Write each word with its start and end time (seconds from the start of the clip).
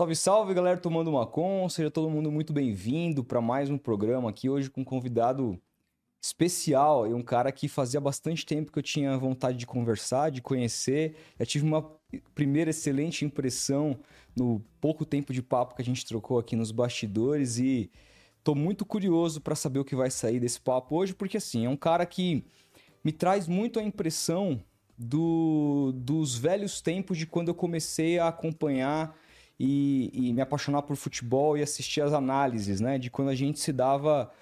Salve, 0.00 0.16
salve, 0.16 0.54
galera, 0.54 0.78
tomando 0.78 1.10
uma 1.10 1.26
com. 1.26 1.68
Seja 1.68 1.90
todo 1.90 2.08
mundo 2.08 2.32
muito 2.32 2.54
bem-vindo 2.54 3.22
para 3.22 3.38
mais 3.38 3.68
um 3.68 3.76
programa 3.76 4.30
aqui 4.30 4.48
hoje 4.48 4.70
com 4.70 4.80
um 4.80 4.84
convidado 4.84 5.60
especial 6.22 7.06
e 7.06 7.12
um 7.12 7.20
cara 7.20 7.52
que 7.52 7.68
fazia 7.68 8.00
bastante 8.00 8.46
tempo 8.46 8.72
que 8.72 8.78
eu 8.78 8.82
tinha 8.82 9.14
vontade 9.18 9.58
de 9.58 9.66
conversar, 9.66 10.30
de 10.30 10.40
conhecer. 10.40 11.16
Já 11.38 11.44
tive 11.44 11.66
uma 11.66 11.82
primeira 12.34 12.70
excelente 12.70 13.26
impressão 13.26 14.00
no 14.34 14.64
pouco 14.80 15.04
tempo 15.04 15.34
de 15.34 15.42
papo 15.42 15.74
que 15.74 15.82
a 15.82 15.84
gente 15.84 16.06
trocou 16.06 16.38
aqui 16.38 16.56
nos 16.56 16.72
bastidores 16.72 17.58
e 17.58 17.90
tô 18.42 18.54
muito 18.54 18.86
curioso 18.86 19.38
para 19.38 19.54
saber 19.54 19.80
o 19.80 19.84
que 19.84 19.94
vai 19.94 20.10
sair 20.10 20.40
desse 20.40 20.62
papo 20.62 20.96
hoje, 20.96 21.12
porque 21.12 21.36
assim, 21.36 21.66
é 21.66 21.68
um 21.68 21.76
cara 21.76 22.06
que 22.06 22.42
me 23.04 23.12
traz 23.12 23.46
muito 23.46 23.78
a 23.78 23.82
impressão 23.82 24.64
do, 24.96 25.92
dos 25.94 26.38
velhos 26.38 26.80
tempos 26.80 27.18
de 27.18 27.26
quando 27.26 27.48
eu 27.48 27.54
comecei 27.54 28.18
a 28.18 28.28
acompanhar 28.28 29.14
e, 29.62 30.10
e, 30.14 30.32
me 30.32 30.40
apaixonar 30.40 30.80
por 30.80 30.96
futebol 30.96 31.54
e 31.54 31.60
assistir 31.60 32.00
as 32.00 32.14
análises, 32.14 32.80
né? 32.80 32.98
De 32.98 33.10
quando 33.10 33.28
a 33.28 33.34
gente 33.34 33.60
se 33.60 33.70
dava 33.74 34.32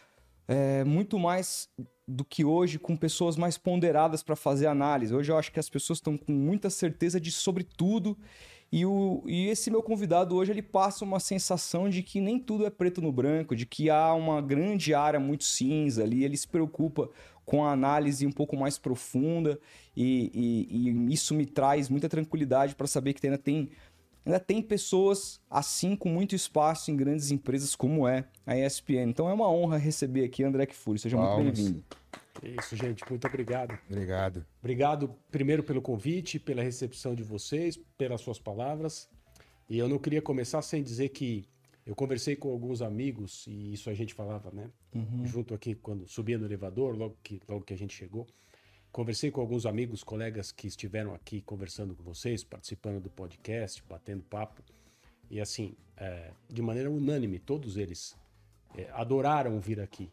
é, 0.47 0.85
muito 0.85 1.19
mais 1.19 1.69
do 2.07 2.25
que 2.25 2.45
hoje 2.45 2.79
com 2.79 2.97
pessoas 2.97 3.37
mais 3.37 3.59
ponderadas 3.59 4.23
para 4.23 4.37
fazer 4.37 4.69
análise. 4.69 5.13
Hoje 5.13 5.33
eu 5.33 5.37
acho 5.37 5.51
que 5.51 5.59
as 5.59 5.69
pessoas 5.69 5.99
estão 5.99 6.17
com 6.17 6.31
muita 6.31 6.71
certeza 6.71 7.21
de 7.21 7.33
sobre 7.33 7.65
tudo 7.65 8.17
e, 8.71 8.87
o, 8.87 9.25
e 9.27 9.49
esse 9.49 9.71
meu 9.73 9.83
convidado 9.83 10.37
hoje 10.37 10.53
ele 10.53 10.63
passa 10.63 11.05
uma 11.05 11.19
sensação 11.19 11.89
de 11.89 12.01
que 12.01 12.21
nem 12.21 12.39
tudo 12.39 12.65
é 12.65 12.71
preto 12.71 13.03
no 13.03 13.11
branco, 13.11 13.57
de 13.57 13.67
que 13.67 13.91
há 13.91 14.15
uma 14.15 14.41
grande 14.41 14.95
área 14.95 15.19
muito 15.19 15.43
cinza 15.43 16.05
ali. 16.05 16.23
Ele 16.23 16.37
se 16.37 16.47
preocupa 16.47 17.11
com 17.45 17.65
a 17.65 17.73
análise 17.73 18.25
um 18.25 18.31
pouco 18.31 18.57
mais 18.57 18.79
profunda 18.79 19.59
e, 19.97 20.31
e, 20.71 20.91
e 20.91 21.13
isso 21.13 21.35
me 21.35 21.45
traz 21.45 21.89
muita 21.89 22.09
tranquilidade 22.09 22.75
para 22.75 22.87
saber 22.87 23.15
que 23.15 23.27
ainda 23.27 23.39
tem 23.39 23.71
ainda 24.29 24.39
tem 24.39 24.61
pessoas 24.61 25.41
assim 25.49 25.97
com 25.97 26.11
muito 26.11 26.35
espaço 26.35 26.91
em 26.91 26.97
grandes 26.97 27.31
empresas 27.31 27.75
como 27.75 28.07
é 28.07 28.27
a 28.47 28.57
ESPN. 28.57 29.09
Então 29.09 29.29
é 29.29 29.33
uma 29.33 29.51
honra 29.51 29.79
receber 29.79 30.25
aqui 30.25 30.45
André 30.45 30.67
Kfouri. 30.67 30.99
Seja 30.99 31.17
Palmas. 31.17 31.45
muito 31.45 31.57
bem-vindo. 31.57 31.85
Isso, 32.61 32.77
gente. 32.77 33.03
Muito 33.09 33.27
obrigado. 33.27 33.77
Obrigado. 33.91 34.47
Obrigado 34.61 35.15
primeiro 35.31 35.63
pelo 35.63 35.81
convite, 35.81 36.39
pela 36.39 36.63
recepção 36.63 37.15
de 37.15 37.23
vocês, 37.23 37.79
pelas 37.97 38.21
suas 38.21 38.39
palavras. 38.39 39.09
E 39.69 39.79
eu 39.79 39.89
não 39.89 39.99
queria 39.99 40.23
começar 40.23 40.63
sem 40.63 40.83
dizer 40.83 41.09
que 41.09 41.49
eu 41.85 41.95
conversei 41.95 42.37
com 42.37 42.51
alguns 42.51 42.83
amigos, 42.83 43.47
e 43.47 43.73
isso 43.73 43.89
a 43.89 43.95
gente 43.95 44.13
falava, 44.13 44.51
né? 44.53 44.71
Uhum. 44.95 45.27
Junto 45.27 45.55
aqui, 45.55 45.75
quando 45.75 46.07
subia 46.07 46.37
no 46.37 46.45
elevador, 46.45 46.95
logo 46.95 47.17
que, 47.23 47.41
logo 47.49 47.65
que 47.65 47.73
a 47.73 47.77
gente 47.77 47.95
chegou. 47.95 48.27
Conversei 48.91 49.31
com 49.31 49.41
alguns 49.41 49.67
amigos, 49.67 50.03
colegas 50.03 50.51
que 50.51 50.67
estiveram 50.67 51.15
aqui 51.15 51.41
conversando 51.43 51.95
com 51.95 52.03
vocês, 52.03 52.43
participando 52.43 53.01
do 53.01 53.11
podcast, 53.11 53.83
batendo 53.89 54.23
papo. 54.25 54.63
E 55.31 55.41
assim, 55.41 55.75
é, 55.97 56.33
de 56.49 56.63
maneira 56.63 56.91
unânime, 56.91 57.39
todos 57.39 57.77
eles 57.77 58.17
é, 58.77 58.89
adoraram 58.93 59.61
vir 59.61 59.81
aqui. 59.81 60.11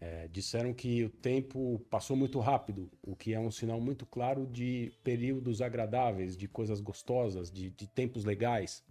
É, 0.00 0.28
disseram 0.28 0.72
que 0.72 1.04
o 1.04 1.10
tempo 1.10 1.78
passou 1.90 2.16
muito 2.16 2.38
rápido, 2.38 2.90
o 3.02 3.14
que 3.14 3.34
é 3.34 3.40
um 3.40 3.50
sinal 3.50 3.78
muito 3.78 4.06
claro 4.06 4.46
de 4.46 4.92
períodos 5.04 5.60
agradáveis, 5.60 6.36
de 6.36 6.48
coisas 6.48 6.80
gostosas, 6.80 7.50
de, 7.50 7.70
de 7.70 7.86
tempos 7.86 8.24
legais. 8.24 8.82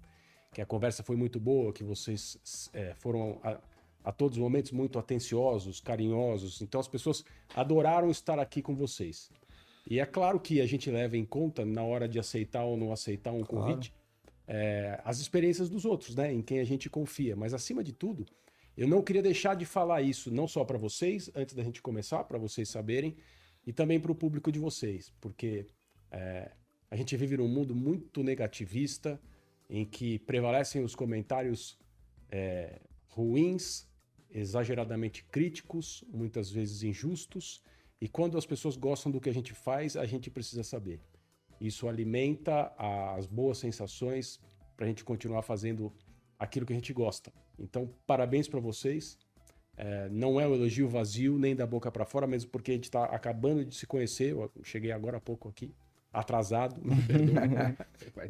Que 0.53 0.61
a 0.61 0.65
conversa 0.65 1.01
foi 1.03 1.15
muito 1.15 1.39
boa, 1.39 1.73
que 1.73 1.83
vocês 1.83 2.69
é, 2.73 2.93
foram 2.95 3.39
a 4.09 4.11
todos 4.11 4.39
os 4.39 4.41
momentos 4.41 4.71
muito 4.71 4.97
atenciosos, 4.97 5.79
carinhosos. 5.79 6.63
Então 6.63 6.81
as 6.81 6.87
pessoas 6.87 7.23
adoraram 7.55 8.09
estar 8.09 8.39
aqui 8.39 8.59
com 8.59 8.75
vocês. 8.75 9.29
E 9.87 9.99
é 9.99 10.05
claro 10.05 10.39
que 10.39 10.59
a 10.59 10.65
gente 10.65 10.89
leva 10.89 11.15
em 11.15 11.23
conta, 11.23 11.63
na 11.63 11.83
hora 11.83 12.07
de 12.09 12.17
aceitar 12.17 12.63
ou 12.63 12.75
não 12.75 12.91
aceitar 12.91 13.31
um 13.31 13.43
claro. 13.43 13.67
convite, 13.67 13.93
é, 14.47 14.99
as 15.05 15.19
experiências 15.19 15.69
dos 15.69 15.85
outros, 15.85 16.15
né? 16.15 16.33
Em 16.33 16.41
quem 16.41 16.59
a 16.59 16.63
gente 16.63 16.89
confia. 16.89 17.35
Mas 17.35 17.53
acima 17.53 17.83
de 17.83 17.93
tudo, 17.93 18.25
eu 18.75 18.87
não 18.87 19.03
queria 19.03 19.21
deixar 19.21 19.55
de 19.55 19.63
falar 19.65 20.01
isso, 20.01 20.31
não 20.31 20.47
só 20.47 20.65
para 20.65 20.77
vocês, 20.79 21.29
antes 21.35 21.53
da 21.53 21.63
gente 21.63 21.79
começar, 21.79 22.23
para 22.23 22.39
vocês 22.39 22.67
saberem, 22.67 23.15
e 23.63 23.71
também 23.71 23.99
para 23.99 24.11
o 24.11 24.15
público 24.15 24.51
de 24.51 24.57
vocês, 24.57 25.13
porque 25.21 25.67
é, 26.09 26.49
a 26.89 26.95
gente 26.95 27.15
vive 27.15 27.37
num 27.37 27.47
mundo 27.47 27.75
muito 27.75 28.23
negativista, 28.23 29.21
em 29.69 29.85
que 29.85 30.17
prevalecem 30.17 30.83
os 30.83 30.95
comentários 30.95 31.77
é, 32.31 32.79
ruins, 33.09 33.88
exageradamente 34.31 35.23
críticos, 35.23 36.03
muitas 36.11 36.49
vezes 36.49 36.83
injustos, 36.83 37.63
e 38.01 38.07
quando 38.07 38.37
as 38.37 38.45
pessoas 38.45 38.77
gostam 38.77 39.11
do 39.11 39.19
que 39.19 39.29
a 39.29 39.33
gente 39.33 39.53
faz, 39.53 39.97
a 39.97 40.05
gente 40.05 40.29
precisa 40.29 40.63
saber. 40.63 41.01
Isso 41.59 41.87
alimenta 41.87 42.73
as 42.77 43.25
boas 43.25 43.57
sensações 43.57 44.39
para 44.77 44.85
a 44.85 44.87
gente 44.87 45.03
continuar 45.03 45.41
fazendo 45.41 45.91
aquilo 46.37 46.65
que 46.65 46.71
a 46.71 46.75
gente 46.75 46.93
gosta. 46.93 47.33
Então, 47.57 47.93
parabéns 48.07 48.47
para 48.47 48.61
vocês. 48.61 49.17
É, 49.75 50.09
não 50.09 50.39
é 50.39 50.47
um 50.47 50.55
elogio 50.55 50.87
vazio, 50.87 51.37
nem 51.37 51.55
da 51.55 51.65
boca 51.65 51.91
para 51.91 52.05
fora, 52.05 52.25
mesmo 52.25 52.49
porque 52.49 52.71
a 52.71 52.73
gente 52.73 52.85
está 52.85 53.05
acabando 53.05 53.65
de 53.65 53.75
se 53.75 53.85
conhecer. 53.85 54.31
Eu 54.31 54.49
cheguei 54.63 54.91
agora 54.91 55.17
há 55.17 55.21
pouco 55.21 55.49
aqui, 55.49 55.73
atrasado, 56.11 56.79
me 56.83 56.95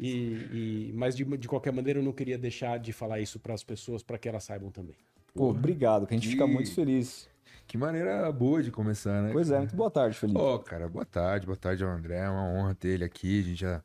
e, 0.00 0.88
e, 0.88 0.92
mas 0.94 1.16
de, 1.16 1.24
de 1.24 1.48
qualquer 1.48 1.72
maneira, 1.72 2.00
eu 2.00 2.04
não 2.04 2.12
queria 2.12 2.38
deixar 2.38 2.78
de 2.78 2.92
falar 2.92 3.20
isso 3.20 3.38
para 3.38 3.54
as 3.54 3.62
pessoas, 3.62 4.02
para 4.02 4.18
que 4.18 4.28
elas 4.28 4.44
saibam 4.44 4.70
também. 4.70 4.96
Pô, 5.34 5.50
obrigado, 5.50 6.06
que 6.06 6.14
a 6.14 6.16
gente 6.16 6.28
fica 6.28 6.46
muito 6.46 6.72
feliz. 6.74 7.28
Que 7.66 7.78
maneira 7.78 8.30
boa 8.32 8.60
de 8.64 8.70
começar, 8.72 9.22
né? 9.22 9.30
Pois 9.32 9.48
é, 9.48 9.58
muito 9.58 9.76
boa 9.76 9.88
tarde, 9.88 10.18
Felipe. 10.18 10.40
Ó, 10.40 10.56
oh, 10.56 10.58
cara, 10.58 10.88
boa 10.88 11.04
tarde, 11.04 11.46
boa 11.46 11.56
tarde 11.56 11.84
ao 11.84 11.90
André. 11.90 12.16
É 12.16 12.28
uma 12.28 12.42
honra 12.42 12.74
ter 12.74 12.88
ele 12.88 13.04
aqui. 13.04 13.38
A 13.38 13.42
gente 13.44 13.60
já 13.60 13.82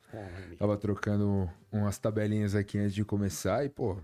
tava 0.58 0.76
trocando 0.76 1.48
umas 1.72 2.00
tabelinhas 2.00 2.56
aqui 2.56 2.80
antes 2.80 2.96
de 2.96 3.06
começar 3.06 3.64
e, 3.64 3.70
pô, 3.70 3.98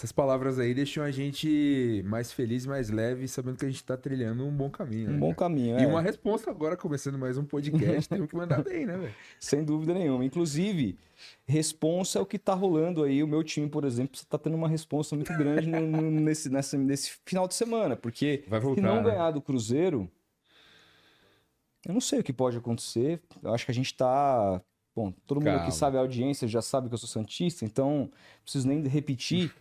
essas 0.00 0.12
palavras 0.12 0.58
aí 0.58 0.72
deixam 0.72 1.04
a 1.04 1.10
gente 1.10 2.02
mais 2.06 2.32
feliz, 2.32 2.64
mais 2.64 2.88
leve, 2.88 3.28
sabendo 3.28 3.58
que 3.58 3.66
a 3.66 3.68
gente 3.68 3.84
tá 3.84 3.98
trilhando 3.98 4.46
um 4.46 4.50
bom 4.50 4.70
caminho. 4.70 5.10
Um 5.10 5.12
né, 5.12 5.18
bom 5.18 5.34
caminho, 5.34 5.76
é. 5.76 5.82
E 5.82 5.86
uma 5.86 6.00
resposta 6.00 6.50
agora, 6.50 6.74
começando 6.74 7.18
mais 7.18 7.36
um 7.36 7.44
podcast, 7.44 8.08
temos 8.08 8.26
que 8.26 8.34
mandar 8.34 8.62
bem, 8.62 8.86
né, 8.86 8.96
velho? 8.96 9.14
Sem 9.38 9.62
dúvida 9.62 9.92
nenhuma. 9.92 10.24
Inclusive, 10.24 10.98
responsa 11.46 12.18
é 12.18 12.22
o 12.22 12.24
que 12.24 12.38
tá 12.38 12.54
rolando 12.54 13.04
aí. 13.04 13.22
O 13.22 13.28
meu 13.28 13.44
time, 13.44 13.68
por 13.68 13.84
exemplo, 13.84 14.18
tá 14.26 14.38
tendo 14.38 14.56
uma 14.56 14.70
resposta 14.70 15.14
muito 15.14 15.34
grande 15.34 15.66
no, 15.66 15.86
no, 15.86 16.00
nesse, 16.18 16.48
nessa, 16.48 16.78
nesse 16.78 17.20
final 17.26 17.46
de 17.46 17.52
semana, 17.52 17.94
porque 17.94 18.44
voltar, 18.48 18.76
se 18.76 18.80
não 18.80 19.02
né? 19.02 19.10
ganhar 19.10 19.30
do 19.32 19.42
Cruzeiro, 19.42 20.10
eu 21.86 21.92
não 21.92 22.00
sei 22.00 22.20
o 22.20 22.24
que 22.24 22.32
pode 22.32 22.56
acontecer. 22.56 23.20
Eu 23.42 23.52
acho 23.52 23.66
que 23.66 23.70
a 23.70 23.74
gente 23.74 23.94
tá. 23.94 24.62
Bom, 24.96 25.12
todo 25.26 25.36
mundo 25.40 25.44
Calma. 25.44 25.62
aqui 25.62 25.74
sabe, 25.74 25.98
a 25.98 26.00
audiência 26.00 26.48
já 26.48 26.62
sabe 26.62 26.88
que 26.88 26.94
eu 26.94 26.98
sou 26.98 27.08
Santista, 27.08 27.66
então 27.66 27.98
não 27.98 28.42
preciso 28.42 28.66
nem 28.66 28.82
repetir. 28.88 29.52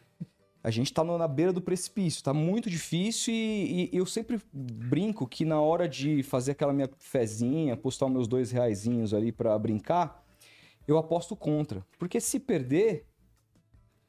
A 0.62 0.70
gente 0.70 0.94
tá 0.94 1.04
na 1.04 1.28
beira 1.28 1.54
do 1.54 1.62
precipício, 1.62 2.22
tá 2.22 2.34
muito 2.34 2.70
difícil 2.70 3.34
e, 3.34 3.90
e, 3.94 3.98
eu 3.98 4.06
sempre 4.06 4.42
brinco 4.52 5.26
que 5.26 5.46
na 5.46 5.62
hora 5.62 5.88
de 5.88 6.22
fazer 6.22 6.52
aquela 6.52 6.74
minha 6.74 6.90
fezinha, 6.98 7.78
postar 7.78 8.08
os 8.08 8.12
meus 8.12 8.28
dois 8.28 8.52
reaisinhos 8.52 9.14
ali 9.14 9.32
para 9.32 9.58
brincar, 9.58 10.22
eu 10.86 10.98
aposto 10.98 11.34
contra. 11.34 11.86
Porque 11.98 12.20
se 12.20 12.40
perder, 12.42 13.06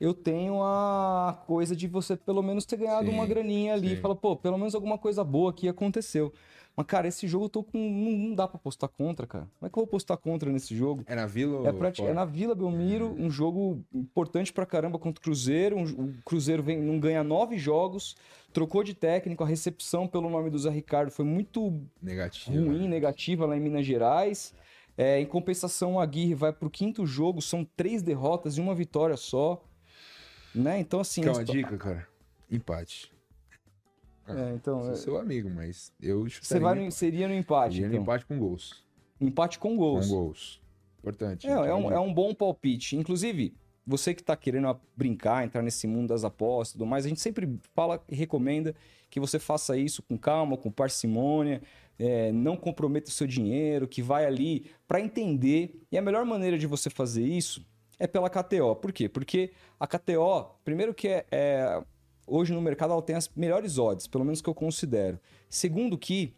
eu 0.01 0.13
tenho 0.13 0.61
a 0.63 1.41
coisa 1.47 1.77
de 1.77 1.87
você 1.87 2.17
pelo 2.17 2.43
menos 2.43 2.65
ter 2.65 2.79
ganhado 2.79 3.09
sim, 3.09 3.15
uma 3.15 3.27
graninha 3.27 3.75
ali. 3.75 3.97
Sim. 3.97 4.01
Fala, 4.01 4.17
pô, 4.17 4.35
pelo 4.35 4.59
menos 4.59 4.75
alguma 4.75 4.99
coisa 4.99 5.23
boa 5.23 5.51
aqui 5.51 5.69
aconteceu. 5.69 6.33
Mas, 6.81 6.87
cara, 6.87 7.07
esse 7.07 7.29
jogo 7.29 7.45
eu 7.45 7.49
tô 7.51 7.63
com. 7.63 7.79
Não, 7.79 8.13
não, 8.13 8.35
dá 8.35 8.49
pra 8.49 8.59
postar 8.59 8.89
contra, 8.89 9.27
cara. 9.27 9.47
Como 9.59 9.67
é 9.67 9.71
que 9.71 9.79
eu 9.79 9.83
vou 9.83 9.87
postar 9.87 10.17
contra 10.17 10.51
nesse 10.51 10.75
jogo? 10.75 11.05
É 11.07 11.15
na 11.15 11.27
Vila 11.27 11.69
é, 11.69 11.73
pra, 11.73 11.93
é 11.99 12.13
na 12.15 12.25
Vila 12.25 12.55
Belmiro, 12.55 13.15
um 13.19 13.31
jogo 13.31 13.85
importante 13.93 14.51
pra 14.51 14.65
caramba 14.65 14.99
contra 14.99 15.21
o 15.21 15.23
Cruzeiro. 15.23 15.77
Um, 15.77 15.83
o 15.85 16.15
Cruzeiro 16.25 16.63
vem, 16.63 16.81
não 16.81 16.99
ganha 16.99 17.23
nove 17.23 17.59
jogos, 17.59 18.17
trocou 18.51 18.83
de 18.83 18.95
técnico, 18.95 19.45
a 19.45 19.47
recepção 19.47 20.09
pelo 20.09 20.31
nome 20.31 20.49
do 20.49 20.59
Zé 20.59 20.71
Ricardo 20.71 21.11
foi 21.11 21.25
muito 21.25 21.83
negativa. 22.01 22.57
ruim, 22.57 22.89
negativa 22.89 23.45
lá 23.45 23.55
em 23.55 23.61
Minas 23.61 23.85
Gerais. 23.85 24.55
É, 24.97 25.21
em 25.21 25.27
compensação, 25.27 25.97
o 25.97 26.01
Aguirre 26.01 26.35
vai 26.35 26.53
pro 26.53 26.71
quinto 26.71 27.05
jogo, 27.05 27.43
são 27.43 27.63
três 27.77 28.01
derrotas 28.01 28.57
e 28.57 28.61
uma 28.61 28.75
vitória 28.75 29.19
só. 29.19 29.63
Né? 30.55 30.81
Então, 30.81 31.01
assim. 31.01 31.21
Quer 31.21 31.31
uma 31.31 31.45
dica, 31.45 31.77
cara? 31.77 32.09
Empate. 32.51 33.13
É, 34.39 34.55
então, 34.55 34.83
sou 34.83 34.93
é... 34.93 34.97
seu 34.97 35.19
amigo, 35.19 35.51
mas 35.51 35.93
eu 36.01 36.27
Você 36.29 36.59
vai 36.59 36.75
no, 36.75 36.91
seria 36.91 37.29
no 37.29 37.35
empate. 37.35 37.75
Seria 37.75 37.87
então. 37.89 37.99
no 37.99 38.03
empate 38.03 38.27
com 38.27 38.39
gols. 38.39 38.85
Empate 39.21 39.59
com 39.59 39.77
gols. 39.77 40.09
Com 40.09 40.15
gols. 40.15 40.61
Importante. 40.99 41.47
É, 41.47 41.51
é, 41.51 41.75
um, 41.75 41.91
é 41.91 41.99
um 41.99 42.13
bom 42.13 42.35
palpite. 42.35 42.97
Inclusive, 42.97 43.55
você 43.87 44.15
que 44.15 44.21
está 44.21 44.37
querendo 44.37 44.79
brincar, 44.97 45.45
entrar 45.45 45.63
nesse 45.63 45.87
mundo 45.87 46.09
das 46.09 46.25
apostas 46.25 46.71
e 46.71 46.73
tudo 46.75 46.87
mais, 46.87 47.05
a 47.05 47.09
gente 47.09 47.21
sempre 47.21 47.59
fala 47.75 48.03
e 48.09 48.15
recomenda 48.15 48.75
que 49.09 49.19
você 49.19 49.39
faça 49.39 49.77
isso 49.77 50.03
com 50.03 50.17
calma, 50.17 50.57
com 50.57 50.71
parcimônia, 50.71 51.61
é, 51.99 52.31
não 52.33 52.57
comprometa 52.57 53.11
o 53.11 53.13
seu 53.13 53.27
dinheiro, 53.27 53.89
que 53.89 54.03
vai 54.03 54.25
ali 54.25 54.71
para 54.87 55.01
entender. 55.01 55.83
E 55.91 55.99
a 55.99 56.03
melhor 56.03 56.25
maneira 56.25 56.57
de 56.57 56.67
você 56.67 56.89
fazer 56.89 57.25
isso 57.25 57.67
é 57.99 58.07
pela 58.07 58.31
KTO. 58.31 58.77
Por 58.77 58.93
quê? 58.93 59.09
Porque 59.09 59.53
a 59.79 59.87
KTO, 59.87 60.55
primeiro 60.65 60.95
que 60.95 61.09
é, 61.09 61.27
é 61.31 61.83
hoje 62.31 62.53
no 62.53 62.61
mercado 62.61 62.93
ela 62.93 63.03
tem 63.03 63.17
as 63.17 63.29
melhores 63.35 63.79
odds, 63.79 64.07
pelo 64.07 64.25
menos 64.25 64.41
que 64.41 64.49
eu 64.49 64.55
considero. 64.55 65.19
Segundo 65.49 65.99
que 65.99 66.33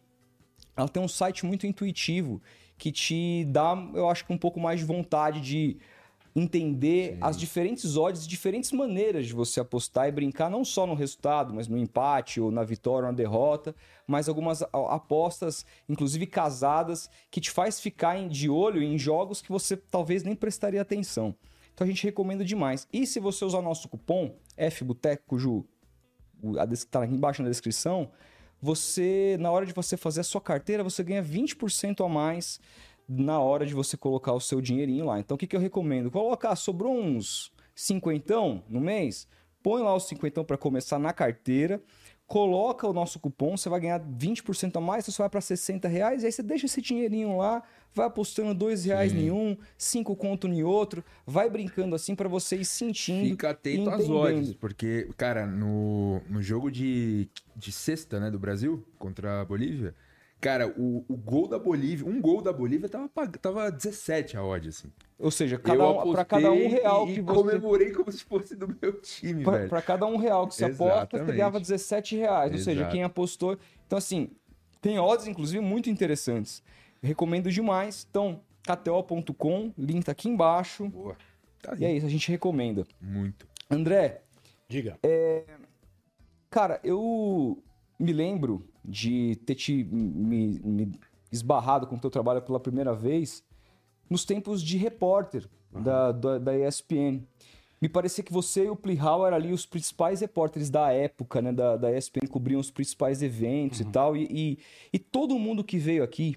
ela 0.76 0.88
tem 0.88 1.02
um 1.02 1.08
site 1.08 1.44
muito 1.44 1.66
intuitivo 1.66 2.40
que 2.78 2.90
te 2.90 3.44
dá, 3.44 3.76
eu 3.94 4.08
acho 4.08 4.24
que 4.24 4.32
um 4.32 4.38
pouco 4.38 4.58
mais 4.58 4.80
de 4.80 4.86
vontade 4.86 5.40
de 5.40 5.76
entender 6.34 7.12
Sim. 7.12 7.18
as 7.20 7.38
diferentes 7.38 7.96
odds, 7.96 8.26
diferentes 8.26 8.72
maneiras 8.72 9.26
de 9.26 9.34
você 9.34 9.60
apostar 9.60 10.08
e 10.08 10.12
brincar 10.12 10.50
não 10.50 10.64
só 10.64 10.86
no 10.86 10.94
resultado, 10.94 11.52
mas 11.52 11.68
no 11.68 11.76
empate 11.76 12.40
ou 12.40 12.50
na 12.50 12.64
vitória 12.64 13.06
ou 13.06 13.12
na 13.12 13.16
derrota, 13.16 13.74
mas 14.06 14.28
algumas 14.28 14.62
apostas, 14.72 15.66
inclusive 15.88 16.26
casadas, 16.26 17.10
que 17.30 17.40
te 17.40 17.50
faz 17.50 17.78
ficar 17.78 18.26
de 18.28 18.48
olho 18.48 18.82
em 18.82 18.98
jogos 18.98 19.42
que 19.42 19.50
você 19.50 19.76
talvez 19.76 20.22
nem 20.22 20.34
prestaria 20.34 20.80
atenção. 20.80 21.34
Então 21.74 21.86
a 21.86 21.88
gente 21.88 22.04
recomenda 22.04 22.44
demais. 22.44 22.86
E 22.92 23.06
se 23.06 23.20
você 23.20 23.44
usar 23.44 23.62
nosso 23.62 23.88
cupom 23.88 24.34
FBUTEC, 24.56 25.22
cujo 25.26 25.66
está 26.72 27.02
aqui 27.02 27.14
embaixo 27.14 27.42
na 27.42 27.48
descrição, 27.48 28.10
você, 28.60 29.36
na 29.40 29.50
hora 29.50 29.66
de 29.66 29.72
você 29.72 29.96
fazer 29.96 30.20
a 30.20 30.24
sua 30.24 30.40
carteira, 30.40 30.84
você 30.84 31.02
ganha 31.02 31.22
20% 31.22 32.04
a 32.04 32.08
mais 32.08 32.60
na 33.08 33.40
hora 33.40 33.66
de 33.66 33.74
você 33.74 33.96
colocar 33.96 34.32
o 34.32 34.40
seu 34.40 34.60
dinheirinho 34.60 35.06
lá. 35.06 35.18
Então, 35.18 35.34
o 35.34 35.38
que, 35.38 35.46
que 35.46 35.56
eu 35.56 35.60
recomendo? 35.60 36.10
Colocar, 36.10 36.54
sobrou 36.56 36.96
uns 36.96 37.52
cinquentão 37.74 38.62
no 38.68 38.80
mês, 38.80 39.26
põe 39.62 39.82
lá 39.82 39.94
os 39.94 40.06
cinquentão 40.06 40.44
para 40.44 40.56
começar 40.56 40.98
na 40.98 41.12
carteira, 41.12 41.82
coloca 42.32 42.88
o 42.88 42.94
nosso 42.94 43.20
cupom, 43.20 43.58
você 43.58 43.68
vai 43.68 43.78
ganhar 43.78 44.00
20% 44.00 44.74
a 44.76 44.80
mais, 44.80 45.04
você 45.04 45.18
vai 45.20 45.28
para 45.28 45.42
60 45.42 45.86
reais, 45.86 46.22
e 46.22 46.26
aí 46.26 46.32
você 46.32 46.42
deixa 46.42 46.64
esse 46.64 46.80
dinheirinho 46.80 47.36
lá, 47.36 47.62
vai 47.94 48.06
apostando 48.06 48.54
dois 48.54 48.86
reais 48.86 49.12
em 49.12 49.30
um, 49.30 49.54
cinco 49.76 50.16
conto 50.16 50.48
em 50.48 50.62
outro, 50.62 51.04
vai 51.26 51.50
brincando 51.50 51.94
assim 51.94 52.14
para 52.14 52.30
você 52.30 52.56
ir 52.56 52.64
sentindo. 52.64 53.28
Fica 53.28 53.50
atento 53.50 53.90
às 53.90 54.08
odds, 54.08 54.54
porque, 54.54 55.10
cara, 55.14 55.46
no, 55.46 56.22
no 56.26 56.42
jogo 56.42 56.70
de, 56.70 57.28
de 57.54 57.70
sexta, 57.70 58.18
né, 58.18 58.30
do 58.30 58.38
Brasil, 58.38 58.82
contra 58.98 59.42
a 59.42 59.44
Bolívia, 59.44 59.94
Cara, 60.42 60.74
o, 60.76 61.04
o 61.08 61.16
gol 61.16 61.46
da 61.46 61.56
Bolívia, 61.56 62.04
um 62.04 62.20
gol 62.20 62.42
da 62.42 62.52
Bolívia 62.52 62.88
tava, 62.88 63.08
tava 63.40 63.70
17 63.70 64.36
a 64.36 64.44
odd, 64.44 64.70
assim. 64.70 64.90
Ou 65.16 65.30
seja, 65.30 65.56
cada 65.56 65.88
um, 65.88 66.12
pra 66.12 66.24
cada 66.24 66.50
um 66.50 66.68
real 66.68 67.06
que 67.06 67.22
você. 67.22 67.32
comemorei 67.32 67.92
como 67.92 68.10
se 68.10 68.24
fosse 68.24 68.56
do 68.56 68.66
meu 68.66 69.00
time, 69.00 69.44
pra, 69.44 69.52
velho. 69.52 69.68
Pra 69.68 69.80
cada 69.80 70.04
um 70.04 70.16
real 70.16 70.48
que 70.48 70.56
você 70.56 70.64
Exatamente. 70.64 70.96
aposta, 70.96 71.24
você 71.24 71.32
ganhava 71.32 71.60
17 71.60 72.16
reais. 72.16 72.50
Ou 72.50 72.58
seja, 72.58 72.88
quem 72.88 73.04
apostou. 73.04 73.56
Então, 73.86 73.96
assim, 73.96 74.30
tem 74.80 74.98
odds, 74.98 75.28
inclusive, 75.28 75.60
muito 75.60 75.88
interessantes. 75.88 76.60
Recomendo 77.00 77.48
demais. 77.48 78.04
Então, 78.10 78.40
KTO.com, 78.64 79.72
link 79.78 80.04
tá 80.04 80.10
aqui 80.10 80.28
embaixo. 80.28 80.88
Boa. 80.88 81.16
Tá 81.62 81.76
e 81.78 81.84
é 81.84 81.92
isso, 81.92 82.04
a 82.04 82.10
gente 82.10 82.28
recomenda. 82.28 82.84
Muito. 83.00 83.46
André. 83.70 84.22
Diga. 84.68 84.98
É... 85.04 85.44
Cara, 86.50 86.80
eu 86.82 87.62
me 88.02 88.12
lembro 88.12 88.66
de 88.84 89.36
ter 89.46 89.54
te 89.54 89.84
me, 89.84 90.58
me 90.60 90.92
esbarrado 91.30 91.86
com 91.86 91.94
o 91.94 91.98
teu 91.98 92.10
trabalho 92.10 92.42
pela 92.42 92.58
primeira 92.58 92.92
vez 92.92 93.44
nos 94.10 94.24
tempos 94.24 94.62
de 94.62 94.76
repórter 94.76 95.48
uhum. 95.72 95.82
da, 95.82 96.12
da, 96.12 96.38
da, 96.38 96.58
ESPN. 96.58 97.22
Me 97.80 97.88
parecia 97.88 98.22
que 98.22 98.32
você 98.32 98.64
e 98.64 98.70
o 98.70 98.76
Plihal 98.76 99.26
eram 99.26 99.36
ali 99.36 99.52
os 99.52 99.64
principais 99.64 100.20
repórteres 100.20 100.68
da 100.68 100.92
época, 100.92 101.40
né? 101.40 101.52
Da, 101.52 101.76
da 101.76 101.96
ESPN, 101.96 102.26
cobriam 102.28 102.60
os 102.60 102.70
principais 102.70 103.22
eventos 103.22 103.80
uhum. 103.80 103.88
e 103.88 103.92
tal. 103.92 104.16
E, 104.16 104.28
e, 104.30 104.58
e, 104.92 104.98
todo 104.98 105.38
mundo 105.38 105.64
que 105.64 105.78
veio 105.78 106.02
aqui, 106.02 106.36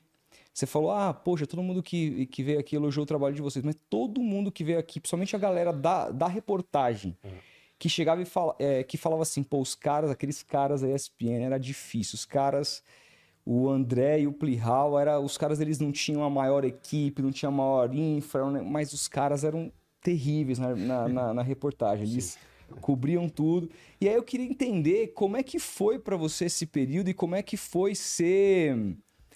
você 0.53 0.65
falou, 0.65 0.91
ah, 0.91 1.13
poxa, 1.13 1.45
todo 1.45 1.61
mundo 1.61 1.83
que, 1.83 2.27
que 2.27 2.43
veio 2.43 2.59
aqui 2.59 2.75
elogiou 2.75 3.03
o 3.03 3.07
trabalho 3.07 3.35
de 3.35 3.41
vocês. 3.41 3.65
Mas 3.65 3.75
todo 3.89 4.21
mundo 4.21 4.51
que 4.51 4.63
veio 4.63 4.79
aqui, 4.79 4.99
principalmente 4.99 5.35
a 5.35 5.39
galera 5.39 5.73
da, 5.73 6.09
da 6.09 6.27
reportagem, 6.27 7.17
uhum 7.23 7.54
que 7.77 7.89
chegava 7.89 8.21
e 8.21 8.25
fala, 8.25 8.55
é, 8.57 8.83
que 8.83 8.97
falava 8.97 9.21
assim, 9.21 9.43
pô, 9.43 9.59
os 9.59 9.75
caras, 9.75 10.09
aqueles 10.09 10.41
caras 10.41 10.81
da 10.81 10.89
ESPN 10.89 11.43
era 11.43 11.57
difícil, 11.57 12.15
os 12.15 12.25
caras, 12.25 12.83
o 13.45 13.69
André 13.69 14.21
e 14.21 14.27
o 14.27 14.33
Plihal, 14.33 14.97
era, 14.97 15.19
os 15.19 15.37
caras 15.37 15.59
eles 15.59 15.79
não 15.79 15.91
tinham 15.91 16.23
a 16.23 16.29
maior 16.29 16.63
equipe, 16.63 17.21
não 17.21 17.31
tinham 17.31 17.53
a 17.53 17.55
maior 17.55 17.93
infra, 17.93 18.45
mas 18.63 18.93
os 18.93 19.07
caras 19.07 19.43
eram 19.43 19.71
terríveis 20.01 20.59
na, 20.59 20.75
na, 20.75 21.07
na, 21.07 21.33
na 21.33 21.41
reportagem, 21.41 22.07
eles 22.07 22.37
Sim. 22.69 22.75
cobriam 22.79 23.27
tudo. 23.27 23.69
E 23.99 24.07
aí 24.07 24.15
eu 24.15 24.23
queria 24.23 24.45
entender 24.45 25.07
como 25.07 25.35
é 25.35 25.43
que 25.43 25.59
foi 25.59 25.99
para 25.99 26.15
você 26.15 26.45
esse 26.45 26.65
período 26.65 27.09
e 27.09 27.13
como 27.13 27.35
é 27.35 27.43
que 27.43 27.57
foi 27.57 27.93
ser 27.93 28.95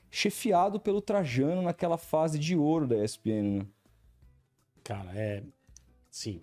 chefiado 0.09 0.79
pelo 0.79 1.01
Trajano 1.01 1.61
naquela 1.61 1.97
fase 1.97 2.39
de 2.39 2.55
ouro 2.55 2.87
da 2.87 3.03
ESPN, 3.03 3.59
né? 3.59 3.67
Cara, 4.83 5.11
é... 5.13 5.43
Sim, 6.09 6.41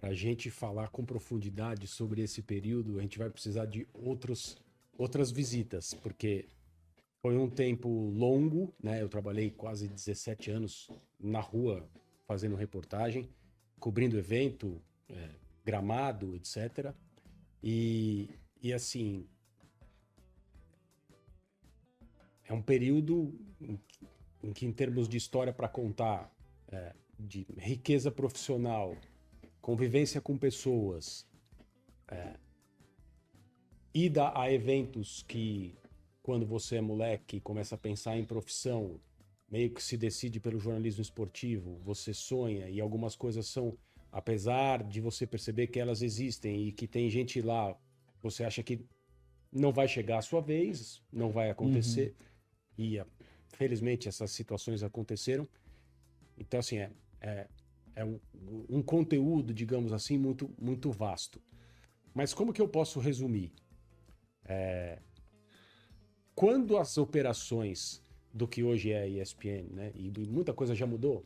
para 0.00 0.10
a 0.10 0.14
gente 0.14 0.50
falar 0.50 0.88
com 0.88 1.04
profundidade 1.04 1.86
sobre 1.86 2.22
esse 2.22 2.40
período, 2.40 2.98
a 2.98 3.02
gente 3.02 3.18
vai 3.18 3.28
precisar 3.28 3.66
de 3.66 3.86
outros, 3.92 4.56
outras 4.96 5.30
visitas, 5.30 5.92
porque 5.92 6.48
foi 7.20 7.36
um 7.36 7.50
tempo 7.50 7.86
longo, 8.08 8.74
né? 8.82 9.02
Eu 9.02 9.10
trabalhei 9.10 9.50
quase 9.50 9.86
17 9.86 10.50
anos 10.50 10.88
na 11.18 11.40
rua 11.40 11.86
fazendo 12.26 12.56
reportagem, 12.56 13.28
cobrindo 13.78 14.16
evento, 14.16 14.80
é, 15.06 15.28
gramado, 15.66 16.34
etc. 16.34 16.94
E, 17.62 18.30
e 18.62 18.72
assim. 18.72 19.26
É 22.44 22.54
um 22.54 22.62
período 22.62 23.38
em 23.60 23.76
que, 23.76 24.08
em, 24.42 24.52
que, 24.52 24.66
em 24.66 24.72
termos 24.72 25.06
de 25.06 25.18
história 25.18 25.52
para 25.52 25.68
contar, 25.68 26.34
é, 26.68 26.94
de 27.18 27.46
riqueza 27.58 28.10
profissional, 28.10 28.96
convivência 29.60 30.20
com 30.20 30.36
pessoas, 30.36 31.26
é, 32.08 32.34
ida 33.94 34.32
a 34.38 34.52
eventos 34.52 35.22
que, 35.22 35.74
quando 36.22 36.46
você 36.46 36.76
é 36.76 36.80
moleque, 36.80 37.40
começa 37.40 37.74
a 37.74 37.78
pensar 37.78 38.16
em 38.16 38.24
profissão, 38.24 39.00
meio 39.50 39.70
que 39.70 39.82
se 39.82 39.96
decide 39.96 40.38
pelo 40.38 40.60
jornalismo 40.60 41.02
esportivo, 41.02 41.78
você 41.84 42.14
sonha 42.14 42.68
e 42.68 42.80
algumas 42.80 43.16
coisas 43.16 43.46
são, 43.48 43.76
apesar 44.12 44.84
de 44.84 45.00
você 45.00 45.26
perceber 45.26 45.66
que 45.66 45.80
elas 45.80 46.02
existem 46.02 46.68
e 46.68 46.72
que 46.72 46.86
tem 46.86 47.10
gente 47.10 47.42
lá, 47.42 47.76
você 48.22 48.44
acha 48.44 48.62
que 48.62 48.84
não 49.52 49.72
vai 49.72 49.88
chegar 49.88 50.18
a 50.18 50.22
sua 50.22 50.40
vez, 50.40 51.02
não 51.12 51.30
vai 51.30 51.50
acontecer. 51.50 52.14
Uhum. 52.78 52.84
E 52.84 53.02
felizmente 53.48 54.08
essas 54.08 54.30
situações 54.30 54.82
aconteceram. 54.82 55.48
Então, 56.38 56.60
assim, 56.60 56.78
é, 56.78 56.90
é 57.20 57.48
é 57.94 58.04
um, 58.04 58.18
um 58.68 58.82
conteúdo, 58.82 59.52
digamos 59.52 59.92
assim, 59.92 60.18
muito, 60.18 60.50
muito 60.60 60.90
vasto. 60.90 61.40
Mas 62.14 62.34
como 62.34 62.52
que 62.52 62.60
eu 62.60 62.68
posso 62.68 62.98
resumir? 62.98 63.52
É, 64.44 64.98
quando 66.34 66.76
as 66.76 66.96
operações 66.98 68.02
do 68.32 68.46
que 68.48 68.62
hoje 68.62 68.92
é 68.92 69.02
a 69.02 69.06
ESPN, 69.06 69.68
né, 69.72 69.92
e 69.94 70.10
muita 70.28 70.52
coisa 70.52 70.74
já 70.74 70.86
mudou 70.86 71.24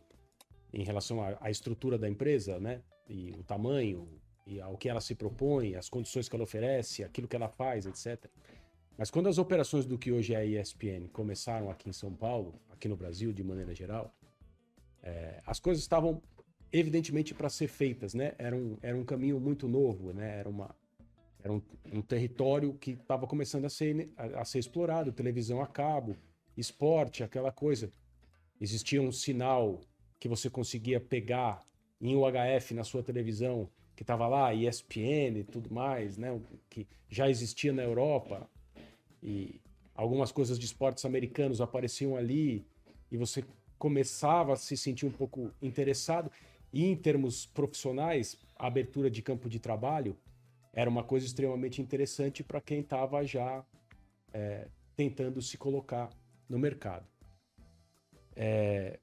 em 0.73 0.83
relação 0.83 1.23
à, 1.23 1.51
estrutura 1.51 1.97
da 1.97 2.09
empresa, 2.09 2.59
né, 2.59 2.83
e 3.09 3.31
o 3.39 3.43
tamanho, 3.45 4.09
e 4.47 4.61
ao 4.61 4.77
que 4.77 4.89
ela 4.89 5.01
se 5.01 5.15
propõe, 5.15 5.77
as 5.77 5.89
condições 5.89 6.29
que 6.29 6.35
ela 6.35 6.45
oferece, 6.45 7.05
aquilo 7.05 7.29
que 7.29 7.37
ela 7.37 7.49
faz, 7.49 7.87
etc. 7.87 8.29
Mas 8.97 9.11
quando 9.11 9.29
as 9.29 9.39
operações 9.39 9.87
do 9.87 9.99
que 9.99 10.13
hoje 10.13 10.35
é 10.35 10.39
a 10.39 10.45
ESPN 10.45 11.09
começaram 11.13 11.71
aqui 11.71 11.89
em 11.89 11.93
São 11.93 12.15
Paulo, 12.15 12.61
aqui 12.71 12.89
no 12.89 12.97
Brasil 12.97 13.33
de 13.33 13.43
maneira 13.43 13.75
geral, 13.75 14.15
é, 15.03 15.41
as 15.47 15.61
coisas 15.61 15.83
estavam 15.83 16.21
evidentemente 16.73 17.35
para 17.35 17.49
ser 17.49 17.69
feitas, 17.69 18.15
né? 18.15 18.35
Era 18.39 18.57
um, 18.57 18.77
era 18.83 18.97
um 18.97 19.05
caminho 19.05 19.39
muito 19.41 19.69
novo, 19.69 20.13
né? 20.13 20.39
Era, 20.39 20.49
uma, 20.49 20.75
era 21.43 21.53
um, 21.53 21.63
um 21.93 22.03
território 22.03 22.75
que 22.75 22.93
estava 22.93 23.27
começando 23.27 23.65
a 23.65 23.71
ser, 23.71 24.13
a, 24.17 24.41
a, 24.41 24.45
ser 24.45 24.59
explorado, 24.59 25.13
televisão 25.13 25.61
a 25.61 25.67
cabo, 25.67 26.17
esporte, 26.57 27.23
aquela 27.23 27.53
coisa. 27.53 27.91
Existia 28.61 29.01
um 29.01 29.13
sinal 29.13 29.81
que 30.19 30.29
você 30.29 30.49
conseguia 30.49 31.01
pegar 31.01 31.65
em 32.01 32.17
UHF 32.17 32.75
na 32.75 32.85
sua 32.85 33.03
televisão, 33.03 33.69
que 33.97 34.03
estava 34.03 34.27
lá, 34.27 34.53
ESPN 34.53 35.39
e 35.39 35.45
tudo 35.45 35.73
mais, 35.73 36.17
né? 36.17 36.41
Que 36.69 36.87
já 37.09 37.29
existia 37.29 37.73
na 37.73 37.83
Europa 37.83 38.49
e 39.23 39.61
algumas 39.95 40.33
coisas 40.33 40.59
de 40.59 40.67
esportes 40.67 41.05
americanos 41.05 41.61
apareciam 41.61 42.17
ali 42.17 42.67
e 43.11 43.17
você 43.17 43.45
começava 43.79 44.55
a 44.55 44.57
se 44.57 44.77
sentir 44.77 45.07
um 45.07 45.11
pouco 45.11 45.51
interessado. 45.63 46.31
E 46.75 46.87
em 46.87 46.97
termos 46.97 47.47
profissionais, 47.47 48.37
a 48.57 48.67
abertura 48.67 49.09
de 49.09 49.23
campo 49.23 49.49
de 49.49 49.61
trabalho 49.61 50.19
era 50.73 50.91
uma 50.91 51.05
coisa 51.05 51.25
extremamente 51.25 51.81
interessante 51.81 52.43
para 52.43 52.61
quem 52.61 52.81
estava 52.81 53.25
já 53.25 53.65
é, 54.33 54.67
tentando 54.97 55.41
se 55.41 55.57
colocar 55.57 56.11
no 56.49 56.59
mercado. 56.59 57.07
É, 58.35 58.99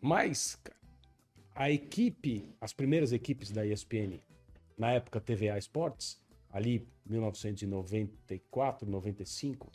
mas 0.00 0.60
a 1.54 1.70
equipe, 1.70 2.52
as 2.60 2.72
primeiras 2.72 3.12
equipes 3.12 3.52
da 3.52 3.64
ESPN, 3.64 4.20
na 4.76 4.90
época 4.90 5.20
TVA 5.20 5.56
Sports, 5.58 6.20
ali 6.50 6.88
1994, 7.06 8.90
95, 8.90 9.70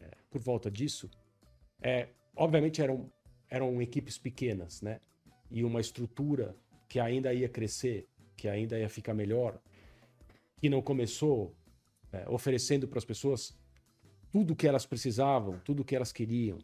é, 0.00 0.08
por 0.30 0.40
volta 0.40 0.70
disso, 0.70 1.10
é, 1.82 2.08
obviamente 2.34 2.80
eram, 2.80 3.12
eram 3.50 3.82
equipes 3.82 4.16
pequenas, 4.16 4.80
né? 4.80 4.98
E 5.52 5.62
uma 5.64 5.80
estrutura 5.80 6.56
que 6.88 6.98
ainda 6.98 7.32
ia 7.32 7.48
crescer, 7.48 8.08
que 8.36 8.48
ainda 8.48 8.78
ia 8.78 8.88
ficar 8.88 9.14
melhor, 9.14 9.60
que 10.56 10.68
não 10.68 10.80
começou 10.80 11.54
é, 12.10 12.28
oferecendo 12.28 12.88
para 12.88 12.98
as 12.98 13.04
pessoas 13.04 13.56
tudo 14.30 14.54
o 14.54 14.56
que 14.56 14.66
elas 14.66 14.86
precisavam, 14.86 15.60
tudo 15.60 15.82
o 15.82 15.84
que 15.84 15.94
elas 15.94 16.12
queriam. 16.12 16.58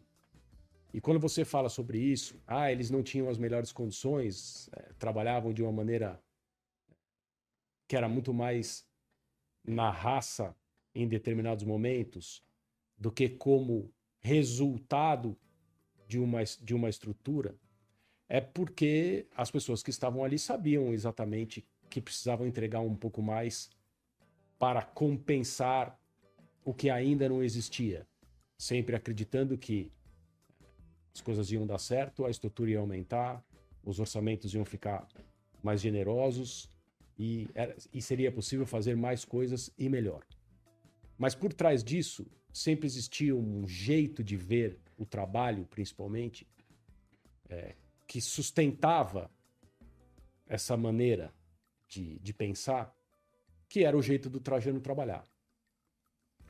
E 0.91 0.99
quando 0.99 1.19
você 1.19 1.45
fala 1.45 1.69
sobre 1.69 1.99
isso, 1.99 2.41
ah, 2.47 2.71
eles 2.71 2.89
não 2.89 3.03
tinham 3.03 3.29
as 3.29 3.37
melhores 3.37 3.71
condições, 3.71 4.69
é, 4.75 4.93
trabalhavam 4.97 5.53
de 5.53 5.61
uma 5.61 5.71
maneira 5.71 6.19
que 7.87 7.95
era 7.95 8.09
muito 8.09 8.33
mais 8.33 8.87
na 9.63 9.91
raça 9.91 10.55
em 10.95 11.07
determinados 11.07 11.63
momentos 11.63 12.43
do 12.97 13.11
que 13.11 13.29
como 13.29 13.91
resultado 14.19 15.37
de 16.07 16.19
uma, 16.19 16.43
de 16.43 16.73
uma 16.73 16.89
estrutura, 16.89 17.55
é 18.29 18.39
porque 18.39 19.25
as 19.35 19.49
pessoas 19.49 19.81
que 19.81 19.89
estavam 19.89 20.23
ali 20.23 20.37
sabiam 20.37 20.93
exatamente 20.93 21.65
que 21.89 21.99
precisavam 21.99 22.45
entregar 22.45 22.79
um 22.79 22.95
pouco 22.95 23.23
mais 23.23 23.71
para 24.59 24.83
compensar 24.83 25.99
o 26.63 26.71
que 26.71 26.91
ainda 26.91 27.27
não 27.27 27.41
existia, 27.41 28.07
sempre 28.55 28.95
acreditando 28.95 29.57
que 29.57 29.91
as 31.11 31.21
coisas 31.21 31.51
iam 31.51 31.65
dar 31.65 31.79
certo, 31.79 32.23
a 32.23 32.29
estrutura 32.29 32.69
ia 32.69 32.79
aumentar, 32.79 33.43
os 33.83 33.99
orçamentos 33.99 34.53
iam 34.53 34.63
ficar 34.63 35.07
mais 35.63 35.81
generosos 35.81 36.69
e, 37.17 37.49
era, 37.55 37.75
e 37.91 37.99
seria 38.01 38.31
possível 38.31 38.65
fazer 38.65 38.95
mais 38.95 39.25
coisas 39.25 39.71
e 39.75 39.89
melhor. 39.89 40.23
Mas 41.17 41.33
por 41.33 41.51
trás 41.51 41.83
disso, 41.83 42.27
sempre 42.53 42.85
existia 42.85 43.35
um 43.35 43.67
jeito 43.67 44.23
de 44.23 44.37
ver 44.37 44.79
o 44.97 45.05
trabalho, 45.05 45.65
principalmente, 45.65 46.47
é, 47.49 47.75
que 48.09 48.19
sustentava 48.19 49.29
essa 50.47 50.75
maneira 50.75 51.31
de, 51.87 52.17
de 52.17 52.33
pensar, 52.33 52.91
que 53.69 53.83
era 53.83 53.95
o 53.95 54.01
jeito 54.01 54.31
do 54.31 54.39
Trajano 54.39 54.81
trabalhar. 54.81 55.23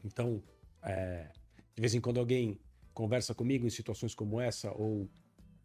Então, 0.05 0.41
é, 0.81 1.29
de 1.75 1.81
vez 1.81 1.93
em 1.93 1.99
quando 1.99 2.17
alguém 2.17 2.57
conversa 2.93 3.35
comigo 3.35 3.67
em 3.67 3.69
situações 3.69 4.15
como 4.15 4.39
essa, 4.39 4.71
ou 4.71 5.09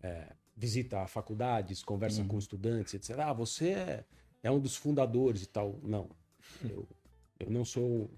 é, 0.02 0.34
visita 0.56 1.06
faculdades, 1.06 1.80
conversa 1.84 2.22
uhum. 2.22 2.28
com 2.28 2.38
estudantes, 2.40 2.94
etc. 2.94 3.16
Ah, 3.20 3.32
você 3.32 3.68
é, 3.68 4.04
é, 4.42 4.50
um 4.50 4.58
dos 4.58 4.74
fundadores 4.74 5.42
e 5.44 5.46
tal. 5.46 5.78
Não, 5.80 6.10
eu, 6.68 6.88
eu 7.38 7.48
não 7.48 7.64
sou 7.64 8.10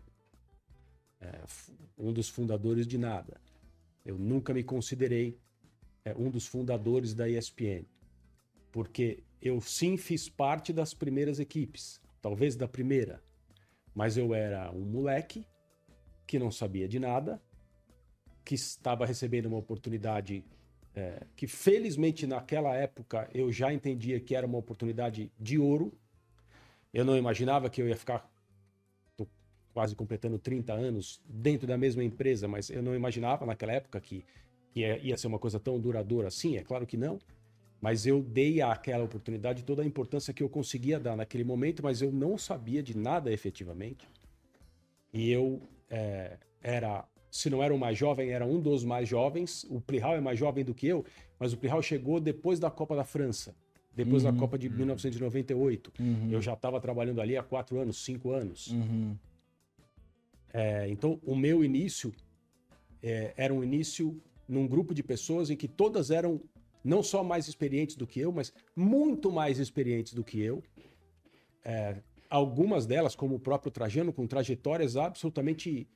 é, 1.21 1.43
um 1.99 2.11
dos 2.11 2.31
fundadores 2.31 2.87
de 2.87 2.97
nada. 2.97 3.39
Eu 4.03 4.17
nunca 4.17 4.55
me 4.55 4.65
considerei 4.65 5.39
é, 6.07 6.15
um 6.17 6.31
dos 6.31 6.47
fundadores 6.47 7.13
da 7.13 7.29
ESPN, 7.29 7.85
porque 8.71 9.25
eu 9.43 9.61
sim 9.61 9.97
fiz 9.97 10.29
parte 10.29 10.73
das 10.73 10.95
primeiras 10.95 11.41
equipes, 11.41 12.01
talvez 12.23 12.55
da 12.55 12.69
primeira, 12.69 13.21
mas 13.93 14.17
eu 14.17 14.33
era 14.33 14.71
um 14.71 14.85
moleque 14.85 15.45
que 16.25 16.39
não 16.39 16.51
sabia 16.51 16.87
de 16.87 17.01
nada, 17.01 17.43
que 18.45 18.55
estava 18.55 19.05
recebendo 19.05 19.47
uma 19.47 19.59
oportunidade 19.59 20.45
é, 20.95 21.27
que 21.35 21.49
felizmente 21.49 22.25
naquela 22.27 22.75
época 22.75 23.29
eu 23.35 23.51
já 23.51 23.73
entendia 23.73 24.21
que 24.21 24.35
era 24.35 24.47
uma 24.47 24.59
oportunidade 24.59 25.31
de 25.39 25.59
ouro. 25.59 25.93
Eu 26.95 27.05
não 27.05 27.17
imaginava 27.17 27.69
que 27.69 27.83
eu 27.83 27.89
ia 27.89 27.97
ficar 27.97 28.31
quase 29.75 29.95
completando 29.95 30.39
30 30.39 30.73
anos 30.73 31.21
dentro 31.29 31.67
da 31.67 31.77
mesma 31.77 32.03
empresa, 32.03 32.49
mas 32.49 32.71
eu 32.71 32.83
não 32.83 32.95
imaginava 32.95 33.45
naquela 33.45 33.73
época 33.73 34.01
que, 34.01 34.25
que 34.77 34.81
ia 34.81 35.17
ser 35.17 35.27
uma 35.27 35.39
coisa 35.39 35.59
tão 35.59 35.81
duradoura 35.81 36.29
assim, 36.29 36.59
é 36.59 36.63
claro 36.63 36.87
que 36.87 36.99
não. 36.99 37.19
Mas 37.81 38.07
eu 38.07 38.23
dei 38.23 38.61
àquela 38.61 39.05
oportunidade 39.05 39.65
toda 39.65 39.83
a 39.83 39.87
importância 39.87 40.35
que 40.35 40.43
eu 40.43 40.51
conseguia 40.51 41.01
dar 41.01 41.17
naquele 41.17 41.45
momento, 41.45 41.83
mas 41.83 42.03
eu 42.03 42.13
não 42.13 42.37
sabia 42.37 42.83
de 42.83 42.95
nada 42.95 43.33
efetivamente. 43.33 44.07
E 45.15 45.31
eu 45.31 45.63
é, 45.89 46.37
era 46.63 47.07
se 47.31 47.49
não 47.49 47.63
era 47.63 47.75
o 47.75 47.79
mais 47.79 47.97
jovem, 47.97 48.31
era 48.31 48.45
um 48.45 48.61
dos 48.61 48.85
mais 48.85 49.09
jovens. 49.09 49.65
O 49.71 49.81
Plihal 49.81 50.15
é 50.17 50.21
mais 50.21 50.39
jovem 50.39 50.63
do 50.63 50.75
que 50.75 50.87
eu, 50.87 51.07
mas 51.39 51.55
o 51.55 51.57
Plihal 51.57 51.81
chegou 51.81 52.21
depois 52.21 52.61
da 52.61 52.71
Copa 52.71 52.95
da 52.95 53.05
França, 53.05 53.55
depois 53.95 54.25
uhum, 54.25 54.33
da 54.33 54.39
Copa 54.39 54.59
de 54.59 54.69
1998. 54.69 55.93
Uhum. 55.99 56.29
Eu 56.31 56.43
já 56.43 56.53
estava 56.53 56.79
trabalhando 56.81 57.23
ali 57.23 57.35
há 57.35 57.43
quatro 57.43 57.79
anos, 57.81 58.05
cinco 58.05 58.31
anos. 58.31 58.69
Uhum. 58.69 59.17
É, 60.53 60.87
então, 60.89 61.19
o 61.25 61.35
meu 61.35 61.65
início 61.65 62.13
é, 63.03 63.33
era 63.37 63.55
um 63.55 63.63
início 63.65 64.21
num 64.49 64.67
grupo 64.67 64.95
de 64.95 65.03
pessoas 65.03 65.51
em 65.51 65.57
que 65.57 65.69
todas 65.69 66.11
eram 66.11 66.41
não 66.83 67.03
só 67.03 67.25
mais 67.25 67.49
experientes 67.49 67.97
do 67.97 68.07
que 68.07 68.21
eu, 68.21 68.31
mas 68.31 68.53
muito 68.75 69.31
mais 69.31 69.59
experientes 69.59 70.15
do 70.15 70.23
que 70.23 70.41
eu. 70.41 70.63
É, 71.65 71.97
algumas 72.31 72.87
delas, 72.87 73.17
como 73.17 73.35
o 73.35 73.41
próprio 73.41 73.73
Trajano, 73.73 74.13
com 74.13 74.27
trajetórias 74.27 74.97
absolutamente 74.97 75.89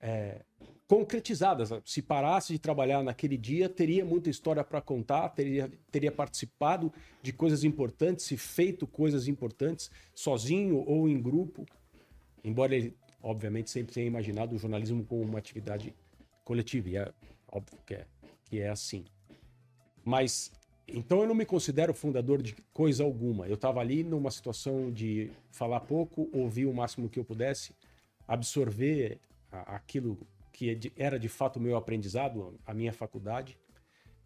é, 0.00 0.42
concretizadas. 0.86 1.70
Se 1.84 2.00
parasse 2.00 2.52
de 2.52 2.58
trabalhar 2.58 3.02
naquele 3.02 3.36
dia, 3.36 3.68
teria 3.68 4.04
muita 4.04 4.30
história 4.30 4.62
para 4.62 4.80
contar, 4.80 5.28
teria, 5.30 5.70
teria 5.90 6.12
participado 6.12 6.92
de 7.22 7.32
coisas 7.32 7.64
importantes, 7.64 8.24
se 8.24 8.36
feito 8.36 8.86
coisas 8.86 9.26
importantes, 9.26 9.90
sozinho 10.14 10.84
ou 10.86 11.08
em 11.08 11.20
grupo. 11.20 11.66
Embora 12.44 12.74
ele, 12.74 12.96
obviamente, 13.20 13.70
sempre 13.70 13.94
tenha 13.94 14.06
imaginado 14.06 14.54
o 14.54 14.58
jornalismo 14.58 15.04
como 15.04 15.22
uma 15.22 15.38
atividade 15.38 15.92
coletiva, 16.44 16.88
e 16.88 16.96
é 16.96 17.12
óbvio 17.50 17.78
que 17.86 17.94
é, 17.94 18.06
que 18.44 18.60
é 18.60 18.68
assim. 18.68 19.04
Mas, 20.04 20.52
então 20.86 21.20
eu 21.20 21.26
não 21.26 21.34
me 21.34 21.44
considero 21.44 21.92
fundador 21.92 22.42
de 22.42 22.54
coisa 22.72 23.02
alguma. 23.02 23.46
Eu 23.48 23.54
estava 23.54 23.80
ali 23.80 24.04
numa 24.04 24.30
situação 24.30 24.90
de 24.90 25.30
falar 25.50 25.80
pouco, 25.80 26.28
ouvir 26.32 26.66
o 26.66 26.74
máximo 26.74 27.08
que 27.08 27.18
eu 27.18 27.24
pudesse, 27.24 27.74
absorver 28.26 29.20
aquilo 29.50 30.18
que 30.52 30.70
é 30.70 30.78
era 30.96 31.18
de 31.18 31.28
fato 31.28 31.58
o 31.58 31.60
meu 31.60 31.76
aprendizado, 31.76 32.58
a 32.64 32.72
minha 32.72 32.92
faculdade, 32.92 33.58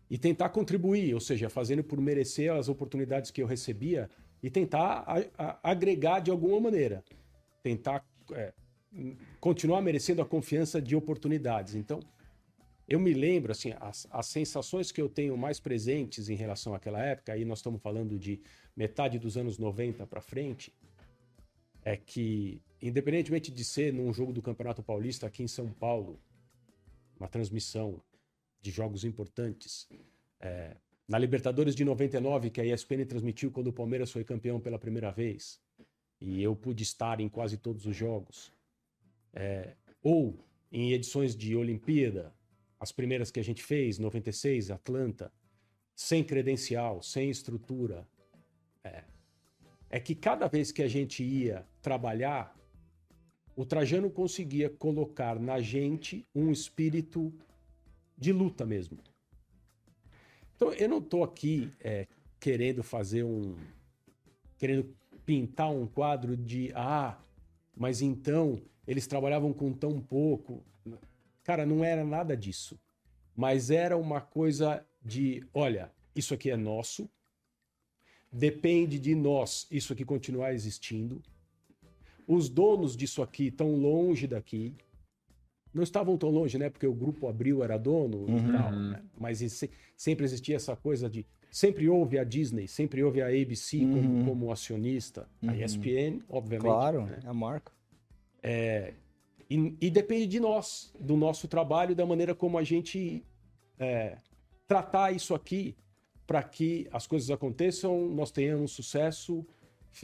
e 0.08 0.18
tentar 0.18 0.48
contribuir, 0.50 1.14
ou 1.14 1.20
seja, 1.20 1.48
fazendo 1.48 1.82
por 1.82 2.00
merecer 2.00 2.52
as 2.52 2.68
oportunidades 2.68 3.30
que 3.30 3.42
eu 3.42 3.46
recebia 3.46 4.08
e 4.42 4.50
tentar 4.50 5.04
a, 5.06 5.20
a, 5.38 5.70
agregar 5.70 6.20
de 6.20 6.30
alguma 6.30 6.60
maneira, 6.60 7.04
tentar 7.62 8.04
é, 8.32 8.52
continuar 9.40 9.80
merecendo 9.82 10.22
a 10.22 10.26
confiança 10.26 10.80
de 10.80 10.96
oportunidades. 10.96 11.74
Então, 11.74 12.00
eu 12.90 12.98
me 12.98 13.14
lembro, 13.14 13.52
assim, 13.52 13.72
as, 13.80 14.08
as 14.10 14.26
sensações 14.26 14.90
que 14.90 15.00
eu 15.00 15.08
tenho 15.08 15.36
mais 15.38 15.60
presentes 15.60 16.28
em 16.28 16.34
relação 16.34 16.74
àquela 16.74 17.00
época, 17.00 17.32
aí 17.32 17.44
nós 17.44 17.60
estamos 17.60 17.80
falando 17.80 18.18
de 18.18 18.42
metade 18.76 19.16
dos 19.16 19.36
anos 19.36 19.58
90 19.58 20.04
para 20.08 20.20
frente, 20.20 20.74
é 21.84 21.96
que 21.96 22.60
independentemente 22.82 23.50
de 23.50 23.64
ser 23.64 23.92
num 23.92 24.12
jogo 24.12 24.32
do 24.32 24.42
Campeonato 24.42 24.82
Paulista 24.82 25.26
aqui 25.26 25.42
em 25.42 25.48
São 25.48 25.70
Paulo, 25.70 26.20
uma 27.16 27.28
transmissão 27.28 28.02
de 28.60 28.72
jogos 28.72 29.04
importantes, 29.04 29.88
é, 30.40 30.76
na 31.06 31.18
Libertadores 31.18 31.76
de 31.76 31.84
99, 31.84 32.50
que 32.50 32.60
a 32.60 32.64
ESPN 32.64 33.04
transmitiu 33.04 33.52
quando 33.52 33.68
o 33.68 33.72
Palmeiras 33.72 34.10
foi 34.10 34.24
campeão 34.24 34.58
pela 34.58 34.78
primeira 34.78 35.12
vez, 35.12 35.60
e 36.20 36.42
eu 36.42 36.56
pude 36.56 36.82
estar 36.82 37.20
em 37.20 37.28
quase 37.28 37.56
todos 37.56 37.86
os 37.86 37.94
jogos, 37.94 38.52
é, 39.32 39.74
ou 40.02 40.44
em 40.72 40.92
edições 40.92 41.36
de 41.36 41.54
Olimpíada, 41.54 42.32
as 42.80 42.90
primeiras 42.90 43.30
que 43.30 43.38
a 43.38 43.44
gente 43.44 43.62
fez, 43.62 43.98
96, 43.98 44.70
Atlanta, 44.70 45.30
sem 45.94 46.24
credencial, 46.24 47.02
sem 47.02 47.28
estrutura, 47.28 48.08
é, 48.82 49.04
é 49.90 50.00
que 50.00 50.14
cada 50.14 50.48
vez 50.48 50.72
que 50.72 50.82
a 50.82 50.88
gente 50.88 51.22
ia 51.22 51.66
trabalhar, 51.82 52.56
o 53.54 53.66
Trajano 53.66 54.10
conseguia 54.10 54.70
colocar 54.70 55.38
na 55.38 55.60
gente 55.60 56.26
um 56.34 56.50
espírito 56.50 57.30
de 58.16 58.32
luta 58.32 58.64
mesmo. 58.64 58.98
Então, 60.56 60.72
eu 60.72 60.88
não 60.88 60.98
estou 60.98 61.22
aqui 61.22 61.70
é, 61.80 62.06
querendo 62.38 62.82
fazer 62.82 63.22
um. 63.22 63.56
querendo 64.56 64.94
pintar 65.26 65.70
um 65.70 65.86
quadro 65.86 66.36
de. 66.36 66.72
Ah, 66.74 67.18
mas 67.76 68.00
então 68.00 68.60
eles 68.86 69.06
trabalhavam 69.06 69.52
com 69.52 69.72
tão 69.72 70.00
pouco. 70.00 70.64
Cara, 71.42 71.64
não 71.64 71.84
era 71.84 72.04
nada 72.04 72.36
disso. 72.36 72.78
Mas 73.34 73.70
era 73.70 73.96
uma 73.96 74.20
coisa 74.20 74.84
de: 75.02 75.44
olha, 75.54 75.90
isso 76.14 76.34
aqui 76.34 76.50
é 76.50 76.56
nosso, 76.56 77.08
depende 78.30 78.98
de 78.98 79.14
nós 79.14 79.66
isso 79.70 79.92
aqui 79.92 80.04
continuar 80.04 80.52
existindo 80.52 81.22
os 82.30 82.48
donos 82.48 82.96
disso 82.96 83.22
aqui 83.22 83.48
estão 83.48 83.74
longe 83.74 84.26
daqui. 84.28 84.72
Não 85.74 85.82
estavam 85.82 86.16
tão 86.16 86.30
longe, 86.30 86.58
né? 86.58 86.70
Porque 86.70 86.86
o 86.86 86.94
grupo 86.94 87.26
Abril 87.26 87.62
era 87.62 87.76
dono 87.76 88.18
uhum. 88.18 88.38
e 88.38 88.52
tal. 88.52 88.72
Né? 88.72 89.02
Mas 89.18 89.68
sempre 89.96 90.24
existia 90.24 90.54
essa 90.54 90.76
coisa 90.76 91.10
de. 91.10 91.26
Sempre 91.50 91.88
houve 91.88 92.16
a 92.16 92.22
Disney, 92.22 92.68
sempre 92.68 93.02
houve 93.02 93.20
a 93.20 93.26
ABC 93.26 93.78
uhum. 93.78 93.92
como, 93.92 94.24
como, 94.24 94.52
acionista, 94.52 95.28
uhum. 95.42 95.50
a 95.50 95.56
ESPN, 95.56 96.20
obviamente. 96.28 96.68
Claro, 96.68 97.06
né? 97.06 97.18
é 97.24 97.28
a 97.28 97.34
marca. 97.34 97.72
É, 98.40 98.94
e, 99.50 99.76
e, 99.80 99.90
depende 99.90 100.26
de 100.26 100.40
nós, 100.40 100.94
do 100.98 101.16
nosso 101.16 101.48
trabalho, 101.48 101.94
da 101.94 102.06
maneira 102.06 102.34
como 102.34 102.56
a 102.56 102.62
gente 102.62 103.24
é, 103.78 104.16
tratar 104.68 105.12
isso 105.12 105.34
aqui 105.34 105.76
para 106.26 106.42
que 106.42 106.88
as 106.92 107.06
coisas 107.06 107.30
aconteçam, 107.30 108.08
nós 108.08 108.30
tenhamos 108.30 108.70
sucesso 108.70 109.44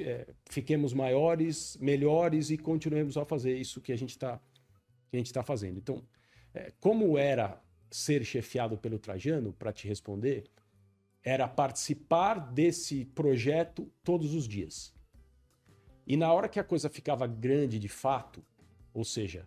é, 0.01 0.27
fiquemos 0.51 0.93
maiores, 0.93 1.77
melhores 1.81 2.51
e 2.51 2.59
continuemos 2.59 3.17
a 3.17 3.25
fazer 3.25 3.57
isso 3.57 3.81
que 3.81 3.93
a 3.93 3.97
gente 3.97 4.11
está 4.11 4.41
está 5.13 5.43
fazendo. 5.43 5.79
Então, 5.79 6.05
é, 6.53 6.73
como 6.79 7.17
era 7.17 7.59
ser 7.91 8.23
chefiado 8.23 8.77
pelo 8.77 8.99
Trajano, 8.99 9.51
para 9.51 9.73
te 9.73 9.89
responder, 9.89 10.45
era 11.23 11.49
participar 11.49 12.35
desse 12.35 13.07
projeto 13.07 13.91
todos 14.05 14.35
os 14.35 14.47
dias. 14.47 14.93
E 16.07 16.19
na 16.19 16.31
hora 16.31 16.51
que 16.51 16.61
a 16.61 16.65
coisa 16.65 16.91
ficava 16.91 17.27
grande 17.27 17.79
de 17.79 17.89
fato, 17.89 18.45
ou 18.97 19.05
seja, 19.05 19.47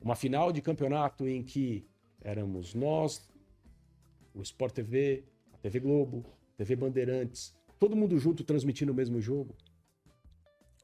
uma 0.00 0.14
final 0.14 0.52
de 0.52 0.62
campeonato 0.62 1.26
em 1.26 1.42
que 1.42 1.84
éramos 2.20 2.72
nós, 2.72 3.28
o 4.32 4.40
Sport 4.42 4.72
TV, 4.72 5.24
a 5.52 5.58
TV 5.58 5.80
Globo, 5.80 6.24
a 6.54 6.58
TV 6.58 6.76
Bandeirantes, 6.76 7.52
todo 7.80 7.96
mundo 7.96 8.16
junto 8.16 8.44
transmitindo 8.44 8.92
o 8.92 8.94
mesmo 8.94 9.20
jogo. 9.20 9.56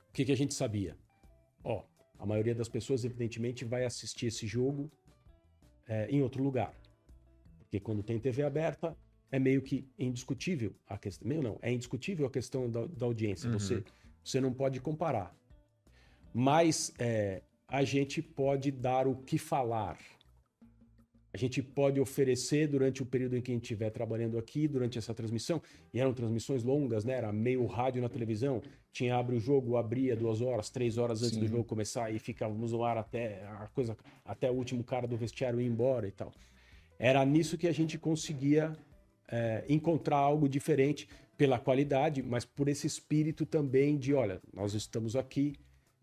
O 0.08 0.12
que, 0.12 0.24
que 0.24 0.32
a 0.32 0.36
gente 0.36 0.52
sabia? 0.52 0.96
Ó, 1.62 1.84
a 2.18 2.26
maioria 2.26 2.56
das 2.56 2.68
pessoas, 2.68 3.04
evidentemente, 3.04 3.64
vai 3.64 3.84
assistir 3.84 4.26
esse 4.26 4.48
jogo 4.48 4.90
é, 5.86 6.10
em 6.10 6.22
outro 6.22 6.42
lugar. 6.42 6.74
Porque 7.60 7.78
quando 7.78 8.02
tem 8.02 8.18
TV 8.18 8.42
aberta, 8.42 8.96
é 9.30 9.38
meio 9.38 9.62
que 9.62 9.88
indiscutível 9.96 10.74
a 10.88 10.98
questão. 10.98 11.28
Meio 11.28 11.40
não, 11.40 11.56
é 11.62 11.70
indiscutível 11.70 12.26
a 12.26 12.30
questão 12.30 12.68
da, 12.68 12.84
da 12.84 13.06
audiência. 13.06 13.48
Uhum. 13.48 13.60
Você, 13.60 13.84
você 14.24 14.40
não 14.40 14.52
pode 14.52 14.80
comparar. 14.80 15.32
Mas 16.34 16.92
é, 16.98 17.42
a 17.68 17.82
gente 17.82 18.22
pode 18.22 18.70
dar 18.70 19.06
o 19.06 19.16
que 19.16 19.38
falar. 19.38 19.98
A 21.32 21.36
gente 21.36 21.62
pode 21.62 22.00
oferecer 22.00 22.66
durante 22.66 23.02
o 23.02 23.06
período 23.06 23.36
em 23.36 23.42
que 23.42 23.50
a 23.50 23.54
gente 23.54 23.64
estiver 23.64 23.90
trabalhando 23.90 24.38
aqui, 24.38 24.66
durante 24.66 24.96
essa 24.96 25.12
transmissão, 25.12 25.60
e 25.92 26.00
eram 26.00 26.14
transmissões 26.14 26.62
longas, 26.62 27.04
né? 27.04 27.12
Era 27.12 27.30
meio 27.30 27.66
rádio 27.66 28.00
na 28.00 28.08
televisão, 28.08 28.62
tinha 28.90 29.14
abre 29.14 29.36
o 29.36 29.40
jogo, 29.40 29.76
abria 29.76 30.16
duas 30.16 30.40
horas, 30.40 30.70
três 30.70 30.96
horas 30.96 31.22
antes 31.22 31.34
Sim. 31.34 31.40
do 31.40 31.46
jogo 31.46 31.64
começar 31.64 32.10
e 32.10 32.18
ficávamos 32.18 32.72
no 32.72 32.82
ar 32.82 32.96
até 32.96 33.44
a 33.44 33.68
coisa, 33.74 33.98
até 34.24 34.50
o 34.50 34.54
último 34.54 34.82
cara 34.82 35.06
do 35.06 35.16
vestiário 35.16 35.60
ir 35.60 35.66
embora 35.66 36.08
e 36.08 36.12
tal. 36.12 36.32
Era 36.98 37.22
nisso 37.26 37.58
que 37.58 37.68
a 37.68 37.72
gente 37.72 37.98
conseguia 37.98 38.72
é, 39.30 39.62
encontrar 39.68 40.16
algo 40.16 40.48
diferente 40.48 41.06
pela 41.36 41.58
qualidade, 41.58 42.22
mas 42.22 42.46
por 42.46 42.66
esse 42.66 42.86
espírito 42.86 43.44
também 43.44 43.98
de, 43.98 44.14
olha, 44.14 44.40
nós 44.54 44.72
estamos 44.72 45.14
aqui 45.14 45.52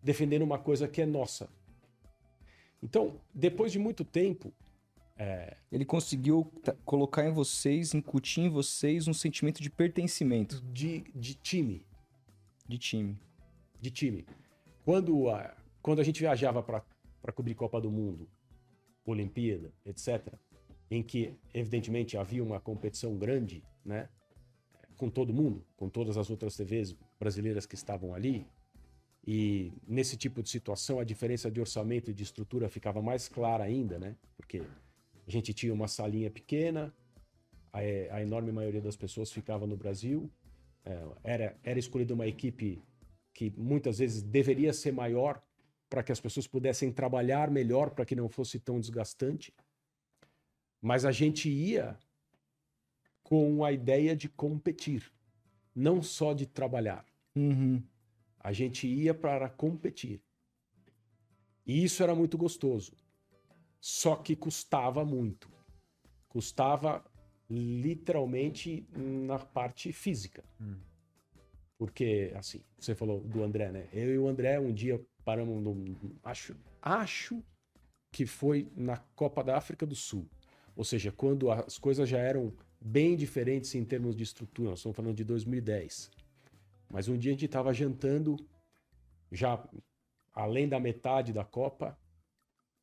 defendendo 0.04 0.42
uma 0.42 0.58
coisa 0.58 0.86
que 0.86 1.00
é 1.00 1.06
nossa. 1.06 1.48
Então, 2.82 3.18
depois 3.34 3.72
de 3.72 3.78
muito 3.78 4.04
tempo, 4.04 4.52
é... 5.16 5.56
ele 5.72 5.86
conseguiu 5.86 6.52
colocar 6.84 7.26
em 7.26 7.32
vocês, 7.32 7.94
incutir 7.94 8.44
em 8.44 8.50
vocês 8.50 9.08
um 9.08 9.14
sentimento 9.14 9.62
de 9.62 9.70
pertencimento. 9.70 10.60
De, 10.70 11.04
de 11.14 11.34
time. 11.34 11.86
De 12.68 12.76
time. 12.76 13.18
De 13.80 13.90
time. 13.90 14.26
Quando 14.84 15.30
a, 15.30 15.56
quando 15.80 16.00
a 16.00 16.04
gente 16.04 16.20
viajava 16.20 16.62
para 16.62 17.32
cobrir 17.32 17.54
Copa 17.54 17.80
do 17.80 17.90
Mundo, 17.90 18.28
Olimpíada, 19.06 19.72
etc., 19.86 20.34
em 20.90 21.02
que, 21.02 21.34
evidentemente, 21.54 22.18
havia 22.18 22.44
uma 22.44 22.60
competição 22.60 23.16
grande, 23.16 23.64
né? 23.82 24.08
Com 24.98 25.08
todo 25.08 25.32
mundo, 25.32 25.64
com 25.76 25.88
todas 25.88 26.18
as 26.18 26.28
outras 26.28 26.54
TVs 26.54 26.94
brasileiras 27.18 27.64
que 27.64 27.74
estavam 27.74 28.14
ali. 28.14 28.46
E 29.26 29.72
nesse 29.86 30.16
tipo 30.16 30.42
de 30.42 30.50
situação, 30.50 31.00
a 31.00 31.04
diferença 31.04 31.50
de 31.50 31.60
orçamento 31.60 32.10
e 32.10 32.14
de 32.14 32.22
estrutura 32.22 32.68
ficava 32.68 33.00
mais 33.00 33.28
clara 33.28 33.64
ainda, 33.64 33.98
né? 33.98 34.16
Porque 34.36 34.62
a 35.26 35.30
gente 35.30 35.54
tinha 35.54 35.72
uma 35.72 35.88
salinha 35.88 36.30
pequena, 36.30 36.92
a, 37.72 37.78
a 37.78 38.22
enorme 38.22 38.52
maioria 38.52 38.82
das 38.82 38.96
pessoas 38.96 39.32
ficava 39.32 39.66
no 39.66 39.76
Brasil. 39.76 40.30
É, 40.84 41.06
era, 41.24 41.56
era 41.64 41.78
escolhida 41.78 42.12
uma 42.12 42.26
equipe 42.26 42.82
que 43.32 43.52
muitas 43.56 43.98
vezes 43.98 44.22
deveria 44.22 44.72
ser 44.72 44.92
maior 44.92 45.42
para 45.88 46.02
que 46.02 46.12
as 46.12 46.20
pessoas 46.20 46.46
pudessem 46.46 46.92
trabalhar 46.92 47.50
melhor, 47.50 47.90
para 47.90 48.04
que 48.04 48.14
não 48.14 48.28
fosse 48.28 48.58
tão 48.58 48.78
desgastante. 48.78 49.54
Mas 50.82 51.04
a 51.04 51.12
gente 51.12 51.48
ia 51.48 51.98
com 53.22 53.64
a 53.64 53.72
ideia 53.72 54.14
de 54.14 54.28
competir, 54.28 55.10
não 55.74 56.02
só 56.02 56.34
de 56.34 56.46
trabalhar. 56.46 57.06
Uhum. 57.34 57.82
A 58.44 58.52
gente 58.52 58.86
ia 58.86 59.14
para 59.14 59.48
competir. 59.48 60.22
E 61.66 61.82
isso 61.82 62.02
era 62.02 62.14
muito 62.14 62.36
gostoso. 62.36 62.92
Só 63.80 64.16
que 64.16 64.36
custava 64.36 65.02
muito. 65.02 65.50
Custava 66.28 67.02
literalmente 67.48 68.86
na 68.94 69.38
parte 69.38 69.90
física. 69.92 70.44
Hum. 70.60 70.76
Porque, 71.78 72.32
assim, 72.36 72.60
você 72.78 72.94
falou 72.94 73.20
do 73.20 73.42
André, 73.42 73.72
né? 73.72 73.88
Eu 73.94 74.14
e 74.14 74.18
o 74.18 74.28
André 74.28 74.60
um 74.60 74.72
dia 74.72 75.00
paramos 75.24 75.62
no. 75.62 75.96
Acho, 76.22 76.54
acho 76.82 77.42
que 78.12 78.26
foi 78.26 78.70
na 78.76 78.98
Copa 79.16 79.42
da 79.42 79.56
África 79.56 79.86
do 79.86 79.94
Sul. 79.94 80.28
Ou 80.76 80.84
seja, 80.84 81.10
quando 81.10 81.50
as 81.50 81.78
coisas 81.78 82.06
já 82.06 82.18
eram 82.18 82.52
bem 82.78 83.16
diferentes 83.16 83.74
em 83.74 83.84
termos 83.84 84.14
de 84.14 84.22
estrutura, 84.22 84.70
nós 84.70 84.80
estamos 84.80 84.96
falando 84.96 85.16
de 85.16 85.24
2010. 85.24 86.10
Mas 86.94 87.08
um 87.08 87.18
dia 87.18 87.32
a 87.32 87.34
gente 87.34 87.46
estava 87.46 87.74
jantando, 87.74 88.36
já 89.32 89.60
além 90.32 90.68
da 90.68 90.78
metade 90.78 91.32
da 91.32 91.44
Copa, 91.44 91.98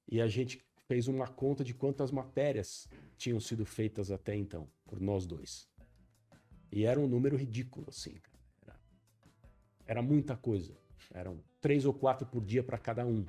e 0.06 0.19
a 0.19 0.28
gente 0.28 0.62
fez 0.86 1.08
uma 1.08 1.30
conta 1.30 1.63
de 1.63 1.74
quantas 1.74 2.12
matérias 2.12 2.89
tinham 3.15 3.39
sido 3.39 3.65
feitas 3.65 4.12
até 4.12 4.36
então, 4.36 4.67
por 4.86 5.00
nós 5.00 5.26
dois. 5.26 5.65
E 6.69 6.84
era 6.84 7.00
um 7.00 7.08
número 7.08 7.38
ridículo, 7.38 7.86
assim. 7.88 8.17
Era, 8.62 8.80
era 9.88 10.02
muita 10.02 10.36
coisa. 10.36 10.78
Eram 11.13 11.41
três 11.62 11.86
ou 11.86 11.93
quatro 11.93 12.28
por 12.28 12.43
dia 12.43 12.62
para 12.62 12.78
cada 12.78 13.06
um 13.06 13.26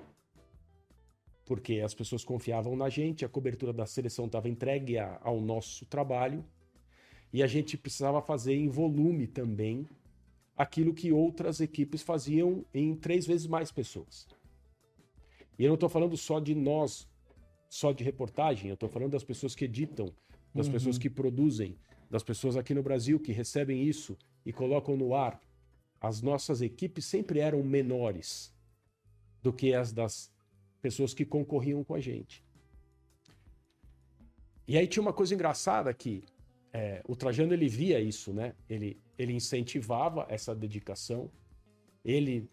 porque 1.44 1.80
as 1.80 1.94
pessoas 1.94 2.24
confiavam 2.24 2.74
na 2.74 2.88
gente, 2.88 3.24
a 3.24 3.28
cobertura 3.28 3.72
da 3.72 3.84
seleção 3.84 4.26
estava 4.26 4.48
entregue 4.48 4.98
a, 4.98 5.20
ao 5.22 5.40
nosso 5.40 5.84
trabalho 5.86 6.44
e 7.32 7.40
a 7.40 7.46
gente 7.46 7.76
precisava 7.76 8.20
fazer 8.22 8.54
em 8.54 8.68
volume 8.68 9.26
também 9.28 9.86
aquilo 10.56 10.94
que 10.94 11.12
outras 11.12 11.60
equipes 11.60 12.02
faziam 12.02 12.64
em 12.72 12.94
três 12.94 13.26
vezes 13.26 13.46
mais 13.46 13.72
pessoas. 13.72 14.26
E 15.58 15.64
eu 15.64 15.68
não 15.68 15.74
estou 15.74 15.88
falando 15.88 16.16
só 16.16 16.40
de 16.40 16.54
nós, 16.54 17.08
só 17.68 17.92
de 17.92 18.04
reportagem, 18.04 18.68
eu 18.68 18.74
estou 18.74 18.88
falando 18.88 19.12
das 19.12 19.24
pessoas 19.24 19.54
que 19.54 19.64
editam, 19.64 20.12
das 20.54 20.66
uhum. 20.66 20.72
pessoas 20.72 20.98
que 20.98 21.08
produzem, 21.08 21.76
das 22.10 22.22
pessoas 22.22 22.56
aqui 22.56 22.74
no 22.74 22.82
Brasil 22.82 23.18
que 23.18 23.32
recebem 23.32 23.82
isso 23.82 24.16
e 24.44 24.52
colocam 24.52 24.96
no 24.96 25.14
ar. 25.14 25.40
As 26.00 26.20
nossas 26.20 26.60
equipes 26.60 27.04
sempre 27.04 27.38
eram 27.38 27.62
menores 27.62 28.52
do 29.42 29.52
que 29.52 29.74
as 29.74 29.92
das 29.92 30.30
pessoas 30.80 31.14
que 31.14 31.24
concorriam 31.24 31.82
com 31.84 31.94
a 31.94 32.00
gente. 32.00 32.44
E 34.66 34.76
aí 34.76 34.86
tinha 34.86 35.02
uma 35.02 35.12
coisa 35.12 35.34
engraçada 35.34 35.92
que 35.94 36.24
é, 36.72 37.02
o 37.06 37.14
Trajano 37.14 37.52
ele 37.52 37.68
via 37.68 38.00
isso, 38.00 38.32
né? 38.32 38.54
Ele, 38.68 39.00
ele 39.22 39.32
incentivava 39.32 40.26
essa 40.28 40.54
dedicação, 40.54 41.30
ele, 42.04 42.48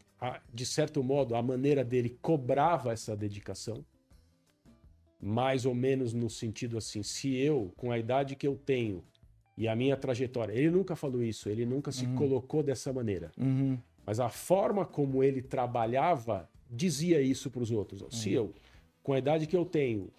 de 0.54 0.66
certo 0.66 1.04
modo, 1.04 1.36
a 1.36 1.42
maneira 1.42 1.84
dele 1.84 2.18
cobrava 2.22 2.92
essa 2.92 3.16
dedicação, 3.16 3.84
mais 5.22 5.66
ou 5.66 5.76
menos 5.76 6.14
no 6.14 6.30
sentido 6.30 6.78
assim, 6.78 7.04
se 7.04 7.36
eu, 7.36 7.74
com 7.76 7.92
a 7.92 7.98
idade 7.98 8.36
que 8.36 8.48
eu 8.48 8.56
tenho 8.56 9.04
e 9.58 9.68
a 9.68 9.76
minha 9.76 9.98
trajetória, 9.98 10.54
ele 10.54 10.70
nunca 10.70 10.96
falou 10.96 11.22
isso, 11.22 11.50
ele 11.50 11.66
nunca 11.66 11.92
se 11.92 12.06
uhum. 12.06 12.16
colocou 12.16 12.64
dessa 12.64 12.94
maneira, 12.94 13.32
uhum. 13.38 13.78
mas 14.06 14.20
a 14.20 14.30
forma 14.30 14.86
como 14.86 15.22
ele 15.24 15.42
trabalhava 15.42 16.50
dizia 16.70 17.20
isso 17.22 17.50
para 17.50 17.64
os 17.64 17.72
outros. 17.72 18.02
Uhum. 18.02 18.12
Se 18.12 18.32
eu, 18.32 18.54
com 19.04 19.12
a 19.12 19.20
idade 19.20 19.48
que 19.48 19.58
eu 19.58 19.66
tenho, 19.66 20.10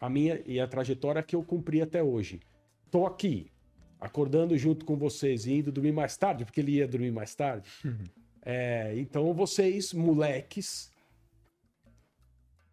a 0.00 0.08
minha 0.08 0.40
e 0.46 0.60
a 0.60 0.68
trajetória 0.68 1.22
que 1.22 1.34
eu 1.34 1.42
cumpri 1.42 1.82
até 1.82 2.00
hoje, 2.00 2.38
tô 2.90 3.04
aqui, 3.04 3.50
acordando 4.00 4.56
junto 4.56 4.84
com 4.84 4.96
vocês 4.96 5.46
e 5.46 5.54
indo 5.54 5.72
dormir 5.72 5.92
mais 5.92 6.16
tarde, 6.16 6.44
porque 6.44 6.60
ele 6.60 6.72
ia 6.72 6.86
dormir 6.86 7.10
mais 7.10 7.34
tarde. 7.34 7.68
Uhum. 7.84 8.04
É, 8.42 8.94
então 8.96 9.32
vocês, 9.34 9.92
moleques, 9.92 10.90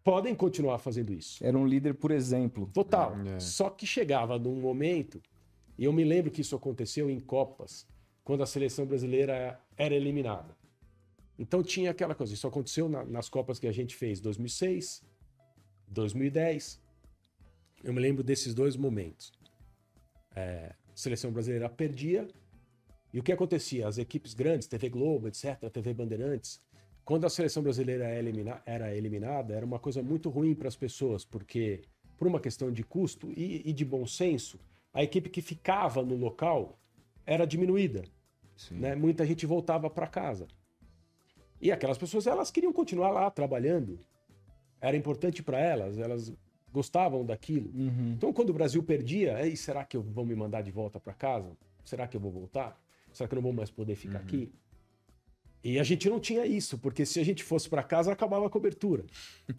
podem 0.02 0.34
continuar 0.34 0.78
fazendo 0.78 1.12
isso. 1.12 1.44
Era 1.44 1.58
um 1.58 1.66
líder 1.66 1.94
por 1.94 2.10
exemplo. 2.10 2.70
Total. 2.72 3.14
É. 3.26 3.40
Só 3.40 3.68
que 3.68 3.86
chegava 3.86 4.38
num 4.38 4.60
momento, 4.60 5.20
e 5.76 5.84
eu 5.84 5.92
me 5.92 6.04
lembro 6.04 6.30
que 6.30 6.40
isso 6.40 6.54
aconteceu 6.54 7.10
em 7.10 7.18
Copas, 7.18 7.86
quando 8.24 8.42
a 8.42 8.46
seleção 8.46 8.86
brasileira 8.86 9.60
era 9.76 9.94
eliminada. 9.94 10.56
Então 11.38 11.62
tinha 11.62 11.90
aquela 11.90 12.14
coisa, 12.14 12.32
isso 12.32 12.46
aconteceu 12.46 12.88
na, 12.88 13.04
nas 13.04 13.28
Copas 13.28 13.58
que 13.58 13.66
a 13.66 13.72
gente 13.72 13.94
fez 13.94 14.20
2006, 14.20 15.04
2010. 15.88 16.80
Eu 17.84 17.92
me 17.92 18.00
lembro 18.00 18.24
desses 18.24 18.54
dois 18.54 18.76
momentos. 18.76 19.32
É, 20.34 20.74
seleção 20.96 21.30
brasileira 21.30 21.68
perdia 21.68 22.26
e 23.12 23.20
o 23.20 23.22
que 23.22 23.32
acontecia? 23.32 23.86
As 23.86 23.98
equipes 23.98 24.34
grandes, 24.34 24.66
TV 24.66 24.88
Globo, 24.88 25.28
etc., 25.28 25.70
TV 25.72 25.94
Bandeirantes, 25.94 26.60
quando 27.04 27.24
a 27.24 27.30
seleção 27.30 27.62
brasileira 27.62 28.04
era 28.66 28.94
eliminada, 28.96 29.54
era 29.54 29.64
uma 29.64 29.78
coisa 29.78 30.02
muito 30.02 30.28
ruim 30.28 30.54
para 30.54 30.68
as 30.68 30.74
pessoas, 30.74 31.24
porque 31.24 31.82
por 32.18 32.26
uma 32.26 32.40
questão 32.40 32.72
de 32.72 32.82
custo 32.82 33.30
e, 33.36 33.62
e, 33.68 33.72
de 33.72 33.84
bom 33.84 34.06
senso, 34.06 34.58
a 34.92 35.02
equipe 35.02 35.28
que 35.28 35.40
ficava 35.40 36.02
no 36.02 36.16
local 36.16 36.78
era 37.24 37.46
diminuída. 37.46 38.02
Né? 38.70 38.96
Muita 38.96 39.24
gente 39.24 39.46
voltava 39.46 39.88
para 39.88 40.06
casa. 40.06 40.48
E 41.60 41.70
aquelas 41.70 41.98
pessoas, 41.98 42.26
elas 42.26 42.50
queriam 42.50 42.72
continuar 42.72 43.10
lá 43.10 43.30
trabalhando. 43.30 43.98
Era 44.80 44.96
importante 44.96 45.42
para 45.42 45.60
elas, 45.60 45.98
elas 45.98 46.32
gostavam 46.76 47.24
daquilo. 47.24 47.70
Uhum. 47.74 48.12
Então, 48.16 48.32
quando 48.34 48.50
o 48.50 48.52
Brasil 48.52 48.82
perdia, 48.82 49.42
Ei, 49.42 49.56
será 49.56 49.82
que 49.82 49.96
vão 49.96 50.26
me 50.26 50.34
mandar 50.34 50.60
de 50.60 50.70
volta 50.70 51.00
para 51.00 51.14
casa? 51.14 51.50
Será 51.82 52.06
que 52.06 52.14
eu 52.14 52.20
vou 52.20 52.30
voltar? 52.30 52.78
Será 53.12 53.26
que 53.26 53.34
eu 53.34 53.36
não 53.36 53.42
vou 53.42 53.52
mais 53.52 53.70
poder 53.70 53.94
ficar 53.94 54.18
uhum. 54.18 54.24
aqui? 54.24 54.52
E 55.64 55.80
a 55.80 55.82
gente 55.82 56.08
não 56.08 56.20
tinha 56.20 56.44
isso, 56.44 56.78
porque 56.78 57.06
se 57.06 57.18
a 57.18 57.24
gente 57.24 57.42
fosse 57.42 57.68
para 57.68 57.82
casa, 57.82 58.12
acabava 58.12 58.46
a 58.46 58.50
cobertura. 58.50 59.04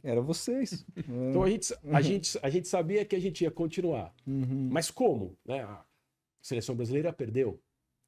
Era 0.03 0.21
vocês. 0.21 0.85
então 0.95 1.41
a 1.43 1.49
gente, 1.49 1.73
a, 1.91 2.01
gente, 2.01 2.39
a 2.41 2.49
gente 2.49 2.67
sabia 2.67 3.03
que 3.03 3.15
a 3.15 3.19
gente 3.19 3.43
ia 3.43 3.51
continuar. 3.51 4.13
Uhum. 4.25 4.69
Mas 4.71 4.91
como? 4.91 5.35
Né? 5.43 5.63
A 5.63 5.83
seleção 6.39 6.75
brasileira 6.75 7.11
perdeu. 7.11 7.59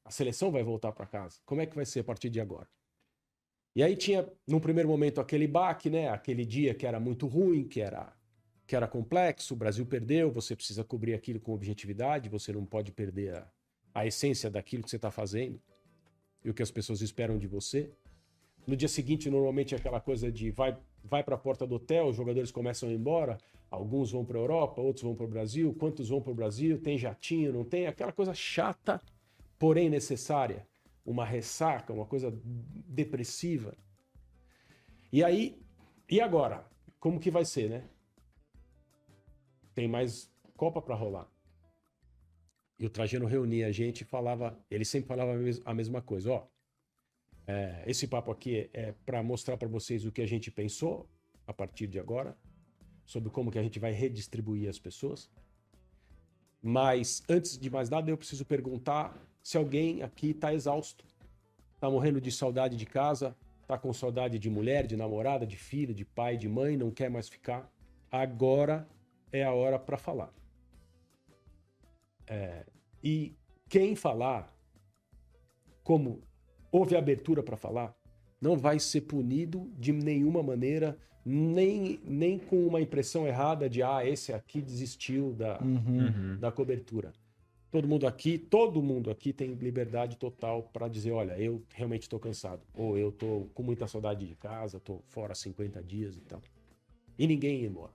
A 0.04 0.10
seleção 0.10 0.52
vai 0.52 0.62
voltar 0.62 0.92
para 0.92 1.04
casa. 1.04 1.40
Como 1.44 1.60
é 1.60 1.66
que 1.66 1.74
vai 1.74 1.84
ser 1.84 2.00
a 2.00 2.04
partir 2.04 2.30
de 2.30 2.40
agora? 2.40 2.68
E 3.74 3.82
aí 3.82 3.96
tinha, 3.96 4.26
num 4.46 4.60
primeiro 4.60 4.88
momento, 4.88 5.20
aquele 5.20 5.46
baque, 5.46 5.90
né? 5.90 6.08
Aquele 6.08 6.44
dia 6.44 6.74
que 6.74 6.86
era 6.86 6.98
muito 6.98 7.26
ruim, 7.26 7.64
que 7.64 7.80
era, 7.80 8.12
que 8.70 8.76
era 8.76 8.86
complexo, 8.86 9.52
o 9.52 9.56
Brasil 9.56 9.84
perdeu, 9.84 10.30
você 10.30 10.54
precisa 10.54 10.84
cobrir 10.84 11.12
aquilo 11.12 11.40
com 11.40 11.52
objetividade, 11.52 12.28
você 12.28 12.52
não 12.52 12.64
pode 12.64 12.92
perder 12.92 13.34
a, 13.34 13.50
a 13.92 14.06
essência 14.06 14.48
daquilo 14.48 14.84
que 14.84 14.90
você 14.90 14.94
está 14.94 15.10
fazendo 15.10 15.60
e 16.44 16.50
o 16.50 16.54
que 16.54 16.62
as 16.62 16.70
pessoas 16.70 17.00
esperam 17.00 17.36
de 17.36 17.48
você. 17.48 17.90
No 18.64 18.76
dia 18.76 18.86
seguinte, 18.86 19.28
normalmente 19.28 19.74
é 19.74 19.76
aquela 19.76 20.00
coisa 20.00 20.30
de 20.30 20.52
vai, 20.52 20.78
vai 21.02 21.24
para 21.24 21.34
a 21.34 21.38
porta 21.38 21.66
do 21.66 21.74
hotel, 21.74 22.06
os 22.06 22.14
jogadores 22.14 22.52
começam 22.52 22.88
a 22.88 22.92
ir 22.92 22.94
embora, 22.94 23.38
alguns 23.68 24.12
vão 24.12 24.24
para 24.24 24.38
a 24.38 24.40
Europa, 24.40 24.80
outros 24.80 25.02
vão 25.02 25.16
para 25.16 25.24
o 25.26 25.28
Brasil, 25.28 25.74
quantos 25.74 26.08
vão 26.08 26.22
para 26.22 26.30
o 26.30 26.34
Brasil, 26.36 26.80
tem 26.80 26.96
jatinho, 26.96 27.52
não 27.52 27.64
tem, 27.64 27.88
aquela 27.88 28.12
coisa 28.12 28.32
chata, 28.32 29.00
porém 29.58 29.90
necessária 29.90 30.64
uma 31.04 31.24
ressaca, 31.24 31.92
uma 31.92 32.06
coisa 32.06 32.32
depressiva. 32.86 33.76
E 35.12 35.24
aí, 35.24 35.60
e 36.08 36.20
agora? 36.20 36.64
Como 37.00 37.18
que 37.18 37.32
vai 37.32 37.44
ser, 37.44 37.68
né? 37.68 37.84
Tem 39.74 39.88
mais 39.88 40.30
Copa 40.60 40.82
para 40.82 40.94
rolar. 40.94 41.26
E 42.78 42.84
o 42.84 42.90
Trajano 42.90 43.24
reunia 43.24 43.66
a 43.66 43.72
gente 43.72 44.02
e 44.02 44.04
falava, 44.04 44.62
ele 44.70 44.84
sempre 44.84 45.08
falava 45.08 45.32
a 45.64 45.72
mesma 45.72 46.02
coisa, 46.02 46.32
ó. 46.32 46.46
É, 47.46 47.82
esse 47.86 48.06
papo 48.06 48.30
aqui 48.30 48.68
é, 48.74 48.92
para 49.06 49.22
mostrar 49.22 49.56
para 49.56 49.66
vocês 49.68 50.04
o 50.04 50.12
que 50.12 50.20
a 50.20 50.26
gente 50.26 50.50
pensou 50.50 51.08
a 51.46 51.52
partir 51.54 51.86
de 51.86 51.98
agora, 51.98 52.36
sobre 53.06 53.30
como 53.30 53.50
que 53.50 53.58
a 53.58 53.62
gente 53.62 53.78
vai 53.78 53.92
redistribuir 53.92 54.68
as 54.68 54.78
pessoas. 54.78 55.30
Mas 56.62 57.22
antes 57.26 57.58
de 57.58 57.70
mais 57.70 57.88
nada, 57.88 58.10
eu 58.10 58.18
preciso 58.18 58.44
perguntar 58.44 59.18
se 59.42 59.56
alguém 59.56 60.02
aqui 60.02 60.32
está 60.32 60.52
exausto, 60.52 61.06
está 61.74 61.88
morrendo 61.88 62.20
de 62.20 62.30
saudade 62.30 62.76
de 62.76 62.84
casa, 62.84 63.34
está 63.62 63.78
com 63.78 63.94
saudade 63.94 64.38
de 64.38 64.50
mulher, 64.50 64.86
de 64.86 64.94
namorada, 64.94 65.46
de 65.46 65.56
filho, 65.56 65.94
de 65.94 66.04
pai, 66.04 66.36
de 66.36 66.50
mãe, 66.50 66.76
não 66.76 66.90
quer 66.90 67.08
mais 67.08 67.30
ficar, 67.30 67.72
agora 68.10 68.86
é 69.32 69.44
a 69.44 69.52
hora 69.52 69.78
para 69.78 69.96
falar. 69.96 70.32
É, 72.26 72.64
e 73.02 73.34
quem 73.68 73.94
falar, 73.96 74.54
como 75.82 76.22
houve 76.70 76.96
abertura 76.96 77.42
para 77.42 77.56
falar, 77.56 77.94
não 78.40 78.56
vai 78.56 78.78
ser 78.78 79.02
punido 79.02 79.70
de 79.78 79.92
nenhuma 79.92 80.42
maneira, 80.42 80.96
nem, 81.24 82.00
nem 82.04 82.38
com 82.38 82.66
uma 82.66 82.80
impressão 82.80 83.26
errada 83.26 83.68
de 83.68 83.82
ah, 83.82 84.04
esse 84.06 84.32
aqui 84.32 84.62
desistiu 84.62 85.32
da, 85.34 85.60
uhum. 85.60 86.38
da 86.38 86.50
cobertura. 86.50 87.12
Todo 87.70 87.86
mundo 87.86 88.06
aqui, 88.06 88.36
todo 88.36 88.82
mundo 88.82 89.10
aqui 89.10 89.32
tem 89.32 89.52
liberdade 89.54 90.16
total 90.16 90.64
para 90.72 90.88
dizer, 90.88 91.12
olha, 91.12 91.38
eu 91.38 91.62
realmente 91.72 92.02
estou 92.02 92.18
cansado, 92.18 92.62
ou 92.74 92.98
eu 92.98 93.10
estou 93.10 93.48
com 93.54 93.62
muita 93.62 93.86
saudade 93.86 94.26
de 94.26 94.34
casa, 94.34 94.78
estou 94.78 95.04
fora 95.06 95.34
50 95.34 95.80
dias 95.82 96.16
e 96.16 96.20
tal. 96.20 96.42
E 97.16 97.26
ninguém 97.26 97.60
ia 97.60 97.68
embora. 97.68 97.92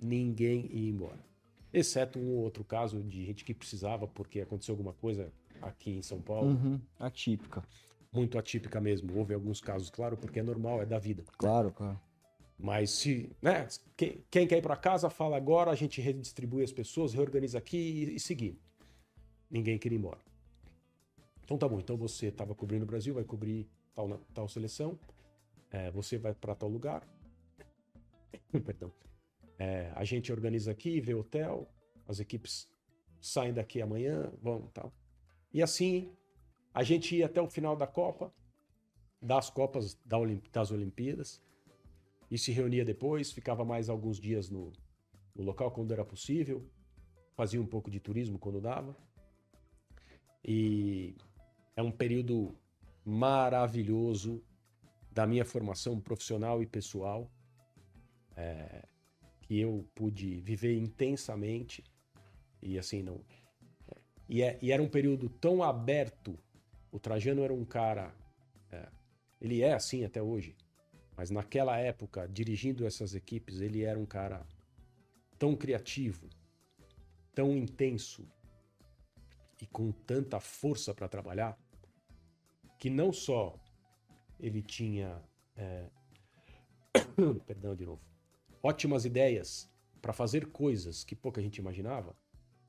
Ninguém 0.00 0.68
ia 0.70 0.90
embora. 0.90 1.24
Exceto 1.72 2.18
um 2.18 2.36
outro 2.36 2.62
caso 2.62 3.02
de 3.02 3.24
gente 3.24 3.44
que 3.44 3.52
precisava 3.52 4.06
porque 4.06 4.40
aconteceu 4.40 4.72
alguma 4.72 4.92
coisa 4.92 5.32
aqui 5.60 5.90
em 5.90 6.02
São 6.02 6.20
Paulo. 6.20 6.50
Uhum, 6.50 6.80
atípica. 6.98 7.62
Muito 8.12 8.38
atípica 8.38 8.80
mesmo. 8.80 9.16
Houve 9.16 9.34
alguns 9.34 9.60
casos, 9.60 9.90
claro, 9.90 10.16
porque 10.16 10.38
é 10.38 10.42
normal, 10.42 10.80
é 10.80 10.86
da 10.86 10.98
vida. 10.98 11.24
Claro, 11.36 11.72
claro. 11.72 12.00
Mas 12.58 12.90
se, 12.90 13.34
né, 13.42 13.66
quem, 13.96 14.24
quem 14.30 14.46
quer 14.46 14.58
ir 14.58 14.62
para 14.62 14.76
casa, 14.76 15.10
fala 15.10 15.36
agora, 15.36 15.70
a 15.70 15.74
gente 15.74 16.00
redistribui 16.00 16.62
as 16.62 16.72
pessoas, 16.72 17.12
reorganiza 17.12 17.58
aqui 17.58 17.76
e, 17.76 18.14
e 18.14 18.20
seguir. 18.20 18.56
Ninguém 19.50 19.76
quer 19.78 19.92
ir 19.92 19.96
embora. 19.96 20.20
Então 21.44 21.58
tá 21.58 21.68
bom, 21.68 21.78
então 21.78 21.96
você 21.96 22.26
estava 22.26 22.54
cobrindo 22.54 22.84
o 22.84 22.86
Brasil, 22.86 23.14
vai 23.14 23.24
cobrir 23.24 23.68
tal, 23.94 24.08
tal 24.32 24.48
seleção, 24.48 24.98
é, 25.70 25.90
você 25.90 26.16
vai 26.16 26.32
para 26.32 26.54
tal 26.54 26.68
lugar. 26.68 27.06
Perdão. 28.64 28.92
É, 29.58 29.92
a 29.94 30.04
gente 30.04 30.32
organiza 30.32 30.70
aqui, 30.70 31.00
vê 31.00 31.14
hotel, 31.14 31.68
as 32.06 32.20
equipes 32.20 32.68
saem 33.20 33.52
daqui 33.52 33.80
amanhã, 33.80 34.32
vão 34.42 34.68
tal. 34.68 34.92
E 35.52 35.62
assim, 35.62 36.12
a 36.72 36.82
gente 36.82 37.16
ia 37.16 37.26
até 37.26 37.40
o 37.40 37.48
final 37.48 37.76
da 37.76 37.86
Copa, 37.86 38.32
das 39.22 39.48
Copas 39.48 39.98
das 40.50 40.70
Olimpíadas, 40.70 41.42
e 42.30 42.36
se 42.36 42.52
reunia 42.52 42.84
depois, 42.84 43.32
ficava 43.32 43.64
mais 43.64 43.88
alguns 43.88 44.18
dias 44.18 44.50
no, 44.50 44.72
no 45.34 45.44
local 45.44 45.70
quando 45.70 45.92
era 45.92 46.04
possível, 46.04 46.68
fazia 47.34 47.60
um 47.60 47.66
pouco 47.66 47.90
de 47.90 48.00
turismo 48.00 48.38
quando 48.38 48.60
dava. 48.60 48.96
E 50.44 51.16
é 51.76 51.82
um 51.82 51.90
período 51.90 52.54
maravilhoso 53.04 54.42
da 55.12 55.26
minha 55.26 55.44
formação 55.44 56.00
profissional 56.00 56.62
e 56.62 56.66
pessoal, 56.66 57.30
é, 58.36 58.84
que 59.44 59.60
eu 59.60 59.86
pude 59.94 60.40
viver 60.40 60.74
intensamente 60.78 61.84
e 62.62 62.78
assim 62.78 63.02
não. 63.02 63.20
E, 64.26 64.42
é, 64.42 64.58
e, 64.62 64.72
era 64.72 64.82
um 64.82 64.88
período 64.88 65.28
tão 65.28 65.62
aberto. 65.62 66.38
O 66.90 66.98
Trajano 66.98 67.42
era 67.42 67.52
um 67.52 67.64
cara, 67.64 68.14
é, 68.72 68.88
ele 69.38 69.60
é 69.60 69.74
assim 69.74 70.02
até 70.02 70.22
hoje, 70.22 70.56
mas 71.14 71.30
naquela 71.30 71.76
época, 71.76 72.26
dirigindo 72.26 72.86
essas 72.86 73.14
equipes, 73.14 73.60
ele 73.60 73.82
era 73.82 73.98
um 73.98 74.06
cara 74.06 74.46
tão 75.38 75.54
criativo, 75.54 76.26
tão 77.34 77.54
intenso 77.54 78.26
e 79.60 79.66
com 79.66 79.92
tanta 79.92 80.40
força 80.40 80.94
para 80.94 81.06
trabalhar, 81.06 81.58
que 82.78 82.88
não 82.88 83.12
só 83.12 83.58
ele 84.40 84.62
tinha. 84.62 85.22
É... 85.54 85.90
Perdão 87.46 87.76
de 87.76 87.84
novo. 87.84 88.13
Ótimas 88.66 89.04
ideias 89.04 89.70
para 90.00 90.14
fazer 90.14 90.46
coisas 90.46 91.04
que 91.04 91.14
pouca 91.14 91.42
gente 91.42 91.58
imaginava, 91.58 92.16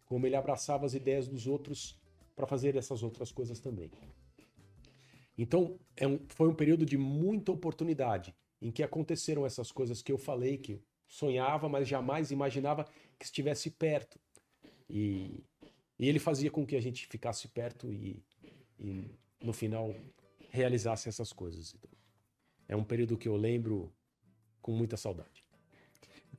como 0.04 0.28
ele 0.28 0.36
abraçava 0.36 0.86
as 0.86 0.94
ideias 0.94 1.26
dos 1.26 1.48
outros 1.48 1.98
para 2.36 2.46
fazer 2.46 2.76
essas 2.76 3.02
outras 3.02 3.32
coisas 3.32 3.62
também. 3.62 3.90
Então, 5.38 5.80
é 5.96 6.06
um, 6.06 6.20
foi 6.28 6.50
um 6.50 6.54
período 6.54 6.86
de 6.86 6.98
muita 6.98 7.54
oportunidade 7.54 8.36
em 8.62 8.72
que 8.72 8.84
aconteceram 8.84 9.46
essas 9.46 9.72
coisas 9.72 10.02
que 10.02 10.12
eu 10.12 10.18
falei, 10.18 10.58
que 10.58 10.82
sonhava, 11.08 11.70
mas 11.70 11.88
jamais 11.88 12.30
imaginava 12.30 12.86
que 13.18 13.24
estivesse 13.24 13.72
perto. 13.72 14.20
E, 14.90 15.46
e 15.98 16.10
ele 16.10 16.20
fazia 16.20 16.52
com 16.52 16.66
que 16.66 16.76
a 16.76 16.82
gente 16.82 17.08
ficasse 17.08 17.48
perto 17.48 17.90
e, 17.90 18.22
e 18.78 19.10
no 19.42 19.54
final 19.54 19.96
realizasse 20.50 21.08
essas 21.08 21.32
coisas. 21.32 21.74
Então, 21.74 21.90
é 22.68 22.76
um 22.76 22.84
período 22.84 23.18
que 23.18 23.30
eu 23.30 23.38
lembro 23.38 23.94
com 24.62 24.74
muita 24.74 24.98
saudade. 24.98 25.45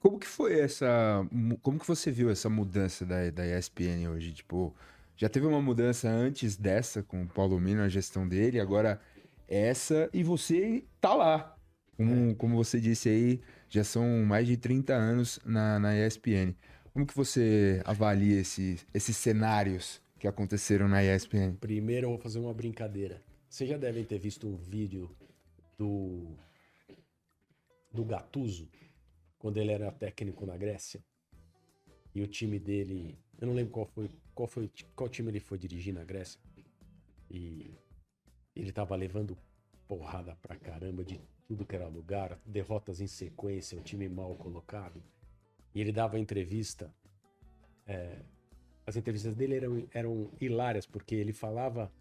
Como 0.01 0.19
que 0.19 0.27
foi 0.27 0.59
essa. 0.61 1.27
Como 1.63 1.79
que 1.79 1.87
você 1.87 2.11
viu 2.11 2.31
essa 2.31 2.49
mudança 2.49 3.05
da, 3.05 3.31
da 3.31 3.59
ESPN 3.59 4.09
hoje? 4.11 4.33
Tipo, 4.33 4.75
já 5.17 5.29
teve 5.29 5.47
uma 5.47 5.63
mudança 5.63 6.09
antes 6.09 6.57
dessa 6.57 7.03
com 7.03 7.23
o 7.23 7.27
Paulo 7.27 7.59
Mino, 7.59 7.83
a 7.83 7.89
gestão 7.89 8.29
dele, 8.29 8.61
agora 8.61 9.01
essa, 9.49 10.11
e 10.13 10.23
você 10.23 10.85
tá 11.01 11.15
lá. 11.15 11.57
Como, 11.97 12.31
é. 12.31 12.35
como 12.35 12.57
você 12.57 12.79
disse 12.79 13.09
aí, 13.09 13.41
já 13.69 13.83
são 13.83 14.25
mais 14.25 14.47
de 14.47 14.57
30 14.57 14.93
anos 14.95 15.41
na, 15.45 15.79
na 15.79 15.97
ESPN. 15.99 16.55
Como 16.93 17.07
que 17.07 17.15
você 17.15 17.81
avalia 17.85 18.41
esse, 18.41 18.79
esses 18.93 19.17
cenários 19.17 20.01
que 20.19 20.27
aconteceram 20.27 20.89
na 20.89 21.03
ESPN? 21.03 21.55
Primeiro 21.61 22.07
eu 22.07 22.11
vou 22.11 22.19
fazer 22.19 22.39
uma 22.39 22.53
brincadeira. 22.53 23.23
Vocês 23.49 23.71
já 23.71 23.77
devem 23.77 24.05
ter 24.05 24.19
visto 24.19 24.47
um 24.47 24.57
vídeo 24.57 25.11
do 25.79 26.37
do 27.93 28.05
Gattuso 28.05 28.69
quando 29.47 29.59
ele 29.59 29.71
era 29.71 29.93
técnico 29.93 30.45
na 30.45 30.57
Grécia. 30.57 31.01
E 32.13 32.21
o 32.21 32.27
time 32.27 32.59
dele, 32.59 33.17
eu 33.41 33.47
não 33.47 33.55
lembro 33.55 33.73
qual 33.73 33.87
foi 33.87 34.11
qual, 34.35 34.49
foi, 34.49 34.69
qual 34.97 35.09
time 35.09 35.31
ele 35.31 35.39
foi 35.39 35.57
dirigir 35.57 35.95
na 35.95 36.03
Grécia. 36.03 36.41
E 37.31 37.71
ele 38.57 38.73
tava 38.73 38.97
levando 38.97 39.39
porrada 39.87 40.37
pra 40.43 40.57
caramba 40.57 41.05
de 41.05 41.21
tudo 41.47 41.65
que 41.65 41.77
era 41.77 41.87
lugar, 41.87 42.37
derrotas 42.45 43.01
em 43.01 43.07
sequência, 43.07 43.79
o 43.79 43.83
time 43.85 44.09
mal 44.09 44.35
colocado. 44.35 45.01
E 45.73 45.81
ele 45.81 45.93
dava 45.93 46.19
entrevista. 46.19 46.93
É, 47.87 48.19
as 48.85 48.97
entrevistas 48.97 49.37
dele 49.37 49.55
eram, 49.55 49.89
eram 49.95 50.33
hilárias, 50.41 50.87
porque 50.87 51.15
ele 51.15 51.33
falava 51.33 51.93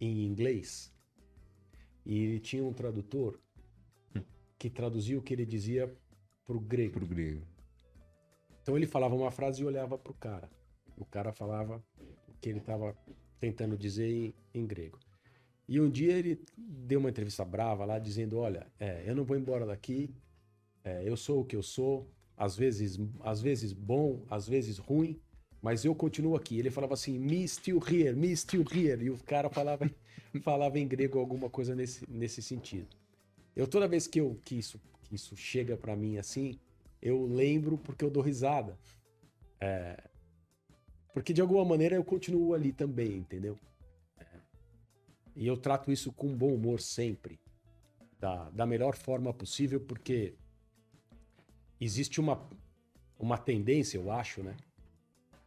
em 0.00 0.24
inglês 0.24 0.92
e 2.04 2.18
ele 2.18 2.40
tinha 2.40 2.64
um 2.64 2.72
tradutor 2.72 3.38
que 4.58 4.68
traduzia 4.68 5.16
o 5.16 5.22
que 5.22 5.32
ele 5.32 5.46
dizia 5.46 5.96
pro 6.52 6.60
grego. 6.60 6.92
Pro 6.92 7.06
grego. 7.06 7.42
Então 8.62 8.76
ele 8.76 8.86
falava 8.86 9.14
uma 9.14 9.30
frase 9.30 9.62
e 9.62 9.64
olhava 9.64 9.96
pro 9.96 10.14
cara. 10.14 10.50
O 10.96 11.04
cara 11.04 11.32
falava 11.32 11.82
o 12.28 12.34
que 12.40 12.48
ele 12.48 12.58
estava 12.58 12.96
tentando 13.40 13.76
dizer 13.76 14.08
em, 14.08 14.34
em, 14.54 14.66
grego. 14.66 14.98
E 15.66 15.80
um 15.80 15.90
dia 15.90 16.12
ele 16.12 16.40
deu 16.56 17.00
uma 17.00 17.10
entrevista 17.10 17.44
brava 17.44 17.84
lá, 17.84 17.98
dizendo: 17.98 18.38
Olha, 18.38 18.66
é, 18.78 19.02
eu 19.06 19.16
não 19.16 19.24
vou 19.24 19.36
embora 19.36 19.64
daqui, 19.64 20.14
é, 20.84 21.02
eu 21.04 21.16
sou 21.16 21.40
o 21.40 21.44
que 21.44 21.56
eu 21.56 21.62
sou, 21.62 22.08
às 22.36 22.56
vezes, 22.56 23.00
às 23.20 23.40
vezes 23.40 23.72
bom, 23.72 24.24
às 24.28 24.46
vezes 24.46 24.78
ruim, 24.78 25.18
mas 25.60 25.84
eu 25.84 25.94
continuo 25.94 26.36
aqui. 26.36 26.58
Ele 26.58 26.70
falava 26.70 26.94
assim: 26.94 27.18
Me 27.18 27.48
still 27.48 27.80
here, 27.88 28.14
me 28.14 28.36
still 28.36 28.64
here. 28.70 29.02
E 29.02 29.10
o 29.10 29.18
cara 29.18 29.48
falava, 29.48 29.90
falava 30.42 30.78
em 30.78 30.86
grego 30.86 31.18
alguma 31.18 31.48
coisa 31.48 31.74
nesse, 31.74 32.04
nesse 32.08 32.42
sentido. 32.42 32.88
Eu, 33.56 33.66
toda 33.66 33.88
vez 33.88 34.06
que, 34.06 34.20
eu, 34.20 34.38
que, 34.44 34.58
isso, 34.58 34.80
isso 35.14 35.36
chega 35.36 35.76
para 35.76 35.94
mim 35.94 36.18
assim, 36.18 36.58
eu 37.00 37.26
lembro 37.26 37.76
porque 37.78 38.04
eu 38.04 38.10
dou 38.10 38.22
risada. 38.22 38.78
É, 39.60 40.08
porque 41.12 41.32
de 41.32 41.40
alguma 41.40 41.64
maneira 41.64 41.96
eu 41.96 42.04
continuo 42.04 42.54
ali 42.54 42.72
também, 42.72 43.18
entendeu? 43.18 43.58
É, 44.18 44.26
e 45.36 45.46
eu 45.46 45.56
trato 45.56 45.92
isso 45.92 46.12
com 46.12 46.34
bom 46.34 46.54
humor 46.54 46.80
sempre. 46.80 47.40
Da, 48.18 48.50
da 48.50 48.64
melhor 48.64 48.96
forma 48.96 49.34
possível, 49.34 49.80
porque 49.80 50.34
existe 51.80 52.20
uma, 52.20 52.48
uma 53.18 53.36
tendência, 53.36 53.98
eu 53.98 54.12
acho, 54.12 54.42
né? 54.42 54.56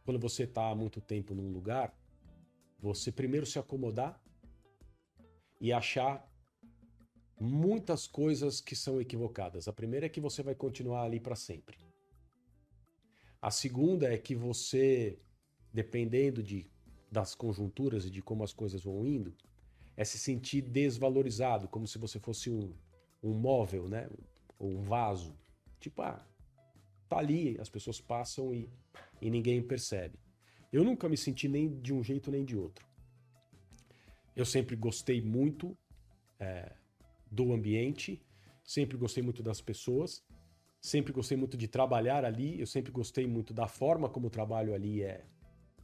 Quando 0.04 0.20
você 0.20 0.44
está 0.44 0.70
há 0.70 0.74
muito 0.74 1.00
tempo 1.00 1.34
num 1.34 1.50
lugar, 1.50 1.92
você 2.78 3.10
primeiro 3.10 3.46
se 3.46 3.58
acomodar 3.58 4.20
e 5.60 5.72
achar 5.72 6.24
muitas 7.38 8.06
coisas 8.06 8.60
que 8.60 8.74
são 8.74 9.00
equivocadas. 9.00 9.68
A 9.68 9.72
primeira 9.72 10.06
é 10.06 10.08
que 10.08 10.20
você 10.20 10.42
vai 10.42 10.54
continuar 10.54 11.02
ali 11.02 11.20
para 11.20 11.36
sempre. 11.36 11.78
A 13.40 13.50
segunda 13.50 14.12
é 14.12 14.18
que 14.18 14.34
você, 14.34 15.18
dependendo 15.72 16.42
de, 16.42 16.70
das 17.10 17.34
conjunturas 17.34 18.06
e 18.06 18.10
de 18.10 18.22
como 18.22 18.42
as 18.42 18.52
coisas 18.52 18.82
vão 18.82 19.06
indo, 19.06 19.36
é 19.96 20.04
se 20.04 20.18
sentir 20.18 20.62
desvalorizado, 20.62 21.68
como 21.68 21.86
se 21.86 21.98
você 21.98 22.18
fosse 22.18 22.50
um, 22.50 22.74
um 23.22 23.32
móvel, 23.32 23.88
né? 23.88 24.08
Ou 24.58 24.70
um 24.70 24.82
vaso. 24.82 25.38
Tipo, 25.78 26.02
ah, 26.02 26.26
tá 27.08 27.18
ali, 27.18 27.56
as 27.60 27.68
pessoas 27.68 28.00
passam 28.00 28.54
e, 28.54 28.70
e 29.20 29.30
ninguém 29.30 29.62
percebe. 29.62 30.18
Eu 30.72 30.82
nunca 30.82 31.08
me 31.08 31.16
senti 31.16 31.48
nem 31.48 31.80
de 31.80 31.92
um 31.92 32.02
jeito 32.02 32.30
nem 32.30 32.44
de 32.44 32.56
outro. 32.56 32.86
Eu 34.34 34.44
sempre 34.44 34.76
gostei 34.76 35.22
muito 35.22 35.76
é, 36.38 36.74
do 37.36 37.52
ambiente, 37.52 38.20
sempre 38.64 38.96
gostei 38.96 39.22
muito 39.22 39.42
das 39.42 39.60
pessoas, 39.60 40.24
sempre 40.80 41.12
gostei 41.12 41.36
muito 41.36 41.56
de 41.56 41.68
trabalhar 41.68 42.24
ali, 42.24 42.58
eu 42.58 42.66
sempre 42.66 42.90
gostei 42.90 43.26
muito 43.26 43.52
da 43.52 43.68
forma 43.68 44.08
como 44.08 44.28
o 44.28 44.30
trabalho 44.30 44.74
ali 44.74 45.02
é, 45.02 45.24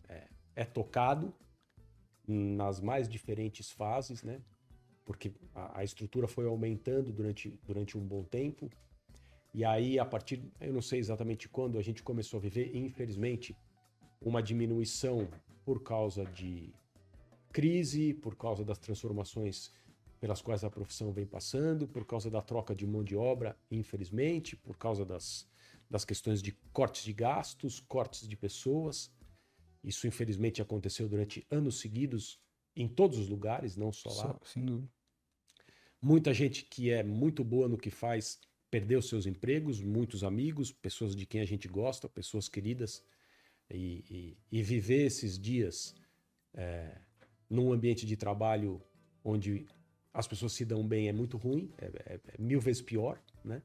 é, 0.09 0.29
é 0.57 0.65
tocado 0.65 1.33
nas 2.27 2.81
mais 2.81 3.09
diferentes 3.09 3.71
fases, 3.71 4.23
né? 4.23 4.41
Porque 5.05 5.33
a, 5.55 5.81
a, 5.81 5.85
estrutura 5.85 6.27
foi 6.27 6.47
aumentando 6.47 7.13
durante, 7.13 7.51
durante 7.67 7.99
um 7.99 8.01
bom 8.01 8.23
tempo. 8.23 8.71
E 9.53 9.65
aí, 9.65 9.99
a 9.99 10.05
partir, 10.05 10.41
eu 10.61 10.73
não 10.73 10.81
sei 10.81 11.01
exatamente 11.01 11.49
quando, 11.49 11.79
a 11.79 11.83
gente 11.83 12.03
começou 12.03 12.39
a 12.39 12.41
viver, 12.41 12.75
infelizmente, 12.75 13.55
uma 14.21 14.41
diminuição 14.43 15.29
por 15.65 15.83
causa 15.83 16.25
de 16.25 16.73
crise, 17.53 18.15
por 18.15 18.37
causa 18.37 18.65
das 18.65 18.79
transformações 18.79 19.73
pelas 20.23 20.41
quais 20.41 20.63
a 20.63 20.71
profissão 20.71 21.13
vem 21.13 21.27
passando, 21.27 21.89
por 21.89 22.07
causa 22.07 22.31
da 22.31 22.41
troca 22.41 22.77
de 22.77 22.87
mão 22.87 23.03
de 23.03 23.17
obra, 23.17 23.59
infelizmente, 23.69 24.55
por 24.55 24.79
causa 24.79 25.05
das, 25.05 25.49
das 25.91 26.05
questões 26.05 26.41
de 26.41 26.53
cortes 26.73 27.03
de 27.03 27.13
gastos, 27.13 27.81
cortes 27.81 28.29
de 28.29 28.37
pessoas. 28.37 29.13
Isso, 29.83 30.07
infelizmente, 30.07 30.63
aconteceu 30.63 31.09
durante 31.09 31.45
anos 31.51 31.81
seguidos 31.81 32.41
em 32.77 32.87
todos 32.87 33.19
os 33.19 33.29
lugares, 33.29 33.77
não 33.77 33.91
só 33.91 34.11
lá. 34.11 34.39
Sem 34.45 34.65
dúvida. 34.65 34.89
Muita 36.01 36.33
gente 36.33 36.67
que 36.67 36.89
é 36.93 37.03
muito 37.03 37.43
boa 37.43 37.67
no 37.67 37.77
que 37.77 37.91
faz 37.91 38.39
perdeu 38.71 39.03
seus 39.03 39.27
empregos, 39.27 39.81
muitos 39.81 40.23
amigos, 40.23 40.71
pessoas 40.71 41.17
de 41.17 41.27
quem 41.27 41.41
a 41.41 41.45
gente 41.45 41.67
gosta, 41.67 42.09
pessoas 42.09 42.49
queridas. 42.49 43.05
E, 43.69 44.05
e, 44.09 44.59
e 44.59 44.63
viver 44.63 45.05
esses 45.07 45.37
dias 45.37 45.97
é, 46.55 46.97
num 47.51 47.73
ambiente 47.73 48.07
de 48.07 48.17
trabalho 48.17 48.81
onde 49.25 49.67
as 50.13 50.27
pessoas 50.27 50.53
se 50.53 50.65
dão 50.65 50.87
bem 50.87 51.09
é 51.09 51.13
muito 51.13 51.37
ruim, 51.37 51.71
é, 51.79 51.87
é, 51.87 52.15
é 52.15 52.21
mil 52.39 52.61
vezes 52.61 52.83
pior, 52.83 53.19
né? 53.45 53.63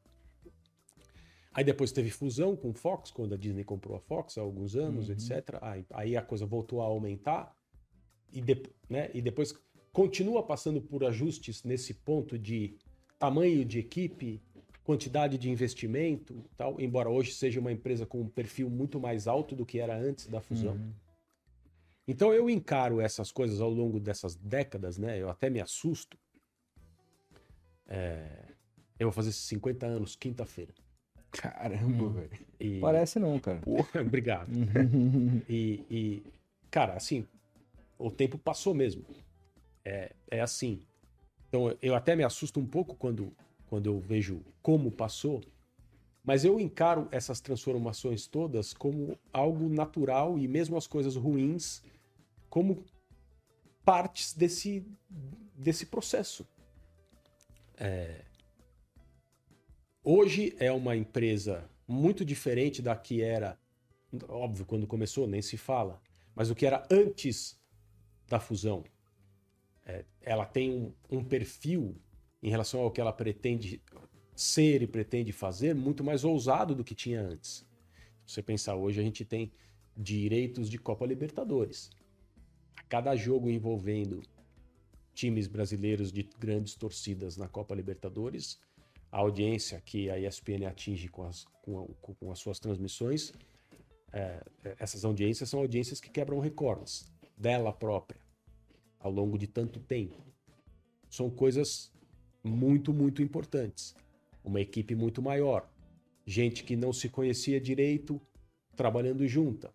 Aí 1.54 1.64
depois 1.64 1.92
teve 1.92 2.12
fusão 2.12 2.56
com 2.56 2.72
Fox, 2.72 3.10
quando 3.10 3.34
a 3.34 3.38
Disney 3.38 3.64
comprou 3.64 3.98
a 3.98 4.00
Fox 4.00 4.38
há 4.38 4.42
alguns 4.42 4.76
anos, 4.76 5.10
uhum. 5.10 5.16
etc. 5.16 5.58
Aí, 5.60 5.86
aí, 5.90 6.16
a 6.16 6.22
coisa 6.22 6.46
voltou 6.46 6.82
a 6.82 6.86
aumentar 6.86 7.52
e, 8.32 8.40
de, 8.40 8.62
né, 8.88 9.10
e 9.12 9.24
depois 9.24 9.56
continua 9.92 10.44
passando 10.44 10.80
por 10.80 11.04
ajustes 11.04 11.64
nesse 11.64 11.96
ponto 11.96 12.38
de 12.38 12.78
tamanho 13.18 13.66
de 13.66 13.80
equipe, 13.80 14.40
quantidade 14.84 15.36
de 15.40 15.50
investimento, 15.50 16.46
tal. 16.56 16.80
Embora 16.80 17.10
hoje 17.10 17.34
seja 17.34 17.60
uma 17.60 17.72
empresa 17.72 18.06
com 18.06 18.22
um 18.22 18.30
perfil 18.30 18.70
muito 18.70 19.00
mais 19.00 19.28
alto 19.28 19.56
do 19.56 19.66
que 19.66 19.80
era 19.80 19.98
antes 19.98 20.28
da 20.28 20.40
fusão. 20.40 20.76
Uhum. 20.76 20.94
Então 22.08 22.32
eu 22.32 22.50
encaro 22.52 23.02
essas 23.02 23.32
coisas 23.32 23.60
ao 23.60 23.72
longo 23.72 24.00
dessas 24.00 24.36
décadas, 24.36 25.00
né? 25.00 25.20
Eu 25.20 25.28
até 25.28 25.50
me 25.50 25.60
assusto 25.60 26.18
é, 27.88 28.48
eu 29.00 29.08
vou 29.08 29.12
fazer 29.12 29.32
50 29.32 29.86
anos 29.86 30.16
quinta-feira. 30.16 30.74
Caramba, 31.32 32.06
hum. 32.06 32.10
velho. 32.10 32.30
E... 32.60 32.80
Parece 32.80 33.20
não, 33.20 33.40
cara. 33.40 33.62
Obrigado. 34.02 34.50
e, 35.48 35.84
e, 35.90 36.24
cara, 36.72 36.94
assim, 36.94 37.26
o 37.98 38.10
tempo 38.10 38.38
passou 38.38 38.74
mesmo. 38.74 39.04
É, 39.86 40.12
é 40.30 40.42
assim. 40.42 40.82
Então, 41.48 41.76
eu 41.82 41.96
até 41.96 42.16
me 42.16 42.24
assusto 42.24 42.60
um 42.60 42.66
pouco 42.66 42.96
quando, 42.96 43.32
quando 43.68 43.88
eu 43.88 44.00
vejo 44.00 44.42
como 44.62 44.92
passou, 44.92 45.42
mas 46.24 46.44
eu 46.44 46.60
encaro 46.60 47.08
essas 47.10 47.40
transformações 47.40 48.28
todas 48.28 48.74
como 48.74 49.18
algo 49.32 49.70
natural 49.70 50.38
e 50.38 50.48
mesmo 50.48 50.76
as 50.76 50.86
coisas 50.86 51.16
ruins 51.16 51.82
como 52.50 52.84
partes 53.86 54.34
desse, 54.34 54.86
desse 55.56 55.86
processo. 55.86 56.46
É... 57.78 58.26
Hoje 60.04 60.56
é 60.60 60.72
uma 60.72 60.96
empresa 60.96 61.70
muito 61.88 62.26
diferente 62.26 62.82
da 62.82 62.96
que 62.96 63.22
era, 63.22 63.60
óbvio, 64.28 64.66
quando 64.66 64.88
começou, 64.88 65.28
nem 65.28 65.42
se 65.42 65.58
fala, 65.58 66.02
mas 66.36 66.50
o 66.50 66.56
que 66.56 66.66
era 66.66 66.86
antes 66.92 67.60
da 68.28 68.40
fusão. 68.40 68.84
É, 69.86 70.04
ela 70.22 70.46
tem 70.46 70.72
um, 70.72 70.94
um 71.18 71.24
perfil 71.24 71.96
em 72.44 72.50
relação 72.50 72.82
ao 72.82 72.92
que 72.92 73.00
ela 73.00 73.14
pretende 73.14 73.82
ser 74.36 74.82
e 74.82 74.88
pretende 74.88 75.32
fazer 75.32 75.74
muito 75.74 76.04
mais 76.04 76.24
ousado 76.24 76.76
do 76.76 76.84
que 76.84 76.94
tinha 76.94 77.22
antes. 77.22 77.66
Se 78.26 78.34
você 78.34 78.44
pensar 78.44 78.76
hoje, 78.76 79.00
a 79.00 79.04
gente 79.04 79.24
tem 79.24 79.52
direitos 79.96 80.70
de 80.70 80.78
Copa 80.78 81.06
Libertadores. 81.06 81.90
A 82.76 82.84
cada 82.84 83.16
jogo 83.16 83.50
envolvendo 83.50 84.22
times 85.18 85.48
brasileiros 85.48 86.12
de 86.12 86.22
grandes 86.40 86.76
torcidas 86.76 87.38
na 87.38 87.48
Copa 87.48 87.74
Libertadores, 87.74 88.60
a 89.12 89.18
audiência 89.18 89.82
que 89.84 90.12
a 90.12 90.20
ESPN 90.20 90.68
atinge 90.68 91.08
com 91.08 91.24
as, 91.24 91.44
com, 91.64 91.80
a, 91.80 92.14
com 92.14 92.32
as 92.32 92.38
suas 92.38 92.60
transmissões, 92.60 93.34
é, 94.14 94.44
é, 94.64 94.76
essas 94.78 95.04
audiências 95.04 95.50
são 95.50 95.60
audiências 95.60 96.00
que 96.00 96.12
quebram 96.12 96.40
recordes 96.40 97.12
dela 97.36 97.74
própria 97.74 98.20
ao 99.00 99.12
longo 99.12 99.40
de 99.40 99.48
tanto 99.48 99.80
tempo. 99.80 100.24
São 101.10 101.32
coisas 101.32 101.92
muito, 102.44 102.94
muito 102.94 103.24
importantes. 103.24 103.96
Uma 104.44 104.62
equipe 104.62 104.94
muito 104.94 105.20
maior, 105.20 105.68
gente 106.28 106.64
que 106.64 106.76
não 106.76 106.94
se 106.94 107.10
conhecia 107.10 107.60
direito 107.60 108.22
trabalhando 108.76 109.28
junta, 109.28 109.74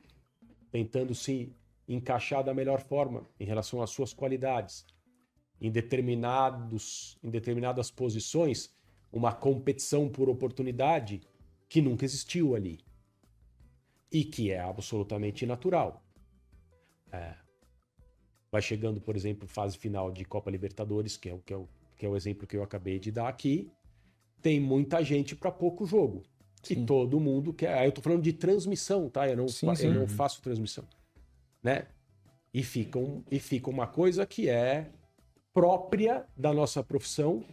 tentando 0.70 1.16
se 1.16 1.52
encaixar 1.88 2.44
da 2.44 2.54
melhor 2.54 2.80
forma 2.80 3.26
em 3.40 3.44
relação 3.44 3.82
às 3.82 3.90
suas 3.90 4.12
qualidades, 4.12 4.86
em, 5.62 5.70
determinados, 5.70 7.16
em 7.22 7.30
determinadas 7.30 7.88
posições 7.88 8.74
uma 9.12 9.32
competição 9.32 10.08
por 10.08 10.28
oportunidade 10.28 11.22
que 11.68 11.80
nunca 11.80 12.04
existiu 12.04 12.56
ali 12.56 12.80
e 14.10 14.24
que 14.24 14.50
é 14.50 14.58
absolutamente 14.58 15.46
natural. 15.46 16.04
É. 17.12 17.34
Vai 18.50 18.60
chegando, 18.60 19.00
por 19.00 19.14
exemplo, 19.14 19.46
fase 19.46 19.78
final 19.78 20.10
de 20.10 20.24
Copa 20.24 20.50
Libertadores, 20.50 21.16
que 21.16 21.28
é 21.28 21.34
o, 21.34 21.38
que 21.38 21.54
é 21.54 21.56
o, 21.56 21.68
que 21.96 22.04
é 22.04 22.08
o 22.08 22.16
exemplo 22.16 22.46
que 22.46 22.56
eu 22.56 22.62
acabei 22.62 22.98
de 22.98 23.12
dar 23.12 23.28
aqui, 23.28 23.70
tem 24.42 24.58
muita 24.58 25.02
gente 25.04 25.36
para 25.36 25.52
pouco 25.52 25.86
jogo. 25.86 26.24
Sim. 26.62 26.82
E 26.82 26.86
todo 26.86 27.20
mundo 27.20 27.52
quer. 27.52 27.78
Aí 27.78 27.86
eu 27.86 27.92
tô 27.92 28.02
falando 28.02 28.22
de 28.22 28.32
transmissão, 28.32 29.08
tá? 29.08 29.28
Eu 29.28 29.36
não, 29.36 29.48
sim, 29.48 29.66
fa... 29.66 29.76
sim. 29.76 29.86
Eu 29.86 29.94
não 29.94 30.08
faço 30.08 30.42
transmissão. 30.42 30.84
Né? 31.62 31.86
E 32.52 32.62
fica, 32.62 32.98
um, 32.98 33.22
e 33.30 33.38
fica 33.38 33.70
uma 33.70 33.86
coisa 33.86 34.26
que 34.26 34.48
é 34.48 34.90
própria 35.52 36.24
da 36.36 36.52
nossa 36.52 36.82
profissão, 36.82 37.44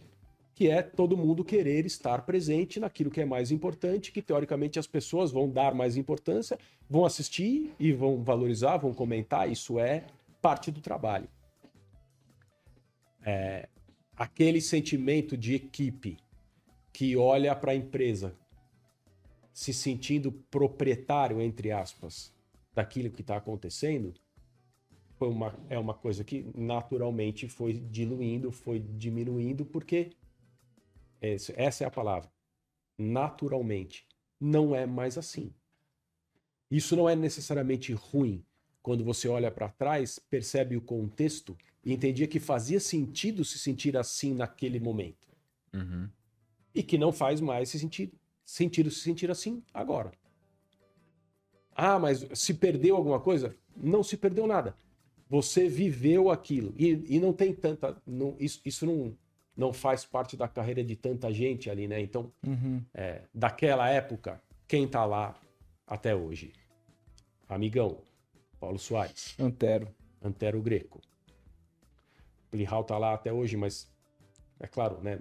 que 0.54 0.68
é 0.68 0.82
todo 0.82 1.16
mundo 1.16 1.44
querer 1.44 1.86
estar 1.86 2.22
presente 2.22 2.78
naquilo 2.78 3.10
que 3.10 3.20
é 3.20 3.24
mais 3.24 3.50
importante, 3.50 4.12
que 4.12 4.20
teoricamente 4.20 4.78
as 4.78 4.86
pessoas 4.86 5.30
vão 5.30 5.48
dar 5.48 5.74
mais 5.74 5.96
importância, 5.96 6.58
vão 6.88 7.04
assistir 7.04 7.72
e 7.78 7.92
vão 7.92 8.22
valorizar, 8.22 8.76
vão 8.76 8.92
comentar, 8.92 9.50
isso 9.50 9.78
é 9.78 10.04
parte 10.42 10.70
do 10.70 10.80
trabalho. 10.80 11.28
É, 13.24 13.68
aquele 14.16 14.60
sentimento 14.60 15.36
de 15.36 15.54
equipe 15.54 16.18
que 16.92 17.16
olha 17.16 17.54
para 17.54 17.72
a 17.72 17.74
empresa 17.74 18.34
se 19.52 19.72
sentindo 19.72 20.32
proprietário, 20.50 21.40
entre 21.40 21.70
aspas, 21.70 22.32
daquilo 22.74 23.10
que 23.10 23.20
está 23.20 23.36
acontecendo, 23.36 24.14
foi 25.20 25.28
uma, 25.28 25.54
é 25.68 25.78
uma 25.78 25.92
coisa 25.92 26.24
que 26.24 26.46
naturalmente 26.56 27.46
foi 27.46 27.74
diluindo, 27.74 28.50
foi 28.50 28.78
diminuindo, 28.78 29.66
porque 29.66 30.12
essa 31.20 31.84
é 31.84 31.86
a 31.86 31.90
palavra. 31.90 32.32
Naturalmente. 32.96 34.06
Não 34.40 34.74
é 34.74 34.86
mais 34.86 35.18
assim. 35.18 35.52
Isso 36.70 36.96
não 36.96 37.06
é 37.06 37.14
necessariamente 37.14 37.92
ruim. 37.92 38.42
Quando 38.82 39.04
você 39.04 39.28
olha 39.28 39.50
para 39.50 39.68
trás, 39.68 40.18
percebe 40.18 40.74
o 40.74 40.80
contexto 40.80 41.54
e 41.84 41.92
entendia 41.92 42.26
que 42.26 42.40
fazia 42.40 42.80
sentido 42.80 43.44
se 43.44 43.58
sentir 43.58 43.98
assim 43.98 44.32
naquele 44.32 44.80
momento. 44.80 45.28
Uhum. 45.74 46.08
E 46.74 46.82
que 46.82 46.96
não 46.96 47.12
faz 47.12 47.42
mais 47.42 47.68
se 47.68 47.78
sentir, 47.78 48.10
sentido 48.42 48.90
se 48.90 49.00
sentir 49.00 49.30
assim 49.30 49.62
agora. 49.74 50.12
Ah, 51.76 51.98
mas 51.98 52.26
se 52.32 52.54
perdeu 52.54 52.96
alguma 52.96 53.20
coisa? 53.20 53.54
Não 53.76 54.02
se 54.02 54.16
perdeu 54.16 54.46
nada. 54.46 54.74
Você 55.30 55.68
viveu 55.68 56.28
aquilo. 56.28 56.74
E, 56.76 57.16
e 57.16 57.20
não 57.20 57.32
tem 57.32 57.54
tanta. 57.54 57.96
Não, 58.04 58.36
isso, 58.40 58.60
isso 58.64 58.84
não, 58.84 59.16
não 59.56 59.72
faz 59.72 60.04
parte 60.04 60.36
da 60.36 60.48
carreira 60.48 60.82
de 60.82 60.96
tanta 60.96 61.32
gente 61.32 61.70
ali, 61.70 61.86
né? 61.86 62.00
Então, 62.00 62.32
uhum. 62.44 62.82
é, 62.92 63.22
daquela 63.32 63.88
época, 63.88 64.42
quem 64.66 64.88
tá 64.88 65.06
lá 65.06 65.40
até 65.86 66.16
hoje? 66.16 66.52
Amigão, 67.48 67.98
Paulo 68.58 68.78
Soares. 68.78 69.36
Antero. 69.38 69.88
Antero 70.20 70.60
Greco. 70.60 71.00
Plihal 72.50 72.82
tá 72.82 72.98
lá 72.98 73.14
até 73.14 73.32
hoje, 73.32 73.56
mas 73.56 73.88
é 74.58 74.66
claro, 74.66 75.00
né? 75.00 75.20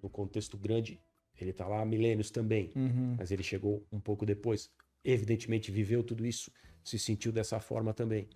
No 0.00 0.08
contexto 0.08 0.56
grande, 0.56 1.00
ele 1.40 1.52
tá 1.52 1.66
lá 1.66 1.82
há 1.82 1.84
milênios 1.84 2.30
também, 2.30 2.70
uhum. 2.76 3.16
mas 3.18 3.32
ele 3.32 3.42
chegou 3.42 3.84
um 3.90 3.98
pouco 3.98 4.24
depois. 4.24 4.70
Evidentemente 5.04 5.72
viveu 5.72 6.04
tudo 6.04 6.24
isso, 6.24 6.52
se 6.84 6.98
sentiu 7.00 7.32
dessa 7.32 7.58
forma 7.58 7.92
também. 7.92 8.28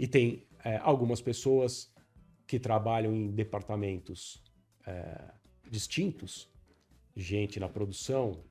E 0.00 0.08
tem 0.08 0.46
é, 0.64 0.78
algumas 0.78 1.20
pessoas 1.20 1.92
que 2.46 2.58
trabalham 2.58 3.14
em 3.14 3.30
departamentos 3.30 4.42
é, 4.86 5.30
distintos, 5.70 6.50
gente 7.14 7.60
na 7.60 7.68
produção, 7.68 8.42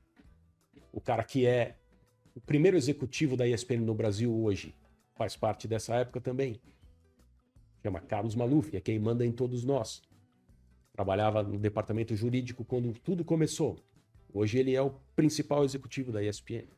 o 0.92 1.00
cara 1.00 1.24
que 1.24 1.44
é 1.44 1.76
o 2.36 2.40
primeiro 2.40 2.76
executivo 2.76 3.36
da 3.36 3.48
ESPN 3.48 3.80
no 3.80 3.96
Brasil 3.96 4.32
hoje 4.32 4.76
faz 5.16 5.34
parte 5.34 5.66
dessa 5.66 5.96
época 5.96 6.20
também. 6.20 6.60
Chama 7.82 8.00
Carlos 8.00 8.36
Maluf, 8.36 8.76
é 8.76 8.80
quem 8.80 9.00
manda 9.00 9.26
em 9.26 9.32
todos 9.32 9.64
nós. 9.64 10.02
Trabalhava 10.92 11.42
no 11.42 11.58
departamento 11.58 12.14
jurídico 12.14 12.64
quando 12.64 12.92
tudo 12.92 13.24
começou. 13.24 13.76
Hoje 14.32 14.56
ele 14.56 14.76
é 14.76 14.80
o 14.82 14.92
principal 15.16 15.64
executivo 15.64 16.12
da 16.12 16.22
ESPN. 16.22 16.68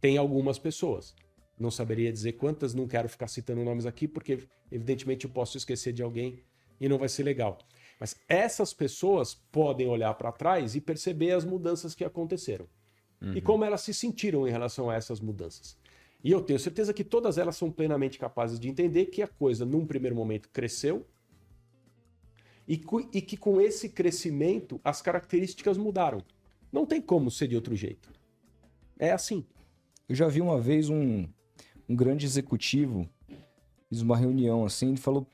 Tem 0.00 0.16
algumas 0.16 0.56
pessoas 0.56 1.16
não 1.58 1.70
saberia 1.70 2.12
dizer 2.12 2.32
quantas, 2.32 2.74
não 2.74 2.86
quero 2.86 3.08
ficar 3.08 3.28
citando 3.28 3.64
nomes 3.64 3.86
aqui, 3.86 4.06
porque 4.06 4.46
evidentemente 4.70 5.24
eu 5.24 5.30
posso 5.30 5.56
esquecer 5.56 5.92
de 5.92 6.02
alguém 6.02 6.42
e 6.80 6.88
não 6.88 6.98
vai 6.98 7.08
ser 7.08 7.22
legal. 7.22 7.58
Mas 7.98 8.16
essas 8.28 8.72
pessoas 8.72 9.34
podem 9.34 9.88
olhar 9.88 10.14
para 10.14 10.30
trás 10.30 10.74
e 10.74 10.80
perceber 10.80 11.32
as 11.32 11.44
mudanças 11.44 11.94
que 11.94 12.04
aconteceram. 12.04 12.66
Uhum. 13.20 13.34
E 13.34 13.40
como 13.40 13.64
elas 13.64 13.80
se 13.80 13.92
sentiram 13.92 14.46
em 14.46 14.50
relação 14.50 14.88
a 14.88 14.94
essas 14.94 15.20
mudanças. 15.20 15.76
E 16.22 16.30
eu 16.30 16.40
tenho 16.40 16.58
certeza 16.58 16.92
que 16.92 17.04
todas 17.04 17.38
elas 17.38 17.56
são 17.56 17.70
plenamente 17.70 18.18
capazes 18.18 18.58
de 18.58 18.68
entender 18.68 19.06
que 19.06 19.22
a 19.22 19.28
coisa, 19.28 19.64
num 19.64 19.86
primeiro 19.86 20.16
momento, 20.16 20.48
cresceu 20.50 21.06
e, 22.66 22.80
e 23.12 23.22
que 23.22 23.36
com 23.36 23.60
esse 23.60 23.88
crescimento 23.88 24.80
as 24.84 25.00
características 25.00 25.78
mudaram. 25.78 26.22
Não 26.72 26.84
tem 26.84 27.00
como 27.00 27.30
ser 27.30 27.48
de 27.48 27.56
outro 27.56 27.74
jeito. 27.74 28.12
É 28.98 29.12
assim. 29.12 29.44
Eu 30.08 30.14
já 30.14 30.28
vi 30.28 30.40
uma 30.40 30.60
vez 30.60 30.88
um, 30.88 31.26
um 31.88 31.96
grande 31.96 32.26
executivo, 32.26 33.08
fiz 33.88 34.02
uma 34.02 34.16
reunião 34.16 34.64
assim, 34.64 34.88
ele 34.88 34.96
falou. 34.96 35.26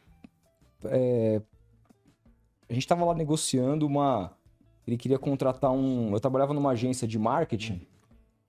É, 0.85 1.40
a 2.69 2.73
gente 2.73 2.85
estava 2.85 3.05
lá 3.05 3.14
negociando 3.14 3.87
uma. 3.87 4.33
Ele 4.87 4.97
queria 4.97 5.19
contratar 5.19 5.71
um. 5.73 6.12
Eu 6.12 6.21
trabalhava 6.21 6.55
numa 6.55 6.71
agência 6.71 7.09
de 7.09 7.19
marketing. 7.19 7.87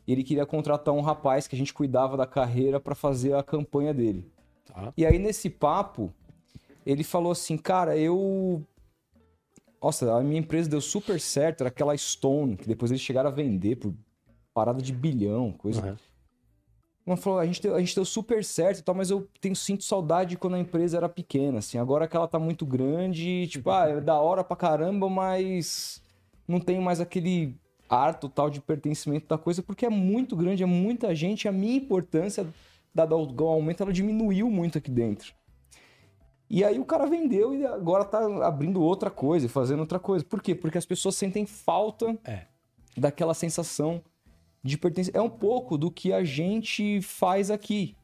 E 0.08 0.12
ele 0.12 0.24
queria 0.24 0.46
contratar 0.46 0.94
um 0.94 1.02
rapaz 1.02 1.48
que 1.48 1.56
a 1.56 1.58
gente 1.58 1.74
cuidava 1.74 2.16
da 2.16 2.28
carreira 2.28 2.80
para 2.80 2.94
fazer 2.94 3.34
a 3.34 3.42
campanha 3.42 3.94
dele. 3.94 4.30
Tá. 4.66 4.94
E 4.96 5.06
aí, 5.06 5.18
nesse 5.18 5.50
papo, 5.50 6.14
ele 6.86 7.04
falou 7.04 7.32
assim: 7.32 7.58
Cara, 7.58 7.98
eu. 7.98 8.62
Nossa, 9.82 10.16
a 10.16 10.22
minha 10.22 10.40
empresa 10.40 10.70
deu 10.70 10.82
super 10.82 11.20
certo. 11.20 11.62
Era 11.62 11.70
aquela 11.70 11.96
Stone, 11.98 12.58
que 12.58 12.68
depois 12.68 12.92
eles 12.92 13.02
chegaram 13.02 13.30
a 13.30 13.34
vender 13.34 13.78
por 13.78 13.94
parada 14.54 14.82
de 14.82 14.94
bilhão, 14.94 15.52
coisa. 15.52 15.82
Uhum. 15.82 15.96
Ela 17.06 17.18
falou, 17.18 17.40
a 17.40 17.46
gente, 17.46 17.62
deu, 17.62 17.76
a 17.76 17.80
gente 17.80 17.94
deu 17.94 18.04
super 18.04 18.44
certo 18.44 18.80
e 18.80 18.82
tal, 18.82 18.96
mas 18.96 19.12
eu 19.12 19.28
tenho, 19.40 19.56
sinto 19.56 19.84
saudade 19.84 20.38
quando 20.38 20.56
a 20.56 20.60
empresa 20.60 20.98
era 20.98 21.08
pequena, 21.08 21.60
assim. 21.60 21.78
Agora 21.78 22.08
que 22.08 22.18
ela 22.18 22.28
tá 22.28 22.40
muito 22.40 22.66
grande, 22.66 23.48
tipo, 23.48 23.70
ah, 23.70 23.88
é 23.88 24.02
da 24.02 24.20
hora 24.20 24.44
pra 24.44 24.58
caramba, 24.58 25.08
mas 25.08 26.02
não 26.48 26.60
tenho 26.60 26.82
mais 26.82 27.00
aquele 27.00 27.56
ar 27.88 28.20
total 28.20 28.50
de 28.50 28.60
pertencimento 28.60 29.28
da 29.28 29.38
coisa, 29.38 29.62
porque 29.62 29.86
é 29.86 29.90
muito 29.90 30.36
grande, 30.36 30.64
é 30.64 30.66
muita 30.66 31.14
gente, 31.14 31.48
a 31.48 31.52
minha 31.52 31.78
importância, 31.78 32.48
dado 32.94 33.16
o 33.16 33.48
aumento, 33.48 33.84
ela 33.84 33.94
diminuiu 33.94 34.50
muito 34.50 34.80
aqui 34.80 34.90
dentro. 34.90 35.34
E 36.50 36.64
aí 36.64 36.80
o 36.80 36.86
cara 36.86 37.06
vendeu 37.06 37.54
e 37.54 37.66
agora 37.66 38.04
tá 38.04 38.20
abrindo 38.46 38.82
outra 38.82 39.12
coisa, 39.12 39.48
fazendo 39.50 39.80
outra 39.80 40.00
coisa. 40.00 40.24
Por 40.26 40.42
quê? 40.42 40.56
Porque 40.56 40.78
as 40.78 40.86
pessoas 40.86 41.16
sentem 41.16 41.46
falta 41.46 42.18
é. 42.24 42.46
daquela 42.98 43.34
sensação 43.34 44.02
de 44.66 44.80
pertencer. 44.80 45.16
É 45.16 45.22
um 45.22 45.30
pouco 45.30 45.78
do 45.78 45.92
que 45.92 46.12
a 46.12 46.24
gente 46.24 47.00
faz 47.02 47.52
aqui. 47.52 47.96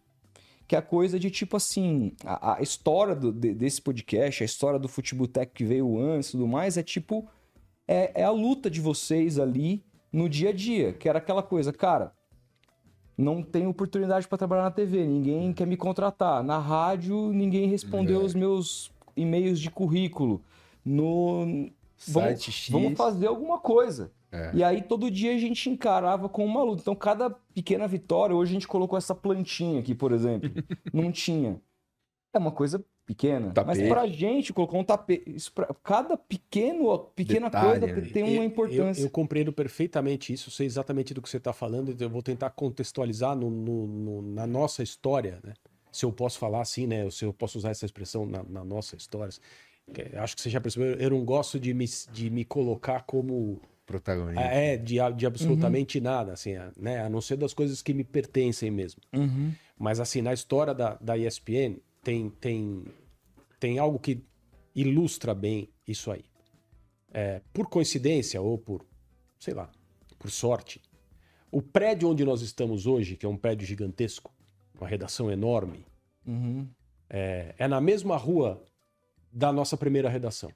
Que 0.67 0.75
é 0.75 0.79
a 0.79 0.81
coisa 0.81 1.19
de 1.19 1.31
tipo 1.31 1.57
assim, 1.57 2.13
a, 2.23 2.57
a 2.57 2.61
história 2.61 3.15
do, 3.15 3.31
de, 3.31 3.53
desse 3.53 3.81
podcast, 3.81 4.43
a 4.43 4.45
história 4.45 4.79
do 4.79 4.87
Futebotec 4.87 5.51
que 5.53 5.65
veio 5.65 5.99
antes 5.99 6.29
e 6.29 6.31
tudo 6.33 6.47
mais, 6.47 6.77
é 6.77 6.83
tipo. 6.83 7.27
É, 7.87 8.21
é 8.21 8.23
a 8.23 8.29
luta 8.29 8.69
de 8.69 8.79
vocês 8.79 9.39
ali 9.39 9.83
no 10.13 10.29
dia 10.29 10.49
a 10.49 10.53
dia. 10.53 10.93
Que 10.93 11.09
era 11.09 11.17
aquela 11.17 11.41
coisa, 11.41 11.73
cara, 11.73 12.13
não 13.17 13.41
tenho 13.41 13.69
oportunidade 13.69 14.27
para 14.27 14.37
trabalhar 14.37 14.63
na 14.63 14.71
TV, 14.71 15.05
ninguém 15.05 15.51
quer 15.51 15.65
me 15.65 15.75
contratar. 15.75 16.43
Na 16.43 16.59
rádio, 16.59 17.33
ninguém 17.33 17.67
respondeu 17.67 18.21
é. 18.21 18.23
os 18.23 18.35
meus 18.35 18.91
e-mails 19.17 19.59
de 19.59 19.71
currículo. 19.71 20.43
No. 20.85 21.69
Vamos, 22.07 22.69
vamos 22.69 22.97
fazer 22.97 23.27
alguma 23.27 23.59
coisa. 23.59 24.11
É. 24.31 24.51
E 24.53 24.63
aí 24.63 24.81
todo 24.81 25.11
dia 25.11 25.33
a 25.35 25.37
gente 25.37 25.69
encarava 25.69 26.29
com 26.29 26.45
uma 26.45 26.63
luta. 26.63 26.81
Então 26.81 26.95
cada 26.95 27.29
pequena 27.29 27.87
vitória, 27.87 28.35
hoje 28.35 28.51
a 28.51 28.53
gente 28.53 28.67
colocou 28.67 28.97
essa 28.97 29.13
plantinha 29.13 29.79
aqui, 29.79 29.93
por 29.93 30.11
exemplo. 30.11 30.49
não 30.93 31.11
tinha. 31.11 31.61
É 32.33 32.37
uma 32.39 32.51
coisa 32.51 32.83
pequena. 33.05 33.51
Tapete. 33.51 33.79
Mas 33.79 33.89
pra 33.89 34.07
gente, 34.07 34.53
colocou 34.53 34.79
um 34.79 34.83
tapete. 34.83 35.35
Isso 35.35 35.51
pra... 35.51 35.67
Cada 35.83 36.15
pequeno, 36.15 36.97
pequena 37.15 37.49
Detalhe, 37.49 37.79
coisa 37.79 38.13
tem 38.13 38.23
uma 38.23 38.45
importância. 38.45 39.01
Eu, 39.01 39.07
eu, 39.07 39.09
compreendo 39.09 39.51
perfeitamente 39.51 40.31
isso, 40.31 40.49
sei 40.49 40.65
exatamente 40.65 41.13
do 41.13 41.21
que 41.21 41.29
você 41.29 41.37
está 41.37 41.51
falando. 41.51 41.95
Eu 41.99 42.09
vou 42.09 42.23
tentar 42.23 42.49
contextualizar 42.51 43.35
no, 43.35 43.49
no, 43.49 43.87
no, 43.87 44.21
na 44.21 44.47
nossa 44.47 44.81
história, 44.81 45.39
né? 45.43 45.53
Se 45.91 46.05
eu 46.05 46.13
posso 46.13 46.39
falar 46.39 46.61
assim, 46.61 46.87
né? 46.87 47.09
Se 47.09 47.25
eu 47.25 47.33
posso 47.33 47.57
usar 47.57 47.71
essa 47.71 47.85
expressão 47.85 48.25
na, 48.25 48.43
na 48.43 48.63
nossa 48.63 48.95
história. 48.95 49.33
Acho 50.15 50.35
que 50.35 50.41
você 50.41 50.49
já 50.49 50.61
percebeu, 50.61 50.93
eu 50.93 51.09
não 51.09 51.25
gosto 51.25 51.59
de 51.59 51.73
me, 51.73 51.85
de 52.13 52.29
me 52.29 52.45
colocar 52.45 53.01
como 53.01 53.59
protagonista. 53.85 54.41
É, 54.41 54.77
de, 54.77 54.95
de 55.15 55.25
absolutamente 55.25 55.97
uhum. 55.97 56.03
nada, 56.03 56.33
assim, 56.33 56.53
né? 56.77 57.03
A 57.03 57.09
não 57.09 57.21
ser 57.21 57.37
das 57.37 57.53
coisas 57.53 57.81
que 57.81 57.93
me 57.93 58.03
pertencem 58.03 58.71
mesmo. 58.71 59.01
Uhum. 59.13 59.53
Mas, 59.77 59.99
assim, 59.99 60.21
na 60.21 60.33
história 60.33 60.73
da, 60.73 60.95
da 60.95 61.17
ESPN, 61.17 61.77
tem, 62.03 62.29
tem, 62.29 62.85
tem 63.59 63.79
algo 63.79 63.99
que 63.99 64.23
ilustra 64.75 65.33
bem 65.33 65.69
isso 65.87 66.11
aí. 66.11 66.23
É, 67.13 67.41
por 67.51 67.67
coincidência 67.67 68.41
ou 68.41 68.57
por, 68.57 68.85
sei 69.39 69.53
lá, 69.53 69.69
por 70.17 70.31
sorte, 70.31 70.81
o 71.51 71.61
prédio 71.61 72.09
onde 72.09 72.23
nós 72.23 72.41
estamos 72.41 72.85
hoje, 72.85 73.17
que 73.17 73.25
é 73.25 73.29
um 73.29 73.35
prédio 73.35 73.67
gigantesco, 73.67 74.33
uma 74.79 74.87
redação 74.87 75.29
enorme, 75.29 75.85
uhum. 76.25 76.65
é, 77.09 77.53
é 77.57 77.67
na 77.67 77.81
mesma 77.81 78.15
rua 78.15 78.63
da 79.31 79.51
nossa 79.51 79.75
primeira 79.75 80.07
redação. 80.07 80.51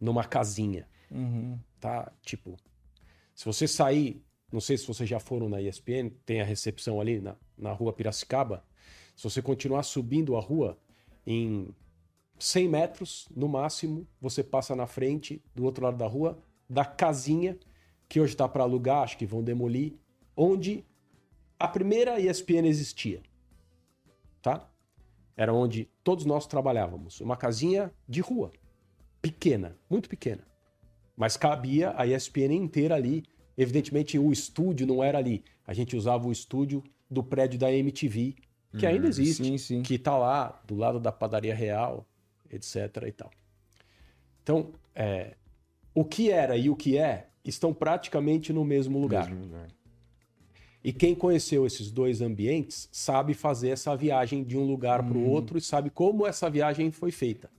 Numa 0.00 0.24
casinha. 0.24 0.88
Uhum 1.10 1.58
tá? 1.82 2.12
Tipo, 2.22 2.56
se 3.34 3.44
você 3.44 3.66
sair, 3.66 4.24
não 4.52 4.60
sei 4.60 4.78
se 4.78 4.86
vocês 4.86 5.08
já 5.08 5.18
foram 5.18 5.48
na 5.48 5.60
ESPN, 5.60 6.10
tem 6.24 6.40
a 6.40 6.44
recepção 6.44 7.00
ali 7.00 7.20
na, 7.20 7.34
na 7.58 7.72
rua 7.72 7.92
Piracicaba. 7.92 8.64
Se 9.16 9.24
você 9.24 9.42
continuar 9.42 9.82
subindo 9.82 10.36
a 10.36 10.40
rua 10.40 10.78
em 11.26 11.74
100 12.38 12.68
metros 12.68 13.28
no 13.34 13.48
máximo, 13.48 14.06
você 14.20 14.44
passa 14.44 14.76
na 14.76 14.86
frente, 14.86 15.42
do 15.56 15.64
outro 15.64 15.84
lado 15.84 15.96
da 15.96 16.06
rua, 16.06 16.40
da 16.70 16.84
casinha 16.84 17.58
que 18.08 18.20
hoje 18.20 18.34
está 18.34 18.48
para 18.48 18.62
alugar, 18.62 19.02
acho 19.02 19.18
que 19.18 19.26
vão 19.26 19.42
demolir, 19.42 19.94
onde 20.36 20.84
a 21.58 21.66
primeira 21.66 22.20
ESPN 22.20 22.66
existia. 22.66 23.22
Tá? 24.40 24.70
Era 25.36 25.52
onde 25.52 25.90
todos 26.04 26.24
nós 26.24 26.46
trabalhávamos. 26.46 27.20
Uma 27.20 27.36
casinha 27.36 27.92
de 28.08 28.20
rua. 28.20 28.52
Pequena, 29.20 29.76
muito 29.90 30.08
pequena. 30.08 30.51
Mas 31.16 31.36
cabia 31.36 31.94
a 31.96 32.06
ESPN 32.06 32.54
inteira 32.54 32.94
ali. 32.94 33.24
Evidentemente, 33.56 34.18
o 34.18 34.32
estúdio 34.32 34.86
não 34.86 35.02
era 35.02 35.18
ali. 35.18 35.44
A 35.66 35.74
gente 35.74 35.96
usava 35.96 36.26
o 36.26 36.32
estúdio 36.32 36.82
do 37.10 37.22
prédio 37.22 37.58
da 37.58 37.70
MTV, 37.72 38.34
que 38.78 38.86
hum, 38.86 38.88
ainda 38.88 39.08
existe, 39.08 39.44
sim, 39.44 39.58
sim. 39.58 39.82
que 39.82 39.94
está 39.94 40.16
lá 40.16 40.62
do 40.66 40.74
lado 40.74 40.98
da 40.98 41.12
padaria 41.12 41.54
real, 41.54 42.06
etc. 42.50 43.04
e 43.06 43.12
tal. 43.12 43.30
Então, 44.42 44.72
é, 44.94 45.36
o 45.94 46.04
que 46.04 46.30
era 46.30 46.56
e 46.56 46.70
o 46.70 46.76
que 46.76 46.96
é 46.96 47.28
estão 47.44 47.74
praticamente 47.74 48.52
no 48.52 48.64
mesmo 48.64 48.98
lugar. 48.98 49.28
Mesmo 49.28 49.44
lugar. 49.44 49.68
E 50.84 50.92
quem 50.92 51.14
conheceu 51.14 51.64
esses 51.64 51.90
dois 51.90 52.20
ambientes 52.20 52.88
sabe 52.90 53.34
fazer 53.34 53.70
essa 53.70 53.94
viagem 53.94 54.42
de 54.42 54.56
um 54.56 54.64
lugar 54.64 55.00
hum. 55.00 55.08
para 55.08 55.18
o 55.18 55.28
outro 55.28 55.58
e 55.58 55.60
sabe 55.60 55.90
como 55.90 56.26
essa 56.26 56.50
viagem 56.50 56.90
foi 56.90 57.12
feita. 57.12 57.50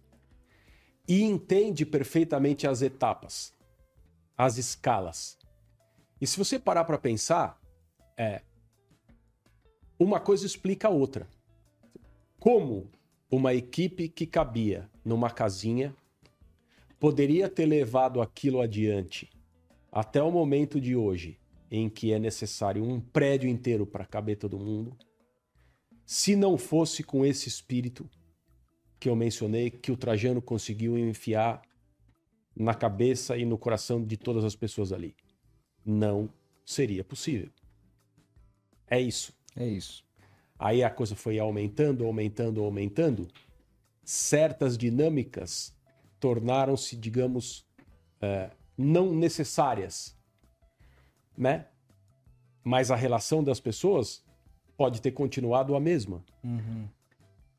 E 1.07 1.21
entende 1.21 1.85
perfeitamente 1.85 2.65
as 2.65 2.81
etapas, 2.81 3.53
as 4.37 4.57
escalas. 4.57 5.37
E 6.21 6.25
se 6.25 6.37
você 6.37 6.57
parar 6.57 6.85
para 6.85 6.97
pensar, 6.97 7.59
é 8.17 8.41
uma 9.99 10.19
coisa 10.19 10.45
explica 10.45 10.87
a 10.87 10.91
outra. 10.91 11.27
Como 12.39 12.89
uma 13.29 13.53
equipe 13.53 14.07
que 14.07 14.25
cabia 14.25 14.89
numa 15.03 15.29
casinha 15.29 15.95
poderia 16.99 17.49
ter 17.49 17.65
levado 17.65 18.21
aquilo 18.21 18.61
adiante 18.61 19.29
até 19.91 20.23
o 20.23 20.31
momento 20.31 20.79
de 20.79 20.95
hoje 20.95 21.39
em 21.69 21.89
que 21.89 22.13
é 22.13 22.19
necessário 22.19 22.83
um 22.83 23.01
prédio 23.01 23.49
inteiro 23.49 23.85
para 23.85 24.05
caber 24.05 24.37
todo 24.37 24.59
mundo, 24.59 24.95
se 26.05 26.35
não 26.35 26.57
fosse 26.57 27.03
com 27.03 27.25
esse 27.25 27.49
espírito 27.49 28.07
que 29.03 29.09
eu 29.09 29.17
mencionei, 29.17 29.69
que 29.69 29.91
o 29.91 29.97
Trajano 29.97 30.41
conseguiu 30.41 30.97
enfiar 30.97 31.61
na 32.55 32.73
cabeça 32.73 33.35
e 33.35 33.43
no 33.43 33.57
coração 33.57 34.01
de 34.01 34.15
todas 34.15 34.45
as 34.45 34.55
pessoas 34.55 34.93
ali. 34.93 35.13
Não 35.85 36.29
seria 36.65 37.03
possível. 37.03 37.49
É 38.87 39.01
isso. 39.01 39.33
É 39.57 39.67
isso. 39.67 40.05
Aí 40.57 40.81
a 40.81 40.89
coisa 40.89 41.17
foi 41.17 41.37
aumentando, 41.37 42.05
aumentando, 42.05 42.63
aumentando. 42.63 43.27
Certas 44.05 44.77
dinâmicas 44.77 45.75
tornaram-se, 46.17 46.95
digamos, 46.95 47.65
é, 48.21 48.51
não 48.77 49.13
necessárias 49.13 50.17
né? 51.37 51.65
Mas 52.63 52.89
a 52.89 52.95
relação 52.95 53.43
das 53.43 53.59
pessoas 53.59 54.23
pode 54.77 55.01
ter 55.01 55.11
continuado 55.11 55.75
a 55.75 55.79
mesma 55.81 56.23
uhum. 56.41 56.87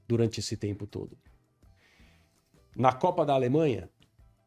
durante 0.09 0.41
esse 0.41 0.57
tempo 0.57 0.87
todo. 0.87 1.19
Na 2.77 2.93
Copa 2.93 3.25
da 3.25 3.33
Alemanha, 3.33 3.89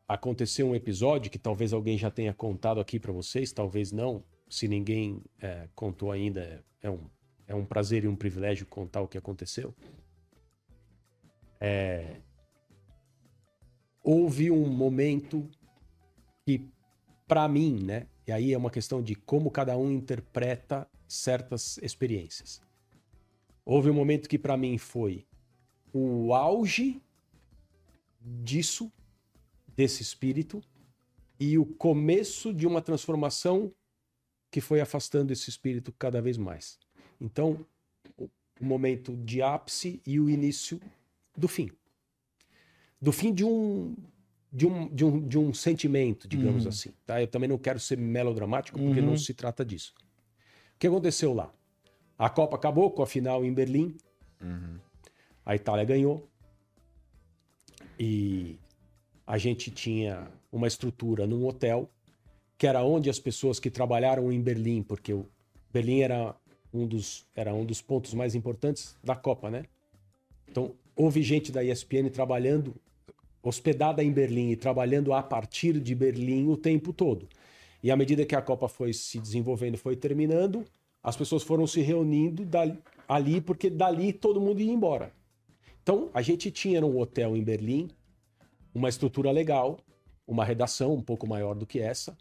aconteceu 0.05 0.67
um 0.67 0.75
episódio 0.75 1.31
que 1.31 1.39
talvez 1.39 1.71
alguém 1.71 1.97
já 1.97 2.11
tenha 2.11 2.33
contado 2.33 2.81
aqui 2.81 2.99
para 2.99 3.13
vocês, 3.13 3.53
talvez 3.53 3.93
não. 3.93 4.21
Se 4.49 4.67
ninguém 4.67 5.21
é, 5.41 5.69
contou 5.73 6.11
ainda, 6.11 6.63
é 6.81 6.89
um, 6.89 6.99
é 7.47 7.55
um 7.55 7.65
prazer 7.65 8.03
e 8.03 8.07
um 8.07 8.15
privilégio 8.15 8.65
contar 8.65 9.01
o 9.01 9.07
que 9.07 9.17
aconteceu. 9.17 9.73
É... 11.59 12.19
Houve 14.03 14.51
um 14.51 14.67
momento 14.67 15.49
que, 16.45 16.69
para 17.27 17.47
mim, 17.47 17.81
né, 17.83 18.07
e 18.25 18.31
aí 18.31 18.53
é 18.53 18.57
uma 18.57 18.71
questão 18.71 19.01
de 19.01 19.15
como 19.15 19.49
cada 19.49 19.77
um 19.77 19.89
interpreta 19.89 20.85
certas 21.07 21.77
experiências. 21.77 22.61
Houve 23.65 23.89
um 23.89 23.93
momento 23.93 24.27
que 24.27 24.37
para 24.37 24.57
mim 24.57 24.77
foi 24.77 25.25
o 25.93 26.33
auge 26.33 27.01
disso, 28.19 28.91
desse 29.75 30.01
espírito, 30.01 30.61
e 31.39 31.57
o 31.57 31.65
começo 31.65 32.53
de 32.53 32.65
uma 32.65 32.81
transformação 32.81 33.71
que 34.49 34.61
foi 34.61 34.81
afastando 34.81 35.31
esse 35.31 35.49
espírito 35.49 35.91
cada 35.91 36.21
vez 36.21 36.37
mais. 36.37 36.79
Então, 37.19 37.65
o 38.17 38.29
momento 38.65 39.15
de 39.17 39.41
ápice 39.41 40.01
e 40.05 40.19
o 40.19 40.29
início 40.29 40.79
do 41.35 41.47
fim. 41.47 41.69
Do 42.99 43.11
fim 43.11 43.33
de 43.33 43.43
um, 43.43 43.95
de 44.51 44.65
um, 44.65 44.87
de 44.87 45.05
um, 45.05 45.27
de 45.27 45.37
um 45.37 45.53
sentimento, 45.53 46.27
digamos 46.27 46.63
uhum. 46.63 46.69
assim. 46.69 46.93
Tá? 47.05 47.21
Eu 47.21 47.27
também 47.27 47.47
não 47.47 47.57
quero 47.57 47.79
ser 47.79 47.97
melodramático, 47.97 48.79
porque 48.79 48.99
uhum. 48.99 49.07
não 49.07 49.17
se 49.17 49.33
trata 49.33 49.63
disso. 49.63 49.93
O 50.75 50.79
que 50.79 50.87
aconteceu 50.87 51.33
lá? 51.33 51.53
A 52.17 52.29
Copa 52.29 52.55
acabou 52.55 52.89
com 52.91 53.03
a 53.03 53.07
final 53.07 53.45
em 53.45 53.53
Berlim. 53.53 53.95
Uhum. 54.41 54.79
A 55.45 55.55
Itália 55.55 55.85
ganhou. 55.85 56.27
E 57.99 58.57
a 59.25 59.37
gente 59.37 59.71
tinha 59.71 60.27
uma 60.51 60.67
estrutura 60.67 61.25
num 61.25 61.45
hotel, 61.45 61.89
que 62.57 62.67
era 62.67 62.83
onde 62.83 63.09
as 63.09 63.19
pessoas 63.19 63.59
que 63.59 63.69
trabalharam 63.69 64.31
em 64.31 64.41
Berlim, 64.41 64.83
porque 64.83 65.13
o 65.13 65.25
Berlim 65.71 66.01
era 66.01 66.35
um 66.73 66.85
dos, 66.87 67.25
era 67.35 67.53
um 67.53 67.65
dos 67.65 67.81
pontos 67.81 68.13
mais 68.13 68.35
importantes 68.35 68.95
da 69.03 69.15
Copa, 69.15 69.49
né? 69.49 69.65
Então, 70.47 70.73
houve 70.95 71.21
gente 71.21 71.51
da 71.51 71.63
ESPN 71.63 72.09
trabalhando 72.09 72.75
hospedada 73.43 74.03
em 74.03 74.11
Berlim 74.11 74.51
e 74.51 74.55
trabalhando 74.55 75.13
a 75.13 75.21
partir 75.21 75.79
de 75.79 75.95
Berlim 75.95 76.47
o 76.47 76.57
tempo 76.57 76.91
todo. 76.91 77.27
E 77.81 77.91
à 77.91 77.95
medida 77.95 78.25
que 78.25 78.35
a 78.35 78.41
Copa 78.41 78.67
foi 78.67 78.91
se 78.93 79.19
desenvolvendo, 79.19 79.77
foi 79.77 79.95
terminando, 79.95 80.65
as 81.01 81.15
pessoas 81.15 81.43
foram 81.43 81.67
se 81.67 81.81
reunindo 81.81 82.43
dali, 82.43 82.77
ali, 83.07 83.39
porque 83.39 83.69
dali 83.69 84.11
todo 84.11 84.41
mundo 84.41 84.61
ia 84.61 84.71
embora. 84.71 85.11
Então, 85.87 86.09
a 86.13 86.21
gente 86.21 86.51
tinha 86.51 86.85
um 86.85 86.99
hotel 86.99 87.33
em 87.33 87.41
Berlim, 87.41 87.89
uma 88.75 88.89
estrutura 88.89 89.31
legal, 89.31 89.79
uma 90.27 90.43
redação 90.43 90.93
um 90.93 91.01
pouco 91.01 91.25
maior 91.25 91.55
do 91.55 91.65
que 91.65 91.79
essa, 91.79 92.17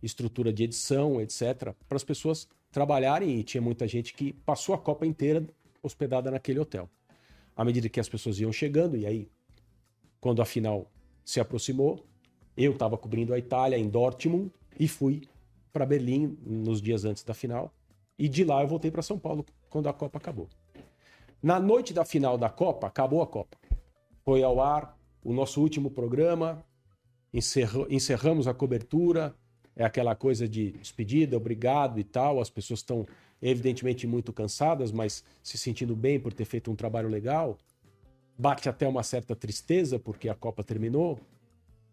estrutura 0.00 0.52
de 0.52 0.62
edição, 0.62 1.20
etc., 1.20 1.74
para 1.88 1.96
as 1.96 2.04
pessoas 2.04 2.48
trabalharem 2.70 3.40
e 3.40 3.42
tinha 3.42 3.60
muita 3.60 3.88
gente 3.88 4.14
que 4.14 4.32
passou 4.32 4.72
a 4.72 4.78
Copa 4.78 5.04
inteira 5.04 5.44
hospedada 5.82 6.30
naquele 6.30 6.60
hotel. 6.60 6.88
À 7.56 7.64
medida 7.64 7.88
que 7.88 7.98
as 7.98 8.08
pessoas 8.08 8.38
iam 8.38 8.52
chegando, 8.52 8.96
e 8.96 9.04
aí 9.04 9.28
quando 10.20 10.40
a 10.40 10.44
final 10.44 10.88
se 11.24 11.40
aproximou, 11.40 12.06
eu 12.56 12.70
estava 12.70 12.96
cobrindo 12.96 13.34
a 13.34 13.38
Itália 13.40 13.76
em 13.76 13.88
Dortmund 13.88 14.52
e 14.78 14.86
fui 14.86 15.22
para 15.72 15.84
Berlim 15.84 16.38
nos 16.46 16.80
dias 16.80 17.04
antes 17.04 17.24
da 17.24 17.34
final. 17.34 17.74
E 18.16 18.28
de 18.28 18.44
lá 18.44 18.62
eu 18.62 18.68
voltei 18.68 18.92
para 18.92 19.02
São 19.02 19.18
Paulo 19.18 19.44
quando 19.68 19.88
a 19.88 19.92
Copa 19.92 20.18
acabou. 20.18 20.48
Na 21.46 21.60
noite 21.60 21.94
da 21.94 22.04
final 22.04 22.36
da 22.36 22.50
Copa, 22.50 22.88
acabou 22.88 23.22
a 23.22 23.26
Copa. 23.28 23.56
Foi 24.24 24.42
ao 24.42 24.60
ar 24.60 24.98
o 25.22 25.32
nosso 25.32 25.60
último 25.60 25.88
programa, 25.88 26.60
encerramos 27.88 28.48
a 28.48 28.52
cobertura, 28.52 29.32
é 29.76 29.84
aquela 29.84 30.16
coisa 30.16 30.48
de 30.48 30.72
despedida, 30.72 31.36
obrigado 31.36 32.00
e 32.00 32.02
tal. 32.02 32.40
As 32.40 32.50
pessoas 32.50 32.80
estão 32.80 33.06
evidentemente 33.40 34.08
muito 34.08 34.32
cansadas, 34.32 34.90
mas 34.90 35.22
se 35.40 35.56
sentindo 35.56 35.94
bem 35.94 36.18
por 36.18 36.32
ter 36.32 36.46
feito 36.46 36.68
um 36.68 36.74
trabalho 36.74 37.08
legal 37.08 37.56
bate 38.36 38.68
até 38.68 38.88
uma 38.88 39.04
certa 39.04 39.36
tristeza 39.36 40.00
porque 40.00 40.28
a 40.28 40.34
Copa 40.34 40.64
terminou. 40.64 41.16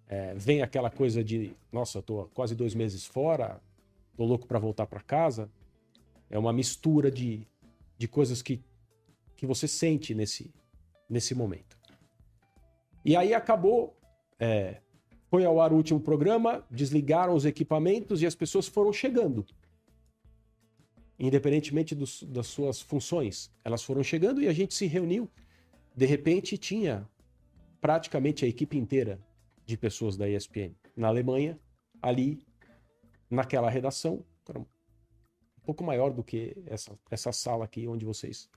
É, 0.07 0.33
vem 0.33 0.63
aquela 0.63 0.89
coisa 0.89 1.23
de, 1.23 1.55
nossa, 1.71 2.01
tô 2.01 2.25
quase 2.33 2.55
dois 2.55 2.73
meses 2.73 3.05
fora, 3.05 3.61
tô 4.17 4.25
louco 4.25 4.47
para 4.47 4.57
voltar 4.57 4.87
para 4.87 4.99
casa. 4.99 5.47
É 6.27 6.39
uma 6.39 6.51
mistura 6.51 7.11
de, 7.11 7.47
de 7.99 8.07
coisas 8.07 8.41
que, 8.41 8.59
que 9.43 9.47
você 9.47 9.67
sente 9.67 10.15
nesse, 10.15 10.53
nesse 11.09 11.35
momento. 11.35 11.77
E 13.03 13.13
aí 13.13 13.33
acabou, 13.33 13.93
é, 14.39 14.79
foi 15.29 15.43
ao 15.43 15.59
ar 15.59 15.73
o 15.73 15.75
último 15.75 15.99
programa, 15.99 16.65
desligaram 16.71 17.35
os 17.35 17.43
equipamentos 17.43 18.21
e 18.21 18.25
as 18.25 18.35
pessoas 18.35 18.69
foram 18.69 18.93
chegando. 18.93 19.45
Independentemente 21.19 21.93
das 21.93 22.47
suas 22.47 22.79
funções, 22.79 23.51
elas 23.65 23.83
foram 23.83 24.01
chegando 24.01 24.41
e 24.41 24.47
a 24.47 24.53
gente 24.53 24.73
se 24.73 24.85
reuniu 24.85 25.29
de 25.93 26.05
repente 26.05 26.57
tinha 26.57 27.05
praticamente 27.81 28.45
a 28.45 28.47
equipe 28.47 28.77
inteira 28.77 29.19
de 29.65 29.75
pessoas 29.75 30.15
da 30.15 30.29
ESPN 30.29 30.73
na 30.95 31.09
Alemanha, 31.09 31.59
ali, 32.01 32.47
naquela 33.29 33.69
redação, 33.69 34.25
um 34.55 35.65
pouco 35.65 35.83
maior 35.83 36.13
do 36.13 36.23
que 36.23 36.55
essa, 36.65 36.97
essa 37.11 37.33
sala 37.33 37.65
aqui 37.65 37.89
onde 37.89 38.05
vocês 38.05 38.49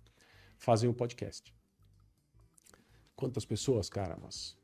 fazem 0.58 0.88
o 0.88 0.94
podcast. 0.94 1.54
Quantas 3.14 3.44
pessoas, 3.44 3.88
cara? 3.88 4.16
Umas 4.16 4.56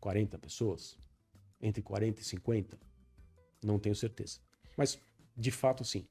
40 0.00 0.38
pessoas? 0.38 0.98
Entre 1.60 1.82
40 1.82 2.20
e 2.20 2.24
50? 2.24 2.78
Não 3.64 3.78
tenho 3.78 3.94
certeza. 3.94 4.40
Mas, 4.76 4.98
de 5.36 5.50
fato, 5.50 5.84
sim. 5.84 6.06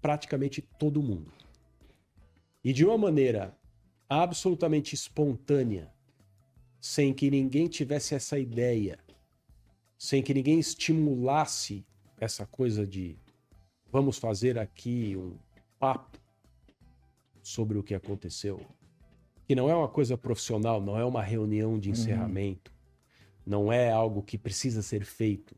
Praticamente 0.00 0.62
todo 0.62 1.02
mundo. 1.02 1.32
E 2.62 2.72
de 2.72 2.84
uma 2.84 2.96
maneira 2.96 3.58
absolutamente 4.08 4.94
espontânea 4.94 5.92
sem 6.80 7.12
que 7.12 7.30
ninguém 7.30 7.68
tivesse 7.68 8.14
essa 8.14 8.38
ideia, 8.38 8.98
sem 9.98 10.22
que 10.22 10.32
ninguém 10.32 10.58
estimulasse 10.58 11.86
essa 12.18 12.46
coisa 12.46 12.86
de 12.86 13.18
vamos 13.90 14.18
fazer 14.18 14.58
aqui 14.58 15.16
um 15.16 15.38
papo 15.78 16.19
sobre 17.42 17.78
o 17.78 17.82
que 17.82 17.94
aconteceu, 17.94 18.60
que 19.46 19.54
não 19.54 19.68
é 19.68 19.74
uma 19.74 19.88
coisa 19.88 20.16
profissional, 20.16 20.80
não 20.80 20.98
é 20.98 21.04
uma 21.04 21.22
reunião 21.22 21.78
de 21.78 21.88
uhum. 21.88 21.92
encerramento, 21.92 22.70
uhum. 22.70 23.42
não 23.46 23.72
é 23.72 23.90
algo 23.90 24.22
que 24.22 24.38
precisa 24.38 24.82
ser 24.82 25.04
feito. 25.04 25.56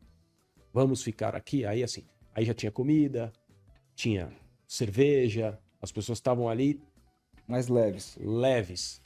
Vamos 0.73 1.03
ficar 1.03 1.35
aqui, 1.35 1.65
aí 1.65 1.83
assim, 1.83 2.05
aí 2.33 2.45
já 2.45 2.53
tinha 2.53 2.71
comida, 2.71 3.31
tinha 3.95 4.31
cerveja, 4.67 5.59
as 5.81 5.91
pessoas 5.91 6.17
estavam 6.17 6.49
ali 6.49 6.81
mais 7.47 7.67
leves. 7.67 8.17
Leves. 8.19 9.01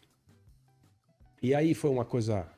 E 1.41 1.53
aí 1.53 1.73
foi 1.73 1.89
uma 1.89 2.05
coisa 2.05 2.49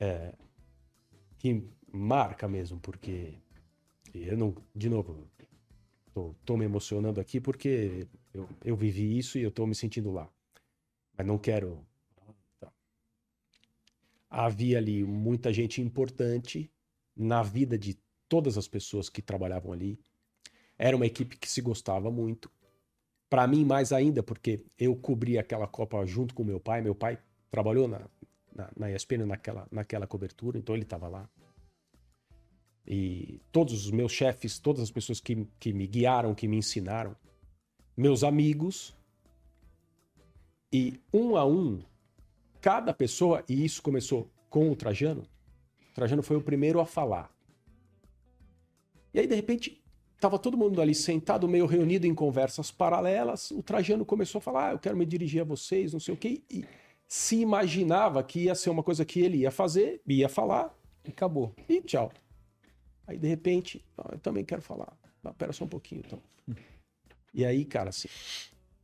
é, 0.00 0.34
que 1.38 1.62
marca 1.92 2.48
mesmo, 2.48 2.78
porque 2.80 3.34
eu 4.14 4.36
não, 4.36 4.54
de 4.74 4.88
novo, 4.88 5.26
tô, 6.16 6.34
tô 6.46 6.56
me 6.56 6.64
emocionando 6.64 7.20
aqui 7.20 7.38
porque 7.38 8.06
eu, 8.32 8.48
eu 8.64 8.74
vivi 8.74 9.18
isso 9.18 9.36
e 9.36 9.42
eu 9.42 9.50
tô 9.50 9.66
me 9.66 9.74
sentindo 9.74 10.10
lá. 10.10 10.26
Mas 11.14 11.26
não 11.26 11.36
quero. 11.36 11.86
Tá. 12.58 12.72
Havia 14.30 14.78
ali 14.78 15.04
muita 15.04 15.52
gente 15.52 15.82
importante 15.82 16.70
na 17.14 17.42
vida 17.42 17.76
de 17.76 17.98
todas 18.30 18.56
as 18.56 18.66
pessoas 18.66 19.10
que 19.10 19.20
trabalhavam 19.20 19.74
ali. 19.74 20.00
Era 20.78 20.96
uma 20.96 21.04
equipe 21.04 21.36
que 21.36 21.50
se 21.50 21.60
gostava 21.60 22.10
muito. 22.10 22.50
Para 23.28 23.46
mim, 23.46 23.62
mais 23.62 23.92
ainda, 23.92 24.22
porque 24.22 24.64
eu 24.78 24.96
cobri 24.96 25.36
aquela 25.36 25.66
Copa 25.66 26.04
junto 26.06 26.34
com 26.34 26.44
meu 26.44 26.58
pai. 26.58 26.80
Meu 26.80 26.94
pai 26.94 27.18
trabalhou 27.50 27.86
na, 27.86 28.08
na, 28.54 28.70
na 28.74 28.90
ESPN 28.90 29.26
naquela, 29.26 29.68
naquela 29.70 30.06
cobertura, 30.06 30.56
então 30.56 30.74
ele 30.74 30.84
estava 30.84 31.08
lá. 31.08 31.28
E 32.86 33.40
todos 33.50 33.86
os 33.86 33.90
meus 33.90 34.12
chefes, 34.12 34.58
todas 34.58 34.82
as 34.82 34.90
pessoas 34.90 35.20
que, 35.20 35.46
que 35.58 35.72
me 35.72 35.86
guiaram, 35.86 36.34
que 36.34 36.46
me 36.46 36.56
ensinaram, 36.56 37.16
meus 37.96 38.22
amigos, 38.22 38.96
e 40.72 41.00
um 41.12 41.36
a 41.36 41.44
um, 41.44 41.82
cada 42.60 42.92
pessoa, 42.92 43.42
e 43.48 43.64
isso 43.64 43.82
começou 43.82 44.30
com 44.48 44.70
o 44.70 44.76
Trajano, 44.76 45.22
o 45.90 45.94
Trajano 45.94 46.22
foi 46.22 46.36
o 46.36 46.42
primeiro 46.42 46.78
a 46.80 46.86
falar. 46.86 47.34
E 49.12 49.20
aí, 49.20 49.26
de 49.26 49.34
repente, 49.34 49.82
Tava 50.18 50.38
todo 50.38 50.56
mundo 50.56 50.80
ali 50.80 50.94
sentado, 50.94 51.46
meio 51.46 51.66
reunido 51.66 52.06
em 52.06 52.14
conversas 52.14 52.70
paralelas. 52.70 53.50
O 53.50 53.62
Trajano 53.62 54.04
começou 54.04 54.38
a 54.38 54.42
falar: 54.42 54.68
ah, 54.68 54.72
eu 54.72 54.78
quero 54.78 54.96
me 54.96 55.04
dirigir 55.04 55.42
a 55.42 55.44
vocês, 55.44 55.92
não 55.92 56.00
sei 56.00 56.14
o 56.14 56.16
quê. 56.16 56.42
E 56.50 56.64
se 57.06 57.36
imaginava 57.36 58.22
que 58.22 58.44
ia 58.44 58.54
ser 58.54 58.70
uma 58.70 58.82
coisa 58.82 59.04
que 59.04 59.20
ele 59.20 59.38
ia 59.38 59.50
fazer, 59.50 60.00
ia 60.06 60.28
falar. 60.28 60.74
E 61.04 61.10
acabou. 61.10 61.54
E 61.68 61.82
tchau. 61.82 62.10
Aí, 63.06 63.18
de 63.18 63.28
repente, 63.28 63.84
eu 64.12 64.18
também 64.18 64.44
quero 64.44 64.62
falar. 64.62 64.96
Ah, 65.24 65.32
pera 65.32 65.52
só 65.52 65.64
um 65.64 65.68
pouquinho, 65.68 66.02
então. 66.04 66.22
E 67.34 67.44
aí, 67.44 67.64
cara, 67.64 67.90
assim, 67.90 68.08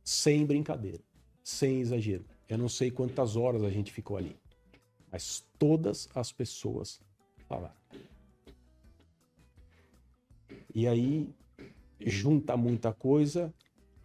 sem 0.03 0.45
brincadeira, 0.45 0.99
sem 1.43 1.79
exagero. 1.79 2.25
Eu 2.47 2.57
não 2.57 2.69
sei 2.69 2.91
quantas 2.91 3.35
horas 3.35 3.63
a 3.63 3.69
gente 3.69 3.91
ficou 3.91 4.17
ali, 4.17 4.35
mas 5.11 5.45
todas 5.57 6.09
as 6.13 6.31
pessoas 6.31 7.01
falaram. 7.47 7.75
E 10.75 10.87
aí 10.87 11.33
junta 11.99 12.57
muita 12.57 12.93
coisa, 12.93 13.53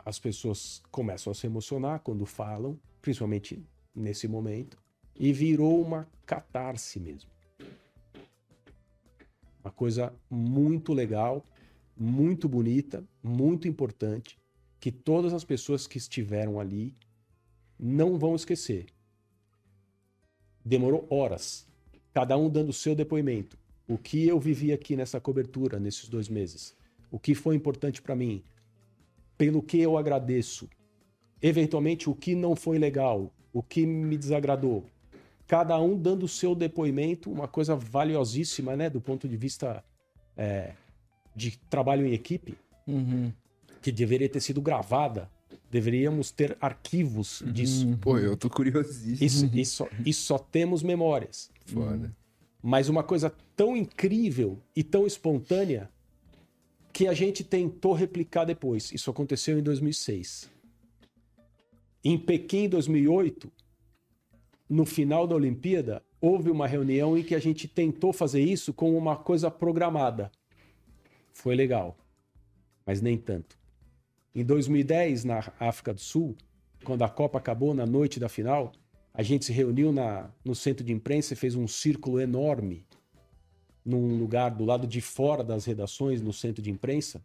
as 0.04 0.18
pessoas 0.18 0.82
começam 0.90 1.30
a 1.30 1.34
se 1.34 1.46
emocionar 1.46 2.00
quando 2.00 2.24
falam, 2.24 2.78
principalmente 3.02 3.62
nesse 3.94 4.28
momento, 4.28 4.78
e 5.16 5.32
virou 5.32 5.82
uma 5.82 6.08
catarse 6.24 7.00
mesmo. 7.00 7.30
Coisa 9.78 10.12
muito 10.28 10.92
legal, 10.92 11.42
muito 11.96 12.48
bonita, 12.48 13.02
muito 13.22 13.68
importante, 13.68 14.36
que 14.80 14.90
todas 14.90 15.32
as 15.32 15.44
pessoas 15.44 15.86
que 15.86 15.96
estiveram 15.96 16.58
ali 16.58 16.94
não 17.78 18.18
vão 18.18 18.34
esquecer. 18.34 18.86
Demorou 20.64 21.06
horas, 21.08 21.64
cada 22.12 22.36
um 22.36 22.50
dando 22.50 22.70
o 22.70 22.72
seu 22.72 22.94
depoimento 22.94 23.56
o 23.88 23.96
que 23.96 24.28
eu 24.28 24.38
vivi 24.38 24.70
aqui 24.70 24.94
nessa 24.94 25.18
cobertura, 25.18 25.80
nesses 25.80 26.08
dois 26.08 26.28
meses, 26.28 26.76
o 27.10 27.18
que 27.18 27.34
foi 27.34 27.56
importante 27.56 28.02
para 28.02 28.14
mim, 28.14 28.44
pelo 29.38 29.62
que 29.62 29.80
eu 29.80 29.96
agradeço, 29.96 30.68
eventualmente 31.40 32.10
o 32.10 32.14
que 32.14 32.34
não 32.34 32.54
foi 32.54 32.78
legal, 32.78 33.32
o 33.50 33.62
que 33.62 33.86
me 33.86 34.18
desagradou. 34.18 34.84
Cada 35.48 35.80
um 35.80 35.98
dando 35.98 36.24
o 36.24 36.28
seu 36.28 36.54
depoimento, 36.54 37.32
uma 37.32 37.48
coisa 37.48 37.74
valiosíssima, 37.74 38.76
né, 38.76 38.90
do 38.90 39.00
ponto 39.00 39.26
de 39.26 39.34
vista 39.34 39.82
é, 40.36 40.74
de 41.34 41.58
trabalho 41.70 42.06
em 42.06 42.12
equipe, 42.12 42.54
uhum. 42.86 43.32
que 43.80 43.90
deveria 43.90 44.28
ter 44.28 44.40
sido 44.40 44.60
gravada. 44.60 45.30
Deveríamos 45.70 46.30
ter 46.30 46.56
arquivos 46.60 47.40
uhum. 47.40 47.52
disso. 47.52 47.98
Pô, 47.98 48.18
eu 48.18 48.36
tô 48.36 48.50
curiosíssimo. 48.50 49.24
Isso, 49.24 49.50
isso, 49.54 49.88
isso 50.04 50.22
só 50.22 50.38
temos 50.38 50.82
memórias. 50.82 51.50
Foda. 51.64 52.14
Mas 52.62 52.90
uma 52.90 53.02
coisa 53.02 53.32
tão 53.56 53.74
incrível 53.74 54.58
e 54.76 54.82
tão 54.82 55.06
espontânea 55.06 55.88
que 56.92 57.06
a 57.06 57.14
gente 57.14 57.42
tentou 57.42 57.94
replicar 57.94 58.44
depois. 58.44 58.92
Isso 58.92 59.10
aconteceu 59.10 59.58
em 59.58 59.62
2006. 59.62 60.50
Em 62.04 62.18
Pequim, 62.18 62.64
em 62.64 62.68
2008, 62.68 63.50
no 64.68 64.84
final 64.84 65.26
da 65.26 65.34
Olimpíada, 65.34 66.02
houve 66.20 66.50
uma 66.50 66.66
reunião 66.66 67.16
em 67.16 67.22
que 67.22 67.34
a 67.34 67.38
gente 67.38 67.66
tentou 67.66 68.12
fazer 68.12 68.40
isso 68.40 68.72
com 68.72 68.96
uma 68.96 69.16
coisa 69.16 69.50
programada. 69.50 70.30
Foi 71.32 71.54
legal, 71.54 71.96
mas 72.84 73.00
nem 73.00 73.16
tanto. 73.16 73.58
Em 74.34 74.44
2010, 74.44 75.24
na 75.24 75.38
África 75.58 75.94
do 75.94 76.00
Sul, 76.00 76.36
quando 76.84 77.02
a 77.02 77.08
Copa 77.08 77.38
acabou 77.38 77.72
na 77.72 77.86
noite 77.86 78.20
da 78.20 78.28
final, 78.28 78.72
a 79.14 79.22
gente 79.22 79.44
se 79.44 79.52
reuniu 79.52 79.90
na, 79.90 80.30
no 80.44 80.54
centro 80.54 80.84
de 80.84 80.92
imprensa 80.92 81.32
e 81.32 81.36
fez 81.36 81.54
um 81.54 81.66
círculo 81.66 82.20
enorme 82.20 82.86
num 83.84 84.18
lugar 84.18 84.50
do 84.50 84.64
lado 84.64 84.86
de 84.86 85.00
fora 85.00 85.42
das 85.42 85.64
redações, 85.64 86.20
no 86.20 86.32
centro 86.32 86.62
de 86.62 86.70
imprensa. 86.70 87.22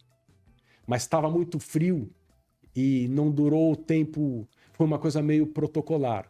Mas 0.88 1.02
estava 1.02 1.30
muito 1.30 1.60
frio 1.60 2.10
e 2.76 3.08
não 3.10 3.30
durou 3.30 3.74
o 3.74 3.76
tempo. 3.76 4.48
Foi 4.72 4.86
uma 4.86 4.98
coisa 4.98 5.22
meio 5.22 5.46
protocolar. 5.46 6.30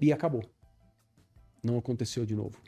E 0.00 0.12
acabou. 0.12 0.42
Não 1.62 1.78
aconteceu 1.78 2.26
de 2.26 2.34
novo. 2.34 2.58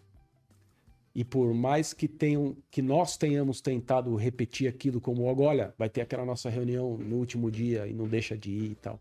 E 1.14 1.24
por 1.24 1.52
mais 1.54 1.92
que 1.92 2.06
tenham, 2.06 2.56
que 2.70 2.82
nós 2.82 3.16
tenhamos 3.16 3.60
tentado 3.60 4.14
repetir 4.16 4.68
aquilo 4.68 5.00
como 5.00 5.24
olha, 5.24 5.74
vai 5.78 5.88
ter 5.88 6.02
aquela 6.02 6.24
nossa 6.24 6.50
reunião 6.50 6.96
no 6.98 7.16
último 7.16 7.50
dia 7.50 7.86
e 7.86 7.94
não 7.94 8.06
deixa 8.06 8.36
de 8.36 8.50
ir 8.50 8.72
e 8.72 8.74
tal 8.74 9.00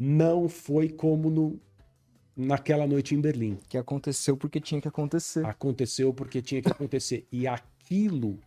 não 0.00 0.48
foi 0.48 0.88
como 0.88 1.28
no, 1.28 1.60
naquela 2.34 2.86
noite 2.86 3.14
em 3.14 3.20
Berlim. 3.20 3.58
Que 3.68 3.76
aconteceu 3.76 4.34
porque 4.34 4.58
tinha 4.58 4.80
que 4.80 4.88
acontecer. 4.88 5.44
Aconteceu 5.44 6.14
porque 6.14 6.40
tinha 6.40 6.62
que 6.62 6.70
acontecer. 6.70 7.26
e 7.30 7.46
aquilo, 7.46 8.38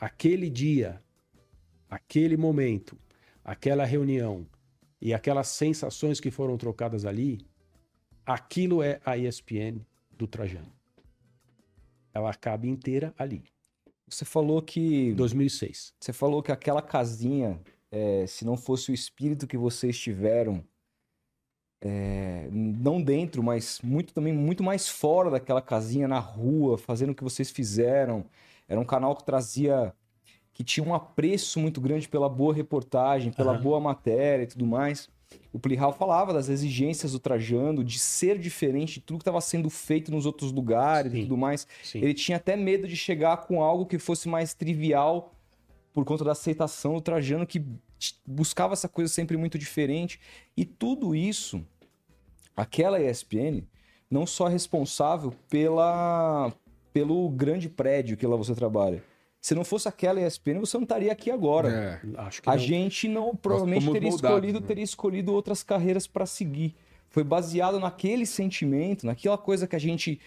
aquele 0.00 0.48
dia, 0.48 1.02
aquele 1.90 2.34
momento, 2.38 2.96
aquela 3.44 3.84
reunião 3.84 4.46
e 4.98 5.12
aquelas 5.12 5.48
sensações 5.48 6.18
que 6.18 6.30
foram 6.30 6.56
trocadas 6.56 7.04
ali, 7.04 7.46
aquilo 8.26 8.82
é 8.82 9.00
a 9.04 9.16
ESPN 9.16 9.80
do 10.10 10.26
Trajano. 10.26 10.72
Ela 12.12 12.30
acaba 12.30 12.66
inteira 12.66 13.14
ali. 13.16 13.44
Você 14.08 14.24
falou 14.24 14.60
que. 14.60 15.12
2006. 15.14 15.94
Você 16.00 16.12
falou 16.12 16.42
que 16.42 16.52
aquela 16.52 16.82
casinha, 16.82 17.60
é, 17.90 18.26
se 18.26 18.44
não 18.44 18.56
fosse 18.56 18.90
o 18.90 18.94
espírito 18.94 19.46
que 19.46 19.56
vocês 19.56 19.98
tiveram 19.98 20.64
é, 21.80 22.48
não 22.50 23.02
dentro, 23.02 23.42
mas 23.42 23.80
muito 23.82 24.14
também 24.14 24.32
muito 24.32 24.62
mais 24.62 24.88
fora 24.88 25.30
daquela 25.30 25.60
casinha 25.60 26.08
na 26.08 26.18
rua, 26.18 26.78
fazendo 26.78 27.10
o 27.10 27.14
que 27.14 27.24
vocês 27.24 27.50
fizeram. 27.50 28.24
Era 28.68 28.80
um 28.80 28.84
canal 28.84 29.14
que 29.14 29.24
trazia 29.24 29.92
que 30.52 30.64
tinha 30.64 30.86
um 30.86 30.94
apreço 30.94 31.60
muito 31.60 31.80
grande 31.82 32.08
pela 32.08 32.30
boa 32.30 32.54
reportagem, 32.54 33.30
pela 33.30 33.52
uhum. 33.52 33.60
boa 33.60 33.80
matéria 33.80 34.44
e 34.44 34.46
tudo 34.46 34.66
mais. 34.66 35.08
O 35.52 35.58
Plihal 35.58 35.92
falava 35.92 36.32
das 36.32 36.48
exigências 36.48 37.12
do 37.12 37.18
Trajano, 37.18 37.82
de 37.82 37.98
ser 37.98 38.38
diferente 38.38 38.94
de 38.94 39.00
tudo 39.00 39.18
que 39.18 39.22
estava 39.22 39.40
sendo 39.40 39.70
feito 39.70 40.10
nos 40.10 40.26
outros 40.26 40.52
lugares 40.52 41.12
Sim. 41.12 41.18
e 41.18 41.22
tudo 41.22 41.36
mais. 41.36 41.66
Sim. 41.82 42.00
Ele 42.00 42.14
tinha 42.14 42.36
até 42.36 42.56
medo 42.56 42.86
de 42.86 42.96
chegar 42.96 43.38
com 43.38 43.62
algo 43.62 43.86
que 43.86 43.98
fosse 43.98 44.28
mais 44.28 44.54
trivial 44.54 45.34
por 45.92 46.04
conta 46.04 46.24
da 46.24 46.32
aceitação 46.32 46.94
do 46.94 47.00
Trajano, 47.00 47.46
que 47.46 47.64
buscava 48.26 48.74
essa 48.74 48.88
coisa 48.88 49.12
sempre 49.12 49.36
muito 49.36 49.58
diferente. 49.58 50.20
E 50.54 50.64
tudo 50.64 51.14
isso, 51.14 51.64
aquela 52.54 53.00
ESPN, 53.00 53.62
não 54.10 54.26
só 54.26 54.48
é 54.48 54.52
responsável 54.52 55.32
pela, 55.48 56.52
pelo 56.92 57.28
grande 57.30 57.68
prédio 57.68 58.16
que 58.16 58.26
lá 58.26 58.36
você 58.36 58.54
trabalha. 58.54 59.02
Se 59.46 59.54
não 59.54 59.64
fosse 59.64 59.86
aquela 59.86 60.20
ESPN, 60.20 60.58
você 60.58 60.76
não 60.76 60.82
estaria 60.82 61.12
aqui 61.12 61.30
agora. 61.30 61.68
É, 61.68 62.00
a 62.44 62.56
não. 62.56 62.58
gente 62.58 63.06
não 63.06 63.32
provavelmente 63.32 63.88
teria 63.92 64.08
escolhido, 64.08 64.60
né? 64.60 64.66
teria 64.66 64.82
escolhido 64.82 65.32
outras 65.32 65.62
carreiras 65.62 66.04
para 66.04 66.26
seguir. 66.26 66.74
foi 67.10 67.22
baseado 67.22 67.78
naquele 67.78 68.26
sentimento, 68.26 69.06
naquela 69.06 69.38
coisa 69.38 69.64
que 69.68 69.76
a 69.76 69.78
gente. 69.78 70.18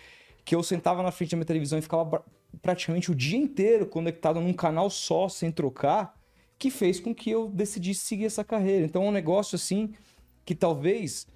que 0.46 0.56
eu 0.56 0.64
sentava 0.64 1.04
na 1.04 1.12
frente 1.12 1.32
da 1.32 1.36
minha 1.36 1.46
televisão 1.46 1.78
e 1.78 1.82
ficava 1.82 2.24
praticamente 2.62 3.12
o 3.12 3.16
dia 3.16 3.38
inteiro 3.38 3.86
conectado 3.86 4.40
num 4.40 4.54
canal 4.54 4.90
só, 4.90 5.28
sem 5.28 5.52
trocar, 5.52 6.18
que 6.58 6.72
fez 6.72 7.02
com 7.02 7.14
que 7.14 7.30
eu 7.30 7.50
decidisse 7.50 8.06
seguir 8.06 8.24
essa 8.24 8.46
carreira. 8.46 8.86
Então 8.86 9.04
é 9.04 9.08
um 9.10 9.12
negócio 9.12 9.58
assim 9.58 9.92
que 10.46 10.56
talvez 10.56 11.28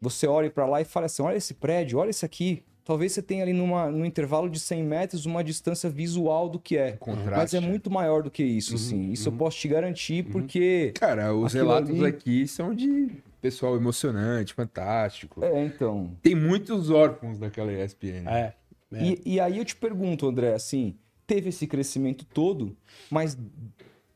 você 0.00 0.26
olhe 0.26 0.50
para 0.50 0.66
lá 0.66 0.80
e 0.80 0.84
fale 0.84 1.06
assim: 1.06 1.22
olha 1.22 1.36
esse 1.36 1.54
prédio, 1.54 2.00
olha 2.00 2.10
isso 2.10 2.26
aqui. 2.26 2.64
Talvez 2.90 3.12
você 3.12 3.22
tenha 3.22 3.44
ali 3.44 3.52
numa, 3.52 3.88
num 3.88 4.04
intervalo 4.04 4.50
de 4.50 4.58
100 4.58 4.82
metros 4.82 5.24
uma 5.24 5.44
distância 5.44 5.88
visual 5.88 6.48
do 6.48 6.58
que 6.58 6.76
é. 6.76 6.96
Contraste. 6.96 7.30
Mas 7.36 7.54
é 7.54 7.60
muito 7.60 7.88
maior 7.88 8.20
do 8.20 8.32
que 8.32 8.42
isso, 8.42 8.72
uhum, 8.72 8.78
sim. 8.78 9.12
Isso 9.12 9.28
uhum. 9.28 9.34
eu 9.36 9.38
posso 9.38 9.58
te 9.58 9.68
garantir, 9.68 10.24
uhum. 10.24 10.32
porque. 10.32 10.92
Cara, 10.96 11.32
os 11.32 11.52
relatos 11.52 11.90
ali... 11.90 12.04
aqui 12.04 12.48
são 12.48 12.74
de 12.74 13.08
pessoal 13.40 13.76
emocionante, 13.76 14.52
fantástico. 14.54 15.44
É, 15.44 15.64
então. 15.64 16.16
Tem 16.20 16.34
muitos 16.34 16.90
órfãos 16.90 17.38
daquela 17.38 17.72
ESPN. 17.72 18.26
É. 18.26 18.54
é. 18.92 19.04
E, 19.04 19.22
e 19.24 19.38
aí 19.38 19.58
eu 19.58 19.64
te 19.64 19.76
pergunto, 19.76 20.26
André, 20.26 20.52
assim, 20.52 20.96
teve 21.28 21.50
esse 21.50 21.68
crescimento 21.68 22.24
todo, 22.24 22.76
mas 23.08 23.38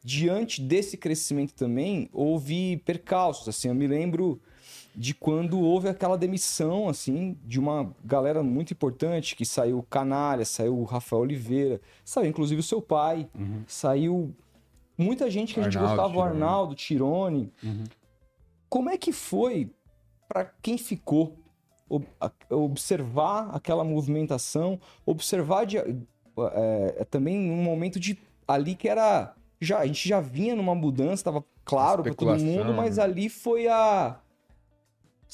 diante 0.03 0.61
desse 0.61 0.97
crescimento 0.97 1.55
também 1.55 2.11
houve 2.12 2.83
percalços. 2.85 3.49
Assim, 3.49 3.68
eu 3.68 3.75
me 3.77 3.87
lembro 3.87 4.43
de 4.95 5.14
quando 5.14 5.59
houve 5.59 5.88
aquela 5.88 6.16
demissão, 6.16 6.88
assim, 6.88 7.36
de 7.45 7.59
uma 7.59 7.92
galera 8.05 8.42
muito 8.42 8.72
importante, 8.72 9.34
que 9.34 9.45
saiu 9.45 9.82
Canalha, 9.82 10.45
saiu 10.45 10.78
o 10.78 10.84
Rafael 10.84 11.22
Oliveira, 11.22 11.80
saiu 12.05 12.28
inclusive 12.28 12.61
o 12.61 12.64
seu 12.64 12.80
pai, 12.80 13.28
uhum. 13.34 13.64
saiu 13.66 14.34
muita 14.97 15.30
gente 15.30 15.53
que 15.53 15.61
a 15.61 15.64
gente 15.64 15.76
Arnaldo, 15.76 16.03
gostava, 16.03 16.18
o 16.18 16.22
Arnaldo, 16.22 16.74
Tirone. 16.74 17.53
Uhum. 17.62 17.84
Como 18.68 18.90
é 18.90 18.97
que 18.97 19.12
foi 19.12 19.70
para 20.28 20.45
quem 20.62 20.78
ficou 20.78 21.36
observar 22.51 23.51
aquela 23.53 23.84
movimentação, 23.84 24.80
observar 25.05 25.66
de, 25.66 25.78
é, 25.78 25.95
é, 26.99 27.05
também 27.05 27.51
um 27.51 27.62
momento 27.62 28.01
de 28.01 28.18
ali 28.49 28.74
que 28.74 28.88
era 28.88 29.34
já 29.61 29.78
a 29.78 29.86
gente 29.86 30.09
já 30.09 30.20
vinha 30.20 30.57
numa 30.57 30.74
mudança, 30.74 31.14
estava 31.14 31.45
claro 31.64 32.03
para 32.03 32.14
todo 32.14 32.38
mundo, 32.38 32.72
mas 32.74 32.97
né? 32.97 33.05
ali 33.05 33.28
foi 33.28 33.68
a 33.68 34.18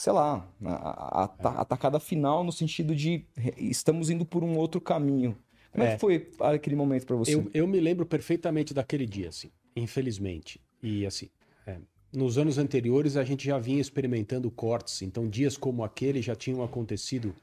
sei 0.00 0.14
lá, 0.14 0.48
a, 0.64 0.72
a, 0.72 1.24
a, 1.24 1.60
atacada 1.60 2.00
final 2.00 2.42
no 2.42 2.50
sentido 2.50 2.96
de 2.96 3.26
estamos 3.58 4.08
indo 4.08 4.24
por 4.24 4.42
um 4.42 4.56
outro 4.56 4.80
caminho. 4.80 5.36
Como 5.70 5.84
é, 5.84 5.88
é 5.88 5.92
que 5.92 6.00
foi 6.00 6.30
aquele 6.40 6.74
momento 6.74 7.04
para 7.04 7.16
você? 7.16 7.34
Eu, 7.34 7.50
eu, 7.52 7.66
me 7.66 7.78
lembro 7.78 8.06
perfeitamente 8.06 8.72
daquele 8.72 9.04
dia, 9.04 9.28
assim, 9.28 9.50
infelizmente. 9.76 10.58
E 10.82 11.04
assim, 11.04 11.28
é, 11.66 11.76
nos 12.10 12.38
anos 12.38 12.56
anteriores 12.56 13.18
a 13.18 13.24
gente 13.24 13.44
já 13.44 13.58
vinha 13.58 13.78
experimentando 13.78 14.50
cortes, 14.50 15.02
então 15.02 15.28
dias 15.28 15.58
como 15.58 15.84
aquele 15.84 16.22
já 16.22 16.34
tinham 16.34 16.62
acontecido 16.64 17.36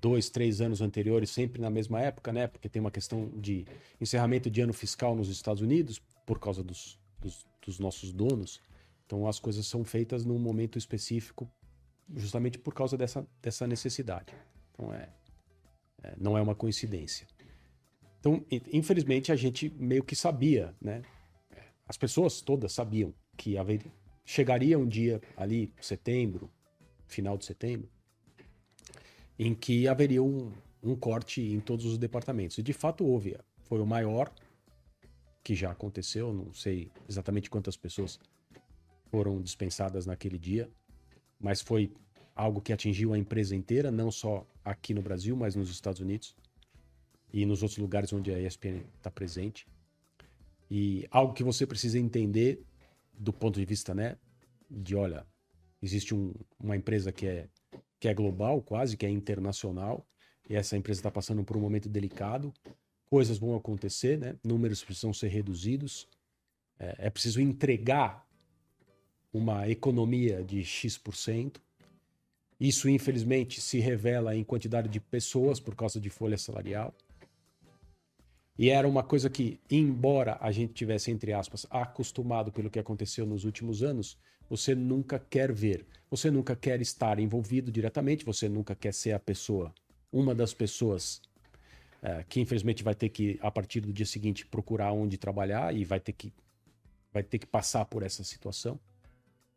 dois, 0.00 0.30
três 0.30 0.60
anos 0.60 0.80
anteriores, 0.80 1.28
sempre 1.30 1.60
na 1.60 1.70
mesma 1.70 2.00
época, 2.00 2.32
né? 2.32 2.46
Porque 2.46 2.68
tem 2.68 2.78
uma 2.78 2.92
questão 2.92 3.28
de 3.34 3.66
encerramento 4.00 4.48
de 4.48 4.60
ano 4.60 4.72
fiscal 4.72 5.16
nos 5.16 5.28
Estados 5.28 5.60
Unidos, 5.60 6.00
por 6.24 6.38
causa 6.38 6.62
dos, 6.62 6.96
dos, 7.20 7.44
dos 7.66 7.80
nossos 7.80 8.12
donos. 8.12 8.60
Então 9.04 9.26
as 9.26 9.40
coisas 9.40 9.66
são 9.66 9.84
feitas 9.84 10.24
num 10.24 10.38
momento 10.38 10.78
específico 10.78 11.50
justamente 12.14 12.58
por 12.58 12.74
causa 12.74 12.96
dessa, 12.96 13.26
dessa 13.40 13.66
necessidade. 13.66 14.34
Então, 14.72 14.92
é, 14.92 15.08
é, 16.02 16.14
não 16.18 16.36
é 16.36 16.42
uma 16.42 16.54
coincidência. 16.54 17.26
Então, 18.20 18.44
infelizmente, 18.72 19.30
a 19.30 19.36
gente 19.36 19.68
meio 19.78 20.02
que 20.02 20.16
sabia, 20.16 20.74
né? 20.80 21.02
As 21.86 21.98
pessoas 21.98 22.40
todas 22.40 22.72
sabiam 22.72 23.12
que 23.36 23.58
haver, 23.58 23.82
chegaria 24.24 24.78
um 24.78 24.88
dia 24.88 25.20
ali, 25.36 25.72
setembro, 25.80 26.50
final 27.06 27.36
de 27.36 27.44
setembro, 27.44 27.88
em 29.38 29.54
que 29.54 29.86
haveria 29.86 30.22
um, 30.22 30.50
um 30.82 30.96
corte 30.96 31.42
em 31.42 31.60
todos 31.60 31.84
os 31.84 31.98
departamentos. 31.98 32.56
E 32.56 32.62
de 32.62 32.72
fato 32.72 33.04
houve. 33.04 33.36
Foi 33.64 33.80
o 33.80 33.86
maior 33.86 34.32
que 35.42 35.54
já 35.54 35.70
aconteceu, 35.70 36.32
não 36.32 36.54
sei 36.54 36.90
exatamente 37.06 37.50
quantas 37.50 37.76
pessoas 37.76 38.18
foram 39.10 39.40
dispensadas 39.42 40.06
naquele 40.06 40.38
dia, 40.38 40.70
mas 41.38 41.60
foi 41.60 41.92
algo 42.34 42.60
que 42.60 42.72
atingiu 42.72 43.12
a 43.12 43.18
empresa 43.18 43.54
inteira, 43.54 43.90
não 43.90 44.10
só 44.10 44.46
aqui 44.64 44.92
no 44.92 45.02
Brasil, 45.02 45.36
mas 45.36 45.54
nos 45.54 45.70
Estados 45.70 46.00
Unidos 46.00 46.34
e 47.32 47.44
nos 47.44 47.62
outros 47.62 47.78
lugares 47.78 48.12
onde 48.12 48.32
a 48.32 48.40
ESPN 48.40 48.82
está 48.96 49.10
presente. 49.10 49.66
E 50.70 51.06
algo 51.10 51.34
que 51.34 51.42
você 51.42 51.66
precisa 51.66 51.98
entender 51.98 52.64
do 53.12 53.32
ponto 53.32 53.60
de 53.60 53.64
vista, 53.64 53.94
né, 53.94 54.16
de 54.70 54.96
olha, 54.96 55.26
existe 55.80 56.14
um, 56.14 56.32
uma 56.58 56.76
empresa 56.76 57.12
que 57.12 57.26
é 57.26 57.48
que 58.00 58.08
é 58.08 58.12
global, 58.12 58.60
quase 58.60 58.98
que 58.98 59.06
é 59.06 59.08
internacional, 59.08 60.06
e 60.48 60.54
essa 60.54 60.76
empresa 60.76 61.00
está 61.00 61.10
passando 61.10 61.42
por 61.42 61.56
um 61.56 61.60
momento 61.60 61.88
delicado. 61.88 62.52
Coisas 63.06 63.38
vão 63.38 63.56
acontecer, 63.56 64.18
né? 64.18 64.36
Números 64.44 64.84
precisam 64.84 65.10
ser 65.14 65.28
reduzidos. 65.28 66.06
É, 66.78 67.06
é 67.06 67.10
preciso 67.10 67.40
entregar 67.40 68.26
uma 69.34 69.68
economia 69.68 70.44
de 70.44 70.64
X%. 70.64 71.60
Isso, 72.58 72.88
infelizmente, 72.88 73.60
se 73.60 73.80
revela 73.80 74.36
em 74.36 74.44
quantidade 74.44 74.88
de 74.88 75.00
pessoas 75.00 75.58
por 75.58 75.74
causa 75.74 76.00
de 76.00 76.08
folha 76.08 76.38
salarial. 76.38 76.94
E 78.56 78.70
era 78.70 78.86
uma 78.86 79.02
coisa 79.02 79.28
que, 79.28 79.58
embora 79.68 80.38
a 80.40 80.52
gente 80.52 80.72
tivesse, 80.72 81.10
entre 81.10 81.32
aspas, 81.32 81.66
acostumado 81.68 82.52
pelo 82.52 82.70
que 82.70 82.78
aconteceu 82.78 83.26
nos 83.26 83.44
últimos 83.44 83.82
anos, 83.82 84.16
você 84.48 84.72
nunca 84.72 85.18
quer 85.18 85.52
ver. 85.52 85.84
Você 86.08 86.30
nunca 86.30 86.54
quer 86.54 86.80
estar 86.80 87.18
envolvido 87.18 87.72
diretamente, 87.72 88.24
você 88.24 88.48
nunca 88.48 88.76
quer 88.76 88.94
ser 88.94 89.12
a 89.12 89.18
pessoa, 89.18 89.74
uma 90.12 90.32
das 90.32 90.54
pessoas 90.54 91.20
é, 92.00 92.24
que 92.28 92.40
infelizmente 92.40 92.84
vai 92.84 92.94
ter 92.94 93.08
que, 93.08 93.36
a 93.42 93.50
partir 93.50 93.80
do 93.80 93.92
dia 93.92 94.06
seguinte, 94.06 94.46
procurar 94.46 94.92
onde 94.92 95.18
trabalhar 95.18 95.74
e 95.74 95.84
vai 95.84 95.98
ter 95.98 96.12
que, 96.12 96.32
vai 97.12 97.24
ter 97.24 97.40
que 97.40 97.46
passar 97.46 97.84
por 97.86 98.04
essa 98.04 98.22
situação 98.22 98.78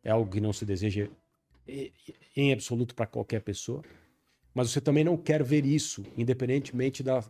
é 0.08 0.10
algo 0.10 0.30
que 0.30 0.40
não 0.40 0.54
se 0.54 0.64
deseja 0.64 1.06
em 2.34 2.50
absoluto 2.50 2.94
para 2.94 3.06
qualquer 3.06 3.42
pessoa. 3.42 3.82
Mas 4.54 4.70
você 4.70 4.80
também 4.80 5.04
não 5.04 5.18
quer 5.18 5.42
ver 5.42 5.66
isso, 5.66 6.02
independentemente 6.16 7.02
da, 7.02 7.22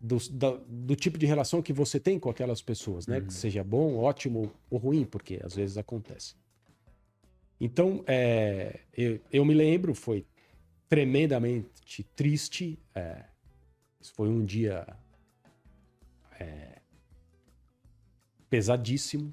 do, 0.00 0.18
da, 0.30 0.50
do 0.66 0.96
tipo 0.96 1.16
de 1.16 1.24
relação 1.24 1.62
que 1.62 1.72
você 1.72 2.00
tem 2.00 2.18
com 2.18 2.28
aquelas 2.28 2.60
pessoas, 2.60 3.06
né? 3.06 3.18
Uhum. 3.18 3.26
Que 3.26 3.32
seja 3.32 3.62
bom, 3.62 3.96
ótimo 3.96 4.52
ou 4.68 4.78
ruim, 4.78 5.04
porque 5.04 5.40
às 5.44 5.54
vezes 5.54 5.78
acontece. 5.78 6.34
Então, 7.60 8.02
é, 8.08 8.80
eu, 8.92 9.20
eu, 9.32 9.44
me 9.44 9.54
lembro, 9.54 9.94
foi 9.94 10.26
tremendamente 10.88 12.02
triste. 12.16 12.76
É, 12.92 13.24
foi 14.02 14.28
um 14.28 14.44
dia 14.44 14.84
é, 16.40 16.80
pesadíssimo 18.48 19.32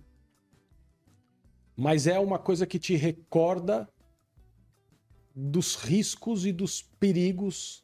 mas 1.77 2.07
é 2.07 2.19
uma 2.19 2.39
coisa 2.39 2.65
que 2.65 2.79
te 2.79 2.95
recorda 2.95 3.87
dos 5.35 5.75
riscos 5.75 6.43
e 6.43 6.51
dos 6.51 6.81
perigos 6.81 7.83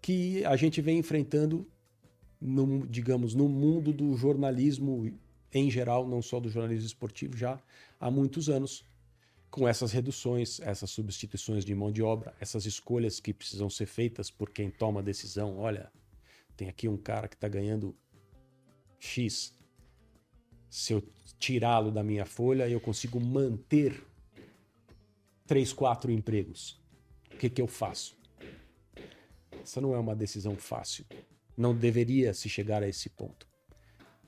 que 0.00 0.42
a 0.46 0.56
gente 0.56 0.80
vem 0.80 0.98
enfrentando, 0.98 1.70
no, 2.40 2.86
digamos, 2.86 3.34
no 3.34 3.46
mundo 3.48 3.92
do 3.92 4.16
jornalismo 4.16 5.12
em 5.52 5.70
geral, 5.70 6.08
não 6.08 6.20
só 6.20 6.40
do 6.40 6.48
jornalismo 6.48 6.86
esportivo, 6.86 7.36
já 7.36 7.62
há 8.00 8.10
muitos 8.10 8.48
anos, 8.48 8.84
com 9.50 9.68
essas 9.68 9.92
reduções, 9.92 10.58
essas 10.60 10.90
substituições 10.90 11.64
de 11.64 11.74
mão 11.74 11.92
de 11.92 12.02
obra, 12.02 12.34
essas 12.40 12.66
escolhas 12.66 13.20
que 13.20 13.32
precisam 13.32 13.70
ser 13.70 13.86
feitas 13.86 14.30
por 14.30 14.50
quem 14.50 14.68
toma 14.68 14.98
a 14.98 15.02
decisão. 15.02 15.58
Olha, 15.58 15.92
tem 16.56 16.68
aqui 16.68 16.88
um 16.88 16.96
cara 16.96 17.28
que 17.28 17.36
está 17.36 17.46
ganhando 17.46 17.94
X, 18.98 19.54
se 20.74 20.92
eu 20.92 21.00
tirá-lo 21.38 21.92
da 21.92 22.02
minha 22.02 22.26
folha, 22.26 22.68
eu 22.68 22.80
consigo 22.80 23.20
manter 23.20 24.04
três, 25.46 25.72
quatro 25.72 26.10
empregos. 26.10 26.82
O 27.32 27.36
que, 27.36 27.48
que 27.48 27.62
eu 27.62 27.68
faço? 27.68 28.18
Essa 29.62 29.80
não 29.80 29.94
é 29.94 29.98
uma 30.00 30.16
decisão 30.16 30.56
fácil. 30.56 31.06
Não 31.56 31.72
deveria 31.72 32.34
se 32.34 32.48
chegar 32.48 32.82
a 32.82 32.88
esse 32.88 33.08
ponto. 33.08 33.46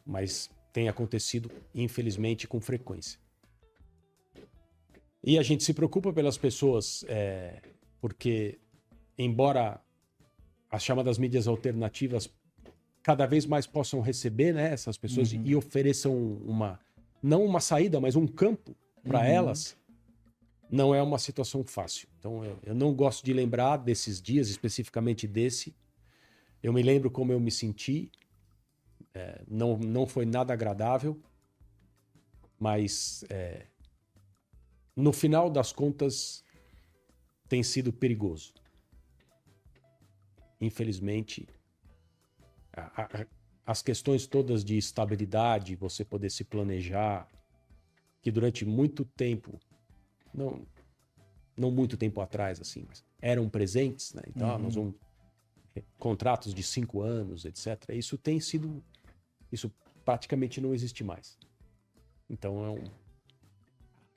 Mas 0.07 0.49
tem 0.73 0.89
acontecido, 0.89 1.51
infelizmente, 1.75 2.47
com 2.47 2.61
frequência. 2.61 3.19
E 5.25 5.41
a 5.41 5.43
gente 5.43 5.65
se 5.65 5.75
preocupa 5.75 6.13
pelas 6.13 6.39
pessoas, 6.39 7.05
é, 7.09 7.61
porque, 8.01 8.61
embora 9.19 9.83
as 10.71 10.85
chamadas 10.85 11.19
mídias 11.19 11.49
alternativas 11.49 12.33
cada 13.07 13.25
vez 13.25 13.47
mais 13.47 13.69
possam 13.69 14.01
receber 14.01 14.53
né, 14.53 14.73
essas 14.73 14.99
pessoas 14.99 15.33
uhum. 15.33 15.41
e 15.45 15.55
ofereçam 15.55 16.13
uma, 16.45 16.81
não 17.23 17.45
uma 17.45 17.61
saída, 17.61 18.01
mas 18.01 18.17
um 18.17 18.27
campo 18.27 18.75
para 19.05 19.21
uhum. 19.21 19.25
elas, 19.27 19.77
não 20.69 20.93
é 20.93 21.01
uma 21.01 21.17
situação 21.17 21.63
fácil. 21.63 22.09
Então 22.19 22.45
eu, 22.45 22.59
eu, 22.65 22.75
não 22.75 22.93
gosto 22.93 23.25
de 23.25 23.33
lembrar 23.33 23.77
desses 23.77 24.21
dias, 24.21 24.49
especificamente 24.49 25.25
desse. 25.29 25.73
Eu 26.61 26.73
me 26.73 26.83
lembro 26.83 27.09
como 27.09 27.31
eu 27.31 27.39
me 27.39 27.53
senti. 27.53 28.11
É, 29.15 29.41
não, 29.47 29.79
não 29.79 30.05
foi 30.05 30.27
nada 30.27 30.53
agradável, 30.53 31.17
mas 32.59 33.25
é, 33.31 33.67
no 34.97 35.13
final 35.13 35.49
das 35.49 35.71
contas 35.71 36.43
tem 37.49 37.63
sido 37.63 37.93
perigoso. 37.93 38.53
Infelizmente, 40.61 41.47
a, 42.77 43.03
a, 43.03 43.27
as 43.67 43.83
questões 43.83 44.27
todas 44.27 44.65
de 44.65 44.77
estabilidade, 44.77 45.75
você 45.75 46.05
poder 46.05 46.31
se 46.31 46.45
planejar, 46.45 47.29
que 48.23 48.31
durante 48.31 48.65
muito 48.65 49.05
tempo, 49.05 49.59
não, 50.33 50.67
não 51.57 51.71
muito 51.71 51.97
tempo 51.97 52.21
atrás, 52.21 52.61
assim, 52.61 52.85
mas 52.87 53.05
eram 53.21 53.49
presentes, 53.49 54.13
né? 54.15 54.23
Então, 54.29 54.49
uhum. 54.51 54.59
nós 54.59 54.75
vamos 54.75 54.95
contratos 55.99 56.55
de 56.55 56.63
cinco 56.63 57.03
anos, 57.03 57.45
etc. 57.45 57.91
Isso 57.91 58.17
tem 58.17 58.41
sido, 58.41 58.83
isso 59.53 59.71
praticamente 60.05 60.61
não 60.61 60.75
existe 60.75 61.05
mais. 61.05 61.39
Então, 62.29 62.65
é 62.65 62.71
um, 62.71 62.85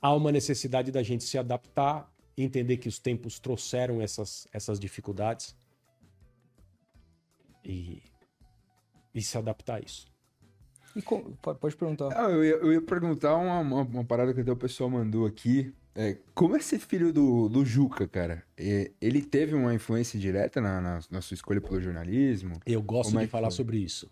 há 0.01 0.13
uma 0.13 0.31
necessidade 0.31 0.91
da 0.91 1.03
gente 1.03 1.23
se 1.23 1.37
adaptar, 1.37 2.11
entender 2.37 2.77
que 2.77 2.87
os 2.87 2.99
tempos 2.99 3.39
trouxeram 3.39 4.01
essas, 4.01 4.47
essas 4.53 4.79
dificuldades 4.79 5.55
e, 7.63 8.01
e 9.13 9.21
se 9.21 9.37
adaptar 9.37 9.75
a 9.75 9.79
isso. 9.79 10.07
E 10.95 11.01
com, 11.01 11.21
pode 11.33 11.75
perguntar. 11.75 12.09
Ah, 12.15 12.29
eu, 12.29 12.43
ia, 12.43 12.55
eu, 12.55 12.73
ia, 12.73 12.81
perguntar 12.81 13.35
uma, 13.35 13.59
uma, 13.59 13.81
uma, 13.83 14.03
parada 14.03 14.33
que 14.33 14.41
até 14.41 14.51
o 14.51 14.55
pessoal 14.55 14.89
mandou 14.89 15.25
aqui. 15.25 15.73
É, 15.95 16.17
como 16.33 16.55
é 16.55 16.59
ser 16.59 16.79
filho 16.79 17.11
do, 17.11 17.49
do 17.49 17.65
Juca, 17.65 18.07
cara? 18.07 18.43
É, 18.57 18.91
ele 19.01 19.21
teve 19.21 19.53
uma 19.53 19.73
influência 19.73 20.19
direta 20.19 20.61
na, 20.61 20.81
na, 20.81 20.99
na, 21.09 21.21
sua 21.21 21.35
escolha 21.35 21.61
pelo 21.61 21.79
jornalismo? 21.81 22.59
Eu 22.65 22.81
gosto 22.81 23.09
como 23.09 23.19
de 23.19 23.25
é 23.25 23.27
falar 23.27 23.49
foi? 23.49 23.55
sobre 23.55 23.77
isso. 23.77 24.09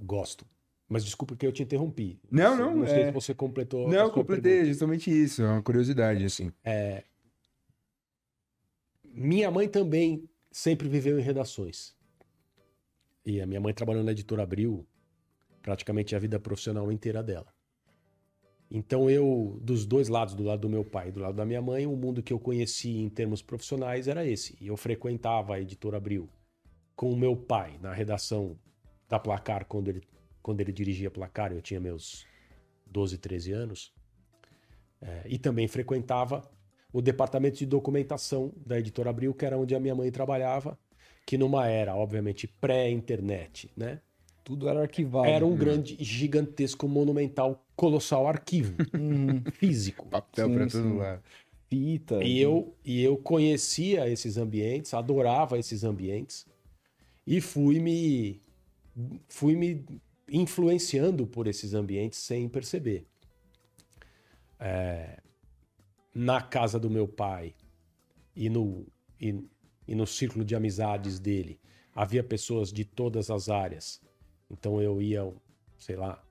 Gosto. 0.00 0.46
Mas 0.88 1.04
desculpa 1.04 1.36
que 1.36 1.46
eu 1.46 1.52
te 1.52 1.62
interrompi. 1.62 2.18
Não, 2.30 2.56
não. 2.56 2.76
Não 2.76 2.86
sei 2.86 3.02
é... 3.02 3.06
se 3.06 3.12
você 3.12 3.32
completou. 3.32 3.88
Não, 3.88 4.06
eu 4.06 4.10
completei, 4.10 4.52
pergunta. 4.52 4.68
justamente 4.68 5.10
isso. 5.10 5.42
É 5.42 5.46
uma 5.46 5.62
curiosidade, 5.62 6.24
assim. 6.24 6.52
É... 6.64 7.04
Minha 9.04 9.50
mãe 9.50 9.68
também 9.68 10.28
sempre 10.50 10.88
viveu 10.88 11.18
em 11.18 11.22
redações. 11.22 11.94
E 13.30 13.40
a 13.40 13.46
minha 13.46 13.60
mãe 13.60 13.72
trabalhou 13.72 14.02
na 14.02 14.10
editora 14.10 14.42
Abril 14.42 14.84
praticamente 15.62 16.16
a 16.16 16.18
vida 16.18 16.40
profissional 16.40 16.90
inteira 16.90 17.22
dela. 17.22 17.46
Então 18.68 19.08
eu, 19.08 19.56
dos 19.62 19.86
dois 19.86 20.08
lados, 20.08 20.34
do 20.34 20.42
lado 20.42 20.62
do 20.62 20.68
meu 20.68 20.84
pai 20.84 21.08
e 21.08 21.12
do 21.12 21.20
lado 21.20 21.36
da 21.36 21.46
minha 21.46 21.62
mãe, 21.62 21.86
o 21.86 21.94
mundo 21.94 22.24
que 22.24 22.32
eu 22.32 22.40
conheci 22.40 22.98
em 22.98 23.08
termos 23.08 23.40
profissionais 23.40 24.08
era 24.08 24.26
esse. 24.26 24.56
E 24.60 24.66
eu 24.66 24.76
frequentava 24.76 25.54
a 25.54 25.60
editora 25.60 25.96
Abril 25.96 26.28
com 26.96 27.12
o 27.12 27.16
meu 27.16 27.36
pai 27.36 27.78
na 27.80 27.92
redação 27.92 28.58
da 29.08 29.18
Placar 29.18 29.64
quando 29.66 29.88
ele, 29.88 30.02
quando 30.42 30.60
ele 30.60 30.72
dirigia 30.72 31.10
Placar, 31.10 31.52
eu 31.52 31.62
tinha 31.62 31.78
meus 31.78 32.26
12, 32.86 33.16
13 33.16 33.52
anos. 33.52 33.92
É, 35.00 35.22
e 35.26 35.38
também 35.38 35.68
frequentava 35.68 36.42
o 36.92 37.00
departamento 37.00 37.58
de 37.58 37.66
documentação 37.66 38.52
da 38.66 38.78
editora 38.78 39.10
Abril, 39.10 39.32
que 39.32 39.46
era 39.46 39.56
onde 39.56 39.74
a 39.74 39.80
minha 39.80 39.94
mãe 39.94 40.10
trabalhava, 40.10 40.76
que 41.30 41.38
numa 41.38 41.68
era, 41.68 41.94
obviamente, 41.94 42.48
pré-internet, 42.48 43.70
né? 43.76 44.00
Tudo 44.42 44.68
era 44.68 44.80
arquivado. 44.80 45.28
Era 45.28 45.46
um 45.46 45.52
né? 45.52 45.58
grande, 45.58 45.96
gigantesco, 46.00 46.88
monumental, 46.88 47.64
colossal 47.76 48.26
arquivo 48.26 48.74
uhum. 48.92 49.40
físico. 49.52 50.08
Papel 50.08 50.52
para 50.52 50.66
todo 50.66 50.96
lado. 50.96 51.22
Fita. 51.68 52.20
E 52.24 52.40
eu, 52.40 52.74
e 52.84 53.00
eu 53.04 53.16
conhecia 53.16 54.08
esses 54.10 54.36
ambientes, 54.36 54.92
adorava 54.92 55.56
esses 55.56 55.84
ambientes 55.84 56.48
e 57.24 57.40
fui 57.40 57.78
me 57.78 58.42
fui 59.28 59.54
me 59.54 59.86
influenciando 60.28 61.28
por 61.28 61.46
esses 61.46 61.74
ambientes 61.74 62.18
sem 62.18 62.48
perceber. 62.48 63.06
É, 64.58 65.20
na 66.12 66.42
casa 66.42 66.76
do 66.76 66.90
meu 66.90 67.06
pai 67.06 67.54
e 68.34 68.50
no, 68.50 68.84
e, 69.20 69.48
e 69.90 69.94
no 69.94 70.06
círculo 70.06 70.44
de 70.44 70.54
amizades 70.54 71.18
dele 71.18 71.60
havia 71.94 72.24
pessoas 72.24 72.72
de 72.72 72.84
todas 72.84 73.30
as 73.30 73.50
áreas 73.50 74.00
então 74.50 74.82
eu 74.82 75.00
ia, 75.00 75.32
sei 75.78 75.94
lá, 75.94 76.22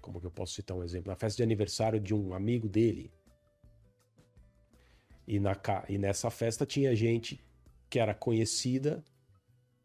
como 0.00 0.20
que 0.20 0.26
eu 0.26 0.30
posso 0.30 0.54
citar 0.54 0.76
um 0.76 0.84
exemplo? 0.84 1.10
Na 1.10 1.16
festa 1.16 1.38
de 1.38 1.42
aniversário 1.42 1.98
de 1.98 2.14
um 2.14 2.32
amigo 2.32 2.68
dele. 2.68 3.10
E, 5.26 5.40
na, 5.40 5.56
e 5.88 5.98
nessa 5.98 6.30
festa 6.30 6.64
tinha 6.64 6.94
gente 6.94 7.42
que 7.90 7.98
era 7.98 8.14
conhecida 8.14 9.02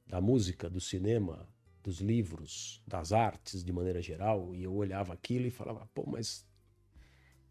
da 0.06 0.22
música, 0.22 0.70
do 0.70 0.80
cinema, 0.80 1.48
dos 1.82 2.00
livros, 2.00 2.84
das 2.86 3.14
artes 3.14 3.64
de 3.64 3.72
maneira 3.72 4.02
geral. 4.02 4.54
E 4.54 4.64
eu 4.64 4.74
olhava 4.74 5.14
aquilo 5.14 5.48
e 5.48 5.52
falava, 5.52 5.90
pô, 5.94 6.04
mas. 6.06 6.48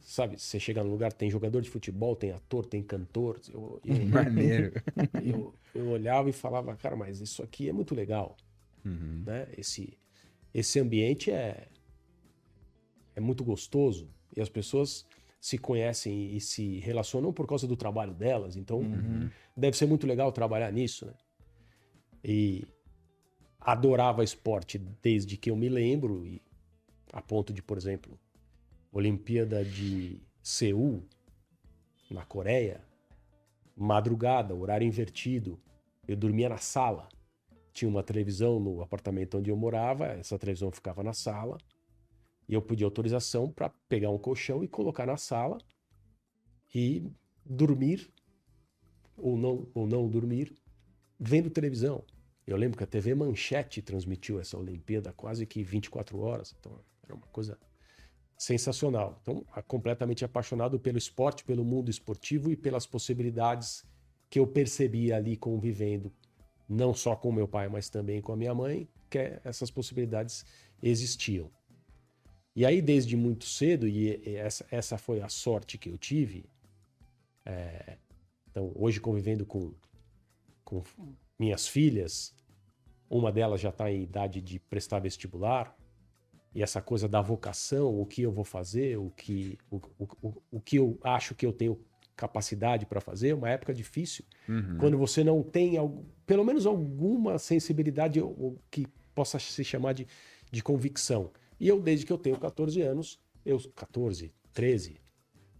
Sabe, 0.00 0.38
você 0.38 0.58
chega 0.58 0.82
no 0.82 0.90
lugar, 0.90 1.12
tem 1.12 1.30
jogador 1.30 1.60
de 1.60 1.68
futebol, 1.68 2.16
tem 2.16 2.30
ator, 2.30 2.64
tem 2.64 2.82
cantor. 2.82 3.40
Eu, 3.52 3.80
eu, 3.84 4.06
Maneiro. 4.08 4.72
Eu, 5.22 5.54
eu 5.74 5.88
olhava 5.88 6.30
e 6.30 6.32
falava, 6.32 6.74
cara, 6.76 6.96
mas 6.96 7.20
isso 7.20 7.42
aqui 7.42 7.68
é 7.68 7.72
muito 7.72 7.94
legal. 7.94 8.36
Uhum. 8.84 9.22
Né? 9.26 9.48
Esse, 9.56 9.98
esse 10.54 10.80
ambiente 10.80 11.30
é, 11.30 11.68
é 13.14 13.20
muito 13.20 13.44
gostoso 13.44 14.08
e 14.34 14.40
as 14.40 14.48
pessoas 14.48 15.06
se 15.40 15.58
conhecem 15.58 16.34
e 16.34 16.40
se 16.40 16.78
relacionam 16.78 17.32
por 17.32 17.46
causa 17.46 17.66
do 17.66 17.76
trabalho 17.76 18.14
delas. 18.14 18.56
Então, 18.56 18.80
uhum. 18.80 19.30
deve 19.56 19.76
ser 19.76 19.86
muito 19.86 20.06
legal 20.06 20.32
trabalhar 20.32 20.72
nisso, 20.72 21.06
né? 21.06 21.14
E 22.24 22.66
adorava 23.60 24.24
esporte 24.24 24.78
desde 24.78 25.36
que 25.36 25.50
eu 25.50 25.56
me 25.56 25.68
lembro, 25.68 26.26
e 26.26 26.42
a 27.12 27.22
ponto 27.22 27.52
de, 27.52 27.62
por 27.62 27.76
exemplo, 27.76 28.18
Olimpíada 28.92 29.64
de 29.64 30.20
Seul, 30.42 31.02
na 32.10 32.24
Coreia, 32.24 32.82
madrugada, 33.76 34.54
horário 34.54 34.86
invertido, 34.86 35.60
eu 36.06 36.16
dormia 36.16 36.48
na 36.48 36.58
sala 36.58 37.08
tinha 37.78 37.88
uma 37.88 38.02
televisão 38.02 38.58
no 38.58 38.82
apartamento 38.82 39.38
onde 39.38 39.50
eu 39.50 39.56
morava, 39.56 40.06
essa 40.06 40.36
televisão 40.36 40.72
ficava 40.72 41.02
na 41.02 41.12
sala, 41.12 41.58
e 42.48 42.54
eu 42.54 42.60
pedi 42.60 42.82
autorização 42.82 43.50
para 43.52 43.68
pegar 43.88 44.10
um 44.10 44.18
colchão 44.18 44.64
e 44.64 44.68
colocar 44.68 45.06
na 45.06 45.16
sala 45.16 45.58
e 46.74 47.08
dormir 47.44 48.10
ou 49.16 49.36
não 49.36 49.68
ou 49.74 49.86
não 49.86 50.08
dormir 50.08 50.54
vendo 51.20 51.50
televisão. 51.50 52.04
Eu 52.46 52.56
lembro 52.56 52.78
que 52.78 52.84
a 52.84 52.86
TV 52.86 53.14
Manchete 53.14 53.80
transmitiu 53.80 54.40
essa 54.40 54.58
Olimpíada 54.58 55.12
quase 55.12 55.46
que 55.46 55.62
24 55.62 56.18
horas, 56.18 56.56
então 56.58 56.80
era 57.04 57.14
uma 57.14 57.26
coisa 57.28 57.58
sensacional. 58.38 59.18
Então, 59.20 59.44
completamente 59.66 60.24
apaixonado 60.24 60.78
pelo 60.78 60.96
esporte, 60.96 61.44
pelo 61.44 61.64
mundo 61.64 61.90
esportivo 61.90 62.52
e 62.52 62.56
pelas 62.56 62.86
possibilidades 62.86 63.84
que 64.30 64.38
eu 64.38 64.46
percebia 64.46 65.16
ali 65.16 65.36
convivendo 65.36 66.12
não 66.68 66.94
só 66.94 67.16
com 67.16 67.32
meu 67.32 67.48
pai, 67.48 67.68
mas 67.68 67.88
também 67.88 68.20
com 68.20 68.32
a 68.32 68.36
minha 68.36 68.54
mãe, 68.54 68.86
que 69.10 69.40
essas 69.42 69.70
possibilidades 69.70 70.44
existiam. 70.82 71.50
E 72.54 72.64
aí, 72.66 72.82
desde 72.82 73.16
muito 73.16 73.46
cedo, 73.46 73.88
e 73.88 74.36
essa, 74.36 74.66
essa 74.70 74.98
foi 74.98 75.20
a 75.20 75.28
sorte 75.28 75.78
que 75.78 75.88
eu 75.88 75.96
tive, 75.96 76.44
é, 77.44 77.96
então, 78.50 78.70
hoje 78.74 79.00
convivendo 79.00 79.46
com, 79.46 79.72
com 80.64 80.82
minhas 81.38 81.66
filhas, 81.66 82.34
uma 83.08 83.32
delas 83.32 83.60
já 83.60 83.70
está 83.70 83.90
em 83.90 84.02
idade 84.02 84.40
de 84.40 84.58
prestar 84.58 84.98
vestibular, 84.98 85.74
e 86.58 86.62
essa 86.62 86.82
coisa 86.82 87.08
da 87.08 87.22
vocação, 87.22 88.00
o 88.00 88.04
que 88.04 88.20
eu 88.20 88.32
vou 88.32 88.42
fazer, 88.42 88.98
o 88.98 89.10
que, 89.10 89.56
o, 89.70 89.76
o, 90.20 90.42
o 90.50 90.60
que 90.60 90.74
eu 90.74 90.98
acho 91.04 91.32
que 91.32 91.46
eu 91.46 91.52
tenho 91.52 91.80
capacidade 92.16 92.84
para 92.84 93.00
fazer, 93.00 93.32
uma 93.32 93.48
época 93.48 93.72
difícil, 93.72 94.24
uhum. 94.48 94.76
quando 94.76 94.98
você 94.98 95.22
não 95.22 95.40
tem 95.40 95.74
pelo 96.26 96.44
menos 96.44 96.66
alguma 96.66 97.38
sensibilidade 97.38 98.20
que 98.72 98.88
possa 99.14 99.38
se 99.38 99.62
chamar 99.62 99.92
de, 99.92 100.08
de 100.50 100.60
convicção. 100.60 101.30
E 101.60 101.68
eu, 101.68 101.80
desde 101.80 102.04
que 102.04 102.12
eu 102.12 102.18
tenho 102.18 102.36
14 102.36 102.82
anos, 102.82 103.20
eu 103.46 103.60
14, 103.76 104.34
13, 104.52 105.00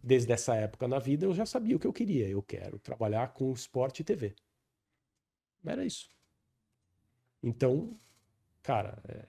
desde 0.03 0.33
essa 0.33 0.57
época 0.57 0.89
na 0.89 0.99
vida, 0.99 1.27
eu 1.27 1.33
já 1.33 1.47
sabia 1.47 1.77
o 1.77 1.79
que 1.79 1.87
eu 1.87 1.93
queria. 1.93 2.27
Eu 2.27 2.43
quero 2.43 2.77
trabalhar 2.81 3.29
com 3.29 3.53
esporte 3.53 4.01
e 4.01 4.05
TV. 4.05 4.35
Era 5.65 5.85
isso. 5.85 6.11
Então, 7.41 7.97
cara, 8.65 9.01
é, 9.07 9.29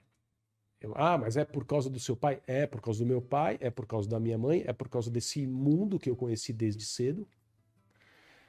eu, 0.80 0.94
ah, 0.96 1.18
mas 1.18 1.36
é 1.36 1.44
por 1.44 1.66
causa 1.66 1.90
do 1.90 2.00
seu 2.00 2.16
pai? 2.16 2.40
É 2.46 2.66
por 2.66 2.80
causa 2.80 3.04
do 3.04 3.06
meu 3.06 3.20
pai, 3.20 3.58
é 3.60 3.70
por 3.70 3.86
causa 3.86 4.08
da 4.08 4.18
minha 4.18 4.38
mãe, 4.38 4.64
é 4.66 4.72
por 4.72 4.88
causa 4.88 5.10
desse 5.10 5.46
mundo 5.46 5.98
que 5.98 6.08
eu 6.08 6.16
conheci 6.16 6.52
desde 6.52 6.84
cedo, 6.86 7.28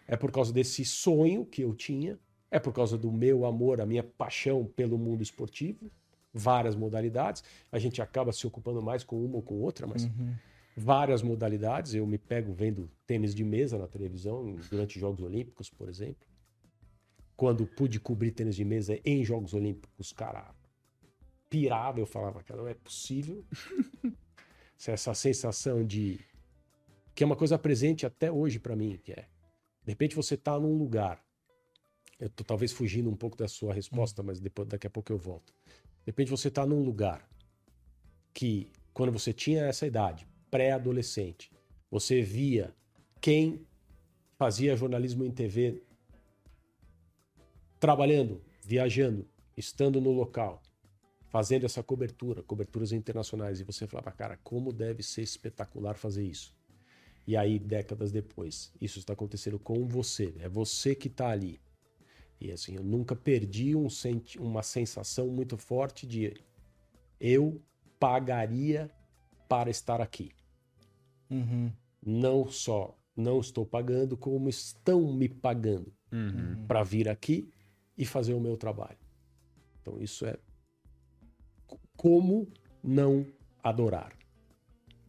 é 0.08 0.16
por 0.16 0.32
causa 0.32 0.54
desse 0.54 0.86
sonho 0.86 1.46
que 1.46 1.62
eu 1.62 1.74
tinha, 1.74 2.18
é 2.50 2.58
por 2.58 2.74
causa 2.74 2.98
do 2.98 3.12
meu 3.12 3.46
amor, 3.46 3.82
a 3.82 3.86
minha 3.86 4.04
paixão 4.04 4.66
pelo 4.66 4.98
mundo 4.98 5.22
esportivo, 5.22 5.92
várias 6.34 6.76
modalidades. 6.76 7.44
A 7.70 7.78
gente 7.78 8.02
acaba 8.02 8.32
se 8.32 8.48
ocupando 8.48 8.82
mais 8.82 9.04
com 9.04 9.24
uma 9.24 9.36
ou 9.36 9.42
com 9.42 9.56
outra, 9.56 9.86
mas 9.86 10.06
uhum. 10.06 10.34
várias 10.76 11.22
modalidades. 11.22 11.94
Eu 11.94 12.08
me 12.08 12.18
pego 12.18 12.54
vendo 12.54 12.90
tênis 13.06 13.36
de 13.36 13.44
mesa 13.44 13.78
na 13.78 13.88
televisão 13.88 14.56
durante 14.70 15.00
Jogos 15.00 15.22
Olímpicos, 15.22 15.70
por 15.70 15.90
exemplo. 15.90 16.28
Quando 17.36 17.66
pude 17.66 18.00
cobrir 18.00 18.32
tênis 18.32 18.56
de 18.56 18.64
mesa 18.64 19.00
em 19.04 19.24
Jogos 19.24 19.54
Olímpicos, 19.54 20.14
cara, 20.14 20.54
pirava, 21.52 22.00
eu 22.00 22.06
falava, 22.06 22.42
cara, 22.42 22.62
não 22.62 22.68
é 22.70 22.74
possível. 22.74 23.46
Essa 24.88 25.14
sensação 25.14 25.86
de. 25.86 26.20
que 27.14 27.24
é 27.24 27.26
uma 27.26 27.36
coisa 27.36 27.60
presente 27.60 28.06
até 28.06 28.32
hoje 28.32 28.58
para 28.58 28.76
mim, 28.76 28.98
que 29.04 29.12
é. 29.12 29.28
De 29.84 29.92
repente 29.92 30.16
você 30.16 30.36
está 30.36 30.58
num 30.58 30.76
lugar. 30.76 31.24
Eu 32.18 32.30
tô 32.30 32.44
talvez 32.44 32.72
fugindo 32.72 33.10
um 33.10 33.16
pouco 33.16 33.38
da 33.38 33.48
sua 33.48 33.74
resposta, 33.74 34.24
mas 34.24 34.40
depois, 34.40 34.68
daqui 34.68 34.88
a 34.88 34.90
pouco 34.90 35.12
eu 35.12 35.18
volto. 35.18 35.54
De 35.66 36.08
repente 36.08 36.32
você 36.32 36.48
está 36.48 36.66
num 36.66 36.82
lugar 36.82 37.28
que, 38.34 38.72
quando 38.94 39.12
você 39.12 39.34
tinha 39.34 39.66
essa 39.66 39.86
idade, 39.86 40.28
pré-adolescente, 40.50 41.52
você 41.90 42.22
via 42.22 42.74
quem 43.20 43.68
fazia 44.38 44.76
jornalismo 44.76 45.24
em 45.26 45.32
TV 45.32 45.84
trabalhando, 47.80 48.42
viajando, 48.64 49.28
estando 49.58 50.00
no 50.00 50.12
local, 50.12 50.62
fazendo 51.32 51.66
essa 51.66 51.82
cobertura, 51.82 52.44
coberturas 52.44 52.92
internacionais, 52.92 53.62
e 53.62 53.64
você 53.64 53.88
falava, 53.88 54.12
cara, 54.12 54.38
como 54.44 54.74
deve 54.74 55.02
ser 55.02 55.22
espetacular 55.22 55.96
fazer 55.96 56.26
isso. 56.26 56.54
E 57.26 57.38
aí, 57.38 57.58
décadas 57.58 58.12
depois, 58.12 58.74
isso 58.82 59.00
está 59.00 59.14
acontecendo 59.14 59.58
com 59.58 59.88
você, 59.88 60.36
é 60.40 60.50
você 60.50 60.94
que 60.94 61.08
está 61.08 61.30
ali. 61.30 61.62
E 62.40 62.52
assim, 62.52 62.76
eu 62.76 62.84
nunca 62.84 63.16
perdi 63.16 63.76
um 63.76 63.90
senti 63.90 64.38
uma 64.40 64.62
sensação 64.62 65.28
muito 65.28 65.58
forte 65.58 66.06
de 66.06 66.34
eu 67.20 67.62
pagaria 67.98 68.92
para 69.48 69.70
estar 69.70 70.02
aqui. 70.02 70.32
Uhum. 71.30 71.72
Não 72.06 72.46
só 72.48 72.98
não 73.16 73.40
estou 73.40 73.66
pagando, 73.66 74.18
como 74.18 74.50
estão 74.50 75.14
me 75.14 75.30
pagando 75.30 75.94
Uhum. 76.12 76.66
para 76.68 76.84
vir 76.84 77.08
aqui 77.08 77.50
e 77.98 78.06
fazer 78.06 78.34
o 78.34 78.40
meu 78.40 78.58
trabalho. 78.58 78.98
Então, 79.82 79.98
isso 80.02 80.26
é 80.26 80.38
como 82.02 82.48
não 82.84 83.28
adorar. 83.64 84.12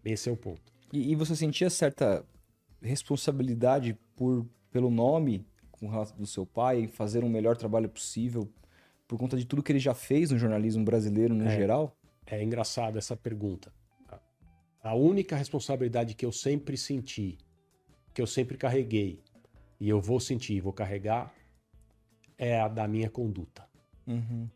Esse 0.04 0.28
é 0.28 0.32
o 0.32 0.36
ponto. 0.36 0.60
E, 0.92 1.10
e 1.10 1.14
você 1.14 1.34
sentia 1.34 1.70
certa 1.70 2.22
responsabilidade 2.82 3.98
por, 4.14 4.44
pelo 4.70 4.90
nome 4.90 5.46
com 5.70 5.88
relação 5.88 6.18
do 6.18 6.26
seu 6.26 6.44
pai, 6.44 6.80
em 6.80 6.86
fazer 6.88 7.24
um 7.24 7.30
melhor 7.30 7.56
trabalho 7.56 7.88
possível, 7.88 8.46
por 9.08 9.18
conta 9.18 9.38
de 9.38 9.46
tudo 9.46 9.62
que 9.62 9.72
ele 9.72 9.78
já 9.78 9.94
fez 9.94 10.30
no 10.30 10.36
jornalismo 10.38 10.84
brasileiro 10.84 11.34
no 11.34 11.46
É. 11.46 11.56
geral? 11.56 11.96
É 12.26 12.42
engraçado 12.44 12.98
essa 12.98 13.16
pergunta. 13.16 13.72
A 14.82 14.94
única 14.94 15.34
responsabilidade 15.34 16.14
que 16.14 16.26
eu 16.26 16.32
sempre 16.32 16.76
senti, 16.76 17.38
que 18.12 18.20
eu 18.20 18.26
sempre 18.26 18.58
carreguei, 18.58 19.18
e 19.80 19.88
eu 19.88 19.98
vou 19.98 20.20
sentir 20.20 20.56
e 20.56 20.60
vou 20.60 20.74
carregar, 20.74 21.32
é 22.36 22.60
a 22.60 22.68
da 22.68 22.86
minha 22.86 23.08
conduta, 23.08 23.66
Uhum. 24.06 24.46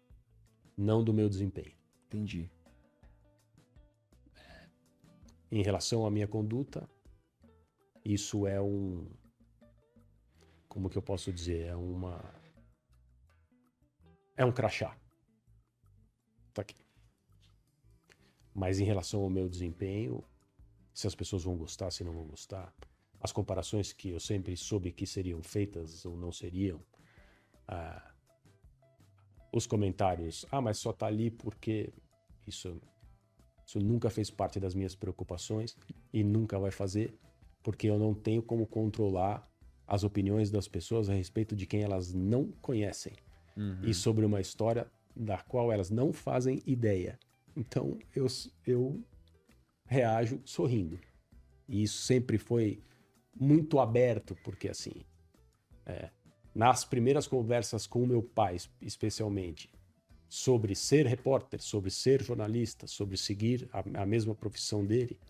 não 0.76 1.02
do 1.02 1.14
meu 1.14 1.30
desempenho. 1.30 1.75
Entendi. 2.06 2.50
Em 5.50 5.62
relação 5.62 6.06
à 6.06 6.10
minha 6.10 6.26
conduta, 6.26 6.88
isso 8.04 8.46
é 8.46 8.60
um. 8.60 9.10
Como 10.68 10.88
que 10.88 10.96
eu 10.98 11.02
posso 11.02 11.32
dizer? 11.32 11.66
É 11.66 11.76
uma. 11.76 12.22
É 14.36 14.44
um 14.44 14.52
crachá. 14.52 14.96
Tá 16.52 16.62
aqui. 16.62 16.76
Mas 18.54 18.78
em 18.78 18.84
relação 18.84 19.22
ao 19.22 19.30
meu 19.30 19.48
desempenho, 19.48 20.24
se 20.94 21.06
as 21.06 21.14
pessoas 21.14 21.44
vão 21.44 21.56
gostar, 21.56 21.90
se 21.90 22.04
não 22.04 22.12
vão 22.12 22.26
gostar, 22.26 22.72
as 23.20 23.32
comparações 23.32 23.92
que 23.92 24.10
eu 24.10 24.20
sempre 24.20 24.56
soube 24.56 24.92
que 24.92 25.06
seriam 25.06 25.42
feitas 25.42 26.04
ou 26.06 26.16
não 26.16 26.32
seriam, 26.32 26.82
ah, 27.66 28.14
os 29.56 29.66
comentários, 29.66 30.44
ah, 30.50 30.60
mas 30.60 30.78
só 30.78 30.92
tá 30.92 31.06
ali 31.06 31.30
porque 31.30 31.92
isso 32.46 32.80
isso 33.66 33.80
nunca 33.80 34.08
fez 34.08 34.30
parte 34.30 34.60
das 34.60 34.76
minhas 34.76 34.94
preocupações 34.94 35.76
e 36.12 36.22
nunca 36.22 36.56
vai 36.56 36.70
fazer, 36.70 37.18
porque 37.64 37.88
eu 37.88 37.98
não 37.98 38.14
tenho 38.14 38.40
como 38.40 38.64
controlar 38.64 39.50
as 39.88 40.04
opiniões 40.04 40.52
das 40.52 40.68
pessoas 40.68 41.08
a 41.10 41.14
respeito 41.14 41.56
de 41.56 41.66
quem 41.66 41.82
elas 41.82 42.12
não 42.12 42.52
conhecem 42.62 43.12
e 43.82 43.94
sobre 43.94 44.24
uma 44.24 44.40
história 44.40 44.86
da 45.16 45.38
qual 45.38 45.72
elas 45.72 45.90
não 45.90 46.12
fazem 46.12 46.62
ideia. 46.64 47.18
Então 47.56 47.98
eu, 48.14 48.26
eu 48.64 49.02
reajo 49.84 50.40
sorrindo. 50.44 51.00
E 51.68 51.82
isso 51.82 51.98
sempre 52.02 52.38
foi 52.38 52.80
muito 53.34 53.80
aberto, 53.80 54.36
porque 54.44 54.68
assim, 54.68 55.04
é, 55.84 56.10
nas 56.56 56.86
primeiras 56.86 57.26
conversas 57.26 57.86
com 57.86 58.06
meu 58.06 58.22
pai, 58.22 58.56
especialmente, 58.80 59.70
sobre 60.26 60.74
ser 60.74 61.04
repórter, 61.06 61.60
sobre 61.60 61.90
ser 61.90 62.22
jornalista, 62.22 62.86
sobre 62.86 63.18
seguir 63.18 63.68
a, 63.70 64.02
a 64.02 64.06
mesma 64.06 64.34
profissão 64.34 64.82
dele, 64.82 65.20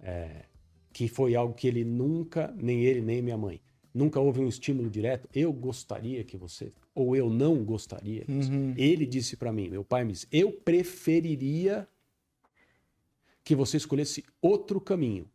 é, 0.00 0.46
que 0.92 1.06
foi 1.06 1.36
algo 1.36 1.54
que 1.54 1.68
ele 1.68 1.84
nunca, 1.84 2.52
nem 2.56 2.82
ele 2.82 3.00
nem 3.00 3.22
minha 3.22 3.38
mãe, 3.38 3.60
nunca 3.94 4.18
houve 4.18 4.40
um 4.40 4.48
estímulo 4.48 4.90
direto. 4.90 5.28
Eu 5.32 5.52
gostaria 5.52 6.24
que 6.24 6.36
você, 6.36 6.72
ou 6.92 7.14
eu 7.14 7.30
não 7.30 7.64
gostaria. 7.64 8.24
Uhum. 8.28 8.74
Ele 8.76 9.06
disse 9.06 9.36
para 9.36 9.52
mim, 9.52 9.68
meu 9.68 9.84
pai 9.84 10.02
me 10.04 10.12
disse, 10.12 10.26
eu 10.32 10.50
preferiria 10.50 11.86
que 13.44 13.54
você 13.54 13.76
escolhesse 13.76 14.24
outro 14.40 14.80
caminho, 14.80 15.30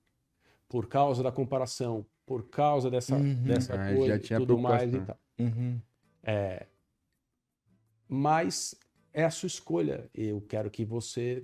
por 0.67 0.87
causa 0.87 1.23
da 1.23 1.31
comparação, 1.31 2.05
por 2.27 2.49
causa 2.49 2.91
dessa, 2.91 3.15
Uhum. 3.15 3.43
dessa 3.45 3.73
Ah, 3.73 3.93
coisa 3.95 4.07
já 4.09 4.15
e 4.17 4.19
tinha 4.19 4.37
tudo 4.39 4.59
mais 4.59 4.93
e 4.93 4.99
tal. 4.99 5.17
Uhum. 5.39 5.79
mas 8.07 8.75
é 9.13 9.23
a 9.23 9.31
sua 9.31 9.47
escolha. 9.47 10.09
Eu 10.13 10.41
quero 10.41 10.69
que 10.69 10.83
você 10.85 11.43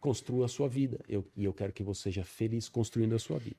construa 0.00 0.46
a 0.46 0.48
sua 0.48 0.66
vida. 0.68 0.98
Eu, 1.08 1.30
e 1.36 1.44
eu 1.44 1.52
quero 1.52 1.72
que 1.72 1.82
você 1.82 2.04
seja 2.04 2.24
feliz 2.24 2.68
construindo 2.68 3.14
a 3.14 3.18
sua 3.18 3.38
vida. 3.38 3.56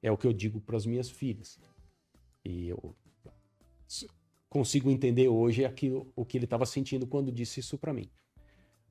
É 0.00 0.12
o 0.12 0.16
que 0.16 0.26
eu 0.26 0.32
digo 0.32 0.60
para 0.60 0.76
as 0.76 0.86
minhas 0.86 1.10
filhas. 1.10 1.58
E 2.44 2.68
eu 2.68 2.94
consigo 4.48 4.90
entender 4.90 5.26
hoje 5.28 5.64
aquilo, 5.64 6.10
o 6.14 6.24
que 6.24 6.38
ele 6.38 6.44
estava 6.44 6.64
sentindo 6.64 7.04
quando 7.06 7.32
disse 7.32 7.58
isso 7.60 7.76
para 7.76 7.92
mim. 7.92 8.08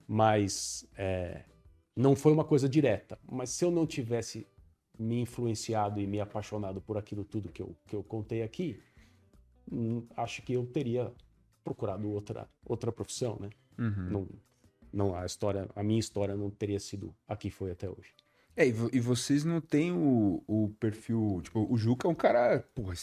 Mas 0.05 0.85
é, 0.97 1.43
não 1.95 2.13
foi 2.15 2.33
uma 2.33 2.43
coisa 2.43 2.67
direta. 2.67 3.17
Mas 3.29 3.51
se 3.51 3.63
eu 3.63 3.71
não 3.71 3.87
tivesse 3.87 4.45
me 4.97 5.21
influenciado 5.21 5.99
e 5.99 6.07
me 6.07 6.19
apaixonado 6.19 6.81
por 6.81 6.97
aquilo 6.97 7.23
tudo 7.23 7.51
que 7.51 7.61
eu, 7.61 7.75
que 7.87 7.95
eu 7.95 8.03
contei 8.03 8.41
aqui, 8.41 8.79
hum, 9.71 10.03
acho 10.15 10.41
que 10.41 10.53
eu 10.53 10.65
teria 10.65 11.11
procurado 11.63 12.09
outra, 12.09 12.49
outra 12.65 12.91
profissão, 12.91 13.37
né? 13.39 13.49
Uhum. 13.77 14.09
Não, 14.09 14.27
não 14.91 15.15
a 15.15 15.25
história, 15.25 15.69
a 15.75 15.83
minha 15.83 15.99
história 15.99 16.35
não 16.35 16.49
teria 16.49 16.79
sido 16.79 17.13
a 17.27 17.35
que 17.35 17.49
foi 17.49 17.71
até 17.71 17.89
hoje. 17.89 18.13
É, 18.55 18.65
e, 18.67 18.73
e 18.93 18.99
vocês 18.99 19.43
não 19.43 19.61
têm 19.61 19.91
o, 19.91 20.43
o 20.47 20.69
perfil. 20.79 21.41
Tipo, 21.43 21.71
o 21.71 21.77
Juca 21.77 22.07
é 22.07 22.11
um 22.11 22.15
cara, 22.15 22.65
porra, 22.73 22.95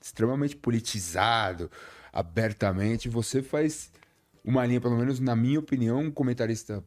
extremamente 0.00 0.56
politizado, 0.56 1.68
abertamente. 2.12 3.08
Você 3.08 3.42
faz 3.42 3.90
uma 4.44 4.64
linha, 4.64 4.80
pelo 4.80 4.96
menos 4.96 5.18
na 5.18 5.34
minha 5.34 5.58
opinião, 5.58 6.00
um 6.00 6.10
comentarista 6.10 6.84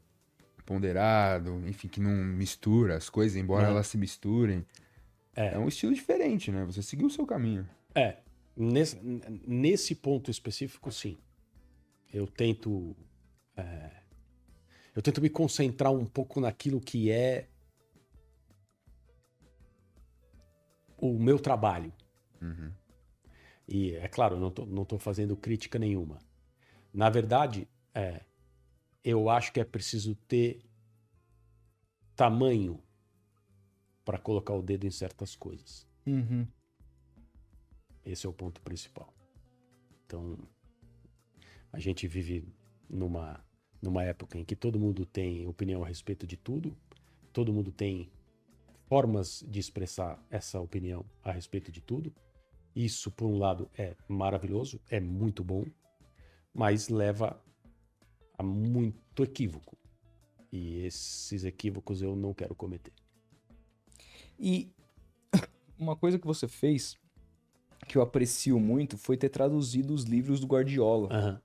ponderado, 0.65 1.61
enfim, 1.67 1.87
que 1.87 1.99
não 1.99 2.11
mistura 2.11 2.95
as 2.97 3.09
coisas, 3.09 3.37
embora 3.37 3.63
Não. 3.63 3.71
elas 3.71 3.87
se 3.87 3.97
misturem. 3.97 4.65
É. 5.35 5.55
É 5.55 5.59
um 5.59 5.67
estilo 5.67 5.93
diferente, 5.93 6.51
né? 6.51 6.63
Você 6.65 6.81
seguiu 6.81 7.07
o 7.07 7.11
seu 7.11 7.25
caminho. 7.25 7.67
É, 7.95 8.17
nesse, 8.55 8.99
nesse 9.47 9.95
ponto 9.95 10.29
específico, 10.29 10.91
sim. 10.91 11.17
Eu 12.11 12.27
tento. 12.27 12.95
é, 13.57 13.91
eu 14.95 15.01
tento 15.01 15.21
me 15.21 15.29
concentrar 15.29 15.91
um 15.91 16.05
pouco 16.05 16.39
naquilo 16.39 16.79
que 16.79 17.09
é 17.09 17.47
o 20.97 21.19
meu 21.19 21.39
trabalho. 21.39 21.91
E 23.67 23.95
é 23.95 24.07
claro, 24.07 24.37
não 24.37 24.51
tô, 24.51 24.65
não 24.65 24.85
tô 24.85 24.99
fazendo 24.99 25.35
crítica 25.35 25.79
nenhuma. 25.79 26.19
Na 26.93 27.09
verdade, 27.09 27.67
é, 27.93 28.21
eu 29.03 29.29
acho 29.29 29.51
que 29.51 29.59
é 29.59 29.65
preciso 29.65 30.15
ter 30.15 30.63
tamanho 32.15 32.81
para 34.05 34.17
colocar 34.17 34.53
o 34.53 34.61
dedo 34.61 34.85
em 34.85 34.91
certas 34.91 35.35
coisas. 35.35 35.87
Uhum. 36.05 36.47
Esse 38.05 38.25
é 38.25 38.29
o 38.29 38.33
ponto 38.33 38.61
principal. 38.61 39.13
Então, 40.05 40.37
a 41.71 41.79
gente 41.79 42.07
vive 42.07 42.47
numa, 42.89 43.43
numa 43.81 44.03
época 44.03 44.37
em 44.37 44.45
que 44.45 44.55
todo 44.55 44.79
mundo 44.79 45.05
tem 45.05 45.47
opinião 45.47 45.83
a 45.83 45.87
respeito 45.87 46.27
de 46.27 46.37
tudo, 46.37 46.75
todo 47.31 47.53
mundo 47.53 47.71
tem 47.71 48.11
formas 48.87 49.43
de 49.47 49.59
expressar 49.59 50.23
essa 50.29 50.59
opinião 50.59 51.05
a 51.23 51.31
respeito 51.31 51.71
de 51.71 51.81
tudo. 51.81 52.13
Isso, 52.75 53.09
por 53.09 53.25
um 53.25 53.37
lado, 53.37 53.69
é 53.77 53.95
maravilhoso, 54.07 54.79
é 54.89 54.99
muito 54.99 55.43
bom, 55.43 55.65
mas 56.53 56.89
leva 56.89 57.41
a 58.37 58.43
muito 58.43 59.23
equívoco. 59.23 59.77
E 60.51 60.85
esses 60.85 61.43
equívocos 61.43 62.01
eu 62.01 62.15
não 62.15 62.33
quero 62.33 62.53
cometer. 62.55 62.93
E 64.39 64.71
uma 65.77 65.95
coisa 65.95 66.19
que 66.19 66.27
você 66.27 66.47
fez 66.47 66.97
que 67.87 67.97
eu 67.97 68.01
aprecio 68.01 68.59
muito 68.59 68.97
foi 68.97 69.17
ter 69.17 69.29
traduzido 69.29 69.93
os 69.93 70.03
livros 70.03 70.39
do 70.39 70.47
Guardiola, 70.47 71.09
Aham. 71.11 71.41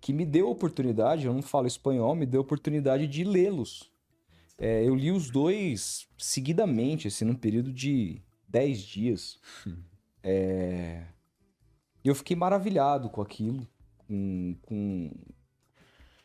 que 0.00 0.12
me 0.12 0.24
deu 0.24 0.46
a 0.46 0.50
oportunidade, 0.50 1.26
eu 1.26 1.34
não 1.34 1.42
falo 1.42 1.66
espanhol, 1.66 2.14
me 2.14 2.24
deu 2.24 2.40
a 2.40 2.44
oportunidade 2.44 3.06
de 3.06 3.24
lê-los. 3.24 3.92
É, 4.56 4.84
eu 4.84 4.94
li 4.94 5.10
os 5.10 5.30
dois 5.30 6.08
seguidamente, 6.16 7.08
assim, 7.08 7.24
num 7.24 7.34
período 7.34 7.72
de 7.72 8.22
10 8.48 8.80
dias. 8.80 9.38
É... 10.26 11.04
Eu 12.02 12.14
fiquei 12.14 12.34
maravilhado 12.34 13.10
com 13.10 13.20
aquilo, 13.20 13.68
com, 13.98 14.56
com... 14.62 15.10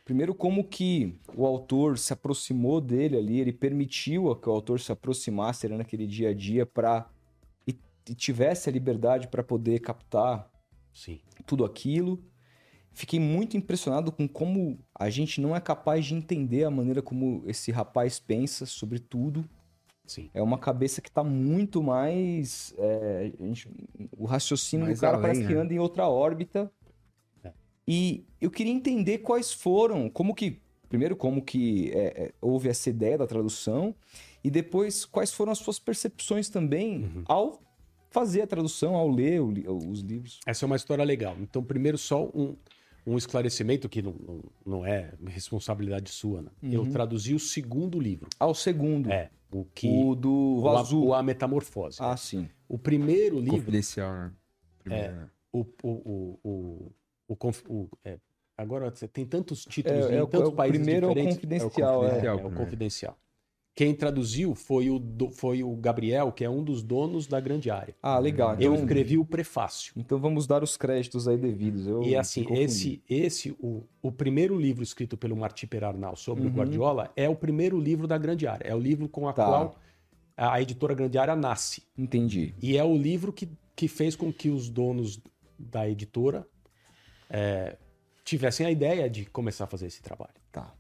Primeiro, 0.09 0.33
como 0.33 0.63
que 0.63 1.13
o 1.35 1.45
autor 1.45 1.99
se 1.99 2.11
aproximou 2.11 2.81
dele 2.81 3.15
ali, 3.15 3.39
ele 3.39 3.53
permitiu 3.53 4.35
que 4.35 4.49
o 4.49 4.51
autor 4.51 4.79
se 4.79 4.91
aproximasse 4.91 5.67
ali 5.67 5.77
naquele 5.77 6.07
dia 6.07 6.29
a 6.29 6.33
dia 6.33 6.65
para 6.65 7.07
e, 7.67 7.77
e 8.09 8.15
tivesse 8.15 8.67
a 8.67 8.71
liberdade 8.71 9.27
para 9.27 9.43
poder 9.43 9.77
captar 9.81 10.49
Sim. 10.91 11.19
tudo 11.45 11.63
aquilo. 11.63 12.23
Fiquei 12.91 13.19
muito 13.19 13.55
impressionado 13.55 14.11
com 14.11 14.27
como 14.27 14.79
a 14.95 15.11
gente 15.11 15.39
não 15.39 15.55
é 15.55 15.61
capaz 15.61 16.07
de 16.07 16.15
entender 16.15 16.63
a 16.63 16.71
maneira 16.71 17.03
como 17.03 17.43
esse 17.45 17.71
rapaz 17.71 18.19
pensa 18.19 18.65
sobre 18.65 18.97
tudo. 18.97 19.47
Sim. 20.07 20.31
É 20.33 20.41
uma 20.41 20.57
cabeça 20.57 21.01
que 21.01 21.09
está 21.09 21.23
muito 21.23 21.83
mais. 21.83 22.73
é, 22.79 23.31
gente- 23.41 23.69
o 24.17 24.25
raciocínio 24.25 24.87
Mais 24.87 24.97
do 24.97 25.01
cara 25.01 25.17
além, 25.17 25.21
parece 25.21 25.47
que 25.47 25.53
né? 25.53 25.61
anda 25.61 25.71
em 25.71 25.77
outra 25.77 26.07
órbita. 26.07 26.71
É. 27.89 27.91
E 27.91 28.25
eu 28.39 28.51
queria 28.51 28.71
entender 28.73 29.19
quais 29.19 29.51
foram, 29.51 30.09
como 30.09 30.33
que. 30.35 30.59
Primeiro, 30.87 31.15
como 31.15 31.41
que 31.43 31.91
é, 31.91 32.23
é, 32.23 32.33
houve 32.41 32.67
essa 32.67 32.89
ideia 32.89 33.15
da 33.17 33.27
tradução, 33.27 33.93
e 34.43 34.49
depois, 34.49 35.05
quais 35.05 35.31
foram 35.31 35.51
as 35.51 35.59
suas 35.59 35.77
percepções 35.77 36.49
também 36.49 37.03
Uhum. 37.03 37.23
ao 37.27 37.61
fazer 38.09 38.41
a 38.41 38.47
tradução, 38.47 38.95
ao 38.95 39.07
ler 39.07 39.39
o 39.39 39.49
os 39.89 39.99
livros. 39.99 40.39
Essa 40.47 40.65
é 40.65 40.67
uma 40.67 40.75
história 40.75 41.03
legal. 41.03 41.35
Então, 41.39 41.63
primeiro, 41.63 41.95
só 41.95 42.25
um, 42.33 42.55
um 43.05 43.17
esclarecimento 43.19 43.87
que 43.87 44.01
não, 44.01 44.13
não, 44.13 44.41
não 44.65 44.85
é 44.85 45.13
responsabilidade 45.27 46.09
sua. 46.09 46.41
Né? 46.41 46.49
Eu 46.63 46.81
Uhum. 46.81 46.91
traduzi 46.91 47.35
o 47.35 47.39
segundo 47.39 47.99
livro. 47.99 48.27
Ao 48.39 48.55
segundo, 48.55 49.11
É, 49.11 49.29
o 49.51 49.63
que. 49.65 49.87
o 49.87 50.15
do 50.15 50.61
o, 50.63 50.69
a, 50.69 50.79
Azul. 50.79 51.05
o 51.07 51.13
A 51.13 51.21
Metamorfose. 51.21 51.97
Ah, 52.01 52.17
sim. 52.17 52.49
O 52.67 52.79
primeiro 52.79 53.39
livro. 53.39 53.57
Confidencial, 53.59 54.11
né? 54.11 54.31
Primeiro, 54.79 55.13
né? 55.15 55.29
O, 55.53 55.59
o, 55.59 55.65
o, 55.83 56.39
o, 56.43 56.91
o 57.29 57.35
conf- 57.35 57.63
o- 57.69 57.87
é, 58.03 58.17
agora 58.57 58.89
você 58.93 59.07
tem 59.07 59.25
tantos 59.25 59.63
títulos 59.63 60.07
É, 60.07 60.15
em 60.15 60.17
é 60.17 60.23
o- 60.23 60.27
tantos 60.27 60.49
é 60.49 60.51
o 60.51 60.55
países 60.55 60.77
primeiro 60.81 61.05
é 61.05 61.09
o 61.09 61.13
diferentes. 61.13 61.35
confidencial, 61.37 62.03
é, 62.03 62.07
é. 62.07 62.09
o 62.09 62.09
Confidencial, 62.09 62.33
é 62.33 62.35
o 62.35 62.39
primeiro. 62.41 62.65
confidencial. 62.65 63.17
Quem 63.75 63.95
traduziu 63.95 64.55
foi 64.55 64.89
o, 64.89 64.99
do- 64.99 65.31
foi 65.31 65.63
o 65.63 65.73
Gabriel, 65.77 66.33
que 66.33 66.43
é 66.43 66.49
um 66.49 66.61
dos 66.61 66.83
donos 66.83 67.27
da 67.27 67.39
grande 67.39 67.69
área. 67.71 67.95
Ah, 68.03 68.19
legal. 68.19 68.55
Eu 68.55 68.73
Então, 68.73 68.75
escrevi 68.75 69.17
o 69.17 69.23
prefácio. 69.23 69.93
então 69.95 70.19
vamos 70.19 70.45
dar 70.45 70.61
os 70.63 70.75
créditos 70.75 71.29
aí 71.29 71.37
devidos. 71.37 71.87
Eu 71.87 72.03
E 72.03 72.13
assim, 72.13 72.45
esse, 72.49 73.01
esse 73.07 73.51
o, 73.59 73.83
o 74.01 74.11
primeiro 74.11 74.59
livro 74.59 74.83
escrito 74.83 75.15
pelo 75.15 75.37
Martí 75.37 75.65
Perarnal 75.65 76.17
sobre 76.17 76.43
Uhum. 76.43 76.49
o 76.49 76.53
Guardiola 76.53 77.09
é 77.15 77.29
o 77.29 77.35
primeiro 77.35 77.79
livro 77.79 78.05
da 78.05 78.17
Grande 78.17 78.45
Área. 78.47 78.67
É 78.67 78.75
o 78.75 78.79
livro 78.79 79.07
com 79.07 79.29
a 79.29 79.33
Tá. 79.33 79.45
qual 79.45 79.75
a, 80.35 80.53
a 80.55 80.61
editora 80.61 80.93
Grande 80.93 81.17
Área 81.17 81.35
nasce. 81.35 81.83
Entendi. 81.97 82.53
E 82.61 82.75
é 82.75 82.83
o 82.83 82.97
livro 82.97 83.31
que, 83.31 83.47
que 83.77 83.87
fez 83.87 84.13
com 84.13 84.33
que 84.33 84.49
os 84.49 84.67
donos 84.67 85.21
da 85.57 85.87
editora 85.87 86.45
é, 87.29 87.77
tivessem 88.23 88.65
a 88.65 88.71
ideia 88.71 89.09
de 89.09 89.25
começar 89.25 89.65
a 89.65 89.67
fazer 89.67 89.87
esse 89.87 90.01
trabalho. 90.01 90.33
Tá. 90.51 90.73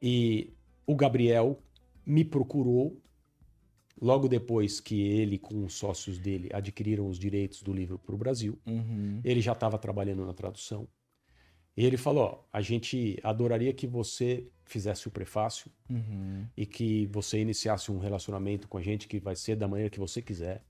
E 0.00 0.52
o 0.86 0.94
Gabriel 0.94 1.60
me 2.06 2.24
procurou 2.24 3.00
logo 4.00 4.28
depois 4.28 4.80
que 4.80 5.02
ele, 5.02 5.38
com 5.38 5.64
os 5.64 5.74
sócios 5.74 6.18
dele, 6.18 6.48
adquiriram 6.52 7.08
os 7.08 7.18
direitos 7.18 7.62
do 7.62 7.72
livro 7.72 7.98
para 7.98 8.14
o 8.14 8.18
Brasil. 8.18 8.58
Uhum. 8.66 9.20
Ele 9.24 9.40
já 9.40 9.52
estava 9.52 9.76
trabalhando 9.78 10.24
na 10.24 10.32
tradução. 10.32 10.88
E 11.76 11.84
ele 11.84 11.96
falou: 11.96 12.24
ó, 12.24 12.44
a 12.52 12.60
gente 12.60 13.18
adoraria 13.22 13.72
que 13.72 13.86
você 13.86 14.48
fizesse 14.64 15.08
o 15.08 15.10
prefácio 15.10 15.70
Uhum. 15.88 16.46
e 16.56 16.66
que 16.66 17.06
você 17.06 17.40
iniciasse 17.40 17.90
um 17.90 17.98
relacionamento 17.98 18.68
com 18.68 18.78
a 18.78 18.82
gente 18.82 19.08
que 19.08 19.18
vai 19.18 19.34
ser 19.34 19.56
da 19.56 19.66
maneira 19.66 19.90
que 19.90 19.98
você 19.98 20.20
quiser. 20.20 20.62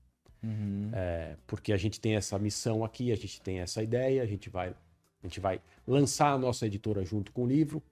Uhum. 0.43 0.89
É, 0.93 1.35
porque 1.45 1.73
a 1.73 1.77
gente 1.77 1.99
tem 1.99 2.15
essa 2.15 2.37
missão 2.39 2.83
aqui, 2.83 3.11
a 3.11 3.15
gente 3.15 3.41
tem 3.41 3.59
essa 3.59 3.83
ideia, 3.83 4.23
a 4.23 4.25
gente 4.25 4.49
vai, 4.49 4.69
a 4.69 5.27
gente 5.27 5.39
vai 5.39 5.61
lançar 5.85 6.31
a 6.31 6.37
nossa 6.37 6.65
editora 6.65 7.03
junto 7.03 7.31
com 7.31 7.43
o 7.43 7.47
livro 7.47 7.83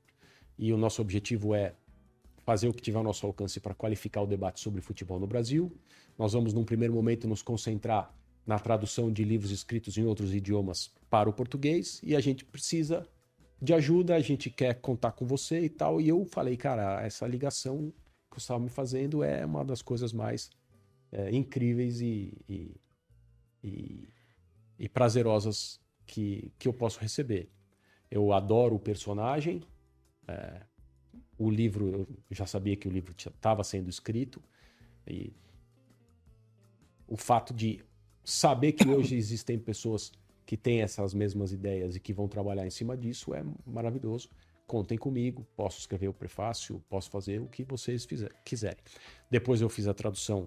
e 0.58 0.72
o 0.72 0.78
nosso 0.78 1.02
objetivo 1.02 1.54
é 1.54 1.74
fazer 2.46 2.70
o 2.70 2.74
que 2.74 2.82
tiver 2.82 2.98
ao 2.98 3.04
nosso 3.04 3.26
alcance 3.26 3.60
para 3.60 3.74
qualificar 3.74 4.22
o 4.22 4.28
debate 4.28 4.62
sobre 4.62 4.82
futebol 4.82 5.20
no 5.20 5.28
Brasil. 5.28 5.72
Nós 6.18 6.34
vamos, 6.34 6.54
num 6.54 6.64
primeiro 6.64 6.94
momento, 6.94 7.28
nos 7.28 7.42
concentrar 7.42 8.16
na 8.46 8.58
tradução 8.58 9.12
de 9.12 9.26
livros 9.26 9.52
escritos 9.52 9.98
em 9.98 10.06
outros 10.06 10.34
idiomas 10.34 10.90
para 11.10 11.30
o 11.30 11.34
português 11.34 12.00
e 12.02 12.16
a 12.16 12.22
gente 12.22 12.46
precisa 12.46 13.06
de 13.62 13.74
ajuda, 13.74 14.16
a 14.16 14.20
gente 14.22 14.50
quer 14.50 14.76
contar 14.76 15.12
com 15.12 15.26
você 15.26 15.62
e 15.62 15.70
tal. 15.70 16.00
E 16.00 16.08
eu 16.08 16.26
falei, 16.26 16.56
cara, 16.56 17.02
essa 17.06 17.28
ligação 17.28 17.92
que 18.32 18.40
você 18.40 18.46
estava 18.46 18.60
me 18.62 18.70
fazendo 18.70 19.24
é 19.24 19.46
uma 19.46 19.66
das 19.66 19.82
coisas 19.82 20.14
mais 20.14 20.50
é, 21.12 21.32
incríveis 21.32 22.02
e, 22.02 22.34
e, 22.50 22.76
e- 23.64 24.10
e 24.80 24.90
prazerosas 24.90 25.80
que, 26.06 26.52
que 26.60 26.68
eu 26.68 26.74
posso 26.74 27.00
receber. 27.00 27.50
Eu 28.10 28.32
adoro 28.34 28.76
o 28.76 28.80
personagem. 28.80 29.64
é, 30.28 30.62
o 31.40 31.50
livro, 31.52 32.08
eu 32.30 32.36
já 32.36 32.46
sabia 32.48 32.76
que 32.76 32.88
o 32.88 32.92
livro 32.92 33.14
estava 33.18 33.64
sendo 33.64 33.90
escrito. 33.90 34.42
E 35.08 35.32
o 37.08 37.16
fato 37.16 37.54
de 37.54 37.84
saber 38.24 38.74
que 38.74 38.88
hoje 38.88 39.16
existem 39.18 39.58
pessoas 39.58 40.12
que 40.46 40.58
têm 40.58 40.82
essas 40.82 41.14
mesmas 41.14 41.52
ideias 41.52 41.96
e 41.96 42.00
que 42.00 42.14
vão 42.14 42.28
trabalhar 42.28 42.66
em 42.66 42.70
cima 42.70 42.96
disso 42.98 43.34
é 43.34 43.44
maravilhoso. 43.66 44.30
Contem 44.66 44.98
comigo, 44.98 45.46
posso 45.56 45.80
escrever 45.80 46.08
o 46.10 46.14
prefácio, 46.14 46.84
posso 46.90 47.10
fazer 47.10 47.40
o 47.42 47.48
que 47.48 47.64
vocês 47.64 48.04
fizer- 48.06 48.34
quiserem. 48.44 48.84
Depois 49.30 49.62
eu 49.62 49.70
fiz 49.70 49.88
a 49.88 49.94
tradução 49.94 50.46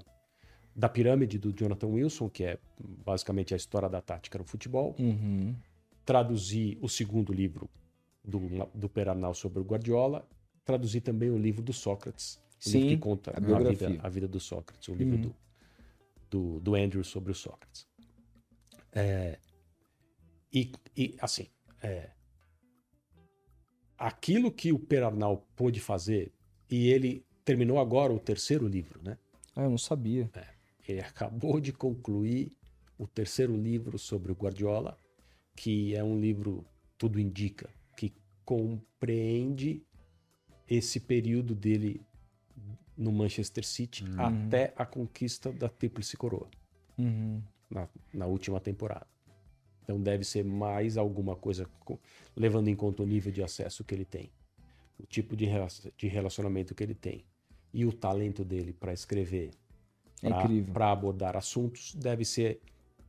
da 0.81 0.89
Pirâmide 0.89 1.39
do 1.39 1.53
Jonathan 1.53 1.89
Wilson, 1.89 2.31
que 2.31 2.43
é 2.43 2.59
basicamente 3.05 3.53
a 3.53 3.57
história 3.57 3.87
da 3.87 4.01
tática 4.01 4.39
no 4.39 4.45
futebol. 4.45 4.97
Uhum. 4.99 5.55
Traduzi 6.07 6.79
o 6.81 6.89
segundo 6.89 7.35
livro 7.35 7.69
do, 8.25 8.41
do 8.75 8.89
Perarnal 8.89 9.35
sobre 9.35 9.61
o 9.61 9.63
Guardiola. 9.63 10.27
Traduzi 10.65 11.03
também 11.03 11.31
o 11.31 11.37
livro 11.37 11.63
do 11.63 11.75
Sócrates, 11.75 12.41
o 12.65 12.71
Sim, 12.71 12.79
livro 12.79 12.89
que 12.89 12.97
conta 12.97 13.31
a 13.33 13.37
a, 13.37 13.63
vida, 13.71 13.99
a 14.03 14.09
vida 14.09 14.27
do 14.27 14.41
Sócrates, 14.41 14.89
o 14.89 14.95
livro 14.95 15.17
Uhum. 15.17 15.21
do, 15.21 15.37
do, 16.31 16.61
do 16.61 16.75
Andrew 16.75 17.05
sobre 17.05 17.31
o 17.31 17.35
Sócrates. 17.35 17.87
É, 18.91 19.39
e, 20.51 20.73
e, 20.97 21.15
assim, 21.21 21.47
é, 21.83 22.09
aquilo 23.99 24.51
que 24.51 24.73
o 24.73 24.79
Perarnal 24.79 25.47
pôde 25.55 25.79
fazer, 25.79 26.33
e 26.71 26.89
ele 26.89 27.23
terminou 27.45 27.79
agora 27.79 28.15
o 28.15 28.19
terceiro 28.19 28.67
livro, 28.67 29.03
né? 29.03 29.19
Ah, 29.55 29.65
eu 29.65 29.71
não 29.71 29.79
sabia. 29.79 30.31
Ele 30.91 31.01
acabou 31.01 31.61
de 31.61 31.73
concluir 31.73 32.53
o 32.99 33.07
terceiro 33.07 33.57
livro 33.57 33.99
sobre 33.99 34.33
o 34.33 34.35
Guardiola, 34.35 34.99
que 35.57 35.95
é 35.95 36.03
um 36.03 36.19
livro, 36.21 36.65
tudo 36.99 37.21
indica, 37.21 37.71
que 37.97 38.13
compreende 38.45 39.83
esse 40.69 40.99
período 41.01 41.55
dele 41.55 42.01
no 42.97 43.13
Manchester 43.13 43.65
City 43.65 44.05
até 44.19 44.73
a 44.77 44.85
conquista 44.85 45.53
da 45.53 45.69
Tríplice 45.69 46.17
Coroa, 46.17 46.49
Uhum. 46.99 47.41
na, 47.71 47.89
na 48.13 48.27
última 48.27 48.61
temporada. 48.61 49.07
Então 49.83 50.01
deve 50.01 50.25
ser 50.25 50.45
mais 50.45 50.97
alguma 50.97 51.35
coisa, 51.37 51.67
co- 51.85 51.99
levando 52.37 52.69
em 52.69 52.77
conta 52.77 53.03
o 53.03 53.07
nível 53.07 53.33
de 53.33 53.43
acesso 53.43 53.85
que 53.85 53.95
ele 53.95 54.05
tem, 54.05 54.31
o 54.99 55.07
tipo 55.07 55.37
de 55.37 55.47
de 55.97 56.09
relacionamento 56.09 56.75
que 56.75 56.83
ele 56.83 56.95
tem 56.95 57.25
e 57.73 57.87
o 57.87 57.93
talento 57.93 58.45
dele 58.45 58.73
para 58.73 58.93
escrever 58.93 59.51
É 60.23 60.73
para 60.73 60.93
abordar 60.93 61.37
assuntos 61.37 61.95
deve 61.95 62.25
ser 62.25 62.61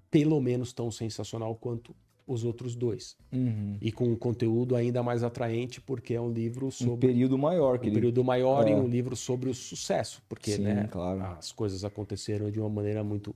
pelo 0.10 0.40
menos 0.42 0.74
tão 0.74 0.92
sensacional 0.92 1.56
quanto 1.56 1.96
os 2.26 2.44
outros 2.44 2.76
dois. 2.76 3.18
Uhum. 3.32 3.78
E 3.82 3.92
com 3.92 4.06
um 4.06 4.16
conteúdo 4.16 4.76
ainda 4.76 5.04
mais 5.04 5.24
atraente, 5.24 5.82
porque 5.82 6.14
é 6.14 6.22
um 6.22 6.32
livro 6.32 6.68
Um 6.68 6.72
sobre 6.72 7.08
período 7.08 7.38
maior 7.38 7.80
que 7.80 7.90
um 7.90 7.94
período 7.94 8.24
maior 8.24 8.68
e 8.68 8.72
É. 8.72 8.76
um 8.76 8.88
livro 8.88 9.16
sobre 9.16 9.50
o 9.50 9.54
sucesso, 9.54 10.22
porque 10.30 10.52
Sim, 10.52 10.64
né, 10.64 10.88
claro. 10.90 11.22
as 11.38 11.52
coisas 11.52 11.84
aconteceram 11.84 12.50
de 12.50 12.60
uma 12.60 12.70
maneira 12.70 13.04
muito, 13.04 13.36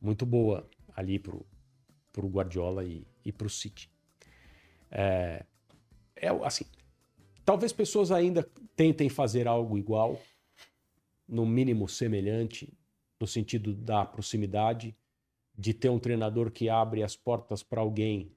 muito 0.00 0.26
boa 0.26 0.68
ali 0.94 1.18
pro, 1.18 1.46
pro 2.12 2.28
Guardiola 2.28 2.84
e, 2.84 3.06
e 3.24 3.32
pro 3.32 3.48
City. 3.48 3.90
É, 4.90 5.44
é 6.16 6.28
assim, 6.44 6.64
talvez 7.44 7.72
pessoas 7.72 8.10
ainda 8.10 8.46
tentem 8.76 9.08
fazer 9.08 9.46
algo 9.46 9.78
igual, 9.78 10.20
no 11.28 11.46
mínimo 11.46 11.88
semelhante, 11.88 12.72
no 13.20 13.26
sentido 13.26 13.74
da 13.74 14.04
proximidade, 14.04 14.96
de 15.56 15.74
ter 15.74 15.90
um 15.90 15.98
treinador 15.98 16.50
que 16.50 16.70
abre 16.70 17.02
as 17.02 17.14
portas 17.14 17.62
para 17.62 17.82
alguém 17.82 18.32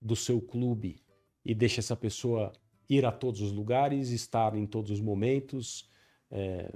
do 0.00 0.14
seu 0.14 0.40
clube 0.40 1.02
e 1.44 1.54
deixa 1.54 1.80
essa 1.80 1.96
pessoa 1.96 2.52
ir 2.88 3.04
a 3.04 3.10
todos 3.10 3.40
os 3.40 3.50
lugares, 3.50 4.10
estar 4.10 4.54
em 4.54 4.64
todos 4.64 4.92
os 4.92 5.00
momentos, 5.00 5.90
é, 6.30 6.72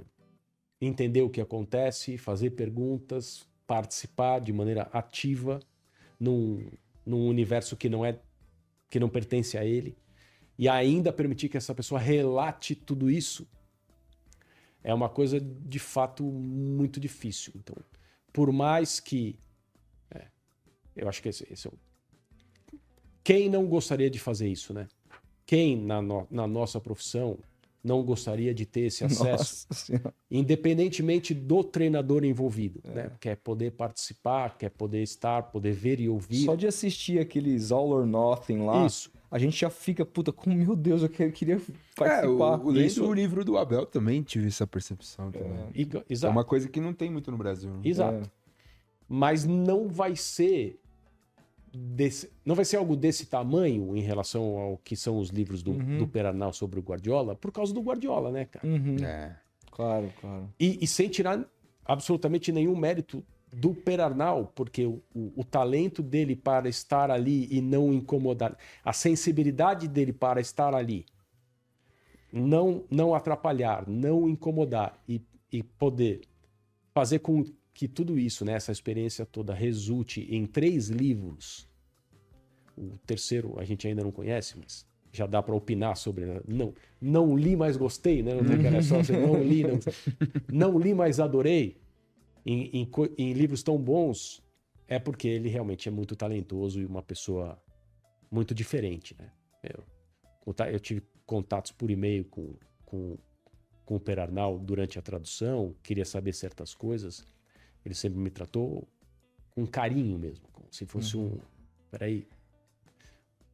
entender 0.81 1.21
o 1.21 1.29
que 1.29 1.39
acontece, 1.39 2.17
fazer 2.17 2.51
perguntas, 2.51 3.47
participar 3.65 4.39
de 4.41 4.51
maneira 4.51 4.89
ativa 4.91 5.59
num, 6.19 6.69
num 7.05 7.27
universo 7.27 7.77
que 7.77 7.87
não 7.87 8.05
é 8.05 8.19
que 8.89 8.99
não 8.99 9.09
pertence 9.09 9.57
a 9.57 9.65
ele. 9.65 9.97
E 10.59 10.69
ainda 10.69 11.11
permitir 11.11 11.49
que 11.49 11.57
essa 11.57 11.73
pessoa 11.73 11.99
relate 11.99 12.75
tudo 12.75 13.09
isso 13.09 13.47
é 14.83 14.93
uma 14.93 15.09
coisa 15.09 15.39
de 15.39 15.79
fato 15.79 16.23
muito 16.23 16.99
difícil. 16.99 17.53
Então, 17.55 17.75
por 18.31 18.51
mais 18.51 18.99
que 18.99 19.39
é, 20.11 20.27
Eu 20.95 21.09
acho 21.09 21.21
que 21.21 21.29
esse, 21.29 21.47
esse 21.51 21.67
é 21.67 21.71
o... 21.71 21.73
Quem 23.23 23.49
não 23.49 23.65
gostaria 23.65 24.09
de 24.09 24.19
fazer 24.19 24.47
isso, 24.47 24.73
né? 24.73 24.87
Quem 25.45 25.77
na, 25.77 26.01
no, 26.01 26.27
na 26.29 26.45
nossa 26.45 26.79
profissão 26.79 27.39
não 27.83 28.01
gostaria 28.03 28.53
de 28.53 28.65
ter 28.65 28.81
esse 28.81 29.03
acesso, 29.03 29.67
independentemente 30.31 31.33
do 31.33 31.63
treinador 31.63 32.23
envolvido, 32.23 32.79
é. 32.85 32.91
né? 32.91 33.11
Quer 33.19 33.35
poder 33.37 33.71
participar, 33.71 34.57
quer 34.57 34.69
poder 34.69 35.03
estar, 35.03 35.43
poder 35.43 35.73
ver 35.73 35.99
e 35.99 36.07
ouvir. 36.07 36.45
Só 36.45 36.55
de 36.55 36.65
assistir 36.65 37.19
aqueles 37.19 37.71
All 37.71 37.89
or 37.89 38.05
Nothing 38.05 38.59
lá, 38.59 38.85
Isso. 38.85 39.11
A 39.33 39.39
gente 39.39 39.59
já 39.59 39.69
fica, 39.71 40.05
puta, 40.05 40.31
com 40.31 40.53
meu 40.53 40.75
Deus, 40.75 41.01
eu 41.01 41.09
queria 41.09 41.59
participar. 41.95 42.23
É, 42.23 42.27
o, 42.27 42.65
o, 42.65 42.79
Isso... 42.79 43.03
o 43.03 43.11
livro 43.11 43.43
do 43.43 43.57
Abel 43.57 43.83
também 43.83 44.21
tive 44.21 44.45
essa 44.45 44.67
percepção. 44.67 45.31
É. 45.33 45.87
Exato. 46.07 46.29
É 46.29 46.29
uma 46.29 46.43
coisa 46.43 46.69
que 46.69 46.79
não 46.79 46.93
tem 46.93 47.09
muito 47.09 47.31
no 47.31 47.37
Brasil. 47.37 47.71
Né? 47.71 47.79
Exato. 47.83 48.25
É. 48.27 48.31
Mas 49.09 49.43
não 49.43 49.87
vai 49.87 50.15
ser 50.15 50.79
Desse, 51.75 52.31
não 52.45 52.53
vai 52.53 52.63
ser 52.65 52.77
algo 52.77 52.95
desse 52.95 53.25
tamanho 53.25 53.97
em 53.97 54.01
relação 54.01 54.59
ao 54.59 54.77
que 54.77 54.95
são 54.95 55.17
os 55.17 55.29
livros 55.29 55.63
do, 55.63 55.71
uhum. 55.71 55.97
do 55.97 56.07
Peranal 56.07 56.53
sobre 56.53 56.79
o 56.79 56.83
Guardiola, 56.83 57.35
por 57.35 57.51
causa 57.51 57.73
do 57.73 57.81
Guardiola, 57.81 58.31
né, 58.31 58.45
cara? 58.45 58.67
Uhum. 58.67 58.97
É. 59.03 59.35
Claro, 59.71 60.13
claro. 60.21 60.53
E, 60.59 60.77
e, 60.79 60.85
sem 60.85 61.09
tirar 61.09 61.43
absolutamente 61.83 62.51
nenhum 62.51 62.75
mérito 62.75 63.25
do 63.53 63.73
Perarnal, 63.73 64.51
porque 64.55 64.85
o, 64.85 65.01
o, 65.13 65.31
o, 65.37 65.43
talento 65.43 66.01
dele 66.01 66.35
para 66.35 66.67
estar 66.67 67.11
ali 67.11 67.47
e 67.51 67.61
não 67.61 67.93
incomodar, 67.93 68.57
a 68.83 68.91
sensibilidade 68.91 69.87
dele 69.87 70.11
para 70.11 70.41
estar 70.41 70.73
ali, 70.73 71.05
não, 72.31 72.83
não 72.89 73.13
atrapalhar, 73.13 73.87
não 73.87 74.27
incomodar 74.27 74.99
e, 75.07 75.21
e 75.51 75.61
poder 75.61 76.21
fazer 76.93 77.19
com 77.19 77.45
que 77.73 77.87
tudo 77.87 78.17
isso, 78.17 78.43
né, 78.43 78.53
essa 78.53 78.71
experiência 78.71 79.25
toda, 79.25 79.53
resulte 79.53 80.27
em 80.29 80.45
três 80.45 80.89
livros. 80.89 81.67
O 82.77 82.97
terceiro 83.05 83.59
a 83.59 83.63
gente 83.63 83.87
ainda 83.87 84.03
não 84.03 84.11
conhece, 84.11 84.57
mas 84.57 84.85
já 85.11 85.27
dá 85.27 85.41
para 85.43 85.55
opinar 85.55 85.95
sobre. 85.95 86.25
Né? 86.25 86.41
Não, 86.47 86.73
não 86.99 87.37
li, 87.37 87.55
mas 87.55 87.77
gostei, 87.77 88.23
né? 88.23 88.33
Não 88.33 88.43
tem 88.43 88.55
aquela 88.55 88.81
só 88.81 88.99
assim, 88.99 89.13
não 89.21 89.41
li, 89.41 89.63
não, 89.63 89.79
não 90.51 90.79
li, 90.79 90.93
mas 90.93 91.19
adorei. 91.19 91.82
Em, 92.45 92.81
em, 92.81 92.91
em, 93.17 93.33
livros 93.33 93.63
tão 93.63 93.77
bons, 93.77 94.43
é 94.87 94.99
porque 94.99 95.27
ele 95.27 95.49
realmente 95.49 95.87
é 95.87 95.91
muito 95.91 96.15
talentoso 96.15 96.79
e 96.81 96.85
uma 96.85 97.01
pessoa 97.01 97.61
muito 98.29 98.53
diferente, 98.53 99.15
né? 99.17 99.31
Eu, 99.63 99.83
eu 100.71 100.79
tive 100.79 101.01
contatos 101.25 101.71
por 101.71 101.89
e-mail 101.89 102.25
com, 102.25 102.55
com, 102.85 103.17
com 103.85 103.95
o 103.95 103.99
Perarnal 103.99 104.59
durante 104.59 104.99
a 104.99 105.01
tradução, 105.01 105.75
queria 105.81 106.05
saber 106.05 106.33
certas 106.33 106.73
coisas. 106.73 107.25
Ele 107.85 107.95
sempre 107.95 108.19
me 108.19 108.29
tratou 108.29 108.87
com 109.51 109.65
carinho 109.65 110.17
mesmo, 110.17 110.47
como 110.51 110.67
se 110.71 110.85
fosse 110.85 111.15
uhum. 111.15 111.35
um. 111.35 111.39
Peraí. 111.91 112.27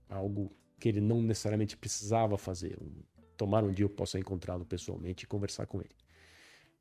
Algo 0.09 0.51
que 0.79 0.89
ele 0.89 1.01
não 1.01 1.21
necessariamente 1.21 1.77
precisava 1.77 2.37
fazer. 2.37 2.77
Um, 2.81 3.03
tomar 3.37 3.63
um 3.63 3.71
dia 3.71 3.85
eu 3.85 3.89
possa 3.89 4.19
encontrá-lo 4.19 4.65
pessoalmente 4.65 5.25
e 5.25 5.27
conversar 5.27 5.65
com 5.65 5.79
ele. 5.79 5.95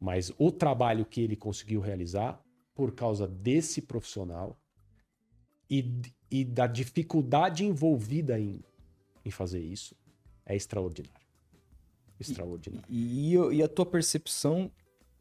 Mas 0.01 0.32
o 0.38 0.51
trabalho 0.53 1.05
que 1.05 1.20
ele 1.20 1.36
conseguiu 1.36 1.80
realizar 1.80 2.40
por 2.74 2.92
causa 2.92 3.26
desse 3.26 3.82
profissional 3.82 4.57
e, 5.68 6.01
e 6.30 6.44
da 6.44 6.66
dificuldade 6.66 7.64
envolvida 7.64 8.38
em, 8.38 8.62
em 9.24 9.30
fazer 9.30 9.61
isso 9.61 9.96
é 10.46 10.55
extraordinário. 10.55 11.26
Extraordinário. 12.18 12.86
E, 12.88 13.34
e, 13.34 13.57
e 13.57 13.62
a 13.62 13.68
tua 13.68 13.86
percepção 13.86 14.70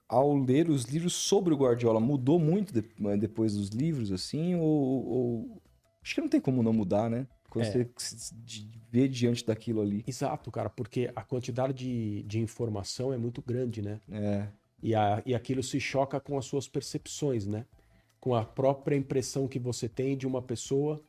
ao 0.07 0.35
ler 0.37 0.69
os 0.69 0.85
livros 0.85 1.13
sobre 1.13 1.53
o 1.53 1.57
Guardiola, 1.57 1.99
mudou 1.99 2.39
muito 2.39 2.73
de, 2.73 2.79
eh, 2.79 3.17
depois 3.17 3.55
dos 3.55 3.69
livros, 3.69 4.11
assim? 4.11 4.55
Ou, 4.55 5.05
ou, 5.05 5.61
Acho 6.01 6.15
que 6.15 6.21
não 6.21 6.29
tem 6.29 6.39
como 6.39 6.63
não 6.63 6.71
mudar, 6.71 7.09
né? 7.09 7.27
Quando 7.49 7.65
é. 7.65 7.71
você 7.71 7.89
vê 8.89 9.07
diante 9.07 9.45
daquilo 9.45 9.81
ali. 9.81 10.03
Exato, 10.07 10.49
cara, 10.51 10.69
porque 10.69 11.11
a 11.15 11.23
quantidade 11.23 11.73
de, 11.73 12.23
de 12.23 12.39
informação 12.39 13.11
é 13.11 13.17
muito 13.17 13.41
grande, 13.41 13.81
né? 13.81 13.99
É. 14.09 14.47
E, 14.81 14.93
a, 14.93 15.21
e 15.25 15.33
aquilo 15.33 15.63
se 15.63 15.79
choca 15.79 16.19
com 16.19 16.37
as 16.37 16.45
suas 16.45 16.67
percepções, 16.67 17.45
né? 17.47 17.65
Com 18.19 18.35
a 18.35 18.45
própria 18.45 18.95
impressão 18.95 19.47
que 19.47 19.59
você 19.59 19.89
tem 19.89 20.15
de 20.17 20.27
uma 20.27 20.41
pessoa 20.41 21.03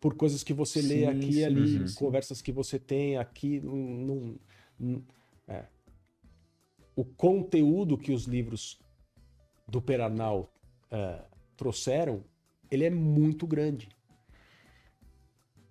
por 0.00 0.14
coisas 0.14 0.42
que 0.42 0.52
você 0.52 0.82
sim, 0.82 0.88
lê 0.88 1.06
aqui 1.06 1.38
e 1.38 1.44
ali, 1.44 1.78
uhum, 1.78 1.94
conversas 1.94 2.42
que 2.42 2.52
você 2.52 2.78
tem 2.78 3.16
aqui. 3.16 3.60
Num, 3.60 4.36
num, 4.78 5.02
é 5.48 5.64
o 6.96 7.04
conteúdo 7.04 7.98
que 7.98 8.12
os 8.12 8.24
livros 8.24 8.80
do 9.66 9.82
Peranal 9.82 10.52
é, 10.90 11.22
trouxeram, 11.56 12.24
ele 12.70 12.84
é 12.84 12.90
muito 12.90 13.46
grande. 13.46 13.88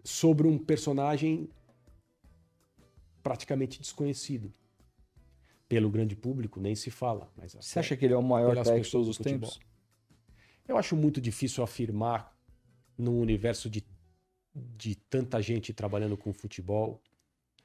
Sobre 0.04 0.48
um 0.48 0.58
personagem 0.58 1.50
praticamente 3.22 3.80
desconhecido. 3.80 4.54
Pelo 5.74 5.90
grande 5.90 6.16
público, 6.16 6.60
nem 6.60 6.76
se 6.76 6.92
fala. 6.92 7.32
Mas 7.36 7.58
Você 7.60 7.80
acha 7.80 7.98
que 7.98 8.06
ele 8.06 8.14
é 8.14 8.18
o 8.18 8.22
maior 8.22 8.56
técnico 8.56 8.86
de 8.86 8.92
todos 8.92 9.08
os 9.08 9.18
tempos? 9.18 9.60
Eu 10.68 10.78
acho 10.78 10.96
muito 10.96 11.20
difícil 11.20 11.64
afirmar 11.64 12.32
num 12.96 13.20
universo 13.20 13.70
de, 13.70 13.84
de 14.54 14.96
tanta 14.96 15.42
gente 15.42 15.74
trabalhando 15.74 16.16
com 16.16 16.32
futebol 16.32 17.02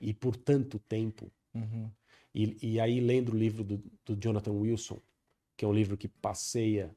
e 0.00 0.14
por 0.14 0.36
tanto 0.36 0.78
tempo. 0.78 1.30
Uhum. 1.54 1.90
E, 2.34 2.56
e 2.62 2.80
aí, 2.80 2.98
lendo 2.98 3.32
o 3.32 3.36
livro 3.36 3.62
do, 3.62 3.82
do, 4.06 4.16
Jonathan 4.16 4.52
Wilson, 4.52 4.98
que 5.54 5.66
é 5.66 5.68
um 5.68 5.72
livro 5.72 5.98
que 5.98 6.08
passeia, 6.08 6.96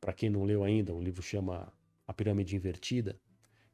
para 0.00 0.12
quem 0.12 0.30
não 0.30 0.44
leu 0.44 0.62
ainda, 0.62 0.94
um 0.94 1.02
livro 1.02 1.22
chama 1.22 1.72
A 2.06 2.12
Pirâmide 2.12 2.54
Invertida, 2.54 3.18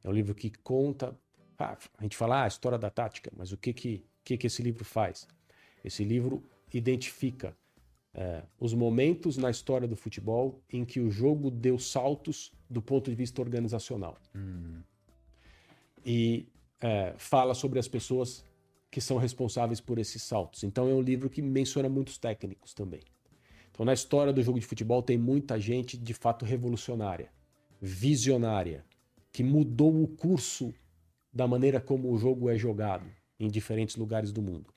é 0.03 0.09
um 0.09 0.13
livro 0.13 0.33
que 0.33 0.49
conta. 0.49 1.15
Ah, 1.57 1.77
a 1.97 2.03
gente 2.03 2.17
fala 2.17 2.37
ah, 2.37 2.43
a 2.45 2.47
história 2.47 2.79
da 2.79 2.89
tática, 2.89 3.31
mas 3.35 3.51
o 3.51 3.57
que, 3.57 3.73
que, 3.73 4.05
que, 4.23 4.37
que 4.37 4.47
esse 4.47 4.63
livro 4.63 4.83
faz? 4.83 5.27
Esse 5.83 6.03
livro 6.03 6.43
identifica 6.77 7.55
é, 8.13 8.43
os 8.59 8.73
momentos 8.73 9.37
na 9.37 9.49
história 9.49 9.87
do 9.87 9.95
futebol 9.95 10.61
em 10.71 10.83
que 10.83 10.99
o 10.99 11.11
jogo 11.11 11.51
deu 11.51 11.77
saltos 11.77 12.51
do 12.69 12.81
ponto 12.81 13.09
de 13.09 13.15
vista 13.15 13.41
organizacional. 13.41 14.17
Hum. 14.35 14.81
E 16.05 16.47
é, 16.81 17.13
fala 17.17 17.53
sobre 17.53 17.79
as 17.79 17.87
pessoas 17.87 18.43
que 18.91 18.99
são 18.99 19.17
responsáveis 19.17 19.79
por 19.79 19.99
esses 19.99 20.23
saltos. 20.23 20.63
Então 20.63 20.89
é 20.89 20.93
um 20.93 21.01
livro 21.01 21.29
que 21.29 21.41
menciona 21.41 21.87
muitos 21.87 22.17
técnicos 22.17 22.73
também. 22.73 23.01
Então 23.71 23.85
na 23.85 23.93
história 23.93 24.33
do 24.33 24.41
jogo 24.41 24.59
de 24.59 24.65
futebol 24.65 25.01
tem 25.03 25.17
muita 25.17 25.59
gente 25.59 25.97
de 25.97 26.13
fato 26.13 26.45
revolucionária, 26.45 27.31
visionária, 27.79 28.83
que 29.31 29.43
mudou 29.43 30.03
o 30.03 30.07
curso 30.07 30.73
da 31.31 31.47
maneira 31.47 31.79
como 31.79 32.11
o 32.11 32.17
jogo 32.17 32.49
é 32.49 32.57
jogado 32.57 33.05
em 33.39 33.47
diferentes 33.47 33.95
lugares 33.95 34.31
do 34.31 34.41
mundo. 34.41 34.73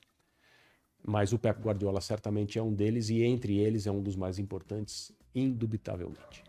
Mas 1.05 1.33
o 1.33 1.39
Pep 1.39 1.61
Guardiola 1.61 1.99
certamente 1.99 2.57
é 2.57 2.63
um 2.63 2.73
deles 2.73 3.09
e 3.09 3.21
entre 3.23 3.57
eles 3.57 3.85
é 3.85 3.91
um 3.91 4.01
dos 4.01 4.15
mais 4.15 4.39
importantes, 4.39 5.11
indubitavelmente. 5.35 6.43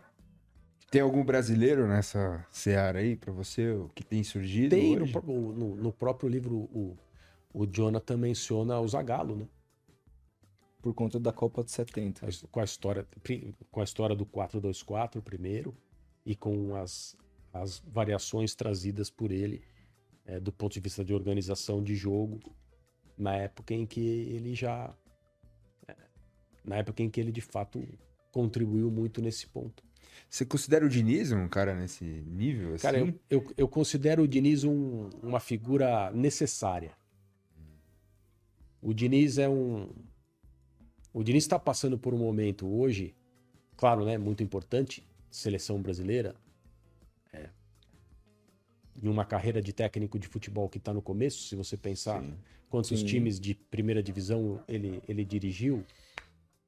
Tem 0.89 1.01
algum 1.01 1.25
brasileiro 1.25 1.87
nessa 1.87 2.45
seara 2.49 2.99
aí 2.99 3.17
para 3.17 3.33
você 3.33 3.77
que 3.93 4.03
tem 4.03 4.23
surgido? 4.23 4.69
Tem 4.69 4.95
no, 4.95 5.51
no, 5.51 5.75
no, 5.75 5.91
próprio 5.91 6.29
livro 6.29 6.55
o 6.55 6.95
o 7.55 7.65
Jonathan 7.65 8.17
menciona 8.17 8.77
o 8.81 8.87
Zagallo, 8.87 9.37
né? 9.37 9.47
Por 10.81 10.93
conta 10.93 11.17
da 11.17 11.31
Copa 11.31 11.63
de 11.63 11.71
70. 11.71 12.27
Com 12.51 12.59
a 12.59 12.65
história, 12.65 13.07
com 13.71 13.79
a 13.79 13.83
história 13.85 14.13
do 14.13 14.25
4-2-4 14.25 15.21
primeiro 15.21 15.73
e 16.25 16.35
com 16.35 16.75
as, 16.75 17.15
as 17.53 17.79
variações 17.87 18.53
trazidas 18.55 19.09
por 19.09 19.31
ele 19.31 19.63
é, 20.25 20.37
do 20.37 20.51
ponto 20.51 20.73
de 20.73 20.81
vista 20.81 21.03
de 21.03 21.13
organização 21.13 21.81
de 21.81 21.95
jogo 21.95 22.41
na 23.17 23.35
época 23.35 23.73
em 23.73 23.85
que 23.85 23.99
ele 23.99 24.53
já 24.53 24.93
é, 25.87 25.95
na 26.63 26.77
época 26.77 27.01
em 27.01 27.09
que 27.09 27.19
ele 27.19 27.31
de 27.31 27.41
fato 27.41 27.81
contribuiu 28.31 28.91
muito 28.91 29.21
nesse 29.21 29.47
ponto. 29.47 29.83
Você 30.29 30.45
considera 30.45 30.85
o 30.85 30.89
Diniz 30.89 31.31
um 31.31 31.47
cara 31.47 31.75
nesse 31.75 32.03
nível? 32.03 32.75
Assim? 32.75 32.81
Cara, 32.81 32.99
eu, 32.99 33.19
eu, 33.29 33.53
eu 33.57 33.67
considero 33.67 34.23
o 34.23 34.27
Diniz 34.27 34.63
um, 34.63 35.09
uma 35.21 35.39
figura 35.39 36.11
necessária. 36.11 36.91
O 38.81 38.93
Diniz 38.93 39.37
é 39.37 39.49
um. 39.49 39.89
O 41.13 41.23
Diniz 41.23 41.43
está 41.43 41.57
passando 41.57 41.97
por 41.97 42.13
um 42.13 42.17
momento 42.17 42.67
hoje, 42.67 43.15
claro, 43.77 44.05
né, 44.05 44.17
muito 44.17 44.43
importante, 44.43 45.07
seleção 45.31 45.81
brasileira, 45.81 46.35
em 49.01 49.07
uma 49.07 49.25
carreira 49.25 49.61
de 49.61 49.73
técnico 49.73 50.17
de 50.17 50.27
futebol 50.27 50.69
que 50.69 50.77
está 50.77 50.93
no 50.93 51.01
começo, 51.01 51.47
se 51.47 51.55
você 51.55 51.75
pensar 51.75 52.21
Sim. 52.21 52.33
quantos 52.69 52.99
Sim. 52.99 53.05
times 53.05 53.39
de 53.39 53.53
primeira 53.53 54.01
divisão 54.01 54.63
ele, 54.67 55.01
ele 55.07 55.25
dirigiu 55.25 55.83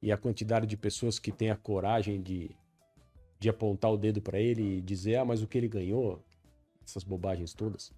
e 0.00 0.12
a 0.12 0.16
quantidade 0.16 0.66
de 0.66 0.76
pessoas 0.76 1.18
que 1.18 1.32
têm 1.32 1.50
a 1.50 1.56
coragem 1.56 2.22
de, 2.22 2.50
de 3.40 3.48
apontar 3.48 3.92
o 3.92 3.96
dedo 3.96 4.20
para 4.20 4.38
ele 4.38 4.78
e 4.78 4.80
dizer, 4.80 5.16
ah, 5.16 5.24
mas 5.24 5.42
o 5.42 5.46
que 5.46 5.58
ele 5.58 5.68
ganhou, 5.68 6.22
essas 6.84 7.02
bobagens 7.02 7.52
todas. 7.52 7.92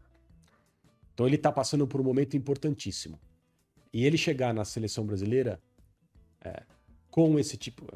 Então 1.12 1.26
ele 1.26 1.36
está 1.36 1.52
passando 1.52 1.86
por 1.86 2.00
um 2.00 2.04
momento 2.04 2.36
importantíssimo. 2.36 3.20
E 3.92 4.04
ele 4.06 4.16
chegar 4.16 4.54
na 4.54 4.64
seleção 4.64 5.04
brasileira 5.04 5.60
é, 6.40 6.62
com 7.10 7.38
esse 7.38 7.56
tipo, 7.56 7.86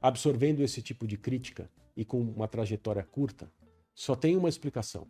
absorvendo 0.00 0.62
esse 0.62 0.80
tipo 0.80 1.06
de 1.06 1.18
crítica 1.18 1.68
e 1.96 2.04
com 2.04 2.20
uma 2.20 2.48
trajetória 2.48 3.02
curta, 3.02 3.50
só 3.94 4.14
tem 4.14 4.36
uma 4.36 4.48
explicação. 4.48 5.06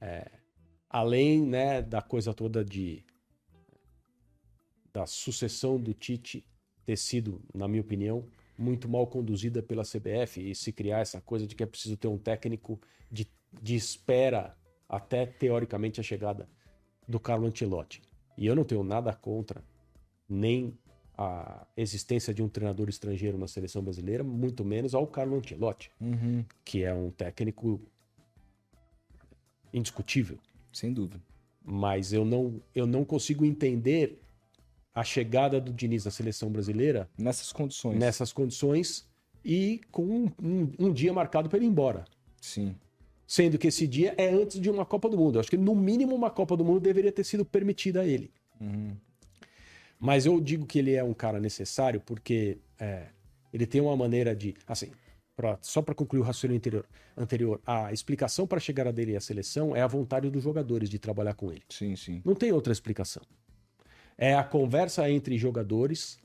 É, 0.00 0.30
além 0.88 1.46
né, 1.46 1.82
da 1.82 2.00
coisa 2.00 2.32
toda 2.32 2.64
de 2.64 3.04
da 4.92 5.06
sucessão 5.06 5.78
do 5.78 5.94
Tite 5.94 6.44
ter 6.84 6.96
sido, 6.96 7.40
na 7.54 7.68
minha 7.68 7.80
opinião, 7.80 8.26
muito 8.58 8.88
mal 8.88 9.06
conduzida 9.06 9.62
pela 9.62 9.84
CBF 9.84 10.50
e 10.50 10.54
se 10.54 10.72
criar 10.72 11.00
essa 11.00 11.20
coisa 11.20 11.46
de 11.46 11.54
que 11.54 11.62
é 11.62 11.66
preciso 11.66 11.96
ter 11.96 12.08
um 12.08 12.18
técnico 12.18 12.80
de, 13.10 13.30
de 13.62 13.76
espera 13.76 14.56
até 14.88 15.24
teoricamente 15.24 16.00
a 16.00 16.02
chegada 16.02 16.48
do 17.06 17.20
Carlo 17.20 17.46
Ancelotti. 17.46 18.02
E 18.36 18.46
eu 18.46 18.56
não 18.56 18.64
tenho 18.64 18.82
nada 18.82 19.12
contra 19.14 19.62
nem 20.28 20.76
a 21.16 21.66
existência 21.76 22.32
de 22.32 22.42
um 22.42 22.48
treinador 22.48 22.88
estrangeiro 22.88 23.36
na 23.36 23.46
seleção 23.46 23.82
brasileira, 23.82 24.24
muito 24.24 24.64
menos 24.64 24.94
ao 24.94 25.06
Carlo 25.06 25.36
Ancelotti, 25.36 25.90
uhum. 26.00 26.44
que 26.64 26.82
é 26.82 26.94
um 26.94 27.10
técnico 27.10 27.80
indiscutível. 29.72 30.38
Sem 30.72 30.92
dúvida. 30.92 31.20
Mas 31.64 32.12
eu 32.12 32.24
não, 32.24 32.60
eu 32.74 32.86
não 32.86 33.04
consigo 33.04 33.44
entender 33.44 34.20
a 34.94 35.04
chegada 35.04 35.60
do 35.60 35.72
Diniz 35.72 36.04
na 36.04 36.10
seleção 36.10 36.50
brasileira 36.50 37.08
nessas 37.16 37.52
condições. 37.52 37.98
Nessas 37.98 38.32
condições 38.32 39.08
e 39.44 39.80
com 39.90 40.04
um, 40.04 40.32
um, 40.42 40.72
um 40.78 40.92
dia 40.92 41.12
marcado 41.12 41.48
para 41.48 41.58
ele 41.58 41.66
ir 41.66 41.70
embora. 41.70 42.04
Sim. 42.40 42.74
Sendo 43.26 43.58
que 43.58 43.68
esse 43.68 43.86
dia 43.86 44.14
é 44.18 44.28
antes 44.28 44.60
de 44.60 44.68
uma 44.68 44.84
Copa 44.84 45.08
do 45.08 45.16
Mundo. 45.16 45.36
Eu 45.36 45.40
acho 45.40 45.50
que 45.50 45.56
no 45.56 45.74
mínimo 45.74 46.14
uma 46.14 46.30
Copa 46.30 46.56
do 46.56 46.64
Mundo 46.64 46.80
deveria 46.80 47.12
ter 47.12 47.24
sido 47.24 47.44
permitida 47.44 48.00
a 48.00 48.06
ele. 48.06 48.30
Uhum. 48.60 48.96
Mas 49.98 50.26
eu 50.26 50.40
digo 50.40 50.66
que 50.66 50.78
ele 50.78 50.94
é 50.94 51.04
um 51.04 51.14
cara 51.14 51.38
necessário 51.38 52.00
porque 52.00 52.58
é, 52.78 53.06
ele 53.52 53.66
tem 53.66 53.80
uma 53.80 53.96
maneira 53.96 54.34
de. 54.34 54.54
Assim, 54.66 54.90
pra, 55.40 55.58
só 55.62 55.80
para 55.80 55.94
concluir 55.94 56.20
o 56.20 56.22
raciocínio 56.22 56.58
anterior, 56.58 56.86
anterior, 57.16 57.60
a 57.64 57.92
explicação 57.94 58.46
para 58.46 58.58
a 58.58 58.60
chegada 58.60 58.92
dele 58.92 59.16
à 59.16 59.20
seleção 59.20 59.74
é 59.74 59.80
a 59.80 59.86
vontade 59.86 60.28
dos 60.28 60.42
jogadores 60.42 60.90
de 60.90 60.98
trabalhar 60.98 61.32
com 61.32 61.50
ele. 61.50 61.62
Sim, 61.70 61.96
sim. 61.96 62.20
Não 62.26 62.34
tem 62.34 62.52
outra 62.52 62.72
explicação. 62.72 63.22
É 64.18 64.34
a 64.34 64.44
conversa 64.44 65.10
entre 65.10 65.38
jogadores, 65.38 66.18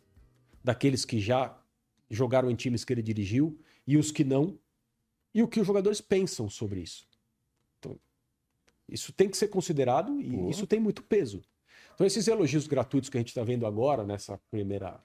daqueles 0.61 1.05
que 1.05 1.17
já 1.17 1.57
jogaram 2.09 2.51
em 2.51 2.55
times 2.55 2.83
que 2.83 2.91
ele 2.91 3.01
dirigiu 3.01 3.57
e 3.87 3.95
os 3.95 4.11
que 4.11 4.25
não, 4.25 4.59
e 5.33 5.41
o 5.41 5.47
que 5.47 5.61
os 5.61 5.67
jogadores 5.67 6.01
pensam 6.01 6.49
sobre 6.49 6.81
isso. 6.81 7.07
Então, 7.79 7.97
isso 8.89 9.13
tem 9.13 9.29
que 9.29 9.37
ser 9.37 9.47
considerado 9.47 10.19
e 10.19 10.49
isso 10.49 10.67
tem 10.67 10.79
muito 10.79 11.01
peso. 11.01 11.41
Então, 11.93 12.05
esses 12.05 12.27
elogios 12.27 12.67
gratuitos 12.67 13.09
que 13.09 13.17
a 13.17 13.21
gente 13.21 13.29
está 13.29 13.45
vendo 13.45 13.65
agora, 13.65 14.03
nessa 14.03 14.37
primeira. 14.51 14.99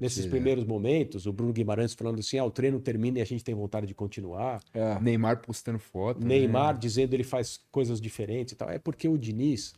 Nesses 0.00 0.26
primeiros 0.26 0.64
momentos, 0.64 1.26
o 1.26 1.32
Bruno 1.32 1.52
Guimarães 1.52 1.94
falando 1.94 2.18
assim: 2.18 2.38
ah, 2.38 2.44
o 2.44 2.50
treino 2.50 2.80
termina 2.80 3.18
e 3.18 3.22
a 3.22 3.24
gente 3.24 3.44
tem 3.44 3.54
vontade 3.54 3.86
de 3.86 3.94
continuar. 3.94 4.62
É. 4.74 5.00
Neymar 5.00 5.40
postando 5.40 5.78
foto. 5.78 6.24
Neymar 6.24 6.74
né? 6.74 6.80
dizendo 6.80 7.14
ele 7.14 7.24
faz 7.24 7.60
coisas 7.70 8.00
diferentes 8.00 8.52
e 8.52 8.56
tal. 8.56 8.70
É 8.70 8.78
porque 8.78 9.08
o 9.08 9.16
Diniz, 9.16 9.74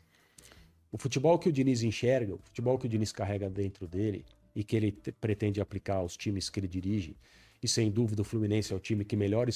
o 0.91 0.99
futebol 0.99 1.39
que 1.39 1.49
o 1.49 1.53
Diniz 1.53 1.83
enxerga, 1.83 2.35
o 2.35 2.39
futebol 2.39 2.79
que 2.79 2.87
o 2.87 2.89
Diniz 2.89 3.13
carrega 3.13 3.51
dentro 3.51 3.87
dele 3.87 4.25
e 4.55 4.65
que 4.65 4.75
ele 4.75 4.93
pretende 5.21 5.61
aplicar 5.61 5.97
aos 5.97 6.17
times 6.17 6.49
que 6.51 6.59
ele 6.59 6.69
dirige, 6.69 7.17
e 7.63 7.69
sem 7.69 7.91
dúvida 7.91 8.23
o 8.23 8.25
Fluminense 8.25 8.73
é 8.73 8.77
o 8.77 8.81
time 8.81 9.05
que 9.05 9.15
melhor, 9.15 9.49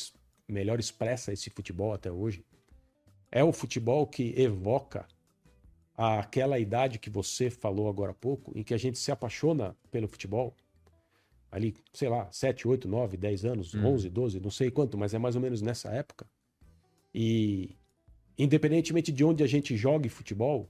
melhor 0.49 0.79
expressa 0.79 1.33
esse 1.33 1.51
futebol 1.51 1.93
até 1.93 2.11
hoje, 2.11 2.45
é 3.31 3.43
o 3.43 3.53
futebol 3.53 4.07
que 4.07 4.35
evoca 4.37 5.07
aquela 5.97 6.59
idade 6.59 6.99
que 6.99 7.11
você 7.11 7.51
falou 7.51 7.89
agora 7.89 8.13
há 8.13 8.15
pouco, 8.15 8.53
em 8.57 8.63
que 8.63 8.75
a 8.75 8.79
gente 8.79 8.99
se 8.99 9.11
apaixona 9.13 9.77
pelo 9.91 10.09
futebol, 10.09 10.55
ali, 11.51 11.75
sei 11.93 12.09
lá, 12.09 12.31
7, 12.31 12.67
8, 12.67 12.89
9, 12.89 13.17
10 13.17 13.45
anos, 13.45 13.75
hum. 13.75 13.87
11, 13.87 14.09
12, 14.09 14.41
não 14.41 14.51
sei 14.51 14.71
quanto, 14.71 14.97
mas 14.97 15.13
é 15.13 15.19
mais 15.19 15.37
ou 15.37 15.43
menos 15.43 15.61
nessa 15.61 15.91
época. 15.91 16.27
E 17.15 17.77
independentemente 18.39 19.13
de 19.13 19.25
onde 19.25 19.43
a 19.43 19.47
gente 19.47 19.77
jogue 19.77 20.09
futebol, 20.09 20.69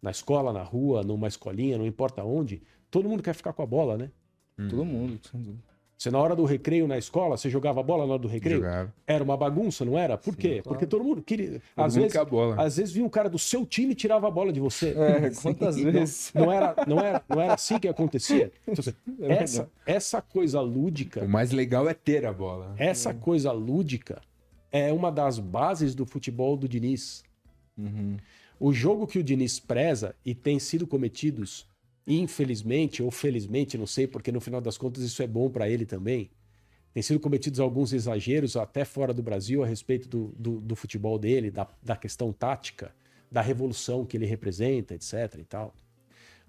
na 0.00 0.10
escola, 0.10 0.52
na 0.52 0.62
rua, 0.62 1.02
numa 1.02 1.28
escolinha, 1.28 1.76
não 1.78 1.86
importa 1.86 2.24
onde, 2.24 2.62
todo 2.90 3.08
mundo 3.08 3.22
quer 3.22 3.34
ficar 3.34 3.52
com 3.52 3.62
a 3.62 3.66
bola, 3.66 3.96
né? 3.98 4.10
Hum. 4.58 4.68
Todo 4.68 4.84
mundo, 4.84 5.20
sem 5.30 5.40
dúvida. 5.40 5.75
Você, 5.98 6.10
na 6.10 6.18
hora 6.18 6.36
do 6.36 6.44
recreio 6.44 6.86
na 6.86 6.98
escola, 6.98 7.38
você 7.38 7.48
jogava 7.48 7.82
bola 7.82 8.06
na 8.06 8.12
hora 8.12 8.22
do 8.22 8.28
recreio? 8.28 8.58
Jogava. 8.58 8.94
Era 9.06 9.24
uma 9.24 9.36
bagunça, 9.36 9.82
não 9.82 9.98
era? 9.98 10.18
Por 10.18 10.34
Sim, 10.34 10.40
quê? 10.40 10.48
Claro. 10.48 10.64
Porque 10.64 10.86
todo 10.86 11.02
mundo 11.02 11.22
queria. 11.22 11.62
Às, 11.74 11.94
vezes, 11.94 12.14
às 12.58 12.76
vezes 12.76 12.92
vinha 12.92 13.06
um 13.06 13.08
cara 13.10 13.30
do 13.30 13.38
seu 13.38 13.64
time 13.64 13.92
e 13.92 13.94
tirava 13.94 14.28
a 14.28 14.30
bola 14.30 14.52
de 14.52 14.60
você. 14.60 14.90
É, 14.90 15.30
quantas 15.30 15.76
vezes? 15.76 16.32
Não, 16.34 16.46
não, 16.46 16.52
era, 16.52 16.74
não, 16.86 16.98
era, 16.98 17.22
não 17.26 17.40
era 17.40 17.54
assim 17.54 17.78
que 17.78 17.88
acontecia. 17.88 18.52
Então, 18.68 18.92
é 19.22 19.42
essa, 19.42 19.70
essa 19.86 20.20
coisa 20.20 20.60
lúdica. 20.60 21.24
O 21.24 21.28
mais 21.28 21.50
legal 21.50 21.88
é 21.88 21.94
ter 21.94 22.26
a 22.26 22.32
bola. 22.32 22.74
Essa 22.76 23.10
é. 23.10 23.14
coisa 23.14 23.50
lúdica 23.50 24.20
é 24.70 24.92
uma 24.92 25.10
das 25.10 25.38
bases 25.38 25.94
do 25.94 26.04
futebol 26.04 26.58
do 26.58 26.68
Diniz. 26.68 27.24
Uhum. 27.78 28.18
O 28.60 28.72
jogo 28.72 29.06
que 29.06 29.18
o 29.18 29.22
Diniz 29.22 29.58
preza 29.58 30.14
e 30.24 30.34
tem 30.34 30.58
sido 30.58 30.86
cometidos, 30.86 31.66
infelizmente 32.06 33.02
ou 33.02 33.10
felizmente, 33.10 33.76
não 33.76 33.86
sei, 33.86 34.06
porque 34.06 34.30
no 34.30 34.40
final 34.40 34.60
das 34.60 34.78
contas 34.78 35.02
isso 35.02 35.22
é 35.22 35.26
bom 35.26 35.50
para 35.50 35.68
ele 35.68 35.84
também. 35.84 36.30
Tem 36.94 37.02
sido 37.02 37.20
cometidos 37.20 37.60
alguns 37.60 37.92
exageros 37.92 38.56
até 38.56 38.84
fora 38.84 39.12
do 39.12 39.22
Brasil 39.22 39.62
a 39.62 39.66
respeito 39.66 40.08
do, 40.08 40.34
do, 40.38 40.60
do 40.60 40.76
futebol 40.76 41.18
dele, 41.18 41.50
da, 41.50 41.68
da 41.82 41.96
questão 41.96 42.32
tática, 42.32 42.94
da 43.30 43.42
revolução 43.42 44.06
que 44.06 44.16
ele 44.16 44.24
representa, 44.24 44.94
etc. 44.94 45.38
e 45.38 45.44
tal. 45.44 45.74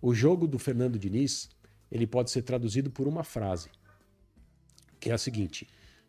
O 0.02 0.14
jogo 0.14 0.48
do 0.48 0.60
Fernando 0.60 0.98
Diniz 0.98 1.50
ele 1.92 2.06
pode 2.06 2.32
ser 2.32 2.44
traduzido 2.44 2.92
por 2.92 3.08
uma 3.08 3.24
frase, 3.24 3.70
que 5.00 5.10
é 5.10 5.14
a 5.14 5.18
seguinte: 5.18 5.68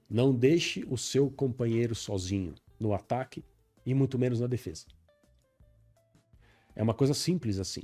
não 0.08 0.34
deixe 0.34 0.84
o 0.88 0.96
seu 0.96 1.30
companheiro 1.30 1.94
sozinho 1.94 2.54
no 2.78 2.92
ataque 2.92 3.44
e 3.84 3.94
muito 3.94 4.18
menos 4.18 4.40
na 4.40 4.46
defesa. 4.46 4.86
É 6.76 6.82
uma 6.82 6.94
coisa 6.94 7.14
simples 7.14 7.58
assim, 7.58 7.82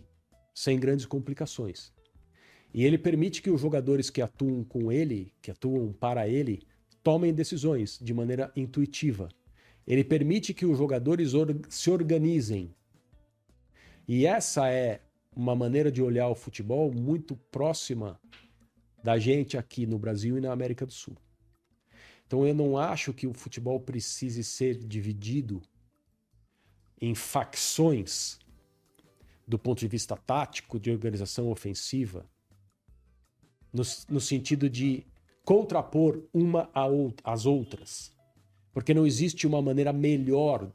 sem 0.55 0.78
grandes 0.78 1.05
complicações. 1.05 1.93
E 2.72 2.85
ele 2.85 2.97
permite 2.97 3.43
que 3.43 3.51
os 3.51 3.60
jogadores 3.60 4.09
que 4.09 4.22
atuam 4.22 4.64
com 4.64 4.90
ele, 4.90 5.32
que 5.43 5.51
atuam 5.51 5.93
para 5.93 6.28
ele, 6.28 6.66
tomem 7.02 7.35
decisões 7.35 7.98
de 8.01 8.14
maneira 8.14 8.52
intuitiva. 8.56 9.28
Ele 9.86 10.02
permite 10.02 10.55
que 10.55 10.64
os 10.64 10.78
jogadores 10.78 11.35
or 11.35 11.55
se 11.68 11.90
organizem. 11.90 12.74
E 14.09 14.26
essa 14.26 14.68
é 14.70 15.01
uma 15.36 15.55
maneira 15.55 15.90
de 15.90 16.02
olhar 16.02 16.28
o 16.28 16.35
futebol 16.35 16.93
muito 16.93 17.36
próxima 17.51 18.18
da 19.02 19.18
gente 19.18 19.59
aqui 19.59 19.86
no 19.86 19.98
Brasil 19.98 20.39
e 20.39 20.40
na 20.40 20.52
América 20.52 20.86
do 20.86 20.93
Sul. 20.93 21.16
Então 22.26 22.47
eu 22.47 22.55
não 22.55 22.78
acho 22.78 23.12
que 23.12 23.26
o 23.26 23.35
futebol 23.35 23.78
precise 23.78 24.43
ser 24.43 24.78
dividido 24.78 25.60
em 27.01 27.14
facções 27.14 28.39
do 29.46 29.58
ponto 29.58 29.80
de 29.80 29.88
vista 29.88 30.16
tático, 30.16 30.78
de 30.78 30.90
organização 30.90 31.50
ofensiva, 31.50 32.26
no, 33.72 33.82
no 34.08 34.20
sentido 34.20 34.70
de 34.70 35.06
contrapor 35.44 36.22
uma 36.32 36.70
às 37.22 37.44
outras. 37.44 38.12
Porque 38.72 38.94
não 38.94 39.06
existe 39.06 39.46
uma 39.46 39.60
maneira 39.60 39.92
melhor 39.92 40.70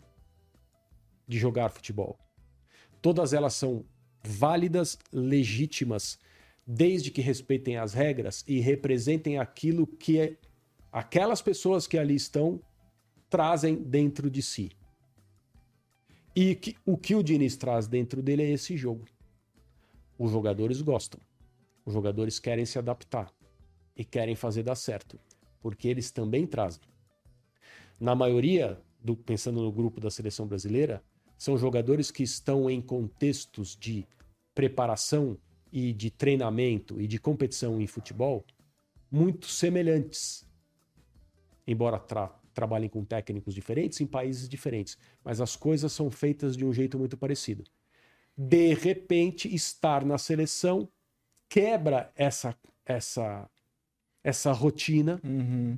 de 1.27 1.37
jogar 1.37 1.69
futebol. 1.69 2.17
Todas 3.01 3.33
elas 3.33 3.53
são 3.53 3.85
válidas, 4.23 4.97
legítimas, 5.11 6.19
desde 6.65 7.09
que 7.09 7.21
respeitem 7.21 7.77
as 7.77 7.93
regras 7.93 8.43
e 8.47 8.59
representem 8.59 9.39
aquilo 9.39 9.87
que 9.87 10.19
é, 10.19 10.37
aquelas 10.91 11.41
pessoas 11.41 11.87
que 11.87 11.97
ali 11.97 12.15
estão 12.15 12.61
trazem 13.29 13.75
dentro 13.75 14.29
de 14.29 14.41
si. 14.41 14.71
E 16.35 16.55
que, 16.55 16.75
o 16.85 16.97
que 16.97 17.15
o 17.15 17.23
Diniz 17.23 17.57
traz 17.57 17.87
dentro 17.87 18.21
dele 18.21 18.43
é 18.43 18.51
esse 18.51 18.77
jogo. 18.77 19.05
Os 20.17 20.31
jogadores 20.31 20.81
gostam. 20.81 21.19
Os 21.85 21.93
jogadores 21.93 22.39
querem 22.39 22.65
se 22.65 22.77
adaptar 22.77 23.31
e 23.95 24.05
querem 24.05 24.35
fazer 24.35 24.63
dar 24.63 24.75
certo, 24.75 25.19
porque 25.61 25.87
eles 25.87 26.11
também 26.11 26.45
trazem. 26.45 26.83
Na 27.99 28.15
maioria, 28.15 28.79
do, 29.03 29.15
pensando 29.15 29.61
no 29.61 29.71
grupo 29.71 29.99
da 29.99 30.09
seleção 30.09 30.47
brasileira, 30.47 31.03
são 31.37 31.57
jogadores 31.57 32.11
que 32.11 32.23
estão 32.23 32.69
em 32.69 32.81
contextos 32.81 33.75
de 33.75 34.05
preparação 34.53 35.37
e 35.71 35.93
de 35.93 36.09
treinamento 36.09 36.99
e 36.99 37.07
de 37.07 37.19
competição 37.19 37.79
em 37.81 37.87
futebol 37.87 38.45
muito 39.11 39.47
semelhantes. 39.47 40.47
Embora 41.65 41.99
tra 41.99 42.38
trabalhem 42.59 42.89
com 42.89 43.05
técnicos 43.05 43.55
diferentes 43.55 44.01
em 44.01 44.05
países 44.05 44.49
diferentes, 44.49 44.97
mas 45.23 45.39
as 45.39 45.55
coisas 45.55 45.93
são 45.93 46.11
feitas 46.11 46.57
de 46.57 46.65
um 46.65 46.73
jeito 46.73 46.99
muito 46.99 47.15
parecido. 47.15 47.63
De 48.37 48.73
repente, 48.73 49.53
estar 49.53 50.03
na 50.03 50.17
seleção 50.17 50.89
quebra 51.47 52.11
essa 52.15 52.53
essa 52.85 53.49
essa 54.21 54.51
rotina 54.51 55.21
uhum. 55.23 55.77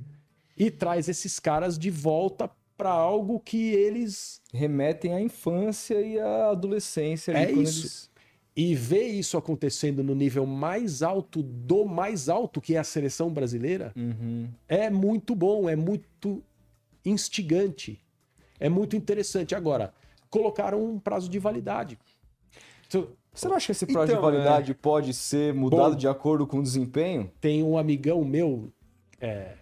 e 0.56 0.70
traz 0.70 1.08
esses 1.08 1.38
caras 1.38 1.78
de 1.78 1.90
volta 1.90 2.50
para 2.76 2.90
algo 2.90 3.38
que 3.38 3.70
eles 3.70 4.42
remetem 4.52 5.14
à 5.14 5.20
infância 5.20 6.00
e 6.00 6.18
à 6.18 6.50
adolescência. 6.50 7.32
É 7.32 7.50
isso. 7.52 7.86
Eles... 7.86 8.12
E 8.54 8.74
ver 8.74 9.06
isso 9.06 9.38
acontecendo 9.38 10.02
no 10.02 10.14
nível 10.14 10.44
mais 10.44 11.00
alto 11.00 11.42
do 11.42 11.86
mais 11.86 12.28
alto, 12.28 12.60
que 12.60 12.74
é 12.74 12.78
a 12.78 12.84
seleção 12.84 13.30
brasileira, 13.30 13.92
uhum. 13.96 14.46
é 14.68 14.90
muito 14.90 15.34
bom, 15.34 15.70
é 15.70 15.76
muito 15.76 16.42
instigante. 17.04 18.00
É 18.58 18.68
muito 18.68 18.96
interessante. 18.96 19.54
Agora, 19.54 19.92
colocaram 20.30 20.84
um 20.84 20.98
prazo 20.98 21.28
de 21.28 21.38
validade. 21.38 21.98
Então, 22.86 23.08
você 23.32 23.48
não 23.48 23.56
acha 23.56 23.66
que 23.66 23.72
esse 23.72 23.86
prazo 23.86 24.12
então, 24.12 24.16
de 24.16 24.22
validade 24.22 24.72
é... 24.72 24.74
pode 24.74 25.14
ser 25.14 25.54
mudado 25.54 25.92
Bom, 25.92 25.96
de 25.96 26.06
acordo 26.06 26.46
com 26.46 26.58
o 26.58 26.62
desempenho? 26.62 27.30
Tem 27.40 27.62
um 27.62 27.78
amigão 27.78 28.24
meu, 28.24 28.70
é, 29.20 29.54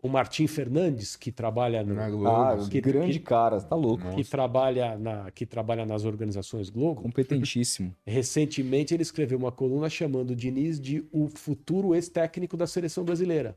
o 0.00 0.08
Martim 0.08 0.46
Fernandes, 0.46 1.16
que 1.16 1.32
trabalha 1.32 1.82
no, 1.82 1.94
na 1.94 2.08
Globo. 2.08 2.28
Ah, 2.28 2.56
que, 2.70 2.80
grande 2.80 3.18
que, 3.18 3.24
cara, 3.24 3.60
tá 3.60 3.74
louco. 3.74 4.08
Que 4.14 4.24
trabalha, 4.24 4.96
na, 4.96 5.30
que 5.32 5.44
trabalha 5.44 5.84
nas 5.84 6.04
organizações 6.04 6.70
Globo. 6.70 7.02
Competentíssimo. 7.02 7.94
Recentemente 8.06 8.94
ele 8.94 9.02
escreveu 9.02 9.38
uma 9.38 9.52
coluna 9.52 9.90
chamando 9.90 10.30
o 10.30 10.36
Diniz 10.36 10.80
de 10.80 11.04
o 11.12 11.26
futuro 11.28 11.94
ex-técnico 11.94 12.56
da 12.56 12.66
seleção 12.66 13.04
brasileira. 13.04 13.56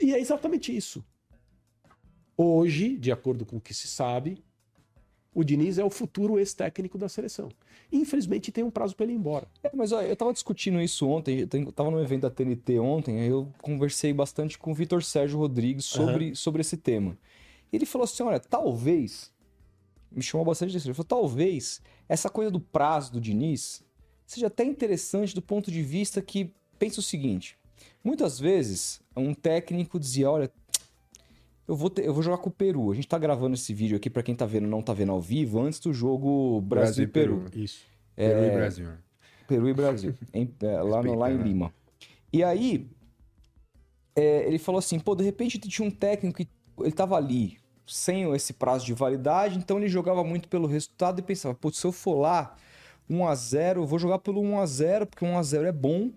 E 0.00 0.12
é 0.12 0.20
exatamente 0.20 0.76
isso. 0.76 1.04
Hoje, 2.40 2.96
de 2.96 3.10
acordo 3.10 3.44
com 3.44 3.56
o 3.56 3.60
que 3.60 3.74
se 3.74 3.88
sabe, 3.88 4.40
o 5.34 5.42
Diniz 5.42 5.76
é 5.76 5.84
o 5.84 5.90
futuro 5.90 6.38
ex-técnico 6.38 6.96
da 6.96 7.08
seleção. 7.08 7.48
Infelizmente 7.92 8.52
tem 8.52 8.62
um 8.62 8.70
prazo 8.70 8.94
para 8.94 9.06
ele 9.06 9.14
ir 9.14 9.16
embora. 9.16 9.48
É, 9.62 9.70
mas 9.74 9.90
ó, 9.90 10.00
eu 10.00 10.12
estava 10.12 10.32
discutindo 10.32 10.80
isso 10.80 11.08
ontem, 11.08 11.40
eu 11.40 11.68
estava 11.68 11.90
no 11.90 12.00
evento 12.00 12.22
da 12.22 12.30
TNT 12.30 12.78
ontem, 12.78 13.20
aí 13.20 13.28
eu 13.28 13.52
conversei 13.60 14.12
bastante 14.12 14.56
com 14.56 14.70
o 14.70 14.74
Vitor 14.74 15.02
Sérgio 15.02 15.38
Rodrigues 15.38 15.84
sobre, 15.84 16.28
uhum. 16.28 16.34
sobre 16.36 16.60
esse 16.60 16.76
tema. 16.76 17.18
Ele 17.72 17.84
falou 17.84 18.04
assim: 18.04 18.22
olha, 18.22 18.40
talvez. 18.40 19.36
Me 20.10 20.22
chamou 20.22 20.46
bastante 20.46 20.70
atenção. 20.70 20.88
Ele 20.88 20.94
falou: 20.94 21.06
talvez 21.06 21.82
essa 22.08 22.30
coisa 22.30 22.50
do 22.50 22.60
prazo 22.60 23.12
do 23.12 23.20
Diniz 23.20 23.84
seja 24.26 24.46
até 24.46 24.64
interessante 24.64 25.34
do 25.34 25.42
ponto 25.42 25.70
de 25.70 25.82
vista 25.82 26.22
que 26.22 26.52
pensa 26.78 27.00
o 27.00 27.02
seguinte: 27.02 27.58
muitas 28.02 28.38
vezes 28.38 29.00
um 29.16 29.34
técnico 29.34 29.98
dizia, 29.98 30.30
olha, 30.30 30.50
eu 31.68 31.76
vou, 31.76 31.90
ter, 31.90 32.06
eu 32.06 32.14
vou 32.14 32.22
jogar 32.22 32.38
com 32.38 32.48
o 32.48 32.52
Peru. 32.52 32.90
A 32.90 32.94
gente 32.94 33.06
tá 33.06 33.18
gravando 33.18 33.54
esse 33.54 33.74
vídeo 33.74 33.98
aqui, 33.98 34.08
para 34.08 34.22
quem 34.22 34.34
tá 34.34 34.46
vendo 34.46 34.66
não 34.66 34.80
tá 34.80 34.94
vendo 34.94 35.12
ao 35.12 35.20
vivo, 35.20 35.60
antes 35.60 35.78
do 35.78 35.92
jogo 35.92 36.62
Brasil, 36.62 36.86
Brasil 36.86 37.04
e 37.04 37.06
Peru. 37.06 37.50
Peru. 37.50 37.62
Isso. 37.62 37.84
É, 38.16 38.28
Peru 38.28 38.46
e 38.46 38.50
Brasil. 38.50 38.88
Peru 39.46 39.68
e 39.68 39.74
Brasil. 39.74 40.14
em, 40.32 40.50
é, 40.62 40.82
lá, 40.82 41.02
no, 41.02 41.14
lá 41.14 41.30
em 41.30 41.36
Lima. 41.36 41.72
E 42.32 42.42
aí, 42.42 42.88
é, 44.16 44.46
ele 44.46 44.58
falou 44.58 44.78
assim, 44.78 44.98
pô, 44.98 45.14
de 45.14 45.22
repente 45.22 45.58
tinha 45.58 45.86
um 45.86 45.90
técnico 45.90 46.38
que 46.38 46.48
ele 46.80 46.92
tava 46.92 47.16
ali, 47.16 47.58
sem 47.86 48.32
esse 48.34 48.54
prazo 48.54 48.86
de 48.86 48.94
validade, 48.94 49.58
então 49.58 49.76
ele 49.78 49.88
jogava 49.88 50.24
muito 50.24 50.48
pelo 50.48 50.66
resultado 50.66 51.18
e 51.18 51.22
pensava, 51.22 51.54
pô, 51.54 51.70
se 51.70 51.86
eu 51.86 51.92
for 51.92 52.18
lá 52.18 52.56
1 53.10 53.26
a 53.26 53.34
0 53.34 53.82
eu 53.82 53.86
vou 53.86 53.98
jogar 53.98 54.18
pelo 54.18 54.40
1 54.40 54.60
a 54.60 54.66
0 54.66 55.06
porque 55.06 55.24
1 55.24 55.38
a 55.38 55.42
0 55.42 55.66
é 55.66 55.72
bom 55.72 56.10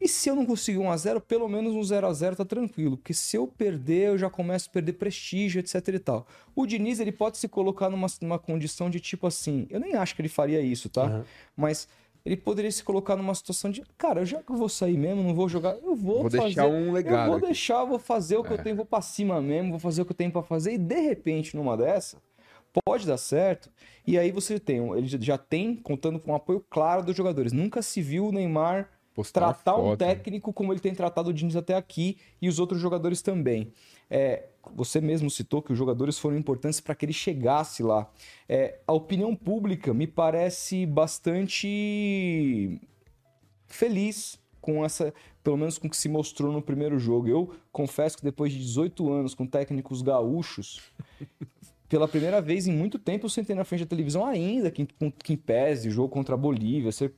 e 0.00 0.08
se 0.08 0.28
eu 0.28 0.36
não 0.36 0.44
conseguir 0.44 0.78
1 0.78 0.90
a 0.90 0.96
0 0.96 1.20
pelo 1.20 1.48
menos 1.48 1.74
um 1.74 1.82
0 1.82 2.06
a 2.06 2.12
0 2.12 2.36
tá 2.36 2.44
tranquilo, 2.44 2.96
porque 2.96 3.14
se 3.14 3.36
eu 3.36 3.46
perder, 3.46 4.08
eu 4.08 4.18
já 4.18 4.28
começo 4.28 4.68
a 4.68 4.72
perder 4.72 4.94
prestígio, 4.94 5.58
etc 5.58 5.88
e 5.88 5.98
tal. 5.98 6.26
O 6.54 6.66
Diniz, 6.66 7.00
ele 7.00 7.12
pode 7.12 7.38
se 7.38 7.48
colocar 7.48 7.88
numa, 7.88 8.06
numa 8.20 8.38
condição 8.38 8.90
de 8.90 9.00
tipo 9.00 9.26
assim, 9.26 9.66
eu 9.70 9.80
nem 9.80 9.94
acho 9.94 10.14
que 10.14 10.22
ele 10.22 10.28
faria 10.28 10.60
isso, 10.60 10.88
tá? 10.88 11.04
Uhum. 11.04 11.24
Mas 11.56 11.88
ele 12.24 12.36
poderia 12.36 12.70
se 12.70 12.82
colocar 12.82 13.16
numa 13.16 13.34
situação 13.34 13.70
de, 13.70 13.82
cara, 13.96 14.24
já 14.24 14.42
que 14.42 14.50
eu 14.50 14.56
vou 14.56 14.68
sair 14.68 14.98
mesmo, 14.98 15.22
não 15.22 15.34
vou 15.34 15.48
jogar, 15.48 15.76
eu 15.76 15.94
vou, 15.94 16.22
vou 16.22 16.30
fazer, 16.30 16.40
deixar 16.40 16.66
um 16.66 16.92
legado. 16.92 17.20
Eu 17.20 17.26
vou 17.26 17.36
aqui. 17.36 17.46
deixar, 17.46 17.84
vou 17.84 17.98
fazer 17.98 18.36
o 18.36 18.42
que 18.42 18.50
é. 18.50 18.54
eu 18.54 18.62
tenho, 18.62 18.76
vou 18.76 18.84
para 18.84 19.00
cima 19.00 19.40
mesmo, 19.40 19.70
vou 19.70 19.78
fazer 19.78 20.02
o 20.02 20.04
que 20.04 20.12
eu 20.12 20.16
tenho 20.16 20.32
para 20.32 20.42
fazer 20.42 20.72
e 20.72 20.78
de 20.78 21.00
repente 21.00 21.56
numa 21.56 21.76
dessa 21.76 22.18
pode 22.84 23.06
dar 23.06 23.16
certo. 23.16 23.70
E 24.06 24.18
aí 24.18 24.30
você 24.30 24.58
tem, 24.58 24.78
ele 24.96 25.06
já 25.06 25.38
tem 25.38 25.76
contando 25.76 26.18
com 26.20 26.32
um 26.32 26.34
apoio 26.34 26.64
claro 26.68 27.02
dos 27.02 27.16
jogadores. 27.16 27.52
Nunca 27.52 27.82
se 27.82 28.02
viu 28.02 28.26
o 28.26 28.32
Neymar 28.32 28.88
Postar 29.16 29.54
tratar 29.54 29.76
foto. 29.76 29.92
um 29.94 29.96
técnico 29.96 30.52
como 30.52 30.74
ele 30.74 30.78
tem 30.78 30.94
tratado 30.94 31.30
o 31.30 31.32
Diniz 31.32 31.56
até 31.56 31.74
aqui 31.74 32.18
e 32.40 32.50
os 32.50 32.58
outros 32.58 32.78
jogadores 32.78 33.22
também. 33.22 33.72
É, 34.10 34.44
você 34.74 35.00
mesmo 35.00 35.30
citou 35.30 35.62
que 35.62 35.72
os 35.72 35.78
jogadores 35.78 36.18
foram 36.18 36.36
importantes 36.36 36.80
para 36.80 36.94
que 36.94 37.06
ele 37.06 37.14
chegasse 37.14 37.82
lá. 37.82 38.10
É, 38.46 38.78
a 38.86 38.92
opinião 38.92 39.34
pública 39.34 39.94
me 39.94 40.06
parece 40.06 40.84
bastante 40.84 42.78
feliz 43.66 44.38
com 44.60 44.84
essa, 44.84 45.14
pelo 45.42 45.56
menos 45.56 45.78
com 45.78 45.86
o 45.86 45.90
que 45.90 45.96
se 45.96 46.10
mostrou 46.10 46.52
no 46.52 46.60
primeiro 46.60 46.98
jogo. 46.98 47.26
Eu 47.26 47.54
confesso 47.72 48.18
que 48.18 48.22
depois 48.22 48.52
de 48.52 48.58
18 48.58 49.10
anos 49.10 49.34
com 49.34 49.46
técnicos 49.46 50.02
gaúchos, 50.02 50.92
pela 51.88 52.06
primeira 52.06 52.42
vez 52.42 52.66
em 52.66 52.72
muito 52.72 52.98
tempo 52.98 53.24
eu 53.24 53.30
sentei 53.30 53.56
na 53.56 53.64
frente 53.64 53.84
da 53.84 53.86
televisão 53.86 54.26
ainda, 54.26 54.70
que, 54.70 54.86
que 55.24 55.38
pese 55.38 55.88
o 55.88 55.90
jogo 55.90 56.10
contra 56.10 56.34
a 56.34 56.38
Bolívia. 56.38 56.92
Você 56.92 57.10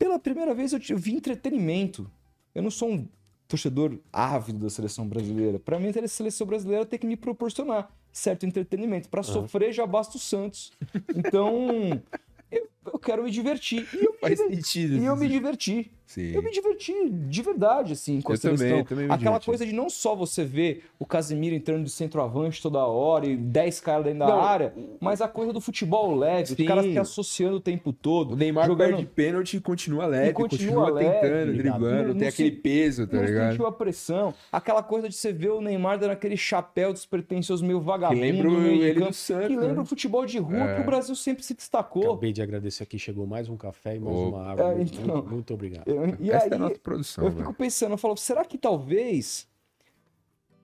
pela 0.00 0.18
primeira 0.18 0.54
vez 0.54 0.72
eu, 0.72 0.96
vi 0.96 1.14
entretenimento. 1.14 2.10
Eu 2.54 2.62
não 2.62 2.70
sou 2.70 2.90
um 2.90 3.06
torcedor 3.46 3.98
ávido 4.10 4.58
da 4.60 4.70
seleção 4.70 5.06
brasileira. 5.06 5.58
Para 5.58 5.78
mim, 5.78 5.88
a 5.90 6.08
seleção 6.08 6.46
brasileira 6.46 6.86
tem 6.86 6.98
que 6.98 7.06
me 7.06 7.16
proporcionar 7.16 7.92
certo 8.10 8.46
entretenimento. 8.46 9.10
Para 9.10 9.20
uhum. 9.20 9.24
sofrer, 9.24 9.74
já 9.74 9.86
basta 9.86 10.16
o 10.16 10.20
Santos. 10.20 10.72
Então, 11.14 12.02
eu, 12.50 12.66
eu, 12.86 12.98
quero 12.98 13.24
me 13.24 13.30
divertir. 13.30 13.86
E 13.92 14.06
eu 14.06 14.14
Faz 14.14 14.40
me, 14.40 14.56
sentido. 14.56 14.96
E 14.96 15.04
eu 15.04 15.14
me 15.14 15.28
diverti. 15.28 15.92
Sim. 16.10 16.32
Eu 16.32 16.42
me 16.42 16.50
diverti 16.50 16.92
de 17.08 17.40
verdade, 17.40 17.92
assim, 17.92 18.20
com 18.20 18.32
eu. 18.32 18.38
Também, 18.40 18.84
também 18.84 19.04
Aquela 19.04 19.18
diverti. 19.18 19.46
coisa 19.46 19.64
de 19.64 19.72
não 19.72 19.88
só 19.88 20.16
você 20.16 20.44
ver 20.44 20.86
o 20.98 21.06
Casemiro 21.06 21.54
entrando 21.54 21.84
de 21.84 21.90
centroavante 21.90 22.60
toda 22.60 22.84
hora 22.84 23.26
e 23.26 23.36
10 23.36 23.78
caras 23.78 24.04
dentro 24.06 24.18
da 24.18 24.26
não. 24.26 24.40
área, 24.40 24.74
mas 24.98 25.20
a 25.20 25.28
coisa 25.28 25.52
do 25.52 25.60
futebol 25.60 26.12
leve, 26.16 26.48
Sim. 26.48 26.56
os 26.58 26.66
caras 26.66 26.84
se 26.84 26.98
associando 26.98 27.58
o 27.58 27.60
tempo 27.60 27.92
todo. 27.92 28.32
O 28.32 28.36
Neymar 28.36 28.66
jogando... 28.66 28.88
perde 28.88 29.06
pênalti 29.06 29.58
e 29.58 29.60
continua 29.60 30.04
leve, 30.06 30.30
e 30.30 30.32
continua, 30.32 30.86
continua 30.86 30.90
leve, 30.90 31.20
tentando, 31.20 31.56
driblando, 31.56 32.08
não, 32.08 32.18
tem 32.18 32.26
aquele 32.26 32.50
peso, 32.50 33.06
tá 33.06 33.16
não 33.16 33.24
ligado? 33.24 33.50
sentiu 33.52 33.66
a 33.66 33.72
pressão. 33.72 34.34
Aquela 34.50 34.82
coisa 34.82 35.08
de 35.08 35.14
você 35.14 35.32
ver 35.32 35.50
o 35.50 35.60
Neymar 35.60 35.96
dando 35.96 36.10
aquele 36.10 36.36
chapéu 36.36 36.92
despretensioso 36.92 37.64
meio 37.64 37.80
vagabundo. 37.80 38.20
Que 38.20 38.32
lembra 38.32 38.50
ele 38.50 38.94
campo, 38.94 39.10
do 39.10 39.14
Santos. 39.14 39.46
Que 39.46 39.56
lembra 39.56 39.76
né? 39.76 39.82
o 39.82 39.84
futebol 39.84 40.26
de 40.26 40.38
rua 40.40 40.70
é. 40.70 40.74
que 40.74 40.80
o 40.80 40.84
Brasil 40.84 41.14
sempre 41.14 41.44
se 41.44 41.54
destacou. 41.54 42.14
Acabei 42.14 42.32
de 42.32 42.42
agradecer 42.42 42.82
aqui, 42.82 42.98
chegou 42.98 43.28
mais 43.28 43.48
um 43.48 43.56
café 43.56 43.94
e 43.94 44.00
mais 44.00 44.16
oh. 44.16 44.28
uma 44.30 44.50
água. 44.50 44.72
É, 44.72 44.82
então, 44.82 45.06
muito, 45.06 45.30
muito, 45.30 45.54
obrigado. 45.54 45.86
Eu, 45.86 45.99
e 46.18 46.30
Essa 46.30 46.54
aí, 46.54 46.72
é 46.72 46.78
produção. 46.78 47.24
Eu 47.24 47.32
fico 47.32 47.54
pensando, 47.54 47.92
eu 47.92 47.98
falo, 47.98 48.16
será 48.16 48.44
que 48.44 48.58
talvez 48.58 49.48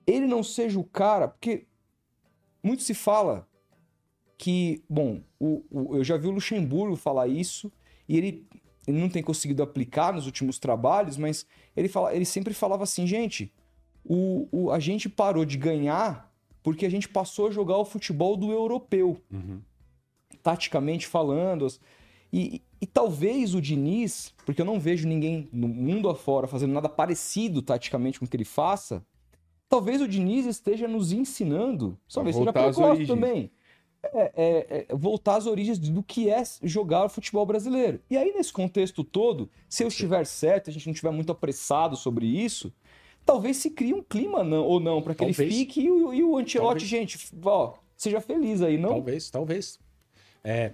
ele 0.05 0.27
não 0.27 0.43
seja 0.43 0.79
o 0.79 0.83
cara? 0.83 1.27
Porque 1.27 1.65
muito 2.63 2.83
se 2.83 2.93
fala 2.93 3.47
que, 4.37 4.83
bom, 4.89 5.21
o, 5.39 5.63
o, 5.69 5.97
eu 5.97 6.03
já 6.03 6.17
vi 6.17 6.27
o 6.27 6.31
Luxemburgo 6.31 6.95
falar 6.95 7.27
isso 7.27 7.71
e 8.07 8.17
ele, 8.17 8.47
ele 8.87 8.99
não 8.99 9.09
tem 9.09 9.23
conseguido 9.23 9.63
aplicar 9.63 10.13
nos 10.13 10.25
últimos 10.25 10.59
trabalhos, 10.59 11.17
mas 11.17 11.45
ele, 11.75 11.87
fala, 11.87 12.13
ele 12.13 12.25
sempre 12.25 12.53
falava 12.53 12.83
assim, 12.83 13.07
gente, 13.07 13.53
o, 14.03 14.47
o, 14.51 14.71
a 14.71 14.79
gente 14.79 15.09
parou 15.09 15.43
de 15.43 15.57
ganhar 15.57 16.27
porque 16.63 16.85
a 16.85 16.89
gente 16.89 17.07
passou 17.07 17.47
a 17.47 17.51
jogar 17.51 17.77
o 17.77 17.85
futebol 17.85 18.35
do 18.35 18.51
europeu. 18.51 19.21
Uhum. 19.31 19.61
Taticamente 20.43 21.07
falando. 21.07 21.65
E, 22.31 22.61
e 22.81 22.85
talvez 22.85 23.55
o 23.55 23.61
Diniz, 23.61 24.33
porque 24.45 24.61
eu 24.61 24.65
não 24.65 24.79
vejo 24.79 25.07
ninguém 25.07 25.47
no 25.51 25.67
mundo 25.67 26.09
afora 26.09 26.47
fazendo 26.47 26.73
nada 26.73 26.89
parecido 26.89 27.61
taticamente 27.61 28.19
com 28.19 28.25
o 28.25 28.27
que 28.27 28.35
ele 28.35 28.45
faça, 28.45 29.05
talvez 29.69 30.01
o 30.01 30.07
Diniz 30.07 30.45
esteja 30.45 30.87
nos 30.87 31.11
ensinando, 31.11 31.97
talvez 32.13 32.35
seja 32.35 32.53
precoce 32.53 33.05
também, 33.05 33.51
é, 34.03 34.31
é, 34.35 34.85
é, 34.89 34.95
voltar 34.95 35.37
às 35.37 35.45
origens 35.45 35.79
do 35.79 36.03
que 36.03 36.29
é 36.29 36.43
jogar 36.63 37.05
o 37.05 37.09
futebol 37.09 37.45
brasileiro. 37.45 37.99
E 38.09 38.17
aí, 38.17 38.31
nesse 38.33 38.53
contexto 38.53 39.03
todo, 39.03 39.49
se 39.67 39.83
eu 39.83 39.87
estiver 39.87 40.25
certo, 40.25 40.69
a 40.69 40.73
gente 40.73 40.85
não 40.85 40.93
estiver 40.93 41.11
muito 41.11 41.31
apressado 41.31 41.95
sobre 41.95 42.25
isso, 42.25 42.73
talvez 43.25 43.57
se 43.57 43.71
crie 43.71 43.93
um 43.93 44.03
clima 44.03 44.43
não, 44.43 44.63
ou 44.63 44.79
não, 44.79 45.01
para 45.01 45.13
que 45.13 45.19
talvez. 45.19 45.39
ele 45.39 45.51
fique 45.51 45.81
e 45.81 45.91
o, 45.91 46.13
e 46.13 46.23
o 46.23 46.37
Ancelotti, 46.37 46.85
gente, 46.85 47.17
ó, 47.43 47.73
seja 47.95 48.21
feliz 48.21 48.61
aí, 48.61 48.77
não? 48.77 48.89
Talvez, 48.89 49.29
talvez. 49.29 49.79
É, 50.43 50.73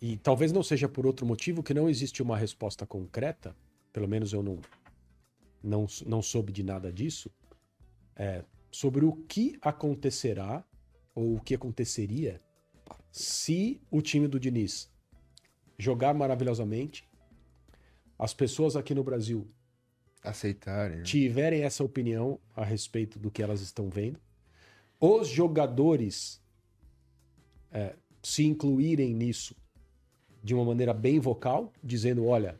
e 0.00 0.16
talvez 0.16 0.52
não 0.52 0.62
seja 0.62 0.88
por 0.88 1.06
outro 1.06 1.24
motivo 1.24 1.62
que 1.62 1.72
não 1.72 1.88
existe 1.88 2.22
uma 2.22 2.36
resposta 2.36 2.86
concreta, 2.86 3.56
pelo 3.92 4.06
menos 4.06 4.32
eu 4.32 4.42
não, 4.42 4.58
não, 5.62 5.86
não 6.04 6.22
soube 6.22 6.52
de 6.52 6.62
nada 6.62 6.92
disso, 6.92 7.30
é, 8.14 8.44
sobre 8.70 9.04
o 9.04 9.12
que 9.12 9.58
acontecerá 9.62 10.64
ou 11.14 11.36
o 11.36 11.40
que 11.40 11.54
aconteceria 11.54 12.40
se 13.10 13.80
o 13.90 14.02
time 14.02 14.28
do 14.28 14.38
Diniz 14.38 14.90
jogar 15.78 16.12
maravilhosamente, 16.14 17.08
as 18.18 18.34
pessoas 18.34 18.76
aqui 18.76 18.94
no 18.94 19.02
Brasil 19.02 19.48
aceitarem, 20.22 20.98
né? 20.98 21.02
tiverem 21.02 21.62
essa 21.62 21.82
opinião 21.84 22.38
a 22.54 22.64
respeito 22.64 23.18
do 23.18 23.30
que 23.30 23.42
elas 23.42 23.60
estão 23.60 23.88
vendo, 23.88 24.20
os 25.00 25.28
jogadores 25.28 26.42
é, 27.70 27.94
se 28.22 28.44
incluírem 28.44 29.14
nisso 29.14 29.54
de 30.46 30.54
uma 30.54 30.64
maneira 30.64 30.94
bem 30.94 31.18
vocal, 31.18 31.72
dizendo: 31.82 32.24
olha, 32.24 32.56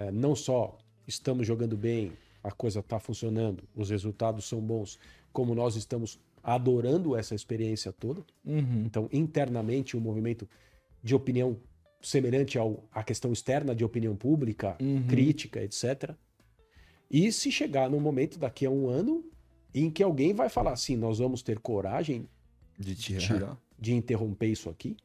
é, 0.00 0.10
não 0.10 0.34
só 0.34 0.76
estamos 1.06 1.46
jogando 1.46 1.76
bem, 1.76 2.12
a 2.42 2.50
coisa 2.50 2.80
está 2.80 2.98
funcionando, 2.98 3.62
os 3.72 3.90
resultados 3.90 4.46
são 4.46 4.60
bons, 4.60 4.98
como 5.32 5.54
nós 5.54 5.76
estamos 5.76 6.18
adorando 6.42 7.14
essa 7.14 7.36
experiência 7.36 7.92
toda. 7.92 8.24
Uhum. 8.44 8.82
Então, 8.84 9.08
internamente, 9.12 9.96
um 9.96 10.00
movimento 10.00 10.48
de 11.00 11.14
opinião 11.14 11.56
semelhante 12.02 12.58
ao, 12.58 12.82
à 12.90 13.04
questão 13.04 13.32
externa 13.32 13.76
de 13.76 13.84
opinião 13.84 14.16
pública, 14.16 14.76
uhum. 14.80 15.06
crítica, 15.06 15.62
etc. 15.62 16.16
E 17.08 17.30
se 17.30 17.52
chegar 17.52 17.88
no 17.88 18.00
momento 18.00 18.40
daqui 18.40 18.66
a 18.66 18.70
um 18.70 18.88
ano, 18.88 19.24
em 19.72 19.88
que 19.88 20.02
alguém 20.02 20.34
vai 20.34 20.48
falar 20.48 20.72
assim: 20.72 20.96
nós 20.96 21.20
vamos 21.20 21.42
ter 21.42 21.60
coragem 21.60 22.28
De. 22.76 22.96
Tirar. 23.20 23.56
de 23.78 23.94
interromper 23.94 24.48
isso 24.48 24.68
aqui? 24.68 24.96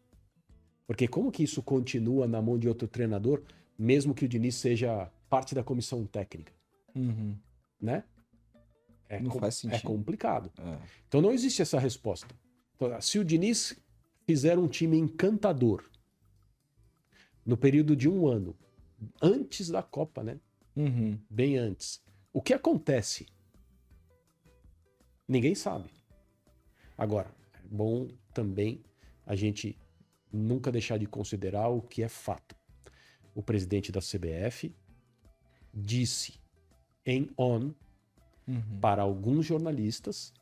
Porque 0.85 1.07
como 1.07 1.31
que 1.31 1.43
isso 1.43 1.61
continua 1.64 2.27
na 2.27 2.41
mão 2.41 2.57
de 2.57 2.68
outro 2.68 2.88
treinador, 2.88 3.41
mesmo 3.77 4.14
que 4.14 4.26
o 4.26 4.27
Diniz 4.27 4.55
seja 4.55 5.10
parte 5.30 5.55
da 5.55 5.64
comissão 5.64 6.05
técnica, 6.05 6.53
Uhum. 6.95 7.35
né? 7.81 8.03
É, 9.10 9.19
Não 9.19 9.30
com- 9.31 9.39
faz 9.39 9.55
é 9.55 9.60
sentido. 9.69 9.88
complicado. 9.88 10.51
É. 10.60 10.77
Então 11.07 11.22
não 11.22 11.31
existe 11.31 11.61
essa 11.61 11.80
resposta. 11.80 12.27
Então, 12.76 12.99
se 13.01 13.18
o 13.19 13.23
Diniz 13.26 13.76
fizer 14.26 14.57
um 14.57 14.68
time 14.68 14.97
encantador 14.97 15.84
no 17.45 17.55
período 17.57 17.95
de 17.95 18.07
um 18.10 18.27
ano, 18.27 18.55
antes 19.22 19.69
da 19.69 19.81
Copa, 19.84 20.23
né? 20.23 20.39
Uhum. 20.76 21.18
Bem 21.30 21.57
antes, 21.57 22.01
o 22.31 22.41
que 22.41 22.53
acontece? 22.53 23.27
Ninguém 25.27 25.55
sabe. 25.55 25.89
Agora, 26.97 27.30
é 27.53 27.60
bom 27.69 28.07
também 28.34 28.81
a 29.26 29.35
gente 29.35 29.77
nunca 30.34 30.72
deixar 30.72 30.97
de 30.97 31.05
considerar 31.05 31.69
o 31.69 31.81
que 31.81 32.03
é 32.03 32.10
fato. 32.10 32.55
O 33.35 33.41
presidente 33.41 33.91
da 33.91 33.99
CBF 34.01 34.76
disse 35.73 36.39
em 37.05 37.30
on 37.38 37.72
Uhum. 38.45 38.80
para 38.81 39.01
alguns 39.01 39.45
jornalistas 39.45 40.34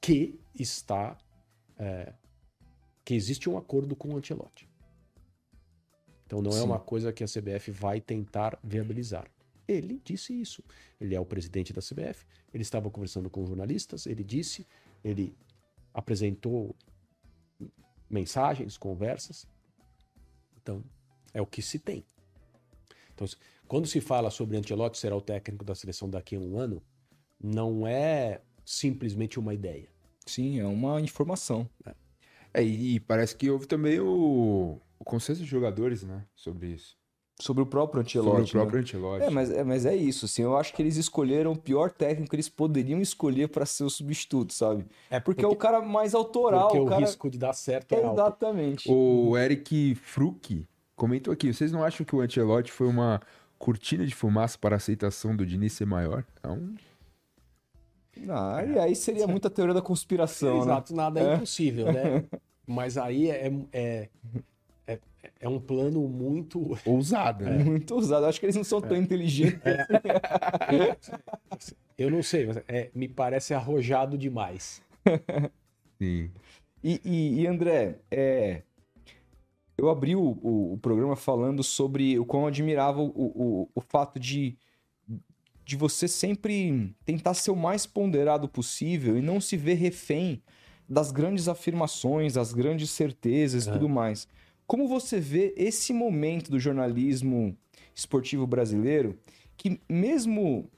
que 0.00 0.40
está 0.58 1.16
é, 1.78 2.12
que 3.04 3.14
existe 3.14 3.50
um 3.50 3.58
acordo 3.58 3.94
com 3.94 4.14
o 4.14 4.16
Ancelotti. 4.16 4.68
Então 6.24 6.40
não 6.40 6.50
é 6.50 6.54
Sim. 6.54 6.64
uma 6.64 6.80
coisa 6.80 7.12
que 7.12 7.22
a 7.22 7.26
CBF 7.26 7.70
vai 7.70 8.00
tentar 8.00 8.58
viabilizar. 8.64 9.30
Ele 9.68 10.00
disse 10.02 10.38
isso. 10.38 10.64
Ele 10.98 11.14
é 11.14 11.20
o 11.20 11.26
presidente 11.26 11.72
da 11.72 11.82
CBF. 11.82 12.24
Ele 12.52 12.62
estava 12.62 12.90
conversando 12.90 13.28
com 13.28 13.44
jornalistas. 13.46 14.06
Ele 14.06 14.24
disse. 14.24 14.66
Ele 15.02 15.36
apresentou 15.92 16.74
mensagens, 18.08 18.76
conversas. 18.76 19.46
Então 20.60 20.82
é 21.32 21.40
o 21.40 21.46
que 21.46 21.60
se 21.60 21.78
tem. 21.78 22.04
Então, 23.14 23.26
quando 23.66 23.86
se 23.86 24.00
fala 24.00 24.30
sobre 24.30 24.56
Ancelotti 24.56 24.98
será 24.98 25.16
o 25.16 25.20
técnico 25.20 25.64
da 25.64 25.74
seleção 25.74 26.08
daqui 26.08 26.36
a 26.36 26.40
um 26.40 26.58
ano, 26.58 26.82
não 27.40 27.86
é 27.86 28.40
simplesmente 28.64 29.38
uma 29.38 29.54
ideia. 29.54 29.88
Sim, 30.26 30.58
é 30.58 30.66
uma 30.66 31.00
informação. 31.00 31.68
É, 32.52 32.62
e, 32.62 32.94
e 32.94 33.00
parece 33.00 33.36
que 33.36 33.50
houve 33.50 33.66
também 33.66 34.00
o, 34.00 34.80
o 34.98 35.04
consenso 35.04 35.42
de 35.42 35.46
jogadores, 35.46 36.02
né? 36.02 36.26
Sobre 36.34 36.68
isso. 36.68 36.96
Sobre 37.40 37.62
o 37.64 37.66
próprio 37.66 38.00
Ancelotti. 38.00 38.30
sobre 38.30 38.40
o 38.40 38.44
né? 38.44 38.60
próprio 38.62 38.80
Ancelotti. 38.80 39.24
É 39.24 39.30
mas, 39.30 39.50
é, 39.50 39.64
mas 39.64 39.84
é 39.86 39.96
isso, 39.96 40.26
assim, 40.26 40.42
eu 40.42 40.56
acho 40.56 40.72
que 40.72 40.80
eles 40.80 40.96
escolheram 40.96 41.52
o 41.52 41.58
pior 41.58 41.90
técnico 41.90 42.30
que 42.30 42.36
eles 42.36 42.48
poderiam 42.48 43.00
escolher 43.00 43.48
para 43.48 43.66
ser 43.66 43.82
o 43.82 43.90
substituto, 43.90 44.52
sabe? 44.54 44.86
É 45.10 45.18
Porque, 45.18 45.44
é 45.44 45.48
o 45.48 45.56
cara 45.56 45.80
mais 45.82 46.14
autoral, 46.14 46.68
porque 46.68 46.78
o 46.78 46.84
o 46.84 46.88
cara... 46.88 47.00
risco 47.00 47.28
de 47.28 47.36
dar 47.36 47.52
certo 47.52 47.92
é 47.92 48.02
alto. 48.04 48.20
Exatamente. 48.20 48.88
O 48.90 49.36
Eric 49.36 49.96
Fruc 49.96 50.64
comentou 50.94 51.32
aqui: 51.32 51.52
vocês 51.52 51.72
não 51.72 51.82
acham 51.82 52.06
que 52.06 52.14
o 52.14 52.20
Ancelotti 52.20 52.70
foi 52.70 52.86
uma 52.86 53.20
cortina 53.58 54.06
de 54.06 54.14
fumaça 54.14 54.56
para 54.56 54.76
a 54.76 54.78
aceitação 54.78 55.34
do 55.34 55.44
Diniz 55.44 55.72
ser 55.72 55.86
maior? 55.86 56.24
Então, 56.38 56.74
Ah, 58.28 58.64
e 58.64 58.78
aí 58.78 58.94
seria 58.94 59.26
muita 59.26 59.50
teoria 59.50 59.74
da 59.74 59.82
conspiração, 59.82 60.58
né? 60.58 60.62
Exato, 60.62 60.94
nada 60.94 61.20
é, 61.20 61.34
impossível, 61.34 61.86
né? 61.92 62.24
Mas 62.66 62.96
aí 62.96 63.28
é, 63.28 63.52
é, 63.72 64.08
é, 65.24 65.46
é 65.46 65.48
um 65.48 65.60
plano 65.60 66.06
muito. 66.08 66.76
ousada, 66.84 67.48
né? 67.48 67.58
Muito 67.64 67.94
usado. 67.94 68.26
Acho 68.26 68.40
que 68.40 68.46
eles 68.46 68.56
não 68.56 68.64
são 68.64 68.80
tão 68.80 68.96
inteligentes. 68.96 69.60
Eu 71.96 72.10
não 72.10 72.22
sei, 72.22 72.46
mas 72.46 72.56
é, 72.68 72.90
me 72.94 73.08
parece 73.08 73.54
arrojado 73.54 74.18
demais. 74.18 74.82
Sim. 76.00 76.30
E, 76.82 77.00
e- 77.04 77.40
e, 77.42 77.46
André, 77.46 77.98
é, 78.10 78.62
eu 79.78 79.88
abri 79.88 80.16
o, 80.16 80.20
o- 80.42 80.72
o 80.74 80.78
programa 80.78 81.14
falando 81.16 81.62
sobre 81.62 82.18
o 82.18 82.24
quão 82.26 82.46
admirava 82.46 83.00
o, 83.00 83.06
o, 83.14 83.68
o 83.74 83.80
fato 83.80 84.18
de, 84.18 84.56
de 85.64 85.76
você 85.76 86.08
sempre 86.08 86.92
tentar 87.04 87.34
ser 87.34 87.52
o 87.52 87.56
mais 87.56 87.86
ponderado 87.86 88.48
possível 88.48 89.16
e 89.16 89.22
não 89.22 89.40
se 89.40 89.56
ver 89.56 89.74
refém 89.74 90.42
das 90.88 91.10
grandes 91.12 91.48
afirmações, 91.48 92.34
das 92.34 92.52
grandes 92.52 92.90
certezas 92.90 93.66
e 93.66 93.70
É. 93.70 93.72
tudo 93.72 93.88
mais. 93.88 94.26
Como 94.66 94.88
você 94.88 95.20
vê 95.20 95.52
esse 95.56 95.92
momento 95.92 96.50
do 96.50 96.58
jornalismo 96.58 97.56
esportivo 97.94 98.46
brasileiro, 98.46 99.18
que 99.56 99.80
mesmo 99.88 100.68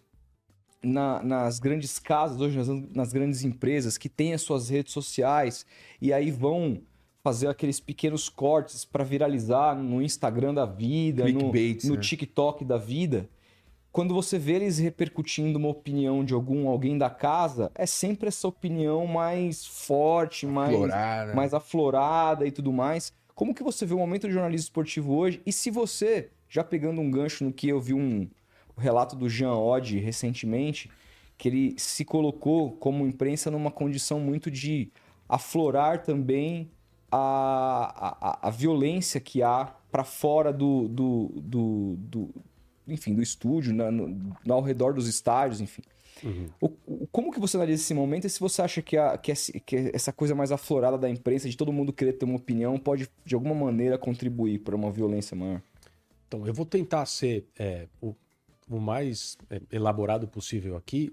na- 0.83 1.23
nas 1.23 1.59
grandes 1.59 1.99
casas, 1.99 2.41
hoje 2.41 2.57
nas, 2.59 2.69
nas 2.95 3.13
grandes 3.13 3.43
empresas 3.45 3.97
que 3.97 4.09
têm 4.09 4.35
as 4.35 4.43
suas 4.43 4.69
redes 4.69 4.93
sociais 4.93 5.65
e 6.01 6.13
aí 6.13 6.31
vão 6.31 6.81
fazer 7.23 7.49
aqueles 7.49 7.81
pequenos 7.81 8.29
cortes 8.29 8.85
para 8.85 9.03
viralizar 9.03 9.75
no 9.75 10.01
Instagram 10.01 10.55
da 10.55 10.65
vida, 10.65 11.25
no, 11.33 11.51
no 11.89 11.95
né? 11.97 12.01
TikTok 12.01 12.65
da 12.65 12.77
vida. 12.79 13.29
Quando 13.91 14.15
você 14.15 14.39
vê 14.39 14.53
eles 14.55 14.79
repercutindo 14.79 15.59
uma 15.59 15.69
opinião 15.69 16.25
de 16.25 16.35
algum 16.35 16.69
alguém 16.69 16.99
da 16.99 17.09
casa, 17.09 17.71
é 17.75 17.87
sempre 17.87 18.29
essa 18.29 18.47
opinião 18.47 19.07
mais 19.07 19.65
forte, 19.67 20.47
mais 20.47 20.77
mais 21.35 21.55
aflorada 21.55 22.47
e 22.47 22.51
tudo 22.53 22.73
mais. 22.73 23.13
Como 23.37 23.55
que 23.55 23.63
você 23.63 23.85
vê 23.85 23.93
o 23.95 23.99
momento 23.99 24.27
do 24.27 24.33
jornalismo 24.33 24.65
esportivo 24.65 25.15
hoje? 25.15 25.43
E 25.45 25.53
se 25.53 25.71
você, 25.71 26.31
já 26.49 26.65
pegando 26.65 27.03
um 27.03 27.11
gancho 27.11 27.45
no 27.45 27.53
que 27.53 27.69
eu 27.69 27.79
vi 27.79 27.93
um 27.93 28.27
relato 28.79 29.15
do 29.15 29.29
Jean 29.29 29.53
Oddi 29.55 29.99
recentemente, 29.99 30.91
que 31.37 31.49
ele 31.49 31.75
se 31.79 32.03
colocou 32.03 32.73
como 32.73 33.07
imprensa 33.07 33.51
numa 33.51 33.71
condição 33.71 34.19
muito 34.19 34.51
de 34.51 34.91
aflorar 35.29 36.03
também 36.03 36.71
a, 37.13 38.39
a, 38.43 38.49
a 38.49 38.51
violência 38.51 39.21
que 39.21 39.43
há 39.43 39.67
para 39.93 40.03
fora 40.03 40.51
do, 40.51 40.89
do, 40.89 41.29
do, 41.37 41.95
do- 41.99 42.35
enfim, 42.89 43.15
do 43.15 43.21
estúdio, 43.23 43.75
na, 43.75 43.91
no- 43.91 44.35
ao 44.49 44.63
redor 44.63 44.95
dos 44.95 45.07
estádios, 45.07 45.61
enfim. 45.61 45.83
O- 46.61 46.73
o- 46.87 47.07
como 47.09 47.31
que 47.31 47.39
você 47.39 47.57
analisa 47.57 47.83
esse 47.83 47.93
momento 47.93 48.27
e 48.27 48.31
se 48.31 48.41
você 48.41 48.63
acha 48.63 48.81
que, 48.81 48.97
a- 48.97 49.19
que 49.19 49.31
esse- 49.33 49.61
que 49.61 49.91
essa 49.93 50.13
coisa 50.13 50.35
mais 50.35 50.51
aflorada 50.51 50.97
da 50.97 51.11
imprensa, 51.11 51.49
de 51.49 51.57
todo 51.57 51.73
mundo 51.73 51.93
querer 51.93 52.15
ter 52.15 52.25
uma 52.25 52.37
opinião, 52.37 52.79
pode 52.79 53.09
de 53.25 53.35
alguma 53.35 53.55
maneira 53.55 53.99
contribuir 53.99 54.61
para 54.61 54.75
uma 54.75 54.91
violência 54.91 55.37
maior? 55.37 55.61
Então, 56.27 56.47
eu 56.47 56.55
vou 56.55 56.65
tentar 56.67 57.05
ser 57.07 57.47
é, 57.59 57.87
o, 58.01 58.15
o 58.69 58.81
mais 58.81 59.37
é, 59.51 59.61
elaborado 59.71 60.27
possível 60.27 60.77
aqui, 60.77 61.13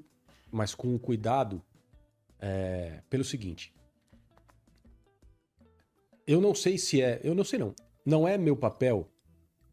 mas 0.51 0.73
com 0.73 0.97
cuidado 0.97 1.61
é, 2.39 3.01
pelo 3.09 3.23
seguinte. 3.23 3.73
Eu 6.25 6.39
não 6.39 6.55
sei 6.55 6.77
se 6.77 7.01
é. 7.01 7.19
Eu 7.23 7.35
não 7.35 7.43
sei, 7.43 7.59
não. 7.59 7.75
Não 8.05 8.27
é 8.27 8.37
meu 8.37 8.55
papel 8.55 9.09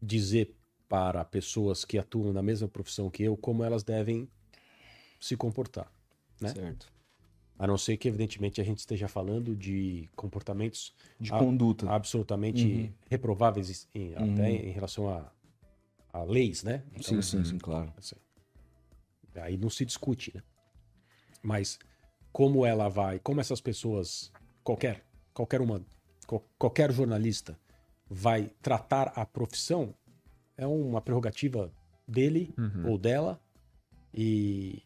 dizer 0.01 0.53
para 0.89 1.23
pessoas 1.23 1.85
que 1.85 1.97
atuam 1.97 2.33
na 2.33 2.41
mesma 2.41 2.67
profissão 2.67 3.09
que 3.09 3.23
eu 3.23 3.37
como 3.37 3.63
elas 3.63 3.83
devem 3.83 4.27
se 5.21 5.37
comportar. 5.37 5.89
Né? 6.41 6.49
Certo. 6.49 6.91
A 7.57 7.67
não 7.67 7.77
ser 7.77 7.95
que, 7.95 8.07
evidentemente, 8.07 8.59
a 8.59 8.63
gente 8.63 8.79
esteja 8.79 9.07
falando 9.07 9.55
de 9.55 10.09
comportamentos 10.15 10.95
De 11.19 11.31
Ah, 11.31 11.37
conduta. 11.37 11.87
absolutamente 11.89 12.67
Uhum. 12.67 12.93
reprováveis 13.09 13.87
em, 13.93 14.15
Uhum. 14.15 14.31
até 14.33 14.49
em 14.51 14.71
relação 14.71 15.07
a, 15.07 15.31
a 16.11 16.23
leis, 16.23 16.63
né? 16.63 16.83
sim, 16.99 17.21
sim, 17.21 17.45
sim, 17.45 17.57
claro. 17.59 17.93
assim, 17.97 18.15
aí 19.35 19.57
não 19.57 19.69
se 19.69 19.85
discute, 19.85 20.31
né? 20.35 20.41
Mas 21.43 21.77
como 22.31 22.65
ela 22.65 22.89
vai, 22.89 23.19
como 23.19 23.39
essas 23.41 23.61
pessoas, 23.61 24.31
qualquer, 24.63 25.05
qualquer 25.33 25.61
uma, 25.61 25.85
qual- 26.25 26.43
qualquer 26.57 26.91
jornalista 26.91 27.59
vai 28.09 28.49
tratar 28.61 29.13
a 29.15 29.25
profissão 29.25 29.93
é 30.57 30.65
uma 30.67 30.99
prerrogativa 31.01 31.71
dele 32.07 32.53
ou 32.85 32.97
dela 32.97 33.39
e 34.13 34.81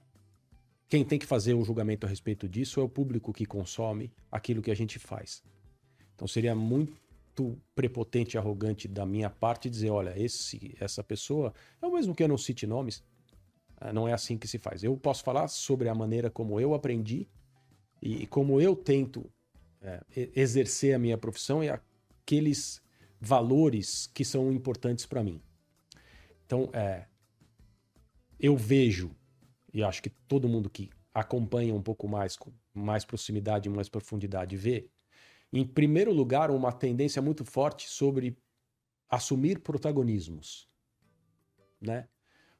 quem 0.88 1.03
tem 1.03 1.18
que 1.18 1.26
fazer 1.26 1.53
o 1.53 1.64
julgamento 1.64 2.06
a 2.06 2.10
respeito 2.10 2.48
disso 2.48 2.80
é 2.80 2.84
o 2.84 2.90
público 2.90 3.34
que 3.34 3.45
consome 3.45 4.12
aquilo 4.32 4.62
que 4.62 4.72
a 4.72 4.76
gente 4.76 4.99
faz. 4.99 5.44
Então 6.16 6.28
seria 6.28 6.56
muito 6.56 7.60
prepotente 7.74 8.36
e 8.36 8.38
arrogante 8.38 8.88
da 8.88 9.06
minha 9.06 9.30
parte 9.30 9.70
dizer, 9.70 9.90
olha, 9.90 10.18
esse, 10.18 10.76
essa 10.80 11.03
pessoa, 11.03 11.53
é 11.82 11.86
o 11.86 11.94
mesmo 11.94 12.16
que 12.16 12.24
eu 12.24 12.28
não 12.28 12.38
cite 12.38 12.66
nomes, 12.66 13.03
ah, 13.78 13.91
não 13.91 14.07
é 14.07 14.14
assim 14.14 14.38
que 14.38 14.48
se 14.48 14.57
faz. 14.57 14.84
Eu 14.84 14.95
posso 14.95 15.24
falar 15.24 15.48
sobre 15.48 15.90
a 15.90 15.95
maneira 15.95 16.30
como 16.30 16.60
eu 16.60 16.74
aprendi 16.74 17.28
e, 18.02 18.26
como 18.28 18.62
eu 18.62 18.76
tento 18.76 19.30
é, 19.82 20.02
exercer 20.36 20.95
a 20.95 20.99
minha 20.99 21.18
profissão 21.18 21.64
e 21.64 21.70
aqueles 21.70 22.82
valores 23.20 24.07
que 24.07 24.24
são 24.24 24.52
importantes 24.52 25.06
para 25.06 25.24
mim. 25.24 25.41
Então, 26.45 26.70
é, 26.74 27.06
eu 28.40 28.56
vejo, 28.56 29.12
e 29.76 29.84
acho 29.84 30.02
que 30.02 30.10
todo 30.10 30.47
mundo 30.47 30.69
que 30.69 30.89
acompanha 31.14 31.76
um 31.76 31.81
pouco 31.81 32.07
mais, 32.07 32.38
com 32.38 32.49
mais 32.73 33.03
proximidade, 33.03 33.69
mais 33.69 33.89
profundidade, 33.89 34.56
vê, 34.56 34.89
em 35.52 35.65
primeiro 35.65 36.14
lugar, 36.14 36.49
uma 36.49 36.72
tendência 36.72 37.22
muito 37.22 37.43
forte 37.43 37.89
sobre 37.89 38.38
assumir 39.10 39.60
protagonismos. 39.60 40.69
Né? 41.81 42.07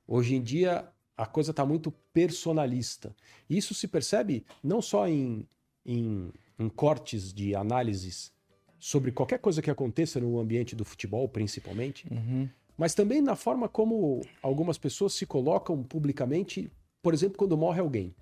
Hoje 0.06 0.36
em 0.36 0.44
dia, 0.44 0.92
a 1.16 1.26
coisa 1.26 1.52
está 1.52 1.66
muito 1.66 1.90
personalista. 2.14 3.16
Isso 3.50 3.74
se 3.74 3.88
percebe 3.88 4.46
não 4.62 4.82
só 4.82 5.08
em, 5.08 5.48
em, 5.86 6.34
em 6.60 6.68
cortes 6.68 7.34
de 7.34 7.56
análises 7.56 8.34
sobre 8.78 9.14
qualquer 9.14 9.40
coisa 9.40 9.62
que 9.62 9.72
aconteça 9.72 10.20
no 10.20 10.38
ambiente 10.38 10.76
do 10.76 10.84
futebol, 10.84 11.30
principalmente, 11.30 12.08
Uhum. 12.12 12.50
mas 12.78 12.94
também 12.94 13.22
na 13.22 13.38
forma 13.38 13.70
como 13.70 14.20
algumas 14.42 14.78
pessoas 14.78 15.14
se 15.14 15.26
colocam 15.26 15.82
publicamente, 15.82 16.70
por 17.06 17.14
exemplo, 17.14 17.38
quando 17.38 17.56
morre 17.56 17.80
alguém. 17.80 18.16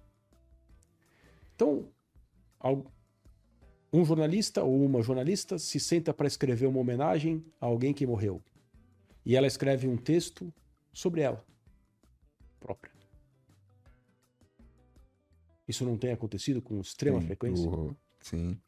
Então, 1.55 1.87
um 3.93 4.03
jornalista 4.03 4.61
ou 4.61 4.83
uma 4.83 5.01
jornalista 5.01 5.57
se 5.57 5.79
senta 5.79 6.13
para 6.13 6.27
escrever 6.27 6.65
uma 6.67 6.79
homenagem 6.81 7.41
a 7.61 7.65
alguém 7.65 7.93
que 7.93 8.05
morreu. 8.05 8.43
E 9.25 9.37
ela 9.37 9.47
escreve 9.47 9.87
um 9.87 9.95
texto 9.95 10.53
sobre 10.91 11.21
ela 11.21 11.41
própria. 12.59 12.91
Isso 15.65 15.85
não 15.85 15.95
tem 15.97 16.11
acontecido 16.11 16.61
com 16.61 16.81
extrema 16.81 17.21
Sim, 17.21 17.27
frequência? 17.27 17.69
o- 17.69 17.95
Sim. 18.19 18.59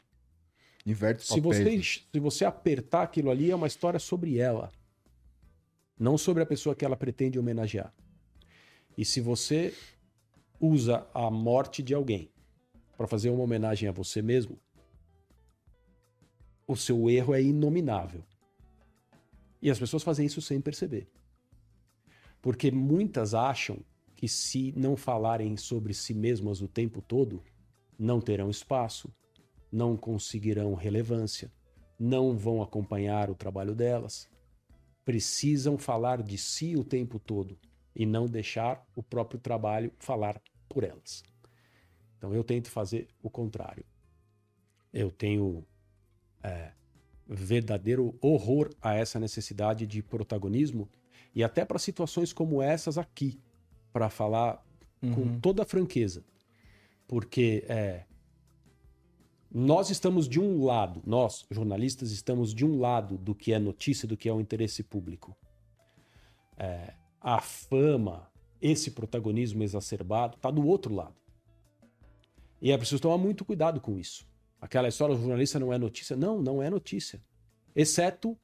Inverte 0.86 1.26
Se 1.28 1.42
você, 1.42 1.76
né? 1.76 1.84
se 1.84 2.20
você 2.22 2.46
apertar 2.46 3.02
aquilo 3.02 3.30
ali, 3.30 3.52
é 3.52 3.56
uma 3.56 3.68
história 3.68 4.00
sobre 4.00 4.38
ela. 4.38 4.72
Não 6.00 6.18
sobre 6.18 6.42
a 6.42 6.46
pessoa 6.46 6.74
que 6.74 6.86
ela 6.86 6.96
pretende 6.96 7.38
homenagear. 7.38 7.94
E 8.98 9.04
se 9.04 9.20
você 9.20 9.74
usa 10.60 11.08
a 11.14 11.30
morte 11.30 11.84
de 11.84 11.94
alguém 11.94 12.32
para 12.98 13.08
fazer 13.08 13.30
uma 13.30 13.44
homenagem 13.44 13.90
a 13.90 13.92
você 13.92 14.22
mesmo, 14.22 14.58
o 16.68 16.76
seu 16.76 17.10
erro 17.10 17.34
é 17.34 17.42
inominável. 17.42 18.24
E 19.62 19.70
as 19.70 19.78
pessoas 19.80 20.04
fazem 20.04 20.26
isso 20.26 20.42
sem 20.42 20.62
perceber. 20.62 21.08
Porque 22.42 22.72
muitas 22.72 23.34
acham 23.34 23.80
que 24.16 24.28
se 24.28 24.74
não 24.78 24.96
falarem 24.96 25.58
sobre 25.58 25.94
si 25.94 26.14
mesmas 26.14 26.62
o 26.62 26.68
tempo 26.68 27.02
todo, 27.02 27.44
não 27.98 28.22
terão 28.22 28.50
espaço, 28.50 29.14
não 29.72 29.98
conseguirão 29.98 30.74
relevância, 30.74 31.52
não 32.00 32.38
vão 32.38 32.62
acompanhar 32.62 33.30
o 33.30 33.36
trabalho 33.36 33.76
delas. 33.76 34.30
Precisam 35.04 35.78
falar 35.78 36.22
de 36.22 36.38
si 36.38 36.76
o 36.76 36.84
tempo 36.84 37.20
todo 37.20 37.58
e 37.96 38.06
não 38.06 38.28
deixar 38.28 38.86
o 38.96 39.02
próprio 39.02 39.40
trabalho 39.40 39.92
falar 40.00 40.42
por 40.68 40.84
elas. 40.84 41.24
Então 42.18 42.34
eu 42.34 42.44
tento 42.44 42.70
fazer 42.70 43.08
o 43.22 43.30
contrário. 43.30 43.86
Eu 44.92 45.12
tenho 45.12 45.66
é, 46.44 46.72
verdadeiro 47.28 48.18
horror 48.22 48.70
a 48.82 48.94
essa 48.96 49.20
necessidade 49.20 49.86
de 49.86 50.02
protagonismo 50.02 50.90
e 51.34 51.44
até 51.44 51.66
para 51.66 51.80
situações 51.80 52.32
como 52.32 52.62
essas 52.62 52.98
aqui, 52.98 53.40
para 53.92 54.10
falar 54.10 54.64
com 55.02 55.22
Uhum. 55.22 55.40
toda 55.40 55.64
a 55.64 55.66
franqueza. 55.66 56.24
Porque 57.08 57.64
é, 57.68 58.06
nós 59.52 59.90
estamos 59.90 60.28
de 60.28 60.40
um 60.40 60.66
lado, 60.66 61.02
nós, 61.06 61.46
jornalistas, 61.52 62.12
estamos 62.12 62.54
de 62.54 62.66
um 62.66 62.80
lado 62.80 63.18
do 63.18 63.36
que 63.36 63.54
é 63.54 63.60
notícia, 63.60 64.08
do 64.08 64.18
que 64.18 64.28
é 64.28 64.34
o 64.34 64.42
interesse 64.42 64.82
público. 64.84 65.36
É, 66.58 66.94
a 67.26 67.42
fama, 67.42 68.32
esse 68.62 68.92
protagonismo 68.92 69.64
exacerbado, 69.64 70.36
está 70.36 70.52
do 70.52 70.64
outro 70.64 70.94
lado. 70.94 71.16
E 72.62 72.72
é 72.72 72.78
preciso 72.78 73.02
tomar 73.02 73.18
muito 73.18 73.44
cuidado 73.44 73.82
com 73.82 73.98
isso. 73.98 74.28
Aquela 74.62 74.88
história, 74.88 75.16
o 75.16 75.18
jornalista 75.18 75.58
não 75.58 75.74
é 75.74 75.78
notícia. 75.80 76.16
Não, 76.16 76.40
não 76.40 76.62
é 76.62 76.70
notícia. 76.70 77.20
Exceto 77.76 78.38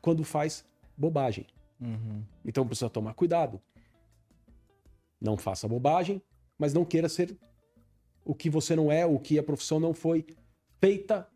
quando 0.00 0.24
faz 0.24 0.64
bobagem. 0.96 1.46
Uhum. 1.80 2.24
Então 2.44 2.66
precisa 2.66 2.90
tomar 2.90 3.14
cuidado. 3.14 3.62
Não 5.20 5.36
faça 5.36 5.68
bobagem, 5.68 6.20
mas 6.58 6.74
não 6.74 6.84
queira 6.84 7.08
ser 7.08 7.38
o 8.24 8.34
que 8.34 8.50
você 8.50 8.74
não 8.74 8.90
é, 8.90 9.06
o 9.06 9.16
que 9.20 9.38
a 9.38 9.44
profissão 9.44 9.78
não 9.78 9.94
foi 9.94 10.26
feita 10.80 11.28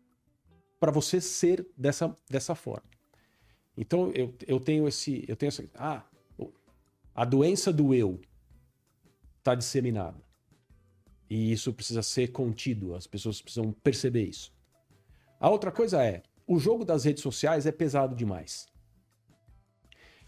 para 0.81 0.91
você 0.91 1.21
ser 1.21 1.65
dessa, 1.77 2.13
dessa 2.29 2.55
forma. 2.55 2.89
Então 3.77 4.11
eu, 4.13 4.33
eu 4.45 4.59
tenho 4.59 4.85
esse. 4.85 5.23
Eu 5.29 5.37
tenho 5.37 5.47
essa. 5.47 5.63
Ah, 5.73 6.03
a 7.17 7.25
doença 7.25 7.73
do 7.73 7.95
eu 7.95 8.21
está 9.39 9.55
disseminada. 9.55 10.21
E 11.27 11.51
isso 11.51 11.73
precisa 11.73 12.03
ser 12.03 12.27
contido, 12.27 12.93
as 12.93 13.07
pessoas 13.07 13.41
precisam 13.41 13.71
perceber 13.71 14.25
isso. 14.25 14.53
A 15.39 15.49
outra 15.49 15.71
coisa 15.71 16.03
é: 16.03 16.21
o 16.45 16.59
jogo 16.59 16.85
das 16.85 17.05
redes 17.05 17.23
sociais 17.23 17.65
é 17.65 17.71
pesado 17.71 18.15
demais. 18.15 18.67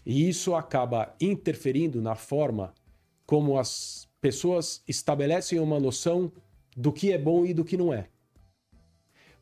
E 0.04 0.28
isso 0.28 0.52
acaba 0.56 1.14
interferindo 1.20 2.02
na 2.02 2.16
forma 2.16 2.74
como 3.24 3.56
as 3.56 4.08
pessoas 4.20 4.82
estabelecem 4.88 5.60
uma 5.60 5.78
noção 5.78 6.32
do 6.76 6.92
que 6.92 7.12
é 7.12 7.18
bom 7.18 7.46
e 7.46 7.54
do 7.54 7.64
que 7.64 7.76
não 7.76 7.94
é. 7.94 8.08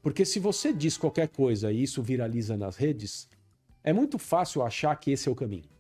Porque 0.02 0.26
se 0.26 0.38
você 0.38 0.70
diz 0.70 0.98
qualquer 0.98 1.28
coisa 1.28 1.72
e 1.72 1.82
isso 1.82 2.02
viraliza 2.02 2.58
nas 2.58 2.76
redes, 2.76 3.26
é 3.82 3.92
muito 3.92 4.18
fácil 4.18 4.62
achar 4.62 4.94
que 4.96 5.12
esse 5.12 5.30
é 5.30 5.32
o 5.32 5.34
caminho. 5.34 5.70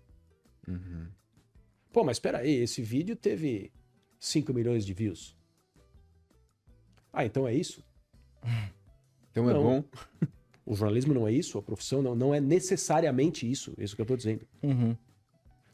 Pô, 1.92 2.04
mas 2.04 2.16
espera 2.16 2.38
aí, 2.38 2.50
esse 2.50 2.82
vídeo 2.82 3.16
teve 3.16 3.72
5 4.18 4.52
milhões 4.52 4.84
de 4.84 4.92
views. 4.92 5.36
Ah, 7.12 7.24
então 7.24 7.46
é 7.46 7.54
isso? 7.54 7.84
Então 9.30 9.48
é 9.48 9.52
Não. 9.52 9.62
bom. 9.62 9.84
O 10.66 10.74
jornalismo 10.74 11.14
não 11.14 11.28
é 11.28 11.32
isso, 11.32 11.58
a 11.58 11.62
profissão 11.62 12.02
não, 12.02 12.14
não 12.16 12.34
é 12.34 12.40
necessariamente 12.40 13.48
isso, 13.48 13.72
é 13.78 13.84
isso 13.84 13.94
que 13.94 14.00
eu 14.00 14.04
estou 14.04 14.16
dizendo. 14.16 14.44
Uhum. 14.62 14.96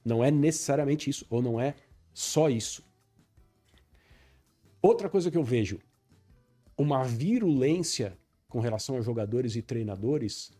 Não 0.05 0.23
é 0.23 0.31
necessariamente 0.31 1.09
isso, 1.09 1.25
ou 1.31 1.41
não 1.41 1.59
é 1.59 1.75
só 2.13 2.51
isso. 2.51 2.85
Outra 4.83 5.09
coisa 5.09 5.31
que 5.31 5.39
eu 5.39 5.43
vejo, 5.43 5.81
uma 6.77 7.05
virulência 7.05 8.19
com 8.49 8.61
relação 8.61 8.99
a 8.99 9.01
jogadores 9.01 9.57
e 9.57 9.63
treinadores 9.63 10.53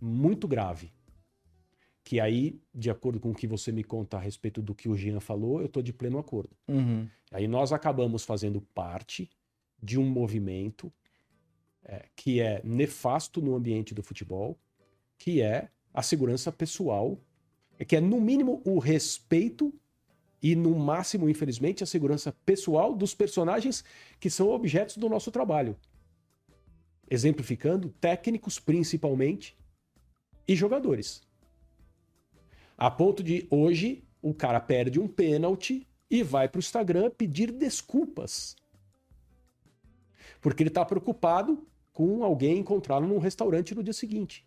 muito 0.00 0.46
grave. 0.46 0.92
Que 2.02 2.18
aí, 2.18 2.58
de 2.74 2.90
acordo 2.90 3.20
com 3.20 3.30
o 3.30 3.34
que 3.34 3.46
você 3.46 3.70
me 3.70 3.84
conta 3.84 4.16
a 4.16 4.20
respeito 4.20 4.62
do 4.62 4.74
que 4.74 4.88
o 4.88 4.96
Jean 4.96 5.20
falou, 5.20 5.60
eu 5.60 5.66
estou 5.66 5.82
de 5.82 5.92
pleno 5.92 6.18
acordo. 6.18 6.56
Uhum. 6.66 7.06
Aí 7.30 7.46
nós 7.46 7.72
acabamos 7.72 8.24
fazendo 8.24 8.60
parte 8.60 9.30
de 9.82 9.98
um 9.98 10.08
movimento 10.08 10.92
é, 11.84 12.06
que 12.16 12.40
é 12.40 12.60
nefasto 12.64 13.40
no 13.40 13.54
ambiente 13.54 13.94
do 13.94 14.02
futebol, 14.02 14.58
que 15.18 15.40
é 15.40 15.68
a 15.92 16.02
segurança 16.02 16.50
pessoal, 16.50 17.18
que 17.86 17.96
é 17.96 18.00
no 18.00 18.20
mínimo 18.20 18.62
o 18.64 18.78
respeito 18.78 19.72
e 20.42 20.56
no 20.56 20.74
máximo, 20.78 21.28
infelizmente, 21.28 21.82
a 21.82 21.86
segurança 21.86 22.32
pessoal 22.44 22.94
dos 22.94 23.14
personagens 23.14 23.84
que 24.18 24.30
são 24.30 24.48
objetos 24.50 24.96
do 24.96 25.08
nosso 25.08 25.30
trabalho. 25.30 25.76
Exemplificando, 27.10 27.90
técnicos 28.00 28.58
principalmente 28.58 29.56
e 30.46 30.56
jogadores. 30.56 31.22
A 32.80 32.90
ponto 32.90 33.22
de 33.22 33.46
hoje 33.50 34.02
o 34.22 34.32
cara 34.32 34.58
perde 34.58 34.98
um 34.98 35.06
pênalti 35.06 35.86
e 36.10 36.22
vai 36.22 36.48
para 36.48 36.58
o 36.58 36.60
Instagram 36.60 37.10
pedir 37.10 37.52
desculpas. 37.52 38.56
Porque 40.40 40.62
ele 40.62 40.70
está 40.70 40.82
preocupado 40.82 41.68
com 41.92 42.24
alguém 42.24 42.56
encontrá-lo 42.56 43.06
num 43.06 43.18
restaurante 43.18 43.74
no 43.74 43.82
dia 43.82 43.92
seguinte. 43.92 44.42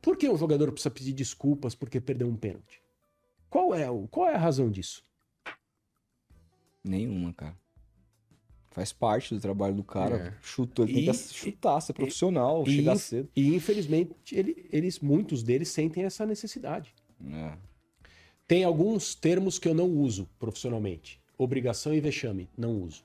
Por 0.00 0.16
que 0.16 0.28
o 0.28 0.36
jogador 0.36 0.72
precisa 0.72 0.90
pedir 0.90 1.12
desculpas 1.12 1.72
porque 1.76 2.00
perdeu 2.00 2.26
um 2.26 2.34
pênalti? 2.34 2.82
Qual 3.48 3.72
é, 3.72 3.88
o, 3.88 4.08
qual 4.08 4.28
é 4.28 4.34
a 4.34 4.38
razão 4.38 4.68
disso? 4.68 5.04
Nenhuma, 6.82 7.32
cara. 7.32 7.56
Faz 8.72 8.92
parte 8.92 9.34
do 9.34 9.40
trabalho 9.40 9.74
do 9.74 9.84
cara. 9.84 10.16
É. 10.16 10.34
Chutou, 10.42 10.86
ele 10.86 10.94
tem 10.94 11.02
E- 11.04 11.06
que 11.12 11.34
chutar, 11.34 11.80
ser 11.80 11.92
profissional, 11.92 12.64
e- 12.66 12.74
chegar 12.76 12.96
cedo. 12.96 13.28
E 13.36 13.54
infelizmente 13.54 14.14
ele- 14.32 14.66
eles, 14.72 14.98
muitos 14.98 15.42
deles 15.42 15.68
sentem 15.68 16.04
essa 16.04 16.24
necessidade. 16.24 16.94
É. 17.30 17.56
Tem 18.48 18.64
alguns 18.64 19.14
termos 19.14 19.58
que 19.58 19.68
eu 19.68 19.74
não 19.74 19.88
uso 19.90 20.28
profissionalmente. 20.38 21.20
Obrigação 21.38 21.92
e 21.94 22.00
vexame, 22.00 22.48
não 22.56 22.80
uso. 22.82 23.04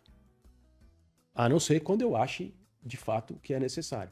A 1.35 1.48
não 1.49 1.60
ser 1.60 1.81
quando 1.81 2.02
eu 2.02 2.15
ache 2.15 2.53
de 2.84 2.98
fato 2.98 3.35
que 3.44 3.53
é 3.53 3.60
necessário. 3.60 4.11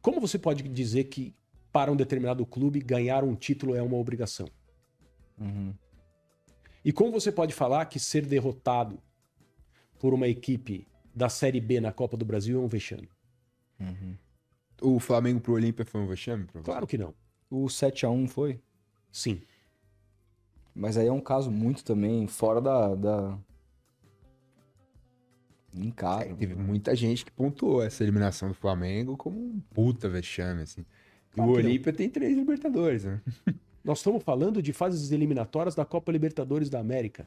Como 0.00 0.20
você 0.20 0.38
pode 0.38 0.62
dizer 0.62 1.04
que 1.04 1.34
para 1.72 1.90
um 1.90 1.96
determinado 1.96 2.44
clube 2.46 2.80
ganhar 2.80 3.24
um 3.24 3.34
título 3.34 3.74
é 3.74 3.82
uma 3.82 3.96
obrigação? 3.96 4.48
Uhum. 5.38 5.74
E 6.88 6.92
como 6.92 7.12
você 7.12 7.30
pode 7.30 7.52
falar 7.52 7.84
que 7.84 8.00
ser 8.00 8.24
derrotado 8.24 8.98
por 9.98 10.14
uma 10.14 10.26
equipe 10.26 10.88
da 11.14 11.28
Série 11.28 11.60
B 11.60 11.82
na 11.82 11.92
Copa 11.92 12.16
do 12.16 12.24
Brasil 12.24 12.58
é 12.58 12.64
um 12.64 12.66
vexame? 12.66 13.10
O 14.80 14.98
Flamengo 14.98 15.38
pro 15.38 15.52
Olímpia 15.52 15.84
foi 15.84 16.00
um 16.00 16.06
vexame? 16.06 16.46
Claro 16.64 16.86
que 16.86 16.96
não. 16.96 17.12
O 17.50 17.66
7x1 17.66 18.28
foi? 18.28 18.58
Sim. 19.12 19.42
Mas 20.74 20.96
aí 20.96 21.08
é 21.08 21.12
um 21.12 21.20
caso 21.20 21.50
muito 21.50 21.84
também 21.84 22.26
fora 22.26 22.58
da. 22.58 22.94
da... 22.94 23.38
Encaro. 25.74 26.30
É, 26.30 26.34
teve 26.36 26.54
muita 26.54 26.96
gente 26.96 27.22
que 27.22 27.30
pontuou 27.30 27.82
essa 27.82 28.02
eliminação 28.02 28.48
do 28.48 28.54
Flamengo 28.54 29.14
como 29.14 29.38
um 29.38 29.60
puta 29.74 30.08
vexame, 30.08 30.62
assim. 30.62 30.80
E 30.80 31.34
Claro 31.34 31.50
o. 31.50 31.54
Olímpia 31.54 31.92
tem 31.92 32.08
três 32.08 32.34
Libertadores, 32.34 33.04
né? 33.04 33.20
Nós 33.84 33.98
estamos 33.98 34.22
falando 34.22 34.60
de 34.62 34.72
fases 34.72 35.10
eliminatórias 35.12 35.74
da 35.74 35.84
Copa 35.84 36.12
Libertadores 36.12 36.68
da 36.68 36.78
América. 36.80 37.26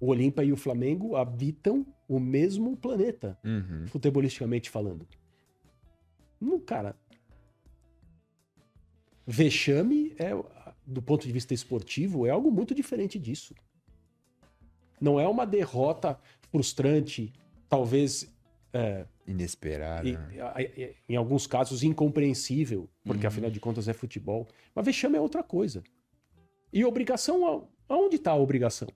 O 0.00 0.06
Olímpia 0.08 0.42
e 0.42 0.52
o 0.52 0.56
Flamengo 0.56 1.14
habitam 1.16 1.86
o 2.08 2.18
mesmo 2.18 2.76
planeta, 2.76 3.38
Uhum. 3.44 3.86
futebolisticamente 3.88 4.70
falando. 4.70 5.06
Não, 6.40 6.58
cara. 6.58 6.96
Vexame 9.26 10.14
é, 10.18 10.30
do 10.86 11.00
ponto 11.02 11.26
de 11.26 11.32
vista 11.32 11.54
esportivo, 11.54 12.26
é 12.26 12.30
algo 12.30 12.50
muito 12.50 12.74
diferente 12.74 13.18
disso. 13.18 13.54
Não 15.00 15.20
é 15.20 15.28
uma 15.28 15.46
derrota 15.46 16.18
frustrante, 16.50 17.32
talvez 17.68 18.30
é, 18.72 19.06
Inesperado. 19.30 20.08
e- 20.08 20.12
né? 20.16 20.28
e- 20.76 20.94
em 21.08 21.16
alguns 21.16 21.46
casos 21.46 21.82
incompreensível, 21.82 22.88
porque 23.04 23.26
afinal 23.26 23.50
de 23.50 23.60
contas 23.60 23.88
é 23.88 23.92
futebol. 23.92 24.48
Mas 24.74 24.84
vexame 24.84 25.16
é 25.16 25.20
outra 25.20 25.42
coisa. 25.42 25.82
E 26.72 26.84
obrigação, 26.84 27.68
aonde 27.88 28.16
está 28.16 28.32
a 28.32 28.36
obrigação? 28.36 28.88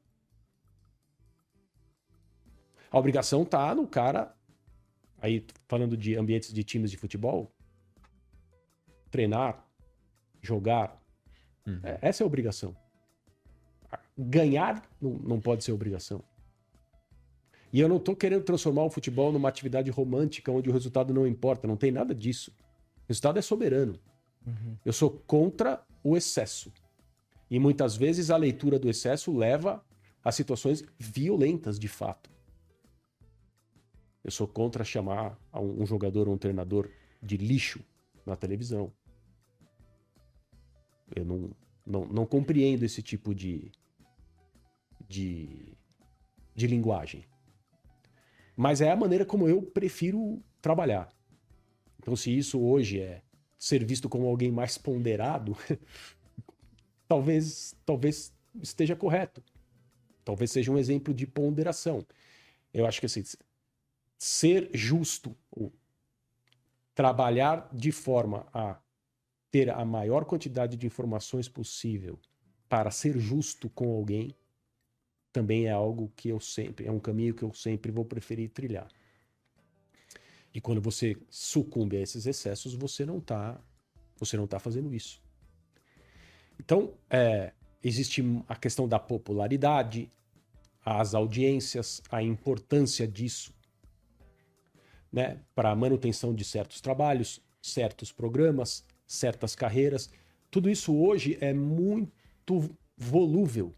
A 2.91 2.99
obrigação 2.99 3.45
tá 3.45 3.75
no 3.75 3.87
cara, 3.87 4.35
aí 5.19 5.45
falando 5.67 5.97
de 5.97 6.15
ambientes 6.17 6.53
de 6.53 6.63
times 6.63 6.91
de 6.91 6.97
futebol, 6.97 7.53
treinar, 9.11 9.67
jogar. 10.41 11.01
Uhum. 11.67 11.81
É, 11.83 11.99
essa 12.03 12.23
é 12.23 12.25
a 12.25 12.27
obrigação. 12.27 12.77
Ganhar 14.17 14.83
não, 15.01 15.11
não 15.15 15.41
pode 15.41 15.65
ser 15.65 15.73
obrigação. 15.73 16.23
E 17.75 17.81
eu 17.81 17.89
não 17.89 17.99
tô 17.99 18.15
querendo 18.15 18.45
transformar 18.45 18.85
o 18.85 18.89
futebol 18.89 19.33
numa 19.33 19.49
atividade 19.49 19.91
romântica 19.91 20.53
onde 20.53 20.71
o 20.71 20.73
resultado 20.73 21.13
não 21.13 21.27
importa, 21.27 21.67
não 21.67 21.77
tem 21.77 21.91
nada 21.91 22.15
disso. 22.15 22.53
O 22.99 23.09
resultado 23.09 23.37
é 23.37 23.43
soberano. 23.43 23.99
Eu 24.85 24.93
sou 24.93 25.11
contra 25.11 25.85
o 26.01 26.17
excesso. 26.17 26.73
E 27.51 27.59
muitas 27.59 27.97
vezes 27.97 28.31
a 28.31 28.37
leitura 28.37 28.79
do 28.79 28.89
excesso 28.89 29.37
leva 29.37 29.85
a 30.23 30.31
situações 30.31 30.85
violentas 31.01 31.77
de 31.77 31.89
fato. 31.89 32.31
Eu 34.23 34.31
sou 34.31 34.47
contra 34.47 34.85
chamar 34.85 35.37
um 35.53 35.83
um 35.83 35.85
jogador 35.85 36.29
ou 36.29 36.35
um 36.35 36.39
treinador 36.39 36.89
de 37.21 37.37
lixo 37.37 37.85
na 38.25 38.37
televisão. 38.37 38.93
Eu 41.13 41.25
não, 41.25 41.51
não, 41.85 42.07
não 42.07 42.25
compreendo 42.25 42.85
esse 42.85 43.03
tipo 43.03 43.35
de, 43.35 43.73
de, 45.09 45.77
de 46.55 46.69
linguagem. 46.69 47.25
Mas 48.57 48.81
é 48.81 48.91
a 48.91 48.97
maneira 48.97 49.25
como 49.25 49.49
eu 49.49 49.63
prefiro 49.63 50.43
trabalhar. 50.61 51.09
Então, 51.99 52.15
se 52.15 52.37
isso 52.37 52.61
hoje 52.61 53.01
é 53.01 53.23
ser 53.59 53.85
visto 53.85 54.09
como 54.09 54.27
alguém 54.27 54.53
mais 54.53 54.77
ponderado, 54.77 55.57
talvez, 57.09 57.75
talvez 57.85 58.33
esteja 58.63 58.95
correto. 58.95 59.43
Talvez 60.25 60.51
seja 60.51 60.71
um 60.71 60.79
exemplo 60.79 61.13
de 61.13 61.27
ponderação. 61.27 62.05
Eu 62.73 62.87
acho 62.87 63.01
que 63.01 63.07
assim, 63.07 63.23
ser 64.19 64.71
justo, 64.73 65.37
trabalhar 66.95 67.69
de 67.73 67.93
forma 67.93 68.47
a 68.53 68.79
ter 69.51 69.71
a 69.71 69.85
maior 69.85 70.25
quantidade 70.25 70.77
de 70.77 70.87
informações 70.87 71.49
possível 71.49 72.19
para 72.69 72.91
ser 72.91 73.19
justo 73.19 73.69
com 73.71 73.95
alguém, 73.95 74.35
também 75.35 75.67
é 75.67 75.73
algo 75.73 76.13
que 76.15 76.29
eu 76.29 76.39
sempre, 76.39 76.87
é 76.87 76.93
um 76.93 77.01
caminho 77.01 77.35
que 77.35 77.43
eu 77.43 77.53
sempre 77.53 77.91
vou 77.91 78.05
preferir 78.05 78.49
trilhar. 78.51 78.89
E 80.55 80.61
quando 80.61 80.81
você 80.81 81.17
sucumbe 81.29 81.97
a 81.97 82.01
esses 82.01 82.25
excessos, 82.25 82.73
você 82.73 83.05
não 83.05 83.19
está 83.19 83.61
você 84.17 84.37
não 84.37 84.47
tá 84.47 84.61
fazendo 84.61 84.95
isso. 84.95 85.21
Então, 86.59 86.95
é, 87.11 87.53
existe 87.83 88.23
a 88.49 88.55
questão 88.55 88.87
da 88.87 89.01
popularidade, 89.01 90.09
as 90.85 91.15
audiências, 91.15 92.01
a 92.09 92.23
importância 92.23 93.09
disso 93.09 93.53
né, 95.13 95.41
para 95.53 95.73
a 95.73 95.77
manutenção 95.77 96.33
de 96.33 96.45
certos 96.45 96.81
trabalhos, 96.81 97.41
certos 97.61 98.13
programas, 98.13 98.85
certas 99.05 99.57
carreiras. 99.57 100.09
Tudo 100.49 100.71
isso 100.71 100.95
hoje 100.97 101.37
é 101.41 101.53
muito 101.53 102.77
volúvel. 102.97 103.75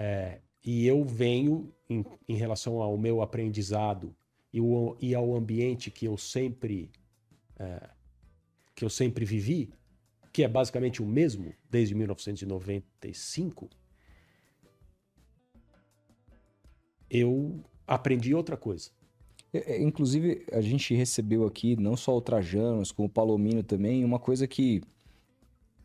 É, 0.00 0.38
e 0.64 0.86
eu 0.86 1.04
venho, 1.04 1.74
em, 1.90 2.04
em 2.28 2.36
relação 2.36 2.80
ao 2.80 2.96
meu 2.96 3.20
aprendizado 3.20 4.14
e, 4.52 4.60
o, 4.60 4.96
e 5.00 5.12
ao 5.12 5.34
ambiente 5.34 5.90
que 5.90 6.06
eu 6.06 6.16
sempre 6.16 6.88
é, 7.58 7.90
que 8.76 8.84
eu 8.84 8.90
sempre 8.90 9.24
vivi, 9.24 9.70
que 10.32 10.44
é 10.44 10.48
basicamente 10.48 11.02
o 11.02 11.06
mesmo 11.06 11.52
desde 11.68 11.96
1995, 11.96 13.68
eu 17.10 17.60
aprendi 17.84 18.32
outra 18.32 18.56
coisa. 18.56 18.92
É, 19.52 19.72
é, 19.74 19.82
Inclusive, 19.82 20.46
a 20.52 20.60
gente 20.60 20.94
recebeu 20.94 21.44
aqui, 21.44 21.74
não 21.74 21.96
só 21.96 22.16
o 22.16 22.20
Trajano, 22.20 22.78
mas 22.78 22.92
como 22.92 23.08
o 23.08 23.10
Palomino 23.10 23.64
também, 23.64 24.04
uma 24.04 24.20
coisa 24.20 24.46
que 24.46 24.80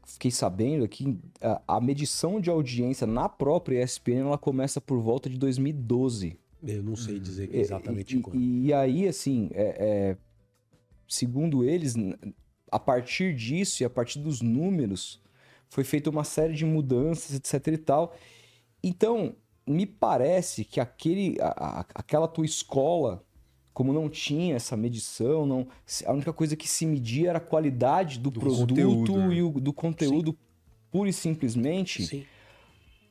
fiquei 0.06 0.32
sabendo 0.32 0.84
é 0.86 0.88
que 0.88 1.18
a, 1.42 1.62
a 1.78 1.82
medição 1.82 2.40
de 2.40 2.50
audiência 2.50 3.08
na 3.08 3.28
própria 3.30 3.84
ESPN 3.84 4.20
ela 4.28 4.38
começa 4.38 4.80
por 4.82 5.00
volta 5.00 5.30
de 5.30 5.38
2012. 5.38 6.38
Eu 6.66 6.82
não 6.84 6.96
sei 6.96 7.20
dizer 7.20 7.50
É, 7.54 7.60
exatamente 7.60 8.18
e, 8.18 8.22
quando. 8.22 8.40
E, 8.40 8.66
e 8.68 8.74
aí, 8.74 9.08
assim, 9.08 9.50
é- 9.54 9.76
é, 9.80 10.18
segundo 11.08 11.64
eles, 11.64 11.96
a 12.72 12.80
partir 12.80 13.36
disso 13.36 13.84
e 13.84 13.86
a 13.86 13.90
partir 13.90 14.20
dos 14.20 14.42
números, 14.42 15.22
foi 15.70 15.84
feita 15.84 16.10
uma 16.10 16.24
série 16.24 16.54
de 16.54 16.66
mudanças, 16.66 17.36
etc 17.36 17.68
e 17.68 17.78
tal. 17.78 18.16
Então, 18.84 19.36
me 19.68 19.86
parece 19.86 20.64
que 20.64 20.80
aquele, 20.80 21.38
a- 21.42 21.80
a- 21.82 21.86
aquela 21.96 22.28
tua 22.28 22.46
escola, 22.46 23.24
como 23.74 23.92
não 23.92 24.08
tinha 24.08 24.56
essa 24.56 24.78
medição, 24.78 25.46
não, 25.46 25.68
a 26.06 26.14
única 26.14 26.32
coisa 26.32 26.56
que 26.56 26.68
se 26.68 26.86
media 26.86 27.30
era 27.30 27.38
a 27.40 27.42
qualidade 27.42 28.20
do, 28.20 28.30
Do 28.30 28.40
produto 28.40 28.70
conteúdo, 28.70 29.18
né? 29.18 29.36
e 29.36 29.42
o, 29.42 29.52
do 29.52 29.74
conteúdo 29.74 30.38
pura 30.92 31.10
e 31.10 31.14
simplesmente 31.14 32.06
Sim. 32.06 32.24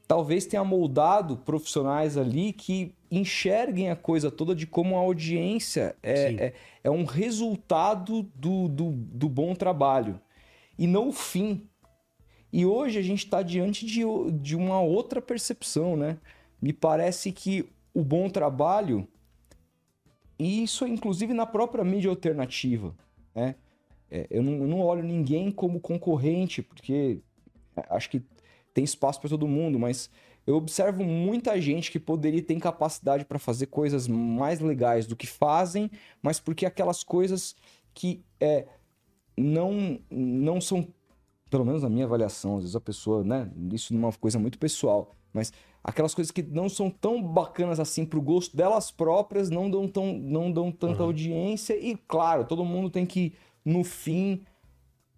talvez 0.07 0.47
tenha 0.47 0.63
moldado 0.63 1.37
profissionais 1.37 2.17
ali 2.17 2.53
que 2.53 2.95
enxerguem 3.11 3.91
a 3.91 3.97
coisa 3.97 4.31
toda 4.31 4.55
de 4.55 4.67
como 4.67 4.97
a 4.97 5.01
audiência 5.01 5.97
Sim. 5.97 5.99
é, 6.03 6.45
é, 6.47 6.55
é 6.85 6.91
um 6.91 7.05
resultado 7.05 8.23
do, 8.35 8.69
do, 8.69 8.93
do 8.93 9.29
bom 9.29 9.55
trabalho 9.55 10.21
e 10.79 10.87
não 10.87 11.09
o 11.09 11.13
fim. 11.13 11.69
E 12.53 12.67
hoje 12.67 12.99
a 12.99 13.03
gente 13.03 13.25
está 13.25 13.43
diante 13.43 13.85
de, 13.87 14.03
de 14.41 14.55
uma 14.55 14.81
outra 14.81 15.23
percepção, 15.23 15.97
né? 15.97 16.19
Me 16.61 16.73
parece 16.73 17.33
que 17.33 17.69
o 17.95 18.03
bom 18.03 18.29
trabalho, 18.29 19.09
e 20.39 20.63
isso 20.63 20.87
inclusive 20.87 21.33
na 21.33 21.47
própria 21.47 21.85
mídia 21.85 22.11
alternativa, 22.11 22.95
né? 23.35 23.55
É, 24.11 24.27
eu, 24.31 24.43
não, 24.43 24.53
eu 24.53 24.67
não 24.67 24.81
olho 24.81 25.03
ninguém 25.03 25.51
como 25.51 25.81
concorrente, 25.81 26.61
porque 26.61 27.23
é, 27.75 27.85
acho 27.89 28.11
que 28.11 28.23
tem 28.75 28.85
espaço 28.85 29.19
para 29.19 29.31
todo 29.31 29.49
mundo, 29.49 29.79
mas 29.79 30.11
eu 30.47 30.57
observo 30.57 31.05
muita 31.05 31.59
gente 31.61 31.91
que 31.91 31.99
poderia 31.99 32.43
ter 32.43 32.59
capacidade 32.59 33.25
para 33.25 33.39
fazer 33.39 33.67
coisas 33.67 34.09
mais 34.09 34.61
legais 34.61 35.07
do 35.07 35.17
que 35.17 35.27
fazem, 35.27 35.91
mas 36.21 36.41
porque 36.41 36.67
aquelas 36.67 37.03
coisas 37.03 37.55
que 37.95 38.25
é, 38.41 38.67
não, 39.37 39.99
não 40.11 40.61
são, 40.61 40.87
pelo 41.49 41.65
menos 41.65 41.83
na 41.83 41.89
minha 41.89 42.05
avaliação, 42.05 42.57
às 42.57 42.63
vezes 42.63 42.77
a 42.77 42.81
pessoa, 42.81 43.23
né? 43.23 43.51
Isso 43.73 43.95
numa 43.95 44.13
coisa 44.13 44.39
muito 44.39 44.59
pessoal, 44.59 45.15
mas 45.33 45.53
aquelas 45.85 46.15
coisas 46.15 46.31
que 46.31 46.43
não 46.43 46.69
são 46.69 46.89
tão 46.91 47.23
bacanas 47.23 47.81
assim 47.81 48.05
pro 48.05 48.21
gosto 48.23 48.57
delas 48.57 48.91
próprias, 48.91 49.51
não 49.51 49.71
dão, 49.71 49.89
tão, 49.89 50.13
não 50.17 50.51
dão 50.53 50.71
tanta 50.71 51.01
Uhum. 51.01 51.07
audiência, 51.07 51.75
e 51.79 51.97
claro, 52.09 52.45
todo 52.45 52.65
mundo 52.65 52.89
tem 52.91 53.05
que, 53.05 53.33
no 53.65 53.83
fim, 53.83 54.43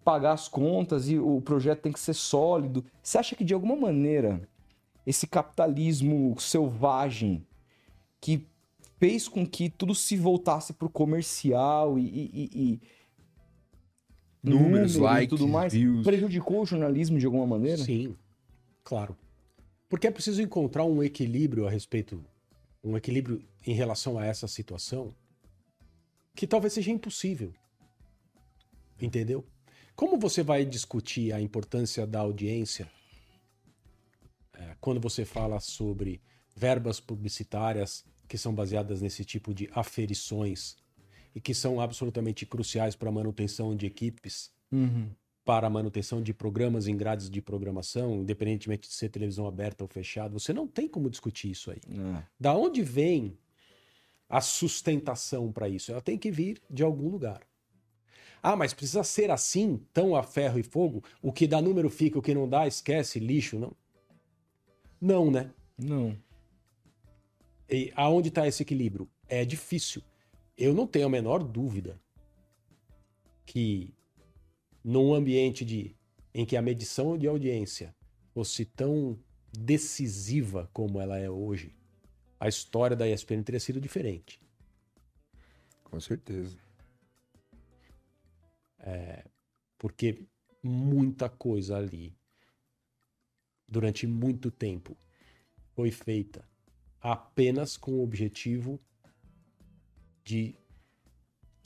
pagar 0.03 0.33
as 0.33 0.47
contas 0.47 1.09
e 1.09 1.17
o 1.19 1.41
projeto 1.41 1.81
tem 1.81 1.91
que 1.91 1.99
ser 1.99 2.13
sólido. 2.13 2.83
Você 3.01 3.17
acha 3.17 3.35
que 3.35 3.43
de 3.43 3.53
alguma 3.53 3.75
maneira 3.75 4.47
esse 5.05 5.27
capitalismo 5.27 6.35
selvagem 6.39 7.45
que 8.19 8.43
fez 8.99 9.27
com 9.27 9.45
que 9.45 9.69
tudo 9.69 9.93
se 9.93 10.15
voltasse 10.17 10.73
pro 10.73 10.89
comercial 10.89 11.99
e, 11.99 12.03
e- 12.03 12.49
e- 12.53 12.79
Números, 14.43 14.95
número 14.95 15.13
likes, 15.13 15.25
e 15.25 15.37
tudo 15.37 15.47
mais 15.47 15.73
views. 15.73 16.03
prejudicou 16.03 16.61
o 16.61 16.65
jornalismo 16.65 17.17
de 17.17 17.25
alguma 17.25 17.47
maneira? 17.47 17.83
Sim, 17.83 18.15
claro. 18.83 19.15
Porque 19.87 20.07
é 20.07 20.11
preciso 20.11 20.41
encontrar 20.41 20.83
um 20.85 21.03
equilíbrio 21.03 21.67
a 21.67 21.69
respeito, 21.69 22.23
um 22.83 22.97
equilíbrio 22.97 23.43
em 23.65 23.73
relação 23.73 24.17
a 24.17 24.25
essa 24.25 24.47
situação, 24.47 25.13
que 26.35 26.47
talvez 26.47 26.73
seja 26.73 26.91
impossível. 26.91 27.53
Entendeu? 28.99 29.45
Como 29.95 30.19
você 30.19 30.43
vai 30.43 30.65
discutir 30.65 31.33
a 31.33 31.39
importância 31.39 32.05
da 32.05 32.19
audiência 32.19 32.91
é, 34.53 34.75
quando 34.81 34.99
você 34.99 35.23
fala 35.23 35.59
sobre 35.59 36.21
verbas 36.55 36.99
publicitárias 36.99 38.03
que 38.27 38.37
são 38.37 38.53
baseadas 38.53 39.01
nesse 39.01 39.23
tipo 39.23 39.53
de 39.53 39.69
aferições 39.73 40.75
e 41.33 41.39
que 41.39 41.53
são 41.53 41.79
absolutamente 41.79 42.45
cruciais 42.45 42.95
para 42.95 43.09
a 43.09 43.11
manutenção 43.11 43.75
de 43.75 43.85
equipes? 43.85 44.51
Uhum. 44.71 45.09
Para 45.45 45.67
a 45.67 45.69
manutenção 45.69 46.21
de 46.23 46.33
programas 46.33 46.87
em 46.87 46.97
grades 46.97 47.29
de 47.29 47.39
programação, 47.39 48.15
independentemente 48.15 48.89
de 48.89 48.95
ser 48.95 49.09
televisão 49.09 49.45
aberta 49.45 49.83
ou 49.83 49.87
fechada. 49.87 50.33
Você 50.33 50.51
não 50.51 50.67
tem 50.67 50.87
como 50.87 51.07
discutir 51.07 51.51
isso 51.51 51.69
aí. 51.69 51.79
É. 51.87 52.23
Da 52.39 52.55
onde 52.55 52.81
vem 52.81 53.37
a 54.27 54.41
sustentação 54.41 55.51
para 55.51 55.69
isso? 55.69 55.91
Ela 55.91 56.01
tem 56.01 56.17
que 56.17 56.31
vir 56.31 56.59
de 56.67 56.81
algum 56.81 57.07
lugar. 57.07 57.41
Ah, 58.41 58.55
mas 58.55 58.73
precisa 58.73 59.03
ser 59.03 59.31
assim, 59.31 59.79
tão 59.93 60.15
a 60.15 60.23
ferro 60.23 60.59
e 60.59 60.63
fogo? 60.63 61.03
O 61.21 61.31
que 61.31 61.47
dá 61.47 61.61
número 61.61 61.89
fica, 61.89 62.17
o 62.17 62.21
que 62.21 62.33
não 62.33 62.49
dá, 62.49 62.67
esquece, 62.67 63.19
lixo, 63.19 63.59
não? 63.59 63.75
Não, 64.99 65.29
né? 65.29 65.51
Não. 65.77 66.17
E 67.69 67.91
aonde 67.95 68.29
está 68.29 68.47
esse 68.47 68.63
equilíbrio? 68.63 69.09
É 69.27 69.45
difícil. 69.45 70.01
Eu 70.57 70.73
não 70.73 70.87
tenho 70.87 71.05
a 71.05 71.09
menor 71.09 71.43
dúvida 71.43 71.99
que 73.45 73.94
num 74.85 75.15
ambiente 75.15 75.65
de, 75.65 75.97
em 76.31 76.45
que 76.45 76.55
a 76.55 76.61
medição 76.61 77.17
de 77.17 77.25
audiência 77.25 77.95
fosse 78.35 78.63
tão 78.65 79.19
decisiva 79.51 80.69
como 80.71 81.01
ela 81.01 81.17
é 81.17 81.27
hoje, 81.27 81.75
a 82.39 82.47
história 82.47 82.95
da 82.95 83.09
ESPN 83.09 83.41
teria 83.41 83.59
sido 83.59 83.81
diferente. 83.81 84.39
Com 85.85 85.99
certeza. 85.99 86.55
É, 88.77 89.25
porque 89.79 90.27
muita 90.61 91.29
coisa 91.29 91.77
ali, 91.77 92.15
durante 93.67 94.05
muito 94.05 94.51
tempo, 94.51 94.95
foi 95.73 95.89
feita 95.89 96.47
apenas 97.01 97.75
com 97.75 97.93
o 97.93 98.03
objetivo 98.03 98.79
de 100.23 100.55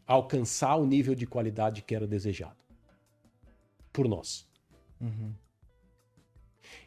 alcançar 0.07 0.77
o 0.77 0.85
nível 0.85 1.13
de 1.13 1.27
qualidade 1.27 1.81
que 1.81 1.93
era 1.93 2.07
desejado 2.07 2.58
por 3.91 4.07
nós. 4.07 4.47
Uhum. 4.99 5.33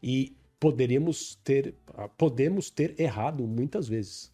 E 0.02 0.36
poderíamos 0.58 1.34
ter, 1.36 1.74
podemos 2.16 2.70
ter 2.70 2.98
errado 3.00 3.46
muitas 3.46 3.88
vezes. 3.88 4.32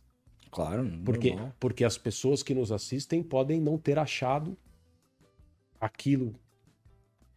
Claro, 0.50 0.90
porque 1.04 1.34
porque 1.60 1.84
as 1.84 1.98
pessoas 1.98 2.42
que 2.42 2.54
nos 2.54 2.72
assistem 2.72 3.22
podem 3.22 3.60
não 3.60 3.76
ter 3.76 3.98
achado 3.98 4.56
aquilo 5.78 6.34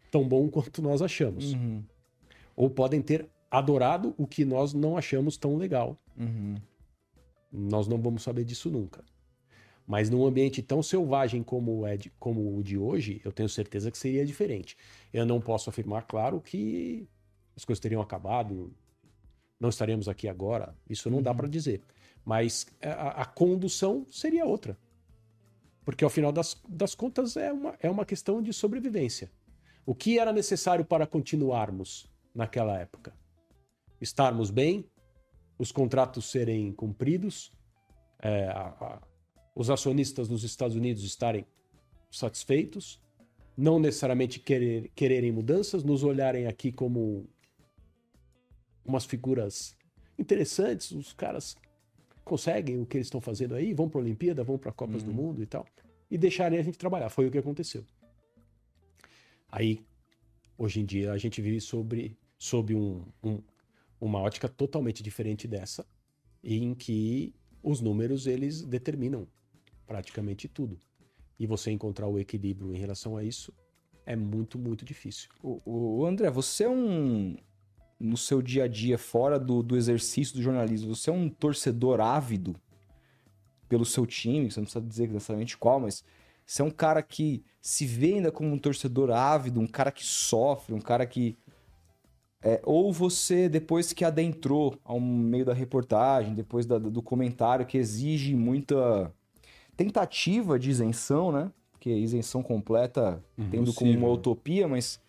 tão 0.09 0.27
bom 0.27 0.49
quanto 0.49 0.81
nós 0.81 1.01
achamos, 1.01 1.53
uhum. 1.53 1.83
ou 2.55 2.69
podem 2.69 3.01
ter 3.01 3.29
adorado 3.49 4.13
o 4.17 4.25
que 4.25 4.45
nós 4.45 4.73
não 4.73 4.97
achamos 4.97 5.37
tão 5.37 5.57
legal. 5.57 5.97
Uhum. 6.17 6.55
Nós 7.51 7.87
não 7.87 8.01
vamos 8.01 8.23
saber 8.23 8.45
disso 8.45 8.69
nunca. 8.69 9.03
Mas 9.87 10.09
num 10.09 10.25
ambiente 10.25 10.61
tão 10.61 10.81
selvagem 10.81 11.43
como, 11.43 11.85
é 11.85 11.97
de, 11.97 12.09
como 12.19 12.57
o 12.57 12.63
de 12.63 12.77
hoje, 12.77 13.21
eu 13.25 13.31
tenho 13.31 13.49
certeza 13.49 13.91
que 13.91 13.97
seria 13.97 14.25
diferente. 14.25 14.77
Eu 15.11 15.25
não 15.25 15.41
posso 15.41 15.69
afirmar, 15.69 16.03
claro, 16.03 16.39
que 16.39 17.07
as 17.55 17.65
coisas 17.65 17.81
teriam 17.81 18.01
acabado, 18.01 18.73
não 19.59 19.69
estaríamos 19.69 20.07
aqui 20.07 20.27
agora. 20.27 20.75
Isso 20.89 21.09
não 21.09 21.17
uhum. 21.17 21.23
dá 21.23 21.33
para 21.33 21.47
dizer. 21.47 21.81
Mas 22.25 22.67
a, 22.81 23.21
a, 23.21 23.25
condução 23.25 24.05
seria 24.09 24.45
outra. 24.45 24.77
Porque 25.83 26.03
ao 26.03 26.09
final 26.09 26.31
das, 26.31 26.59
das 26.67 26.95
contas 26.95 27.35
é 27.35 27.51
uma, 27.51 27.75
é 27.79 27.89
uma 27.89 28.05
questão 28.05 28.41
de 28.41 28.53
sobrevivência. 28.53 29.31
O 29.85 29.95
que 29.95 30.19
era 30.19 30.31
necessário 30.31 30.85
para 30.85 31.07
continuarmos 31.07 32.07
naquela 32.33 32.77
época? 32.77 33.13
Estarmos 33.99 34.49
bem, 34.51 34.85
os 35.57 35.71
contratos 35.71 36.29
serem 36.29 36.71
cumpridos, 36.71 37.51
é, 38.19 38.47
a, 38.47 39.01
os 39.55 39.69
acionistas 39.69 40.29
nos 40.29 40.43
Estados 40.43 40.75
Unidos 40.75 41.03
estarem 41.03 41.45
satisfeitos, 42.09 42.99
não 43.55 43.79
necessariamente 43.79 44.39
querer, 44.39 44.91
quererem 44.95 45.31
mudanças, 45.31 45.83
nos 45.83 46.03
olharem 46.03 46.47
aqui 46.47 46.71
como 46.71 47.27
umas 48.85 49.05
figuras 49.05 49.75
interessantes, 50.17 50.91
os 50.91 51.13
caras 51.13 51.55
conseguem 52.23 52.79
o 52.79 52.85
que 52.85 52.97
eles 52.97 53.07
estão 53.07 53.21
fazendo 53.21 53.55
aí, 53.55 53.73
vão 53.73 53.89
para 53.89 53.99
a 53.99 54.03
Olimpíada, 54.03 54.43
vão 54.43 54.57
para 54.57 54.71
Copas 54.71 55.01
uhum. 55.01 55.07
do 55.07 55.13
Mundo 55.13 55.43
e 55.43 55.45
tal, 55.45 55.65
e 56.09 56.17
deixarem 56.17 56.59
a 56.59 56.63
gente 56.63 56.77
trabalhar. 56.77 57.09
Foi 57.09 57.27
o 57.27 57.31
que 57.31 57.37
aconteceu. 57.37 57.83
Aí, 59.51 59.81
hoje 60.57 60.79
em 60.79 60.85
dia, 60.85 61.11
a 61.11 61.17
gente 61.17 61.41
vive 61.41 61.59
sobre, 61.59 62.17
sobre 62.37 62.73
um, 62.73 63.03
um, 63.23 63.41
uma 63.99 64.19
ótica 64.19 64.47
totalmente 64.47 65.03
diferente 65.03 65.47
dessa, 65.47 65.85
em 66.43 66.73
que 66.73 67.33
os 67.61 67.81
números 67.81 68.27
eles 68.27 68.61
determinam 68.61 69.27
praticamente 69.91 70.47
tudo. 70.47 70.79
E 71.37 71.45
você 71.45 71.69
encontrar 71.69 72.07
o 72.07 72.17
equilíbrio 72.17 72.73
em 72.73 72.77
relação 72.77 73.17
a 73.17 73.23
isso 73.25 73.53
é 74.05 74.15
muito, 74.15 74.57
muito 74.57 74.85
difícil. 74.85 75.29
O, 75.43 75.61
o 75.99 76.05
André, 76.05 76.29
você 76.29 76.63
é 76.63 76.69
um. 76.69 77.35
No 77.99 78.17
seu 78.17 78.41
dia 78.41 78.63
a 78.63 78.67
dia, 78.67 78.97
fora 78.97 79.37
do, 79.37 79.61
do 79.61 79.77
exercício 79.77 80.35
do 80.35 80.41
jornalismo, 80.41 80.95
você 80.95 81.09
é 81.09 81.13
um 81.13 81.29
torcedor 81.29 81.99
ávido 81.99 82.55
pelo 83.69 83.85
seu 83.85 84.07
time, 84.07 84.49
você 84.49 84.59
não 84.59 84.65
precisa 84.65 84.83
dizer 84.83 85.07
necessariamente 85.07 85.55
qual, 85.55 85.79
mas 85.79 86.03
você 86.43 86.63
é 86.63 86.65
um 86.65 86.71
cara 86.71 87.03
que 87.03 87.43
se 87.61 87.85
vê 87.85 88.15
ainda 88.15 88.31
como 88.31 88.49
um 88.51 88.57
torcedor 88.57 89.11
ávido, 89.11 89.59
um 89.59 89.67
cara 89.67 89.91
que 89.91 90.03
sofre, 90.03 90.73
um 90.73 90.81
cara 90.81 91.05
que. 91.05 91.37
É, 92.41 92.59
ou 92.63 92.91
você, 92.91 93.47
depois 93.47 93.93
que 93.93 94.03
adentrou 94.03 94.79
ao 94.83 94.99
meio 94.99 95.45
da 95.45 95.53
reportagem, 95.53 96.33
depois 96.33 96.65
da, 96.65 96.79
do 96.79 97.03
comentário 97.03 97.67
que 97.67 97.77
exige 97.77 98.35
muita 98.35 99.13
tentativa 99.83 100.59
de 100.59 100.69
isenção, 100.69 101.31
né? 101.31 101.51
Porque 101.71 101.89
isenção 101.89 102.43
completa 102.43 103.23
tendo 103.49 103.73
como 103.73 103.91
uma 103.91 104.09
utopia, 104.09 104.67
mas 104.67 105.01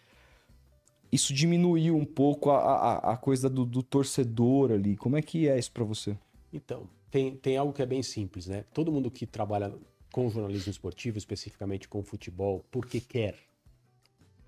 isso 1.10 1.34
diminuiu 1.34 1.94
um 1.94 2.04
pouco 2.04 2.50
a, 2.50 2.58
a, 2.58 3.12
a 3.12 3.16
coisa 3.16 3.50
do, 3.50 3.66
do, 3.66 3.82
torcedor 3.82 4.72
ali. 4.72 4.96
Como 4.96 5.16
é 5.16 5.22
que 5.22 5.46
é 5.46 5.58
isso 5.58 5.70
para 5.70 5.84
você? 5.84 6.16
Então, 6.50 6.88
tem, 7.10 7.36
tem 7.36 7.58
algo 7.58 7.72
que 7.74 7.82
é 7.82 7.86
bem 7.86 8.02
simples, 8.02 8.46
né? 8.46 8.64
Todo 8.72 8.90
mundo 8.90 9.10
que 9.10 9.26
trabalha 9.26 9.74
com 10.10 10.30
jornalismo 10.30 10.70
esportivo, 10.70 11.18
especificamente 11.18 11.86
com 11.86 12.02
futebol, 12.02 12.64
porque 12.70 13.00
quer. 13.00 13.36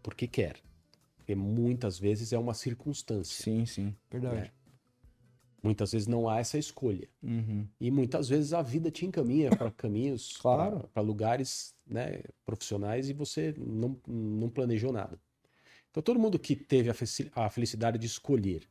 Porque 0.03 0.27
quer. 0.27 0.57
Porque 1.19 1.35
muitas 1.35 1.99
vezes 1.99 2.33
é 2.33 2.39
uma 2.39 2.55
circunstância. 2.55 3.45
Sim, 3.45 3.67
sim, 3.67 3.95
verdade. 4.11 4.37
Né? 4.37 4.51
Muitas 5.65 5.93
vezes 5.93 6.07
não 6.07 6.29
há 6.29 6.41
essa 6.41 6.59
escolha. 6.59 7.09
Uhum. 7.23 7.67
E 7.81 7.91
muitas 7.91 8.29
vezes 8.29 8.53
a 8.53 8.61
vida 8.61 8.91
te 8.91 9.07
encaminha 9.07 9.49
para 9.49 9.71
caminhos, 9.73 10.37
claro. 10.37 10.89
para 10.93 11.03
lugares 11.03 11.75
né, 11.87 12.21
profissionais 12.45 13.09
e 13.09 13.15
você 13.15 13.55
não, 13.57 13.99
não 14.07 14.51
planejou 14.51 14.93
nada. 14.93 15.19
Então, 15.91 16.03
todo 16.03 16.21
mundo 16.21 16.39
que 16.39 16.55
teve 16.55 16.91
a 17.35 17.49
felicidade 17.49 17.99
de 17.99 18.07
escolher 18.07 18.69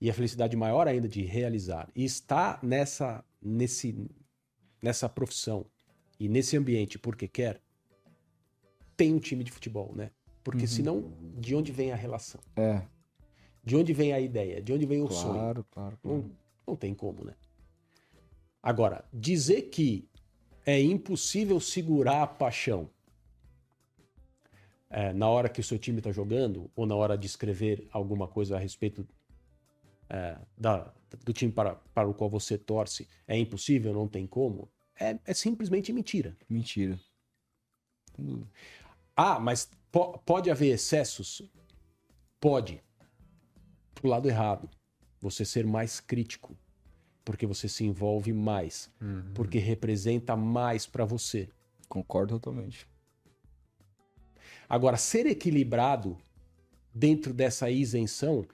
e 0.00 0.08
a 0.08 0.14
felicidade 0.14 0.56
maior 0.56 0.86
ainda 0.86 1.08
de 1.08 1.22
realizar 1.22 1.90
e 1.94 2.04
está 2.04 2.60
nessa, 2.62 3.24
nesse, 3.42 4.06
nessa 4.80 5.08
profissão 5.08 5.66
e 6.20 6.28
nesse 6.28 6.56
ambiente 6.56 6.98
porque 6.98 7.26
quer, 7.26 7.60
tem 8.96 9.14
um 9.14 9.18
time 9.18 9.42
de 9.42 9.50
futebol, 9.50 9.92
né? 9.96 10.10
Porque 10.44 10.62
uhum. 10.62 10.68
senão, 10.68 11.12
de 11.38 11.54
onde 11.54 11.72
vem 11.72 11.90
a 11.90 11.96
relação? 11.96 12.40
É. 12.54 12.82
De 13.68 13.76
onde 13.76 13.92
vem 13.92 14.14
a 14.14 14.18
ideia? 14.18 14.62
De 14.62 14.72
onde 14.72 14.86
vem 14.86 15.02
o 15.02 15.06
claro, 15.06 15.22
sonho? 15.22 15.34
Claro, 15.34 15.66
claro. 15.70 15.98
Não, 16.02 16.30
não 16.66 16.74
tem 16.74 16.94
como, 16.94 17.22
né? 17.22 17.34
Agora, 18.62 19.04
dizer 19.12 19.68
que 19.68 20.08
é 20.64 20.80
impossível 20.80 21.60
segurar 21.60 22.22
a 22.22 22.26
paixão 22.26 22.88
é, 24.88 25.12
na 25.12 25.28
hora 25.28 25.50
que 25.50 25.60
o 25.60 25.62
seu 25.62 25.78
time 25.78 25.98
está 25.98 26.10
jogando 26.10 26.70
ou 26.74 26.86
na 26.86 26.94
hora 26.94 27.18
de 27.18 27.26
escrever 27.26 27.86
alguma 27.92 28.26
coisa 28.26 28.56
a 28.56 28.58
respeito 28.58 29.06
é, 30.08 30.38
da, 30.56 30.90
do 31.22 31.34
time 31.34 31.52
para, 31.52 31.74
para 31.92 32.08
o 32.08 32.14
qual 32.14 32.30
você 32.30 32.56
torce 32.56 33.06
é 33.26 33.36
impossível, 33.36 33.92
não 33.92 34.08
tem 34.08 34.26
como, 34.26 34.66
é, 34.98 35.18
é 35.26 35.34
simplesmente 35.34 35.92
mentira. 35.92 36.34
Mentira. 36.48 36.98
Ah, 39.14 39.38
mas 39.38 39.70
po 39.92 40.16
pode 40.24 40.50
haver 40.50 40.72
excessos? 40.72 41.42
Pode 42.40 42.82
pro 44.00 44.08
lado 44.08 44.28
errado. 44.28 44.68
Você 45.20 45.44
ser 45.44 45.66
mais 45.66 45.98
crítico, 45.98 46.56
porque 47.24 47.46
você 47.46 47.68
se 47.68 47.84
envolve 47.84 48.32
mais, 48.32 48.90
uhum. 49.00 49.32
porque 49.34 49.58
representa 49.58 50.36
mais 50.36 50.86
para 50.86 51.04
você. 51.04 51.48
Concordo 51.88 52.38
totalmente. 52.38 52.86
Agora, 54.68 54.96
ser 54.96 55.26
equilibrado 55.26 56.16
dentro 56.94 57.32
dessa 57.32 57.70
isenção 57.70 58.46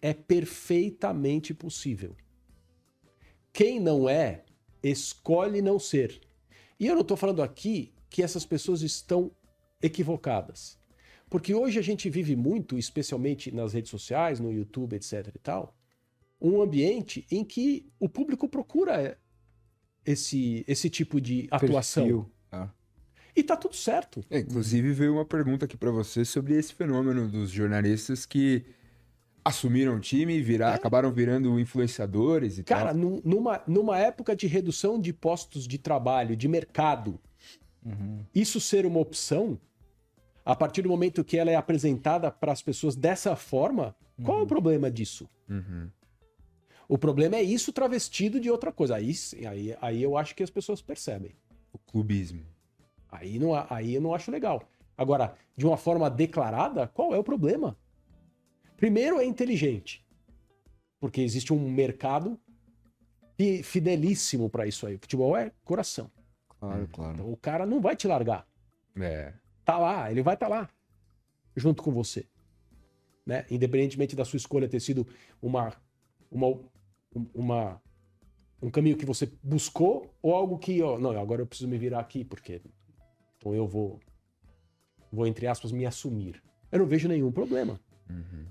é 0.00 0.12
perfeitamente 0.12 1.52
possível. 1.52 2.16
Quem 3.52 3.78
não 3.78 4.08
é, 4.08 4.44
escolhe 4.82 5.60
não 5.60 5.78
ser. 5.78 6.20
E 6.78 6.86
eu 6.86 6.94
não 6.94 7.02
estou 7.02 7.16
falando 7.16 7.42
aqui 7.42 7.92
que 8.08 8.22
essas 8.22 8.46
pessoas 8.46 8.82
estão 8.82 9.30
equivocadas. 9.82 10.78
Porque 11.30 11.54
hoje 11.54 11.78
a 11.78 11.82
gente 11.82 12.08
vive 12.08 12.34
muito, 12.34 12.78
especialmente 12.78 13.54
nas 13.54 13.72
redes 13.72 13.90
sociais, 13.90 14.40
no 14.40 14.52
YouTube, 14.52 14.94
etc 14.96 15.30
e 15.34 15.38
tal, 15.38 15.76
um 16.40 16.62
ambiente 16.62 17.26
em 17.30 17.44
que 17.44 17.86
o 17.98 18.08
público 18.08 18.48
procura 18.48 19.18
esse, 20.04 20.64
esse 20.66 20.88
tipo 20.88 21.20
de 21.20 21.46
atuação. 21.50 22.30
Ah. 22.50 22.70
E 23.36 23.42
tá 23.42 23.56
tudo 23.56 23.76
certo. 23.76 24.24
É, 24.30 24.38
inclusive 24.38 24.92
veio 24.92 25.14
uma 25.14 25.24
pergunta 25.24 25.64
aqui 25.64 25.76
para 25.76 25.90
você 25.90 26.24
sobre 26.24 26.54
esse 26.54 26.74
fenômeno 26.74 27.28
dos 27.28 27.50
jornalistas 27.50 28.24
que 28.24 28.64
assumiram 29.44 29.96
o 29.96 30.00
time 30.00 30.34
e 30.34 30.42
virar, 30.42 30.72
é. 30.72 30.74
acabaram 30.74 31.12
virando 31.12 31.58
influenciadores 31.58 32.58
e 32.58 32.64
Cara, 32.64 32.92
tal. 32.92 33.20
numa, 33.24 33.62
numa 33.66 33.98
época 33.98 34.34
de 34.34 34.46
redução 34.46 35.00
de 35.00 35.12
postos 35.12 35.66
de 35.66 35.78
trabalho, 35.78 36.36
de 36.36 36.48
mercado, 36.48 37.18
uhum. 37.84 38.24
isso 38.34 38.60
ser 38.60 38.84
uma 38.84 39.00
opção, 39.00 39.58
a 40.48 40.56
partir 40.56 40.80
do 40.80 40.88
momento 40.88 41.22
que 41.22 41.36
ela 41.36 41.50
é 41.50 41.56
apresentada 41.56 42.30
para 42.30 42.50
as 42.50 42.62
pessoas 42.62 42.96
dessa 42.96 43.36
forma, 43.36 43.94
uhum. 44.16 44.24
qual 44.24 44.36
é 44.36 44.40
o 44.40 44.42
uhum. 44.44 44.48
problema 44.48 44.90
disso? 44.90 45.28
Uhum. 45.46 45.90
O 46.88 46.96
problema 46.96 47.36
é 47.36 47.42
isso 47.42 47.70
travestido 47.70 48.40
de 48.40 48.50
outra 48.50 48.72
coisa. 48.72 48.96
Aí, 48.96 49.12
aí, 49.46 49.76
aí 49.78 50.02
eu 50.02 50.16
acho 50.16 50.34
que 50.34 50.42
as 50.42 50.48
pessoas 50.48 50.80
percebem. 50.80 51.36
O 51.70 51.78
clubismo. 51.78 52.46
Aí, 53.12 53.38
não, 53.38 53.50
aí 53.68 53.96
eu 53.96 54.00
não 54.00 54.14
acho 54.14 54.30
legal. 54.30 54.66
Agora, 54.96 55.34
de 55.54 55.66
uma 55.66 55.76
forma 55.76 56.08
declarada, 56.08 56.88
qual 56.88 57.14
é 57.14 57.18
o 57.18 57.24
problema? 57.24 57.76
Primeiro, 58.74 59.20
é 59.20 59.26
inteligente. 59.26 60.02
Porque 60.98 61.20
existe 61.20 61.52
um 61.52 61.70
mercado 61.70 62.40
fidelíssimo 63.62 64.48
para 64.48 64.66
isso 64.66 64.86
aí. 64.86 64.96
Futebol 64.96 65.36
é 65.36 65.52
coração. 65.62 66.10
Claro, 66.58 66.88
claro. 66.90 67.14
Então, 67.16 67.30
o 67.30 67.36
cara 67.36 67.66
não 67.66 67.82
vai 67.82 67.94
te 67.94 68.08
largar. 68.08 68.48
É. 68.98 69.34
Tá 69.68 69.76
lá, 69.76 70.10
ele 70.10 70.22
vai 70.22 70.32
estar 70.32 70.48
tá 70.48 70.54
lá 70.60 70.70
junto 71.54 71.82
com 71.82 71.92
você. 71.92 72.26
Né? 73.26 73.44
Independentemente 73.50 74.16
da 74.16 74.24
sua 74.24 74.38
escolha 74.38 74.66
ter 74.66 74.80
sido 74.80 75.06
uma, 75.42 75.74
uma, 76.30 76.58
uma, 77.34 77.82
um 78.62 78.70
caminho 78.70 78.96
que 78.96 79.04
você 79.04 79.30
buscou 79.42 80.10
ou 80.22 80.34
algo 80.34 80.56
que, 80.56 80.80
ó, 80.80 80.98
não, 80.98 81.10
agora 81.20 81.42
eu 81.42 81.46
preciso 81.46 81.68
me 81.68 81.76
virar 81.76 82.00
aqui 82.00 82.24
porque 82.24 82.62
então 83.36 83.54
eu 83.54 83.66
vou, 83.66 84.00
vou 85.12 85.26
entre 85.26 85.46
aspas, 85.46 85.70
me 85.70 85.84
assumir. 85.84 86.42
Eu 86.72 86.78
não 86.78 86.86
vejo 86.86 87.06
nenhum 87.06 87.30
problema. 87.30 87.78
Uhum. 88.08 88.46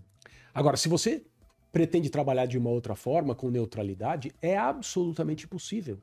Agora, 0.54 0.78
se 0.78 0.88
você 0.88 1.26
pretende 1.72 2.12
trabalhar 2.12 2.46
de 2.46 2.60
uma 2.60 2.70
outra 2.70 2.96
forma, 2.96 3.34
com 3.34 3.50
neutralidade, 3.50 4.32
é 4.40 4.56
absolutamente 4.56 5.48
possível. 5.48 5.98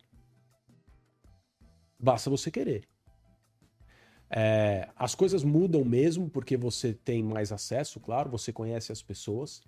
Basta 2.00 2.28
você 2.28 2.50
querer. 2.50 2.88
É, 4.36 4.88
as 4.96 5.14
coisas 5.14 5.44
mudam 5.44 5.84
mesmo 5.84 6.28
porque 6.28 6.56
você 6.56 6.92
tem 6.92 7.22
mais 7.22 7.52
acesso, 7.52 8.00
claro, 8.00 8.28
você 8.28 8.52
conhece 8.52 8.90
as 8.90 9.00
pessoas, 9.00 9.62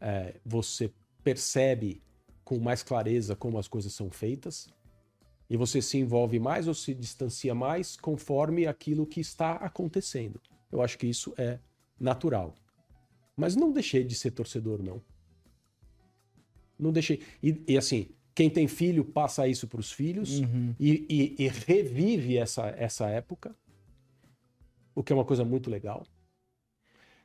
é, 0.00 0.40
você 0.42 0.90
percebe 1.22 2.02
com 2.42 2.58
mais 2.58 2.82
clareza 2.82 3.36
como 3.36 3.58
as 3.58 3.68
coisas 3.68 3.92
são 3.92 4.10
feitas 4.10 4.68
e 5.50 5.56
você 5.56 5.82
se 5.82 5.98
envolve 5.98 6.38
mais 6.38 6.66
ou 6.66 6.72
se 6.72 6.94
distancia 6.94 7.54
mais 7.54 7.94
conforme 7.94 8.66
aquilo 8.66 9.06
que 9.06 9.20
está 9.20 9.56
acontecendo. 9.56 10.40
Eu 10.72 10.80
acho 10.80 10.96
que 10.96 11.06
isso 11.06 11.34
é 11.36 11.58
natural. 12.00 12.54
Mas 13.36 13.54
não 13.54 13.70
deixei 13.70 14.02
de 14.02 14.14
ser 14.14 14.30
torcedor, 14.30 14.82
não. 14.82 15.02
Não 16.78 16.90
deixei. 16.90 17.22
E, 17.42 17.62
e 17.68 17.76
assim, 17.76 18.08
quem 18.38 18.48
tem 18.48 18.68
filho 18.68 19.04
passa 19.04 19.48
isso 19.48 19.66
para 19.66 19.80
os 19.80 19.90
filhos 19.90 20.38
uhum. 20.38 20.72
e, 20.78 21.34
e, 21.38 21.44
e, 21.44 21.48
revive 21.48 22.36
essa, 22.36 22.68
essa 22.68 23.08
época, 23.08 23.52
o 24.94 25.02
que 25.02 25.12
é 25.12 25.16
uma 25.16 25.24
coisa 25.24 25.44
muito 25.44 25.68
legal. 25.68 26.06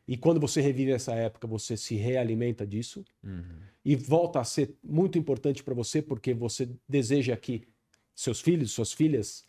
E 0.08 0.18
quando 0.18 0.40
você 0.40 0.60
revive 0.60 0.92
essa 0.92 1.14
época, 1.14 1.46
você 1.46 1.78
se 1.78 1.94
realimenta 1.94 2.66
disso 2.66 3.06
uhum. 3.24 3.60
e 3.86 3.96
volta 3.96 4.40
a 4.40 4.44
ser 4.44 4.76
muito 4.84 5.16
importante 5.20 5.64
para 5.64 5.76
você, 5.76 6.02
porque 6.02 6.34
você 6.34 6.68
deseja 6.90 7.38
que 7.38 7.68
seus 8.16 8.42
filhos, 8.42 8.72
suas 8.72 8.92
filhas 8.92 9.46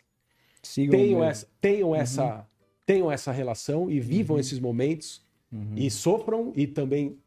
Sigam 0.61 0.99
tenham, 0.99 1.23
essa, 1.23 1.47
tenham, 1.59 1.89
uhum. 1.89 1.95
essa, 1.95 2.47
tenham 2.85 3.11
essa 3.11 3.31
relação 3.31 3.89
e 3.89 3.99
vivam 3.99 4.35
uhum. 4.35 4.39
esses 4.39 4.59
momentos 4.59 5.25
Uhum. 5.51 5.77
E 5.77 5.89
sofram 5.89 6.51
e 6.55 6.67
também 6.67 7.17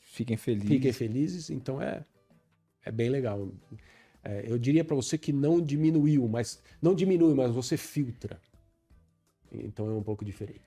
fiquem 0.00 0.36
felizes. 0.36 0.68
Fiquem 0.68 0.92
felizes. 0.92 1.50
Então 1.50 1.80
é, 1.80 2.04
é 2.88 2.92
bem 2.92 3.10
legal. 3.10 3.48
É, 4.24 4.50
eu 4.50 4.58
diria 4.58 4.84
para 4.84 4.96
você 4.96 5.16
que 5.16 5.32
não 5.32 5.60
diminuiu, 5.60 6.26
mas 6.26 6.60
não 6.80 6.94
diminui, 6.94 7.34
mas 7.34 7.52
você 7.52 7.76
filtra. 7.76 8.40
Então 9.52 9.88
é 9.88 9.92
um 9.92 10.02
pouco 10.02 10.24
diferente. 10.24 10.62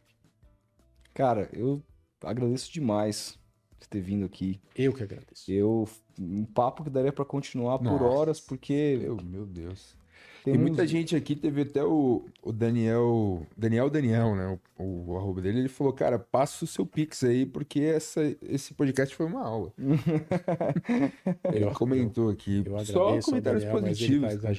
Cara, 1.13 1.49
eu 1.51 1.81
agradeço 2.23 2.71
demais 2.71 3.37
por 3.79 3.87
ter 3.87 4.01
vindo 4.01 4.25
aqui. 4.25 4.61
Eu 4.75 4.93
que 4.93 5.03
agradeço. 5.03 5.51
Eu 5.51 5.87
um 6.19 6.45
papo 6.45 6.83
que 6.83 6.89
daria 6.89 7.11
para 7.11 7.25
continuar 7.25 7.81
Nossa. 7.81 7.97
por 7.97 8.05
horas, 8.05 8.39
porque 8.39 8.97
meu, 8.99 9.17
meu 9.17 9.45
Deus. 9.45 9.95
Tem 10.43 10.57
muita 10.57 10.87
gente 10.87 11.15
aqui, 11.15 11.35
teve 11.35 11.61
até 11.61 11.83
o, 11.83 12.25
o 12.41 12.51
Daniel, 12.51 13.45
Daniel 13.55 13.89
Daniel, 13.89 14.35
né? 14.35 14.59
O, 14.77 15.11
o 15.11 15.17
arroba 15.17 15.41
dele, 15.41 15.59
ele 15.59 15.69
falou, 15.69 15.93
cara, 15.93 16.17
passa 16.17 16.65
o 16.65 16.67
seu 16.67 16.85
Pix 16.85 17.23
aí, 17.23 17.45
porque 17.45 17.79
essa, 17.81 18.21
esse 18.41 18.73
podcast 18.73 19.15
foi 19.15 19.27
uma 19.27 19.45
aula. 19.45 19.71
ele 21.53 21.65
eu, 21.65 21.71
comentou 21.73 22.29
aqui. 22.29 22.63
Eu 22.65 22.85
só 22.85 23.19
comentários 23.21 23.63
Daniel, 23.63 23.81
positivos. 23.81 24.35
Tá. 24.37 24.49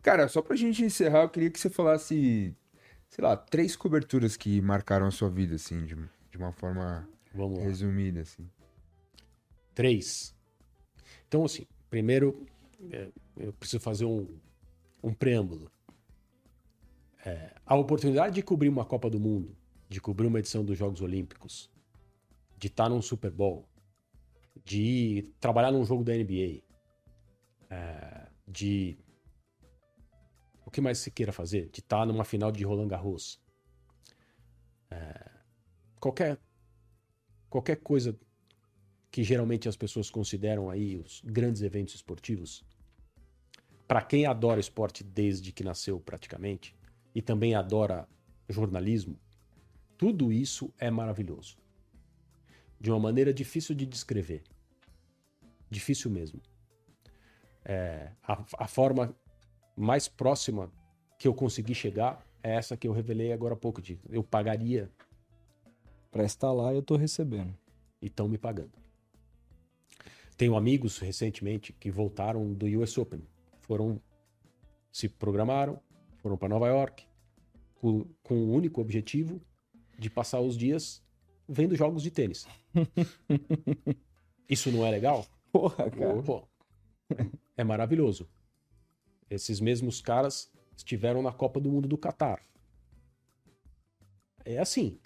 Cara, 0.00 0.28
só 0.28 0.40
pra 0.40 0.54
gente 0.54 0.84
encerrar, 0.84 1.22
eu 1.22 1.28
queria 1.28 1.50
que 1.50 1.58
você 1.58 1.68
falasse, 1.68 2.54
sei 3.08 3.24
lá, 3.24 3.36
três 3.36 3.74
coberturas 3.74 4.36
que 4.36 4.60
marcaram 4.60 5.06
a 5.06 5.10
sua 5.10 5.28
vida, 5.28 5.56
assim, 5.56 5.84
de, 5.84 5.96
de 6.30 6.38
uma 6.38 6.52
forma 6.52 7.08
resumida, 7.62 8.20
assim. 8.20 8.48
Três. 9.74 10.34
Então, 11.26 11.44
assim, 11.44 11.66
primeiro, 11.88 12.46
é, 12.92 13.08
eu 13.36 13.52
preciso 13.52 13.80
fazer 13.80 14.04
um 14.04 14.26
um 15.02 15.12
preâmbulo. 15.12 15.70
É, 17.24 17.54
a 17.66 17.74
oportunidade 17.76 18.34
de 18.34 18.42
cobrir 18.42 18.68
uma 18.68 18.84
Copa 18.84 19.10
do 19.10 19.20
Mundo, 19.20 19.56
de 19.88 20.00
cobrir 20.00 20.26
uma 20.26 20.38
edição 20.38 20.64
dos 20.64 20.78
Jogos 20.78 21.00
Olímpicos, 21.00 21.70
de 22.56 22.68
estar 22.68 22.88
num 22.88 23.02
Super 23.02 23.30
Bowl, 23.30 23.68
de 24.64 25.32
trabalhar 25.40 25.70
num 25.70 25.84
jogo 25.84 26.04
da 26.04 26.14
NBA, 26.14 26.62
é, 27.68 28.28
de. 28.46 28.98
O 30.64 30.70
que 30.70 30.80
mais 30.80 30.98
se 30.98 31.10
queira 31.10 31.32
fazer? 31.32 31.68
De 31.70 31.80
estar 31.80 32.06
numa 32.06 32.24
final 32.24 32.52
de 32.52 32.64
Roland 32.64 32.88
Garros. 32.88 33.40
É, 34.90 35.30
qualquer, 35.98 36.38
qualquer 37.48 37.76
coisa 37.76 38.18
que 39.10 39.24
geralmente 39.24 39.68
as 39.68 39.76
pessoas 39.76 40.10
consideram 40.10 40.70
aí 40.70 40.96
os 40.96 41.20
grandes 41.24 41.62
eventos 41.62 41.94
esportivos, 41.94 42.64
para 43.90 44.02
quem 44.02 44.24
adora 44.24 44.60
esporte 44.60 45.02
desde 45.02 45.50
que 45.50 45.64
nasceu 45.64 45.98
praticamente 45.98 46.76
e 47.12 47.20
também 47.20 47.56
adora 47.56 48.08
jornalismo, 48.48 49.18
tudo 49.98 50.32
isso 50.32 50.72
é 50.78 50.88
maravilhoso. 50.92 51.58
De 52.78 52.88
uma 52.88 53.00
maneira 53.00 53.34
difícil 53.34 53.74
de 53.74 53.84
descrever. 53.84 54.44
Difícil 55.68 56.08
mesmo. 56.08 56.40
É, 57.64 58.12
a, 58.22 58.44
a 58.58 58.68
forma 58.68 59.12
mais 59.76 60.06
próxima 60.06 60.70
que 61.18 61.26
eu 61.26 61.34
consegui 61.34 61.74
chegar 61.74 62.24
é 62.44 62.54
essa 62.54 62.76
que 62.76 62.86
eu 62.86 62.92
revelei 62.92 63.32
agora 63.32 63.54
há 63.54 63.56
pouco. 63.56 63.82
De, 63.82 63.98
eu 64.08 64.22
pagaria. 64.22 64.88
Para 66.12 66.22
estar 66.22 66.52
lá, 66.52 66.72
eu 66.72 66.78
estou 66.78 66.96
recebendo. 66.96 67.58
E 68.00 68.06
estão 68.06 68.28
me 68.28 68.38
pagando. 68.38 68.70
Tenho 70.36 70.54
amigos 70.54 70.98
recentemente 70.98 71.72
que 71.72 71.90
voltaram 71.90 72.54
do 72.54 72.66
US 72.80 72.96
Open 72.96 73.20
foram 73.70 74.02
se 74.90 75.08
programaram, 75.08 75.80
foram 76.16 76.36
para 76.36 76.48
Nova 76.48 76.66
York 76.66 77.06
com, 77.76 78.04
com 78.20 78.34
o 78.34 78.52
único 78.52 78.80
objetivo 78.80 79.40
de 79.96 80.10
passar 80.10 80.40
os 80.40 80.56
dias 80.56 81.00
vendo 81.48 81.76
jogos 81.76 82.02
de 82.02 82.10
tênis. 82.10 82.48
Isso 84.50 84.72
não 84.72 84.84
é 84.84 84.90
legal? 84.90 85.24
Porra, 85.52 85.88
cara. 85.88 86.20
Pô, 86.20 86.48
é 87.56 87.62
maravilhoso. 87.62 88.28
Esses 89.30 89.60
mesmos 89.60 90.00
caras 90.00 90.50
estiveram 90.76 91.22
na 91.22 91.32
Copa 91.32 91.60
do 91.60 91.70
Mundo 91.70 91.86
do 91.86 91.96
Catar. 91.96 92.44
É 94.44 94.58
assim. 94.58 94.98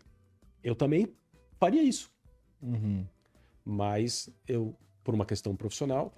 Eu 0.63 0.75
também 0.75 1.15
faria 1.61 1.83
isso. 1.83 2.11
Uhum. 2.63 3.07
Mas 3.63 4.31
eu, 4.49 4.75
por 5.03 5.15
uma 5.15 5.27
questão 5.27 5.55
profissional, 5.55 6.15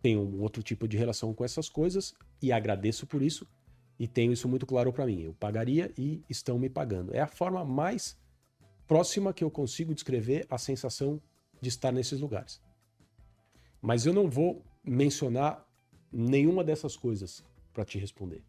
tenho 0.00 0.20
um 0.20 0.40
outro 0.40 0.62
tipo 0.62 0.86
de 0.86 0.96
relação 0.96 1.34
com 1.34 1.44
essas 1.44 1.68
coisas 1.68 2.14
e 2.40 2.52
agradeço 2.52 3.06
por 3.06 3.22
isso 3.22 3.46
e 3.98 4.06
tenho 4.06 4.32
isso 4.32 4.48
muito 4.48 4.64
claro 4.64 4.92
para 4.92 5.06
mim. 5.06 5.22
Eu 5.22 5.34
pagaria 5.34 5.92
e 5.98 6.22
estão 6.28 6.58
me 6.58 6.68
pagando. 6.68 7.14
É 7.14 7.20
a 7.20 7.26
forma 7.26 7.64
mais 7.64 8.16
próxima 8.86 9.32
que 9.32 9.42
eu 9.42 9.50
consigo 9.50 9.94
descrever 9.94 10.46
a 10.48 10.56
sensação 10.56 11.20
de 11.60 11.68
estar 11.68 11.92
nesses 11.92 12.20
lugares. 12.20 12.60
Mas 13.82 14.06
eu 14.06 14.12
não 14.12 14.30
vou 14.30 14.64
mencionar 14.84 15.66
nenhuma 16.12 16.62
dessas 16.62 16.96
coisas 16.96 17.44
para 17.72 17.84
te 17.84 17.98
responder. 17.98 18.42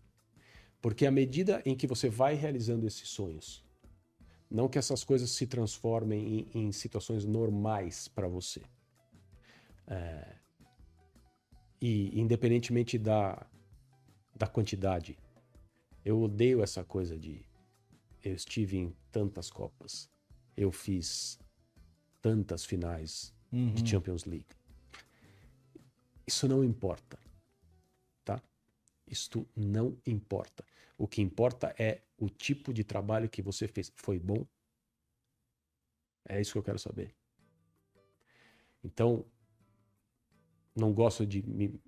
Porque 0.81 1.05
à 1.05 1.11
medida 1.11 1.61
em 1.65 1.75
que 1.75 1.87
você 1.87 2.09
vai 2.09 2.35
realizando 2.35 2.87
esses 2.87 3.09
sonhos, 3.09 3.65
não 4.49 4.69
que 4.69 4.79
essas 4.79 5.03
coisas 5.03 5.31
se 5.31 5.45
transformem 5.45 6.47
em, 6.53 6.67
em 6.67 6.71
situações 6.71 7.25
normais 7.25 8.07
para 8.07 8.27
você. 8.27 8.61
É, 9.87 10.35
e 11.81 12.19
independentemente 12.19 12.97
da, 12.97 13.45
da 14.35 14.47
quantidade, 14.47 15.17
Eu 16.03 16.21
odeio 16.21 16.63
essa 16.63 16.83
coisa 16.83 17.17
de 17.17 17.45
eu 18.23 18.33
estive 18.33 18.77
em 18.77 18.95
tantas 19.11 19.49
Copas, 19.49 20.09
eu 20.55 20.71
fiz 20.71 21.39
tantas 22.21 22.65
finais 22.65 23.33
uhum. 23.51 23.73
de 23.73 23.87
Champions 23.87 24.25
League. 24.25 24.47
Isso 26.25 26.47
não 26.47 26.63
importa, 26.63 27.19
tá? 28.23 28.41
Isto 29.07 29.47
não 29.55 29.97
importa. 30.05 30.63
O 30.97 31.07
que 31.07 31.21
importa 31.21 31.73
é 31.77 32.01
o 32.17 32.29
tipo 32.29 32.73
de 32.73 32.83
trabalho 32.83 33.29
que 33.29 33.41
você 33.41 33.67
fez. 33.67 33.91
Foi 33.95 34.19
bom? 34.19 34.45
É 36.27 36.39
isso 36.39 36.51
que 36.51 36.57
eu 36.57 36.63
quero 36.63 36.79
saber. 36.79 37.15
Então, 38.83 39.25
não 40.79 40.93
gosto 40.93 41.25
de 41.25 41.41
me, 41.47 41.79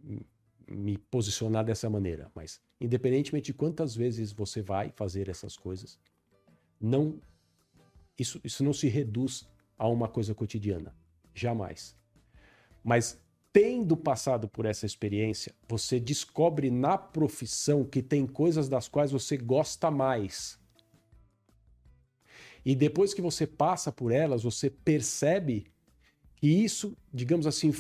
me 0.67 0.97
posicionar 0.97 1.63
dessa 1.65 1.89
maneira, 1.89 2.31
mas 2.35 2.61
independentemente 2.79 3.47
de 3.47 3.53
quantas 3.53 3.95
vezes 3.95 4.31
você 4.31 4.61
vai 4.61 4.91
fazer 4.95 5.29
essas 5.29 5.57
coisas, 5.57 5.99
não 6.79 7.19
isso, 8.17 8.39
isso 8.43 8.63
não 8.63 8.73
se 8.73 8.87
reduz 8.87 9.47
a 9.77 9.87
uma 9.87 10.07
coisa 10.07 10.35
cotidiana, 10.35 10.95
jamais. 11.33 11.95
Mas 12.83 13.19
tendo 13.51 13.97
passado 13.97 14.47
por 14.47 14.65
essa 14.65 14.85
experiência, 14.85 15.53
você 15.67 15.99
descobre 15.99 16.69
na 16.69 16.97
profissão 16.97 17.83
que 17.83 18.01
tem 18.01 18.25
coisas 18.25 18.69
das 18.69 18.87
quais 18.87 19.11
você 19.11 19.37
gosta 19.37 19.91
mais. 19.91 20.59
E 22.63 22.75
depois 22.75 23.13
que 23.13 23.21
você 23.21 23.47
passa 23.47 23.91
por 23.91 24.11
elas, 24.11 24.43
você 24.43 24.69
percebe 24.69 25.65
que 26.35 26.47
isso, 26.47 26.95
digamos 27.13 27.47
assim, 27.47 27.73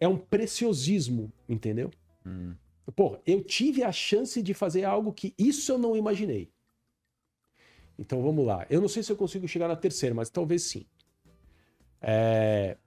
é 0.00 0.08
um 0.08 0.16
preciosismo, 0.16 1.30
entendeu? 1.48 1.90
Hum. 2.26 2.54
Pô, 2.96 3.18
eu 3.24 3.44
tive 3.44 3.84
a 3.84 3.92
chance 3.92 4.42
de 4.42 4.54
fazer 4.54 4.84
algo 4.84 5.12
que 5.12 5.34
isso 5.38 5.70
eu 5.70 5.78
não 5.78 5.94
imaginei. 5.94 6.50
Então 7.98 8.22
vamos 8.22 8.44
lá. 8.44 8.66
Eu 8.70 8.80
não 8.80 8.88
sei 8.88 9.02
se 9.02 9.12
eu 9.12 9.16
consigo 9.16 9.46
chegar 9.46 9.68
na 9.68 9.76
terceira, 9.76 10.14
mas 10.14 10.30
talvez 10.30 10.62
sim. 10.62 10.86
É... 12.00 12.78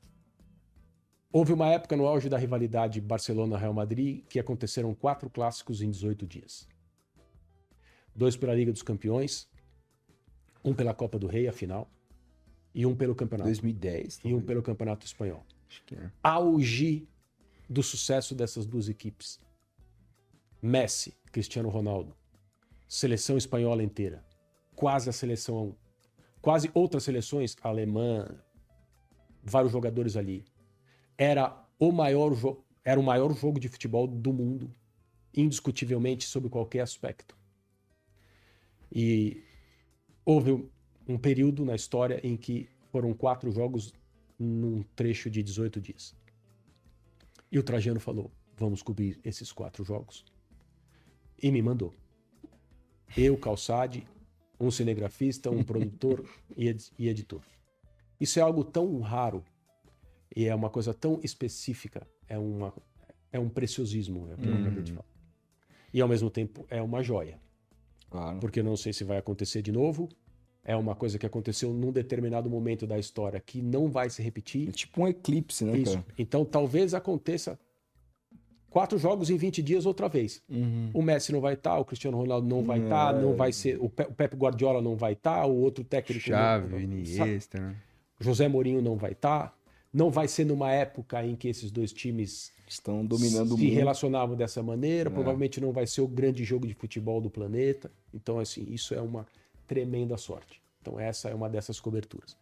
Houve 1.32 1.54
uma 1.54 1.70
época 1.70 1.96
no 1.96 2.06
auge 2.06 2.28
da 2.28 2.38
rivalidade 2.38 3.00
Barcelona-Real 3.00 3.74
Madrid 3.74 4.24
que 4.28 4.40
aconteceram 4.40 4.94
quatro 4.94 5.30
clássicos 5.30 5.82
em 5.82 5.90
18 5.90 6.26
dias. 6.26 6.68
Dois 8.16 8.36
pela 8.36 8.54
Liga 8.54 8.72
dos 8.72 8.84
Campeões, 8.84 9.48
um 10.64 10.74
pela 10.74 10.94
Copa 10.94 11.18
do 11.18 11.28
Rei, 11.28 11.48
a 11.48 11.54
final, 11.54 11.90
e 12.74 12.86
um 12.86 12.96
pelo 12.96 13.16
Campeonato. 13.16 13.48
2010. 13.48 14.22
E 14.24 14.34
um 14.34 14.42
pelo 14.42 14.62
Campeonato 14.62 15.06
Espanhol. 15.06 15.44
É. 15.92 16.10
Auge 16.22 17.08
do 17.70 17.82
sucesso 17.82 18.36
dessas 18.36 18.66
duas 18.66 18.90
equipes. 18.90 19.40
Messi, 20.62 21.18
Cristiano 21.32 21.70
Ronaldo, 21.70 22.16
seleção 22.88 23.38
espanhola 23.38 23.84
inteira, 23.84 24.24
quase 24.76 25.10
a 25.10 25.14
seleção, 25.14 25.76
quase 26.42 26.70
outras 26.74 27.04
seleções, 27.04 27.56
alemã, 27.62 28.28
vários 29.44 29.72
jogadores 29.72 30.16
ali. 30.16 30.46
Era 31.18 31.66
o 31.80 31.92
maior 31.92 32.32
era 32.86 33.00
o 33.00 33.04
maior 33.04 33.34
jogo 33.34 33.60
de 33.60 33.70
futebol 33.70 34.06
do 34.06 34.34
mundo, 34.34 34.74
indiscutivelmente 35.34 36.26
sob 36.28 36.50
qualquer 36.50 36.82
aspecto. 36.82 37.36
E 38.92 39.44
houve 40.26 40.70
um 41.08 41.18
período 41.18 41.66
na 41.66 41.76
história 41.76 42.20
em 42.24 42.36
que 42.38 42.70
foram 42.92 43.14
quatro 43.14 43.52
jogos 43.52 43.94
num 44.38 44.84
trecho 44.96 45.30
de 45.30 45.42
18 45.44 45.80
dias. 45.82 46.16
E 47.52 47.60
o 47.60 47.64
Trajano 47.64 48.00
falou: 48.00 48.32
vamos 48.58 48.82
cobrir 48.82 49.20
esses 49.24 49.52
quatro 49.52 49.84
jogos. 49.84 50.26
E 51.42 51.52
me 51.52 51.62
mandou. 51.62 51.94
Eu, 53.16 53.38
Calçade, 53.38 54.08
um 54.60 54.72
cinegrafista, 54.72 55.52
um 55.52 55.64
produtor 55.64 56.28
e, 56.56 56.68
ed 56.68 56.92
e 56.98 57.08
editor. 57.08 57.42
Isso 58.20 58.40
é 58.40 58.42
algo 58.42 58.64
tão 58.64 59.00
raro 59.02 59.44
e 60.36 60.46
é 60.46 60.56
uma 60.56 60.70
coisa 60.70 60.94
tão 60.94 61.20
específica, 61.24 62.08
é, 62.28 62.38
uma, 62.38 62.74
é 63.32 63.40
um 63.40 63.50
preciosismo, 63.50 64.30
é 64.30 64.34
o 64.34 64.38
que 64.38 64.48
eu 64.48 64.56
acabei 64.56 64.84
de 64.84 64.94
falar. 64.94 65.08
E 65.94 66.02
ao 66.02 66.08
mesmo 66.08 66.30
tempo 66.30 66.66
é 66.70 66.82
uma 66.82 67.04
joia. 67.04 67.40
Claro. 68.10 68.40
Porque 68.40 68.60
eu 68.60 68.64
não 68.64 68.78
sei 68.78 68.94
se 68.94 69.04
vai 69.04 69.18
acontecer 69.18 69.62
de 69.62 69.72
novo, 69.72 70.10
é 70.66 70.76
uma 70.76 70.96
coisa 70.96 71.20
que 71.20 71.26
aconteceu 71.26 71.74
num 71.74 71.92
determinado 71.92 72.50
momento 72.50 72.88
da 72.88 72.98
história 72.98 73.40
que 73.40 73.62
não 73.62 73.90
vai 73.90 74.10
se 74.10 74.22
repetir. 74.22 74.70
É 74.70 74.72
tipo 74.72 75.02
um 75.02 75.08
eclipse, 75.08 75.66
né? 75.66 75.78
Isso. 75.78 75.94
Cara? 75.94 76.06
Então 76.18 76.46
talvez 76.46 76.94
aconteça 76.94 77.60
quatro 78.70 78.98
jogos 78.98 79.30
em 79.30 79.38
20 79.38 79.62
dias 79.62 79.86
outra 79.86 80.08
vez. 80.08 80.42
Uhum. 80.50 80.90
O 80.94 81.02
Messi 81.02 81.32
não 81.32 81.42
vai 81.42 81.54
estar, 81.54 81.72
tá, 81.72 81.80
o 81.80 81.86
Cristiano 81.86 82.18
Ronaldo 82.18 82.48
não 82.48 82.64
vai 82.64 82.80
estar, 82.80 83.14
tá, 83.14 83.20
não 83.20 83.36
vai 83.36 83.52
ser, 83.52 83.78
o, 83.80 83.90
Pe 83.90 84.04
o 84.04 84.14
Pepe 84.14 84.36
Guardiola 84.36 84.82
não 84.82 84.96
vai 84.96 85.14
estar, 85.14 85.42
tá, 85.42 85.46
o 85.46 85.56
outro 85.56 85.84
técnico 85.84 86.26
Chave, 86.26 86.70
não, 86.70 86.80
Iniesta, 86.80 87.60
né? 87.60 87.76
José 88.20 88.48
Mourinho 88.48 88.82
não 88.82 88.96
vai 88.96 89.12
estar. 89.12 89.56
Não 89.94 90.10
vai 90.10 90.28
ser 90.28 90.46
numa 90.46 90.72
época 90.72 91.24
em 91.24 91.36
que 91.36 91.48
esses 91.48 91.70
dois 91.70 91.94
times 91.94 92.52
estão 92.68 93.06
dominando 93.06 93.56
se 93.56 93.70
relacionavam 93.70 94.36
dessa 94.36 94.64
maneira. 94.64 95.10
É. 95.10 95.14
Provavelmente 95.14 95.62
não 95.62 95.72
vai 95.72 95.86
ser 95.86 96.02
o 96.02 96.08
grande 96.08 96.44
jogo 96.44 96.66
de 96.66 96.74
futebol 96.74 97.22
do 97.22 97.30
planeta. 97.30 97.92
Então, 98.12 98.40
assim, 98.40 98.66
isso 98.70 98.96
é 98.96 99.02
uma 99.02 99.28
tremenda 99.68 100.18
sorte. 100.18 100.62
Então, 100.82 101.00
essa 101.00 101.30
é 101.30 101.36
uma 101.36 101.50
dessas 101.50 101.80
coberturas. 101.80 102.38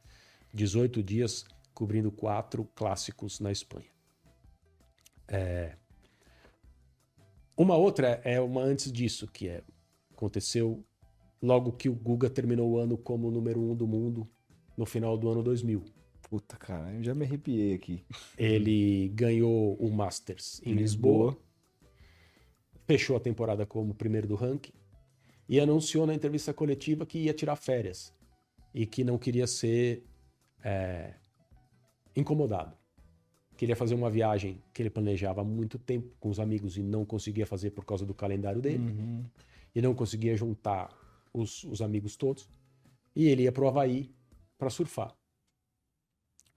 18 0.54 1.02
dias 1.04 1.46
cobrindo 1.74 2.12
quatro 2.12 2.66
clássicos 2.76 3.40
na 3.40 3.52
Espanha. 3.52 3.90
É... 5.28 5.76
Uma 7.56 7.76
outra 7.76 8.22
é 8.24 8.40
uma 8.42 8.62
antes 8.62 8.92
disso, 8.92 9.28
que 9.28 9.48
é 9.48 9.64
aconteceu 10.12 10.84
logo 11.42 11.72
que 11.72 11.90
o 11.90 11.94
Guga 11.94 12.30
terminou 12.30 12.70
o 12.70 12.78
ano 12.78 12.98
como 12.98 13.32
número 13.32 13.60
um 13.60 13.76
do 13.76 13.88
mundo 13.88 14.28
no 14.78 14.86
final 14.86 15.18
do 15.18 15.30
ano 15.30 15.42
2000. 15.42 15.84
Puta, 16.30 16.56
cara, 16.56 16.94
eu 16.94 17.04
já 17.04 17.14
me 17.14 17.26
arrepiei 17.26 17.74
aqui. 17.74 18.06
Ele 18.38 19.10
ganhou 19.10 19.76
o 19.76 19.92
Masters 19.92 20.62
em 20.66 20.74
Lisboa, 20.74 21.32
Lisboa, 21.32 21.46
fechou 22.86 23.18
a 23.18 23.20
temporada 23.20 23.66
como 23.66 23.94
primeiro 23.94 24.28
do 24.28 24.36
ranking 24.36 24.74
e 25.52 25.60
anunciou 25.60 26.08
na 26.08 26.14
entrevista 26.14 26.54
coletiva 26.54 27.06
que 27.06 27.20
ia 27.20 27.34
tirar 27.34 27.58
férias 27.58 28.16
e 28.74 28.86
que 28.86 29.04
não 29.04 29.18
queria 29.18 29.46
ser 29.46 30.02
é, 30.64 31.14
incomodado. 32.16 32.74
Queria 33.58 33.76
fazer 33.76 33.94
uma 33.94 34.10
viagem 34.10 34.64
que 34.74 34.82
ele 34.82 34.90
planejava 34.90 35.42
há 35.42 35.44
muito 35.44 35.78
tempo 35.78 36.16
com 36.22 36.30
os 36.30 36.40
amigos 36.40 36.78
e 36.78 36.82
não 36.82 37.04
conseguia 37.04 37.46
fazer 37.46 37.72
por 37.72 37.84
causa 37.84 38.06
do 38.06 38.14
calendário 38.14 38.62
dele. 38.62 38.92
Uhum. 38.92 39.26
E 39.76 39.82
não 39.82 39.94
conseguia 39.94 40.38
juntar 40.38 40.90
os, 41.34 41.66
os 41.66 41.82
amigos 41.82 42.16
todos. 42.16 42.50
E 43.14 43.28
ele 43.28 43.44
ia 43.44 43.52
pro 43.52 43.68
Havaí 43.68 44.10
para 44.58 44.70
surfar. 44.70 45.14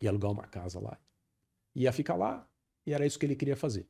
Ia 0.01 0.11
alugar 0.11 0.31
uma 0.31 0.47
casa 0.47 0.79
lá. 0.79 0.97
Ia 1.75 1.93
ficar 1.93 2.15
lá 2.15 2.49
e 2.87 2.93
era 2.93 3.05
isso 3.05 3.19
que 3.19 3.27
ele 3.27 3.35
queria 3.35 3.57
fazer. 3.57 3.89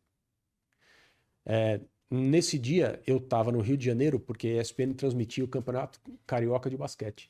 É, 1.44 1.78
nesse 2.10 2.58
dia 2.58 3.00
eu 3.06 3.18
estava 3.18 3.50
no 3.50 3.60
Rio 3.60 3.76
de 3.76 3.84
Janeiro 3.84 4.18
porque 4.18 4.48
a 4.48 4.62
ESPN 4.62 4.94
transmitia 4.94 5.44
o 5.44 5.48
Campeonato 5.48 6.00
Carioca 6.26 6.70
de 6.70 6.76
Basquete. 6.76 7.28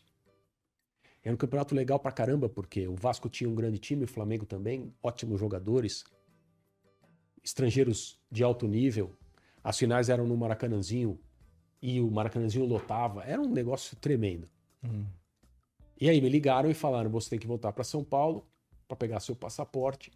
Era 1.23 1.35
um 1.35 1.39
campeonato 1.39 1.75
legal 1.75 1.99
pra 1.99 2.13
caramba, 2.13 2.51
porque 2.51 2.87
o 2.87 2.95
Vasco 2.95 3.31
tinha 3.31 3.49
um 3.49 3.55
grande 3.55 3.79
time, 3.79 4.05
o 4.05 4.09
Flamengo 4.09 4.45
também, 4.45 4.93
ótimos 5.03 5.41
jogadores, 5.41 6.05
estrangeiros 7.43 8.21
de 8.31 8.45
alto 8.45 8.69
nível. 8.69 9.17
As 9.63 9.79
finais 9.79 10.11
eram 10.11 10.27
no 10.27 10.37
Maracanãzinho 10.37 11.19
e 11.81 11.99
o 11.99 12.11
Maracanãzinho 12.11 12.67
lotava. 12.67 13.25
Era 13.25 13.41
um 13.41 13.49
negócio 13.49 13.97
tremendo. 13.97 14.47
Uhum. 14.83 15.07
E 15.99 16.11
aí 16.11 16.21
me 16.21 16.29
ligaram 16.29 16.71
e 16.71 16.75
falaram: 16.75 17.11
você 17.11 17.31
tem 17.31 17.39
que 17.39 17.47
voltar 17.47 17.73
para 17.73 17.85
São 17.85 18.05
Paulo 18.05 18.47
para 18.87 18.97
pegar 18.97 19.21
seu 19.21 19.35
passaporte, 19.35 20.13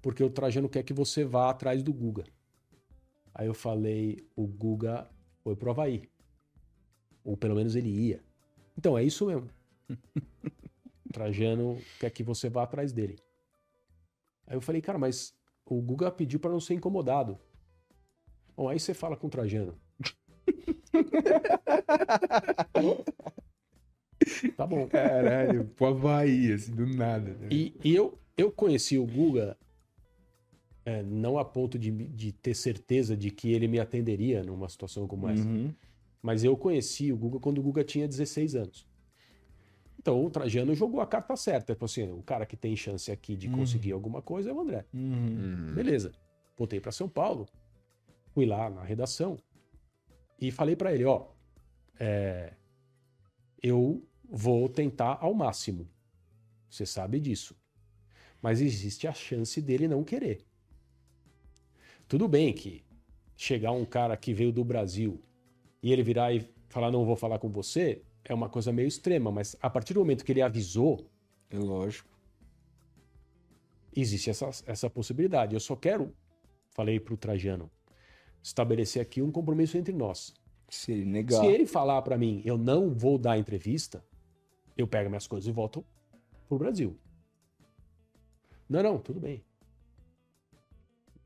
porque 0.00 0.22
o 0.22 0.30
Trajano 0.30 0.68
quer 0.68 0.84
que 0.84 0.92
você 0.92 1.24
vá 1.24 1.50
atrás 1.50 1.82
do 1.82 1.92
Guga. 1.92 2.24
Aí 3.34 3.46
eu 3.46 3.54
falei: 3.54 4.26
o 4.36 4.46
Guga 4.46 5.08
foi 5.42 5.56
pro 5.56 5.70
Havaí. 5.70 6.08
Ou 7.24 7.36
pelo 7.36 7.54
menos 7.54 7.76
ele 7.76 7.88
ia. 7.88 8.22
Então 8.76 8.96
é 8.96 9.04
isso 9.04 9.26
mesmo. 9.26 9.48
Trajano 11.12 11.78
quer 11.98 12.10
que 12.10 12.22
você 12.22 12.48
vá 12.48 12.62
atrás 12.62 12.92
dele. 12.92 13.18
Aí 14.46 14.56
eu 14.56 14.60
falei, 14.60 14.80
cara, 14.80 14.98
mas 14.98 15.34
o 15.66 15.80
Guga 15.80 16.10
pediu 16.10 16.40
para 16.40 16.50
não 16.50 16.60
ser 16.60 16.74
incomodado. 16.74 17.38
Bom, 18.56 18.68
aí 18.68 18.78
você 18.78 18.92
fala 18.92 19.16
com 19.16 19.26
o 19.26 19.30
Trajano. 19.30 19.74
tá 24.56 24.66
bom. 24.66 24.88
Caralho, 24.88 25.66
pro 25.76 25.86
Havaí, 25.86 26.52
assim, 26.52 26.74
do 26.74 26.86
nada. 26.86 27.30
Né? 27.30 27.48
E, 27.50 27.74
e, 27.82 27.94
eu, 27.94 28.18
eu 28.36 28.50
conheci 28.50 28.98
o 28.98 29.06
Guga 29.06 29.56
é, 30.90 31.02
não 31.04 31.38
a 31.38 31.44
ponto 31.44 31.78
de, 31.78 31.90
de, 31.90 32.32
ter 32.32 32.54
certeza 32.54 33.16
de 33.16 33.30
que 33.30 33.52
ele 33.52 33.68
me 33.68 33.78
atenderia 33.78 34.42
numa 34.42 34.68
situação 34.68 35.06
como 35.06 35.28
essa. 35.28 35.44
Uhum. 35.44 35.72
Mas 36.20 36.42
eu 36.42 36.56
conheci 36.56 37.12
o 37.12 37.16
Guga 37.16 37.38
quando 37.38 37.58
o 37.58 37.62
Guga 37.62 37.84
tinha 37.84 38.08
16 38.08 38.56
anos. 38.56 38.86
Então 39.96 40.24
o 40.24 40.30
Trajano 40.30 40.74
jogou 40.74 41.00
a 41.00 41.06
carta 41.06 41.36
certa. 41.36 41.74
Tipo 41.74 41.84
assim, 41.84 42.10
o 42.10 42.22
cara 42.22 42.44
que 42.44 42.56
tem 42.56 42.74
chance 42.74 43.12
aqui 43.12 43.36
de 43.36 43.46
uhum. 43.46 43.58
conseguir 43.58 43.92
alguma 43.92 44.20
coisa 44.20 44.50
é 44.50 44.52
o 44.52 44.60
André. 44.60 44.84
Uhum. 44.92 45.72
Beleza. 45.74 46.12
Voltei 46.56 46.80
para 46.80 46.90
São 46.90 47.08
Paulo, 47.08 47.46
fui 48.34 48.44
lá 48.44 48.68
na 48.68 48.82
redação 48.82 49.38
E 50.38 50.50
falei 50.50 50.76
para 50.76 50.92
ele, 50.92 51.04
ó, 51.04 51.28
é, 51.98 52.52
eu 53.62 54.02
vou 54.28 54.68
tentar 54.68 55.18
ao 55.20 55.32
máximo. 55.32 55.88
Você 56.68 56.84
sabe 56.84 57.20
disso. 57.20 57.54
Mas 58.42 58.60
existe 58.60 59.06
a 59.06 59.12
chance 59.12 59.60
dele 59.62 59.86
não 59.86 60.02
querer. 60.02 60.49
Tudo 62.10 62.26
bem 62.26 62.52
que 62.52 62.84
chegar 63.36 63.70
um 63.70 63.84
cara 63.84 64.16
que 64.16 64.34
veio 64.34 64.50
do 64.50 64.64
Brasil 64.64 65.22
e 65.80 65.92
ele 65.92 66.02
virar 66.02 66.34
e 66.34 66.44
falar 66.68 66.90
não 66.90 67.04
vou 67.04 67.14
falar 67.14 67.38
com 67.38 67.48
você, 67.48 68.02
é 68.24 68.34
uma 68.34 68.48
coisa 68.48 68.72
meio 68.72 68.88
extrema, 68.88 69.30
mas 69.30 69.54
a 69.62 69.70
partir 69.70 69.94
do 69.94 70.00
momento 70.00 70.24
que 70.24 70.32
ele 70.32 70.42
avisou, 70.42 71.08
é 71.48 71.56
lógico. 71.56 72.10
Existe 73.94 74.28
essa, 74.28 74.50
essa 74.66 74.90
possibilidade. 74.90 75.54
Eu 75.54 75.60
só 75.60 75.76
quero, 75.76 76.12
falei 76.70 76.98
para 76.98 77.14
o 77.14 77.16
Trajano, 77.16 77.70
estabelecer 78.42 79.00
aqui 79.00 79.22
um 79.22 79.30
compromisso 79.30 79.78
entre 79.78 79.94
nós. 79.94 80.34
Se 80.68 80.90
ele 80.90 81.04
negar. 81.04 81.42
Se 81.42 81.46
ele 81.46 81.64
falar 81.64 82.02
para 82.02 82.18
mim, 82.18 82.42
eu 82.44 82.58
não 82.58 82.92
vou 82.92 83.18
dar 83.18 83.38
entrevista, 83.38 84.04
eu 84.76 84.88
pego 84.88 85.08
minhas 85.08 85.28
coisas 85.28 85.48
e 85.48 85.52
volto 85.52 85.86
pro 86.48 86.58
Brasil. 86.58 86.98
Não, 88.68 88.82
não, 88.82 88.98
tudo 88.98 89.20
bem. 89.20 89.44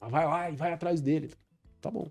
Vai 0.08 0.26
lá 0.26 0.50
e 0.50 0.56
vai 0.56 0.72
atrás 0.72 1.00
dele. 1.00 1.32
Tá 1.80 1.90
bom. 1.90 2.10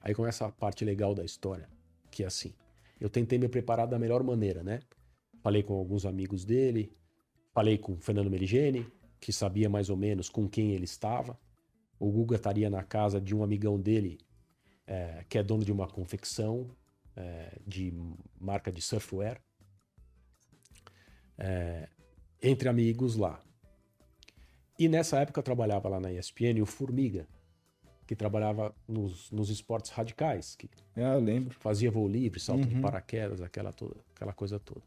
Aí 0.00 0.14
começa 0.14 0.46
a 0.46 0.52
parte 0.52 0.84
legal 0.84 1.14
da 1.14 1.24
história, 1.24 1.68
que 2.10 2.24
é 2.24 2.26
assim. 2.26 2.52
Eu 3.00 3.08
tentei 3.08 3.38
me 3.38 3.48
preparar 3.48 3.86
da 3.86 3.98
melhor 3.98 4.22
maneira, 4.22 4.62
né? 4.62 4.80
Falei 5.42 5.62
com 5.62 5.74
alguns 5.74 6.06
amigos 6.06 6.44
dele, 6.44 6.92
falei 7.52 7.78
com 7.78 7.94
o 7.94 8.00
Fernando 8.00 8.30
Meligeni, 8.30 8.86
que 9.20 9.32
sabia 9.32 9.68
mais 9.68 9.90
ou 9.90 9.96
menos 9.96 10.28
com 10.28 10.48
quem 10.48 10.72
ele 10.72 10.84
estava. 10.84 11.38
O 11.98 12.10
Guga 12.10 12.36
estaria 12.36 12.68
na 12.68 12.82
casa 12.82 13.20
de 13.20 13.34
um 13.34 13.42
amigão 13.42 13.80
dele, 13.80 14.18
é, 14.86 15.24
que 15.28 15.38
é 15.38 15.42
dono 15.42 15.64
de 15.64 15.72
uma 15.72 15.86
confecção 15.86 16.70
é, 17.14 17.58
de 17.66 17.92
marca 18.40 18.72
de 18.72 18.82
surfwear. 18.82 19.40
É, 21.38 21.88
entre 22.42 22.68
amigos 22.68 23.16
lá. 23.16 23.40
E 24.82 24.88
nessa 24.88 25.20
época 25.20 25.38
eu 25.38 25.44
trabalhava 25.44 25.88
lá 25.88 26.00
na 26.00 26.12
ESPN 26.12 26.60
o 26.60 26.66
Formiga, 26.66 27.28
que 28.04 28.16
trabalhava 28.16 28.74
nos, 28.88 29.30
nos 29.30 29.48
esportes 29.48 29.92
radicais. 29.92 30.56
Que 30.56 30.68
ah, 30.96 31.14
eu 31.14 31.20
lembro. 31.20 31.54
Fazia 31.54 31.88
voo 31.88 32.08
livre, 32.08 32.40
salto 32.40 32.64
uhum. 32.64 32.68
de 32.68 32.80
paraquedas, 32.80 33.40
aquela, 33.40 33.70
toda, 33.70 33.94
aquela 34.12 34.32
coisa 34.32 34.58
toda. 34.58 34.82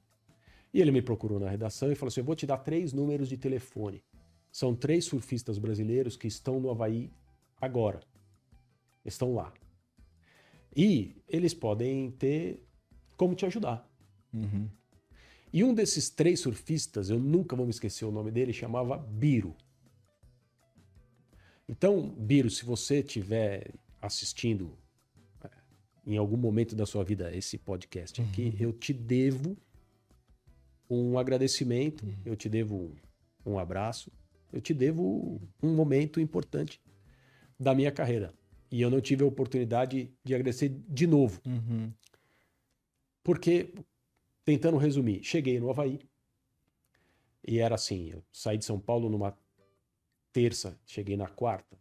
E 0.74 0.82
ele 0.82 0.92
me 0.92 1.02
procurou 1.02 1.40
na 1.40 1.50
redação 1.50 1.90
e 1.90 1.96
falou 1.96 2.10
assim: 2.10 2.20
Eu 2.20 2.26
vou 2.26 2.36
te 2.36 2.46
dar 2.46 2.58
três 2.58 2.92
números 2.92 3.30
de 3.30 3.38
telefone. 3.38 4.04
São 4.52 4.76
três 4.76 5.06
surfistas 5.06 5.58
brasileiros 5.58 6.18
que 6.18 6.28
estão 6.28 6.60
no 6.60 6.70
Havaí 6.70 7.10
agora. 7.62 8.02
Estão 9.06 9.34
lá. 9.34 9.54
E 10.76 11.16
eles 11.26 11.54
podem 11.54 12.12
ter 12.12 12.62
como 13.16 13.34
te 13.34 13.46
ajudar. 13.46 13.90
Uhum. 14.34 14.68
E 15.54 15.64
um 15.64 15.74
desses 15.74 16.10
três 16.10 16.42
surfistas, 16.42 17.10
eu 17.10 17.18
nunca 17.18 17.56
vou 17.56 17.66
me 17.66 17.72
esquecer 17.72 18.04
o 18.04 18.12
nome 18.12 18.30
dele, 18.30 18.52
chamava 18.52 18.98
Biro. 18.98 19.56
Então, 21.68 22.10
Biro, 22.10 22.50
se 22.50 22.64
você 22.64 23.00
estiver 23.00 23.72
assistindo 24.02 24.78
é, 25.44 25.50
em 26.06 26.18
algum 26.18 26.38
momento 26.38 26.76
da 26.76 26.86
sua 26.86 27.04
vida 27.04 27.36
esse 27.36 27.58
podcast 27.58 28.22
aqui, 28.22 28.50
uhum. 28.50 28.56
eu 28.60 28.74
te 28.74 28.94
devo 28.94 29.58
um 30.90 31.18
agradecimento, 31.18 32.06
uhum. 32.06 32.16
eu 32.26 32.36
te 32.36 32.48
devo 32.48 32.92
um 33.46 33.58
abraço, 33.58 34.12
eu 34.54 34.62
te 34.62 34.74
devo 34.74 35.42
um 35.62 35.76
momento 35.76 36.20
importante 36.20 36.80
da 37.60 37.74
minha 37.74 37.92
carreira. 37.92 38.34
E 38.72 38.82
eu 38.82 38.90
não 38.90 39.02
tive 39.02 39.24
a 39.24 39.28
oportunidade 39.28 40.12
de 40.24 40.36
agradecer 40.36 40.70
de 40.70 41.08
novo. 41.08 41.42
Uhum. 41.46 41.92
Porque, 43.24 43.74
tentando 44.44 44.78
resumir, 44.78 45.24
cheguei 45.24 45.60
no 45.60 45.70
Havaí 45.70 46.00
e 47.48 47.60
era 47.60 47.76
assim: 47.76 48.10
eu 48.10 48.24
saí 48.32 48.58
de 48.58 48.66
São 48.66 48.80
Paulo 48.80 49.10
numa 49.10 49.38
terça, 50.36 50.78
cheguei 50.86 51.16
na 51.16 51.28
quarta. 51.28 51.78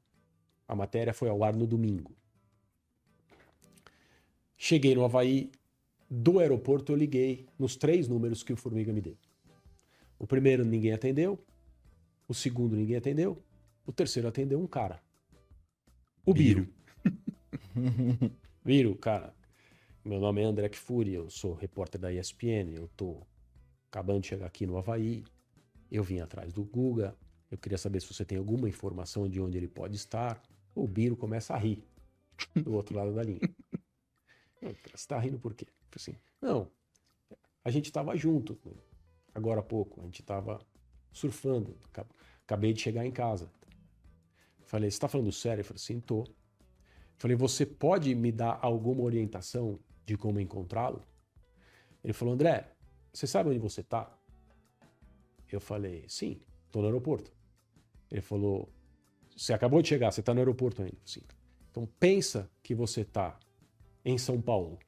A 0.68 0.76
matéria 0.76 1.12
foi 1.12 1.28
ao 1.28 1.42
ar 1.42 1.56
no 1.56 1.66
domingo. 1.66 2.14
Cheguei 4.56 4.94
no 4.94 5.04
Havaí, 5.04 5.50
do 6.08 6.38
aeroporto 6.38 6.92
eu 6.92 6.96
liguei 6.96 7.48
nos 7.58 7.74
três 7.74 8.06
números 8.06 8.44
que 8.44 8.52
o 8.52 8.56
Formiga 8.56 8.92
me 8.92 9.00
deu. 9.00 9.16
O 10.20 10.24
primeiro 10.24 10.64
ninguém 10.64 10.92
atendeu, 10.92 11.44
o 12.28 12.32
segundo 12.32 12.76
ninguém 12.76 12.94
atendeu, 12.94 13.42
o 13.84 13.92
terceiro 13.92 14.28
atendeu 14.28 14.60
um 14.60 14.68
cara. 14.68 15.02
O 16.24 16.32
Biro. 16.32 16.68
Biro, 18.64 18.94
cara, 19.02 19.34
meu 20.04 20.20
nome 20.20 20.42
é 20.42 20.44
André 20.44 20.68
Kfouri, 20.68 21.12
eu 21.12 21.28
sou 21.28 21.54
repórter 21.54 22.00
da 22.00 22.12
ESPN, 22.12 22.72
eu 22.72 22.88
tô 22.96 23.20
acabando 23.90 24.20
de 24.20 24.28
chegar 24.28 24.46
aqui 24.46 24.64
no 24.64 24.78
Havaí, 24.78 25.24
eu 25.90 26.04
vim 26.04 26.20
atrás 26.20 26.52
do 26.52 26.62
Guga, 26.62 27.16
eu 27.54 27.58
queria 27.58 27.78
saber 27.78 28.00
se 28.00 28.12
você 28.12 28.24
tem 28.24 28.36
alguma 28.36 28.68
informação 28.68 29.28
de 29.28 29.40
onde 29.40 29.56
ele 29.56 29.68
pode 29.68 29.94
estar. 29.94 30.42
O 30.74 30.88
Biro 30.88 31.16
começa 31.16 31.54
a 31.54 31.56
rir 31.56 31.84
do 32.56 32.72
outro 32.74 32.96
lado 32.96 33.14
da 33.14 33.22
linha. 33.22 33.40
Você 34.60 34.94
está 34.94 35.18
rindo 35.18 35.38
por 35.38 35.54
quê? 35.54 35.66
Assim, 35.94 36.16
não, 36.40 36.70
a 37.62 37.70
gente 37.70 37.86
estava 37.86 38.16
junto 38.16 38.58
agora 39.34 39.60
há 39.60 39.62
pouco, 39.62 40.00
a 40.00 40.04
gente 40.04 40.20
estava 40.20 40.58
surfando, 41.12 41.76
acabei 42.42 42.72
de 42.72 42.80
chegar 42.80 43.06
em 43.06 43.12
casa. 43.12 43.52
Falei, 44.66 44.90
você 44.90 44.96
está 44.96 45.06
falando 45.06 45.30
sério? 45.30 45.60
Eu 45.60 45.64
falei, 45.64 45.78
sim, 45.78 46.00
tô. 46.00 46.24
Falei, 47.18 47.36
você 47.36 47.64
pode 47.64 48.14
me 48.14 48.32
dar 48.32 48.58
alguma 48.62 49.02
orientação 49.02 49.78
de 50.04 50.16
como 50.16 50.40
encontrá-lo? 50.40 51.06
Ele 52.02 52.12
falou, 52.12 52.34
André, 52.34 52.72
você 53.12 53.26
sabe 53.26 53.50
onde 53.50 53.58
você 53.58 53.82
está? 53.82 54.10
Eu 55.52 55.60
falei, 55.60 56.04
sim, 56.08 56.40
estou 56.66 56.82
no 56.82 56.88
aeroporto. 56.88 57.33
Ele 58.14 58.22
falou: 58.22 58.72
Você 59.36 59.52
acabou 59.52 59.82
de 59.82 59.88
chegar, 59.88 60.12
você 60.12 60.20
está 60.20 60.32
no 60.32 60.38
aeroporto 60.38 60.82
ainda. 60.82 60.96
Sim. 61.04 61.20
Então 61.68 61.84
pensa 61.98 62.48
que 62.62 62.72
você 62.72 63.00
está 63.00 63.36
em 64.04 64.16
São 64.16 64.40
Paulo 64.40 64.78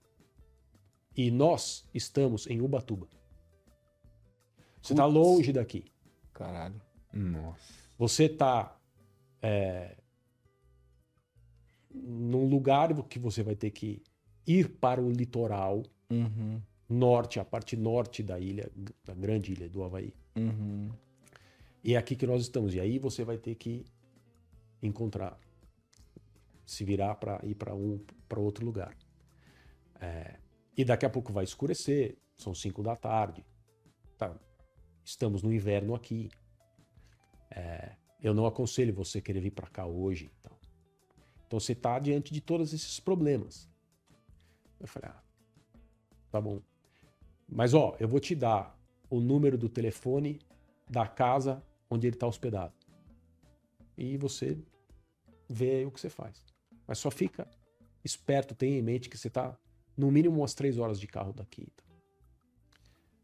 e 1.17 1.29
nós 1.29 1.85
estamos 1.93 2.47
em 2.47 2.61
Ubatuba. 2.61 3.09
Você 4.81 4.93
está 4.93 5.05
longe 5.05 5.53
daqui. 5.53 5.87
Caralho. 6.33 6.81
Nossa. 7.13 7.75
Você 7.99 8.27
está 8.27 8.79
é, 9.43 9.97
num 11.93 12.47
lugar 12.47 12.95
que 13.09 13.19
você 13.19 13.43
vai 13.43 13.57
ter 13.57 13.73
que 13.73 14.01
ir 14.47 14.69
para 14.69 15.03
o 15.03 15.11
litoral 15.11 15.83
uhum. 16.09 16.63
norte, 16.89 17.41
a 17.41 17.45
parte 17.45 17.77
norte 17.77 18.23
da 18.23 18.39
ilha, 18.39 18.71
da 19.05 19.15
grande 19.15 19.53
ilha 19.53 19.69
do 19.69 19.83
Havaí. 19.83 20.15
Uhum. 20.37 20.93
E 21.87 21.95
é 21.95 21.97
aqui 21.97 22.17
que 22.17 22.27
nós 22.27 22.43
estamos. 22.43 22.75
E 22.75 22.81
aí 22.81 22.99
você 22.99 23.23
vai 23.23 23.39
ter 23.39 23.55
que 23.55 23.87
encontrar, 24.83 25.39
se 26.67 26.85
virar 26.85 27.15
para 27.15 27.39
ir 27.45 27.55
para 27.55 27.77
um 27.77 28.05
para 28.29 28.41
outro 28.41 28.67
lugar. 28.67 28.99
É, 30.01 30.41
e 30.77 30.85
daqui 30.85 31.07
a 31.07 31.11
pouco 31.11 31.33
vai 31.33 31.45
escurecer, 31.45 32.19
são 32.37 32.53
5 32.53 32.83
da 32.83 32.97
tarde. 32.97 33.47
Tá, 34.19 34.37
estamos 35.05 35.45
no 35.45 35.53
inverno 35.53 35.95
aqui. 35.95 36.29
É, 37.53 37.95
eu 38.21 38.35
não 38.35 38.47
aconselho 38.47 38.93
você 38.93 39.21
querer 39.21 39.39
vir 39.39 39.53
para 39.53 39.69
cá 39.69 39.87
hoje. 39.87 40.29
Então, 40.41 40.59
então 41.47 41.61
você 41.61 41.71
está 41.71 42.01
diante 42.01 42.35
de 42.35 42.41
todos 42.41 42.75
esses 42.75 42.99
problemas. 42.99 43.71
Eu 44.81 44.89
falei, 44.89 45.09
ah, 45.09 45.23
tá 46.33 46.41
bom. 46.41 46.61
Mas 47.49 47.75
ó, 47.75 47.95
eu 48.01 48.09
vou 48.09 48.19
te 48.19 48.35
dar 48.35 48.77
o 49.09 49.21
número 49.21 49.57
do 49.57 49.69
telefone 49.69 50.41
da 50.91 51.07
casa 51.07 51.63
onde 51.91 52.07
ele 52.07 52.17
está 52.17 52.27
hospedado. 52.27 52.75
E 53.97 54.17
você 54.17 54.59
vê 55.49 55.85
o 55.85 55.91
que 55.91 56.01
você 56.01 56.11
faz. 56.11 56.43
Mas 56.87 56.99
só 56.99 57.11
fica 57.11 57.49
esperto, 58.05 58.55
tenha 58.55 58.79
em 58.79 58.83
mente 58.83 59.09
que 59.09 59.19
você 59.19 59.29
está 59.29 59.59
no 59.97 60.11
mínimo 60.11 60.39
umas 60.39 60.55
três 60.55 60.79
horas 60.79 61.01
de 61.01 61.07
carro 61.07 61.33
daqui. 61.33 61.69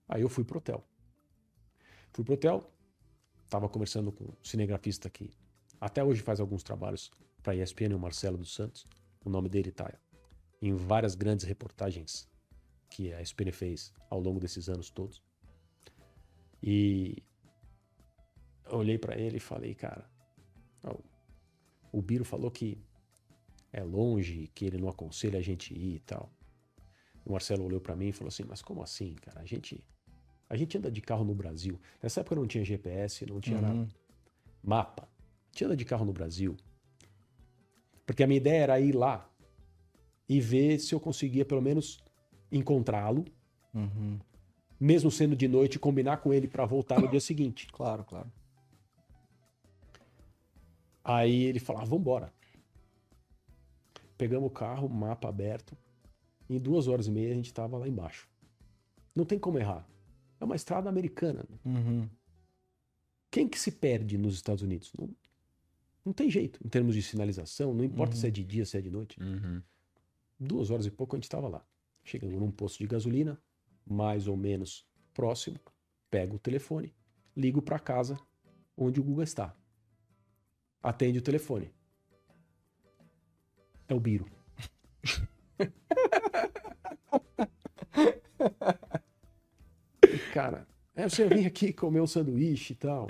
Aí 0.09 0.23
eu 0.23 0.29
fui 0.29 0.45
pro 0.45 0.59
hotel. 0.59 0.85
Fui 2.13 2.25
pro 2.25 2.35
hotel, 2.35 2.71
estava 3.45 3.69
conversando 3.69 4.13
com 4.13 4.25
um 4.25 4.45
cinegrafista 4.45 5.09
que 5.09 5.31
até 5.81 6.03
hoje 6.03 6.23
faz 6.23 6.41
alguns 6.41 6.63
trabalhos 6.63 7.11
para 7.43 7.53
a 7.53 7.57
ESPN, 7.57 7.95
o 7.95 7.99
Marcelo 7.99 8.39
dos 8.39 8.55
Santos. 8.55 8.87
O 9.25 9.31
nome 9.31 9.49
dele 9.49 9.71
está 9.71 9.93
em 10.61 10.75
várias 10.75 11.15
grandes 11.15 11.45
reportagens 11.45 12.29
que 12.89 13.13
a 13.13 13.21
ESPN 13.21 13.51
fez 13.53 13.93
ao 14.11 14.21
longo 14.21 14.39
desses 14.39 14.69
anos 14.69 14.91
todos. 14.91 15.23
E 16.63 17.23
olhei 18.79 18.99
para 18.99 19.19
ele 19.19 19.37
e 19.37 19.41
falei, 19.41 19.75
cara, 19.75 20.09
o 21.93 22.01
Biro 22.01 22.25
falou 22.25 22.51
que 22.51 22.79
é 23.73 23.83
longe, 23.85 24.51
que 24.55 24.65
ele 24.65 24.79
não 24.79 24.89
aconselha 24.89 25.39
a 25.39 25.43
gente 25.43 25.75
ir 25.75 25.97
e 25.97 26.01
tal. 26.01 26.33
O 27.25 27.33
Marcelo 27.33 27.65
olhou 27.65 27.81
para 27.81 27.95
mim 27.95 28.09
e 28.09 28.13
falou 28.13 28.29
assim: 28.29 28.45
Mas 28.49 28.63
como 28.63 28.83
assim, 28.83 29.15
cara? 29.15 29.41
A 29.41 29.45
gente, 29.45 29.87
a 30.49 30.57
gente 30.57 30.77
anda 30.77 30.91
de 30.91 31.01
carro 31.01 31.25
no 31.25 31.35
Brasil. 31.35 31.79
Nessa 32.03 32.21
época 32.21 32.35
não 32.35 32.47
tinha 32.47 32.65
GPS, 32.65 33.25
não 33.27 33.41
tinha 33.41 33.59
uhum. 33.59 33.87
mapa. 34.63 35.05
A 35.05 35.53
gente 35.53 35.65
anda 35.65 35.77
de 35.77 35.85
carro 35.85 36.05
no 36.05 36.13
Brasil. 36.13 36.57
Porque 38.05 38.23
a 38.23 38.27
minha 38.27 38.39
ideia 38.39 38.63
era 38.63 38.81
ir 38.81 38.93
lá 38.93 39.31
e 40.29 40.41
ver 40.41 40.79
se 40.79 40.95
eu 40.95 41.01
conseguia 41.01 41.45
pelo 41.45 41.63
menos 41.63 42.03
encontrá-lo, 42.51 43.25
Uhum. 43.75 44.19
mesmo 44.79 45.11
sendo 45.11 45.35
de 45.35 45.49
noite, 45.49 45.79
combinar 45.79 46.19
com 46.19 46.33
ele 46.33 46.47
para 46.47 46.67
voltar 46.67 47.01
no 47.01 47.09
dia 47.09 47.21
seguinte. 47.21 47.67
Claro, 47.69 48.05
claro. 48.05 48.31
Aí 51.05 51.45
ele 51.45 51.59
falava, 51.59 51.87
vambora. 51.87 52.33
Pegamos 54.17 54.47
o 54.49 54.51
carro, 54.53 54.89
mapa 54.89 55.29
aberto. 55.29 55.77
Em 56.49 56.59
duas 56.59 56.87
horas 56.87 57.07
e 57.07 57.11
meia 57.11 57.33
a 57.33 57.35
gente 57.35 57.47
estava 57.47 57.77
lá 57.79 57.89
embaixo. 57.89 58.29
Não 59.15 59.25
tem 59.25 59.39
como 59.39 59.59
errar. 59.59 59.87
É 60.41 60.45
uma 60.45 60.57
estrada 60.57 60.89
americana. 60.89 61.45
Uhum. 61.65 62.09
Quem 63.31 63.49
que 63.49 63.59
se 63.59 63.73
perde 63.73 64.19
nos 64.19 64.35
Estados 64.35 64.63
Unidos? 64.63 64.93
Não, 64.99 65.09
não 66.05 66.13
tem 66.13 66.31
jeito. 66.31 66.61
Em 66.65 66.69
termos 66.69 66.95
de 66.95 67.03
sinalização, 67.03 67.73
não 67.73 67.85
importa 67.85 68.15
Uhum. 68.15 68.21
se 68.21 68.27
é 68.27 68.31
de 68.31 68.45
dia, 68.45 68.65
se 68.65 68.77
é 68.77 68.81
de 68.81 68.91
noite. 68.91 69.19
Uhum. 69.21 69.63
Duas 70.39 70.71
horas 70.71 70.87
e 70.87 70.91
pouco 70.91 71.15
a 71.15 71.19
gente 71.19 71.25
estava 71.25 71.49
lá. 71.49 71.65
Chegamos 72.05 72.39
num 72.39 72.51
posto 72.51 72.79
de 72.79 72.87
gasolina, 72.87 73.41
mais 73.87 74.27
ou 74.27 74.37
menos 74.37 74.85
próximo. 75.15 75.59
Pego 76.11 76.37
o 76.37 76.39
telefone, 76.39 76.95
ligo 77.37 77.63
para 77.63 77.79
casa 77.79 78.19
onde 78.77 79.01
o 79.01 79.05
Guga 79.05 79.23
está. 79.23 79.57
Atende 80.83 81.19
o 81.19 81.23
telefone. 81.23 81.71
É 83.89 83.95
o 83.95 84.01
Biro. 84.01 84.27
Cara, 90.33 90.67
é, 90.95 91.09
você 91.09 91.27
vem 91.27 91.47
aqui 91.47 91.73
comer 91.73 92.01
um 92.01 92.07
sanduíche 92.07 92.73
e 92.73 92.77
tal. 92.77 93.09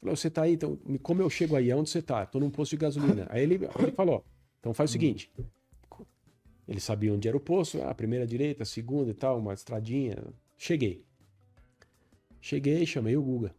Falei, 0.00 0.16
você 0.16 0.30
tá 0.30 0.42
aí, 0.42 0.54
então, 0.54 0.76
como 1.02 1.20
eu 1.20 1.28
chego 1.28 1.56
aí? 1.56 1.70
Aonde 1.70 1.90
você 1.90 2.00
tá? 2.00 2.24
Tô 2.24 2.38
num 2.38 2.50
posto 2.50 2.72
de 2.72 2.78
gasolina. 2.78 3.26
Aí 3.30 3.42
ele, 3.42 3.60
ele 3.78 3.92
falou, 3.92 4.24
então 4.58 4.72
faz 4.72 4.90
o 4.90 4.92
seguinte. 4.92 5.30
Ele 6.68 6.80
sabia 6.80 7.12
onde 7.12 7.26
era 7.26 7.36
o 7.36 7.40
posto, 7.40 7.82
a 7.82 7.94
primeira 7.94 8.26
direita, 8.26 8.62
a 8.62 8.66
segunda 8.66 9.10
e 9.10 9.14
tal, 9.14 9.38
uma 9.38 9.52
estradinha. 9.52 10.16
Cheguei. 10.56 11.04
Cheguei, 12.40 12.86
chamei 12.86 13.16
o 13.16 13.22
Guga. 13.22 13.54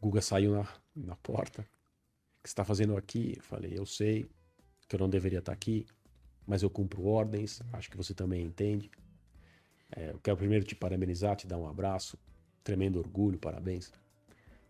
O 0.00 0.06
Guga 0.06 0.20
saiu 0.20 0.52
na, 0.52 0.66
na 0.94 1.16
porta. 1.16 1.62
O 1.62 1.64
que 2.42 2.48
você 2.48 2.52
está 2.52 2.64
fazendo 2.64 2.96
aqui? 2.96 3.34
Eu 3.36 3.42
falei, 3.42 3.78
eu 3.78 3.86
sei 3.86 4.28
que 4.88 4.96
eu 4.96 5.00
não 5.00 5.08
deveria 5.08 5.38
estar 5.38 5.52
aqui, 5.52 5.86
mas 6.46 6.62
eu 6.62 6.70
cumpro 6.70 7.06
ordens, 7.06 7.60
acho 7.72 7.90
que 7.90 7.96
você 7.96 8.14
também 8.14 8.42
entende. 8.44 8.90
É, 9.92 10.10
eu 10.10 10.18
quero 10.20 10.36
primeiro 10.36 10.64
te 10.64 10.74
parabenizar, 10.74 11.36
te 11.36 11.46
dar 11.46 11.58
um 11.58 11.68
abraço, 11.68 12.18
tremendo 12.62 12.98
orgulho, 12.98 13.38
parabéns. 13.38 13.92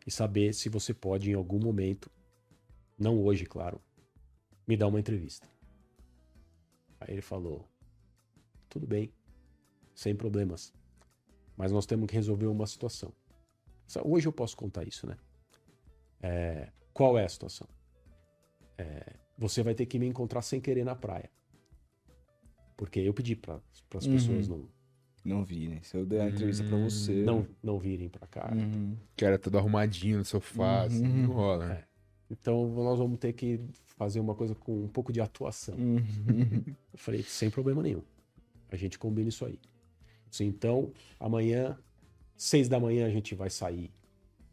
E 0.07 0.11
saber 0.11 0.55
se 0.55 0.69
você 0.69 0.93
pode, 0.95 1.31
em 1.31 1.35
algum 1.35 1.59
momento, 1.59 2.11
não 2.99 3.23
hoje, 3.23 3.45
claro, 3.45 3.81
me 4.67 4.77
dar 4.77 4.89
uma 4.89 5.01
entrevista. 5.01 5.49
Aí 7.01 7.15
ele 7.15 7.23
falou: 7.23 7.67
tudo 8.69 8.87
bem, 8.87 9.13
sem 9.95 10.15
problemas, 10.15 10.73
mas 11.57 11.73
nós 11.73 11.87
temos 11.87 12.07
que 12.07 12.15
resolver 12.15 12.47
uma 12.47 12.67
situação. 12.67 13.13
Hoje 14.05 14.29
eu 14.29 14.33
posso 14.33 14.57
contar 14.57 14.87
isso, 14.87 15.07
né? 15.07 15.17
É, 16.23 16.69
qual 16.93 17.19
é 17.19 17.25
a 17.25 17.29
situação? 17.29 17.67
É, 18.79 19.15
você 19.39 19.63
vai 19.63 19.75
ter 19.75 19.87
que 19.87 19.99
me 19.99 20.07
encontrar 20.07 20.43
sem 20.43 20.61
querer 20.61 20.85
na 20.85 20.95
praia. 20.95 21.31
Porque 22.77 23.01
eu 23.01 23.13
pedi 23.13 23.37
para 23.37 23.61
as 23.97 24.07
Uhum. 24.07 24.13
pessoas 24.13 24.49
não, 24.49 24.69
Não 25.23 25.45
vi, 25.45 25.69
né? 25.69 25.81
Se 25.83 25.97
eu 25.99 26.07
der 26.07 26.23
a 26.23 26.29
entrevista 26.31 26.65
pra 26.65 26.79
você. 26.79 27.23
não, 27.23 27.47
não 27.63 27.79
virem 27.79 28.09
para 28.09 28.27
cá. 28.27 28.51
Uhum. 28.55 28.97
Que 29.15 29.25
era 29.25 29.39
todo 29.39 29.59
arrumadinho 29.59 30.17
no 30.19 30.25
sofá, 30.25 30.85
assim, 30.85 31.05
Uhum. 31.07 31.23
não 31.27 31.33
rola, 31.35 31.67
né? 31.67 31.85
Então 32.31 32.67
nós 32.75 32.99
vamos 32.99 33.19
ter 33.19 33.35
que 33.35 33.61
fazer 33.99 34.19
uma 34.21 34.35
coisa 34.35 34.55
com 34.55 34.85
um 34.85 34.89
pouco 34.89 35.13
de 35.13 35.21
atuação. 35.21 35.75
Uhum. 35.77 36.65
Eu 36.93 36.99
falei, 36.99 37.23
sem 37.23 37.51
problema 37.51 37.83
nenhum. 37.83 38.03
A 38.71 38.77
gente 38.77 38.99
combina 38.99 39.29
isso 39.29 39.45
aí. 39.45 39.59
Disse, 40.31 40.45
Então, 40.45 40.91
amanhã, 41.19 41.77
seis 42.37 42.67
da 42.69 42.81
manhã, 42.81 43.05
a 43.07 43.11
gente 43.11 43.35
vai 43.35 43.51
sair. 43.51 43.91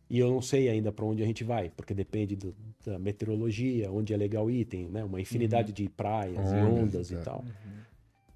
E 0.10 0.20
eu 0.20 0.30
não 0.32 0.42
sei 0.42 0.70
ainda 0.70 0.92
para 0.92 1.04
onde 1.06 1.22
a 1.22 1.26
gente 1.26 1.44
vai, 1.44 1.70
porque 1.70 1.94
depende 1.94 2.36
do- 2.36 2.56
da 2.86 2.98
meteorologia, 2.98 3.92
onde 3.92 4.14
é 4.14 4.18
legal 4.18 4.50
ir, 4.50 4.64
tem 4.66 4.88
né, 4.88 5.04
uma 5.04 5.20
infinidade 5.20 5.74
de 5.74 5.90
praias 5.90 6.52
e 6.54 6.56
Ondas, 6.56 6.84
ondas 6.84 7.12
e 7.12 7.18
tal. 7.24 7.46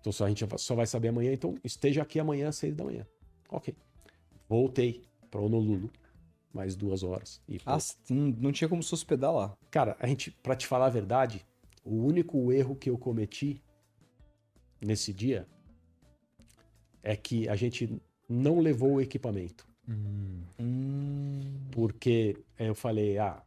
Então 0.01 0.11
só, 0.11 0.25
a 0.25 0.29
gente 0.29 0.45
só 0.57 0.75
vai 0.75 0.85
saber 0.85 1.07
amanhã, 1.09 1.31
então 1.31 1.55
esteja 1.63 2.01
aqui 2.01 2.19
amanhã 2.19 2.49
às 2.49 2.57
seis 2.57 2.75
da 2.75 2.83
manhã. 2.83 3.05
Ok. 3.49 3.73
Voltei 4.49 5.03
para 5.29 5.39
Honolulu, 5.39 5.89
mais 6.53 6.75
duas 6.75 7.03
horas. 7.03 7.41
E 7.47 7.57
Ah, 7.65 7.77
não 8.09 8.51
tinha 8.51 8.67
como 8.67 8.83
se 8.83 8.93
hospedar 8.93 9.31
lá. 9.31 9.57
Cara, 9.69 9.95
a 9.99 10.07
gente, 10.07 10.31
pra 10.43 10.55
te 10.55 10.67
falar 10.67 10.87
a 10.87 10.89
verdade, 10.89 11.45
o 11.85 11.95
único 11.95 12.51
erro 12.51 12.75
que 12.75 12.89
eu 12.89 12.97
cometi 12.97 13.61
nesse 14.81 15.13
dia 15.13 15.47
é 17.01 17.15
que 17.15 17.47
a 17.47 17.55
gente 17.55 18.01
não 18.27 18.59
levou 18.59 18.93
o 18.95 19.01
equipamento. 19.01 19.67
Hum. 20.59 21.51
Porque 21.71 22.37
eu 22.59 22.75
falei, 22.75 23.17
ah, 23.17 23.41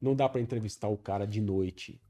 não 0.00 0.14
dá 0.14 0.28
pra 0.28 0.40
entrevistar 0.40 0.88
o 0.88 0.96
cara 0.96 1.26
de 1.26 1.40
noite. 1.40 2.00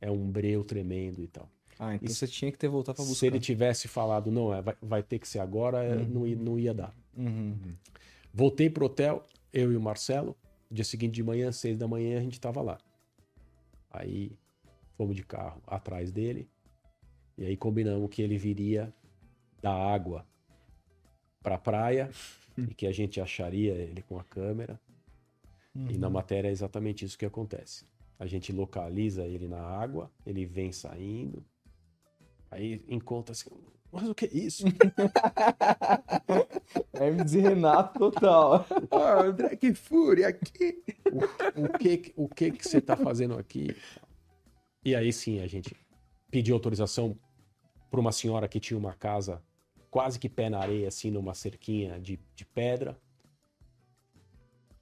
É 0.00 0.10
um 0.10 0.30
breu 0.30 0.62
tremendo 0.64 1.22
e 1.22 1.26
tal. 1.28 1.48
Ah, 1.78 1.94
então 1.94 2.06
Isso- 2.06 2.16
você 2.16 2.28
tinha 2.28 2.52
que 2.52 2.58
ter 2.58 2.68
voltado 2.68 2.96
pra 2.96 3.04
buscar. 3.04 3.18
Se 3.18 3.26
ele 3.26 3.40
tivesse 3.40 3.88
falado, 3.88 4.30
não, 4.30 4.54
é, 4.54 4.62
vai, 4.62 4.76
vai 4.80 5.02
ter 5.02 5.18
que 5.18 5.26
ser 5.26 5.40
agora, 5.40 5.82
eh, 5.82 6.04
não, 6.04 6.26
ia- 6.26 6.36
não 6.36 6.58
ia 6.58 6.72
dar. 6.72 6.94
Uhum. 7.16 7.74
Voltei 8.32 8.70
pro 8.70 8.86
hotel, 8.86 9.24
eu 9.52 9.72
e 9.72 9.76
o 9.76 9.80
Marcelo. 9.80 10.36
Dia 10.70 10.84
seguinte 10.84 11.12
de 11.14 11.22
manhã, 11.22 11.50
seis 11.52 11.76
da 11.76 11.86
manhã, 11.88 12.18
a 12.18 12.22
gente 12.22 12.40
tava 12.40 12.60
lá. 12.62 12.78
Aí 13.90 14.32
fomos 14.96 15.14
de 15.16 15.22
carro 15.24 15.60
atrás 15.66 16.10
dele. 16.12 16.48
E 17.36 17.44
aí 17.44 17.56
combinamos 17.56 18.08
que 18.10 18.22
ele 18.22 18.38
viria 18.38 18.92
da 19.60 19.72
água 19.72 20.24
pra 21.42 21.58
praia 21.58 22.10
e 22.56 22.74
que 22.74 22.86
a 22.86 22.92
gente 22.92 23.20
acharia 23.20 23.74
ele 23.74 24.02
com 24.02 24.18
a 24.18 24.24
câmera. 24.24 24.80
E 25.90 25.98
na 25.98 26.08
matéria 26.08 26.48
é 26.48 26.52
exatamente 26.52 27.04
isso 27.04 27.18
que 27.18 27.26
acontece. 27.26 27.84
A 28.18 28.26
gente 28.26 28.52
localiza 28.52 29.26
ele 29.26 29.48
na 29.48 29.60
água, 29.60 30.10
ele 30.24 30.46
vem 30.46 30.70
saindo. 30.70 31.44
Aí 32.48 32.84
encontra 32.88 33.32
assim, 33.32 33.50
mas 33.94 34.08
o 34.08 34.14
que 34.14 34.26
é 34.26 34.30
isso? 34.32 34.64
Hermes 36.94 37.34
e 37.34 37.40
Renato 37.40 37.98
total. 37.98 38.66
Ah, 38.90 39.22
André, 39.22 39.56
que 39.56 39.72
fúria 39.72 40.28
aqui! 40.28 40.82
o 41.56 41.78
que 41.78 42.12
o 42.16 42.28
que 42.28 42.50
que 42.50 42.68
você 42.68 42.80
tá 42.80 42.96
fazendo 42.96 43.38
aqui? 43.38 43.76
E 44.84 44.94
aí 44.96 45.12
sim 45.12 45.40
a 45.40 45.46
gente 45.46 45.76
pediu 46.30 46.54
autorização 46.54 47.16
para 47.88 48.00
uma 48.00 48.10
senhora 48.10 48.48
que 48.48 48.58
tinha 48.58 48.76
uma 48.76 48.94
casa 48.94 49.40
quase 49.94 50.18
que 50.18 50.28
pé 50.28 50.50
na 50.50 50.58
areia, 50.58 50.88
assim, 50.88 51.08
numa 51.08 51.34
cerquinha 51.34 52.00
de, 52.00 52.18
de 52.34 52.44
pedra. 52.44 52.98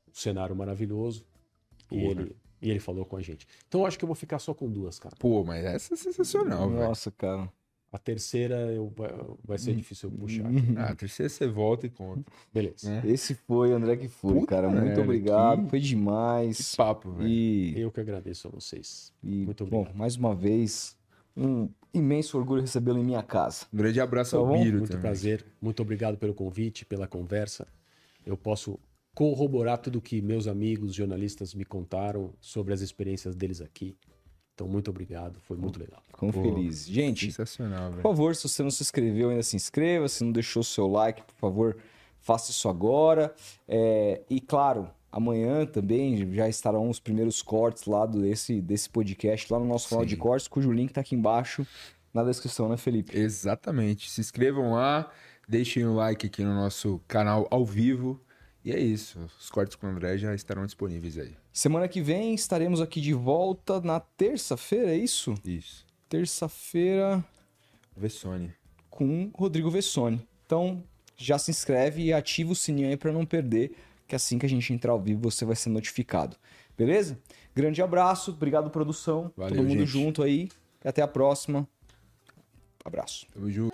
Um 0.09 0.15
cenário 0.15 0.57
maravilhoso. 0.57 1.27
E 1.91 2.01
Porra. 2.01 2.23
ele, 2.23 2.37
e 2.63 2.71
ele 2.71 2.81
falou 2.81 3.05
com 3.05 3.19
a 3.19 3.21
gente. 3.21 3.47
Então 3.69 3.83
eu 3.83 3.87
acho 3.87 3.99
que 3.99 4.05
eu 4.05 4.07
vou 4.07 4.15
ficar 4.15 4.39
só 4.39 4.55
com 4.55 4.71
duas, 4.71 4.99
cara. 4.99 5.15
Pô, 5.19 5.45
mas 5.45 5.63
essa 5.67 5.93
é 5.93 5.97
sensacional, 5.99 6.67
velho. 6.71 6.81
Nossa, 6.83 7.11
cara. 7.11 7.53
A 7.93 7.99
terceira 7.99 8.55
eu, 8.73 8.91
vai, 8.97 9.11
vai 9.45 9.59
ser 9.59 9.75
difícil 9.75 10.09
eu 10.11 10.17
puxar. 10.19 10.47
Uhum. 10.47 10.75
Ah, 10.79 10.93
a 10.93 10.95
terceira 10.95 11.29
você 11.29 11.47
volta 11.47 11.87
e 11.87 11.91
conta. 11.91 12.25
Beleza. 12.51 12.89
né? 12.89 13.03
Esse 13.05 13.35
foi, 13.35 13.71
André 13.71 13.99
que 13.99 14.09
foi, 14.09 14.33
Puta 14.33 14.47
cara. 14.47 14.71
Muito 14.71 14.83
merda, 14.83 15.03
obrigado. 15.03 15.65
que- 15.65 15.69
Foi 15.69 15.79
Que 15.81 15.87
demais. 15.89 16.75
papo, 16.75 17.13
velho. 17.13 17.29
E, 17.29 17.79
Eu 17.79 17.91
que 17.93 18.01
agradeço 18.01 18.49
a 18.49 18.51
vocês. 18.51 19.13
e 19.23 19.45
Muito 19.45 19.67
bom, 19.67 19.81
obrigado. 19.81 19.99
mais 19.99 20.17
uma 20.17 20.35
vez, 20.35 20.97
um 21.37 21.69
imenso 21.95 22.37
orgulho 22.39 22.61
recebê-lo 22.61 22.99
em 22.99 23.05
minha 23.05 23.23
casa. 23.23 23.67
Um 23.73 23.77
grande 23.77 24.01
abraço 24.01 24.33
Tá 24.33 24.37
ao? 24.39 24.53
Biro 24.53 24.79
Muito 24.79 24.89
também. 24.91 25.03
prazer. 25.03 25.45
Muito 25.61 25.83
obrigado 25.83 26.17
pelo 26.17 26.35
convite, 26.35 26.85
pela 26.85 27.07
conversa. 27.07 27.67
Eu 28.25 28.37
posso 28.37 28.79
corroborar 29.15 29.79
tudo 29.79 30.01
que 30.01 30.23
meus 30.23 30.47
amigos 30.47 30.95
jornalistas 30.95 31.55
me 31.55 31.65
contaram 31.65 32.33
sobre 32.41 32.73
as 32.73 32.81
experiências 32.81 33.35
deles 33.37 33.61
aqui. 33.61 33.97
Então, 34.55 34.69
muito 34.69 34.91
obrigado. 34.91 35.39
Foi 35.41 35.57
muito 35.57 35.79
legal. 35.81 36.03
Ficamos 36.09 36.35
Pô, 36.35 36.43
felizes. 36.43 36.87
Gente, 36.87 37.27
Sensacional, 37.27 37.93
Por 37.93 38.03
favor, 38.03 38.37
se 38.37 38.49
você 38.49 38.63
não 38.63 38.71
se 38.71 38.83
inscreveu, 38.83 39.31
ainda 39.31 39.43
se 39.43 39.57
inscreva. 39.57 40.09
Se 40.09 40.23
não 40.25 40.31
deixou 40.33 40.61
o 40.61 40.65
seu 40.65 40.87
like, 40.87 41.23
por 41.23 41.35
favor, 41.37 41.77
faça 42.21 42.51
isso 42.51 42.69
agora. 42.69 43.35
É, 43.67 44.23
e 44.31 44.41
claro, 44.41 44.89
amanhã 45.13 45.67
também 45.67 46.35
já 46.35 46.49
estarão 46.49 46.89
os 46.89 46.99
primeiros 46.99 47.43
cortes 47.43 47.85
lá 47.85 48.07
desse, 48.07 48.61
desse 48.61 48.89
podcast, 48.89 49.53
lá 49.53 49.59
no 49.59 49.67
nosso 49.67 49.91
canal 49.91 50.05
de 50.05 50.15
Sim. 50.15 50.21
cortes, 50.21 50.49
cujo 50.49 50.73
link 50.73 50.93
tá 50.93 51.03
aqui 51.03 51.15
embaixo 51.15 51.67
na 52.13 52.25
descrição, 52.25 52.69
né, 52.69 52.77
Felipe? 52.77 53.17
Exatamente. 53.17 54.11
Se 54.11 54.21
inscrevam 54.21 54.73
lá, 54.73 55.11
deixem 55.47 55.85
o 55.85 55.95
like 55.95 56.27
aqui 56.27 56.43
no 56.43 56.55
nosso 56.55 57.01
canal 57.07 57.47
ao 57.51 57.65
vivo. 57.65 58.21
E 58.65 58.71
é 58.73 58.79
isso. 58.79 59.19
Os 59.41 59.51
cortes 59.51 59.77
com 59.77 59.87
o 59.87 59.91
André 59.91 60.17
já 60.17 60.35
estarão 60.35 60.65
disponíveis 60.65 61.19
aí. 61.19 61.35
Semana 61.53 61.89
que 61.89 62.01
vem 62.01 62.33
estaremos 62.35 62.81
aqui 62.81 63.01
de 63.01 63.13
volta 63.13 63.81
na 63.81 63.99
terça-feira, 64.01 64.93
é 64.93 64.97
isso? 64.97 65.35
Isso. 65.45 65.85
Terça-feira 66.09 67.25
Vessone. 67.97 68.53
com 68.89 69.31
Rodrigo 69.35 69.69
Vessone. 69.69 70.27
Então, 70.47 70.83
já 71.17 71.39
se 71.39 71.51
inscreve 71.51 72.03
e 72.03 72.13
ativa 72.13 72.53
o 72.53 72.57
sininho 72.57 72.89
aí 72.89 72.97
para 72.97 73.13
não 73.13 73.27
perder, 73.27 73.73
que 74.13 74.17
assim 74.17 74.39
que 74.39 74.45
a 74.45 74.49
gente 74.49 74.71
entrar 74.75 74.93
ao 74.93 75.01
vivo 75.01 75.31
você 75.31 75.43
vai 75.43 75.57
ser 75.57 75.71
notificado. 75.71 76.37
Beleza? 76.77 77.19
Grande 77.55 77.81
abraço, 77.81 78.33
obrigado 78.33 78.69
produção, 78.69 79.33
Valeu, 79.35 79.57
todo 79.57 79.67
mundo 79.67 79.79
gente. 79.79 79.89
junto 79.89 80.23
aí 80.23 80.51
E 80.85 80.89
até 80.89 81.01
a 81.01 81.09
próxima. 81.09 81.67
Abraço. 82.85 83.27
Tamo 83.33 83.51
junto. 83.51 83.72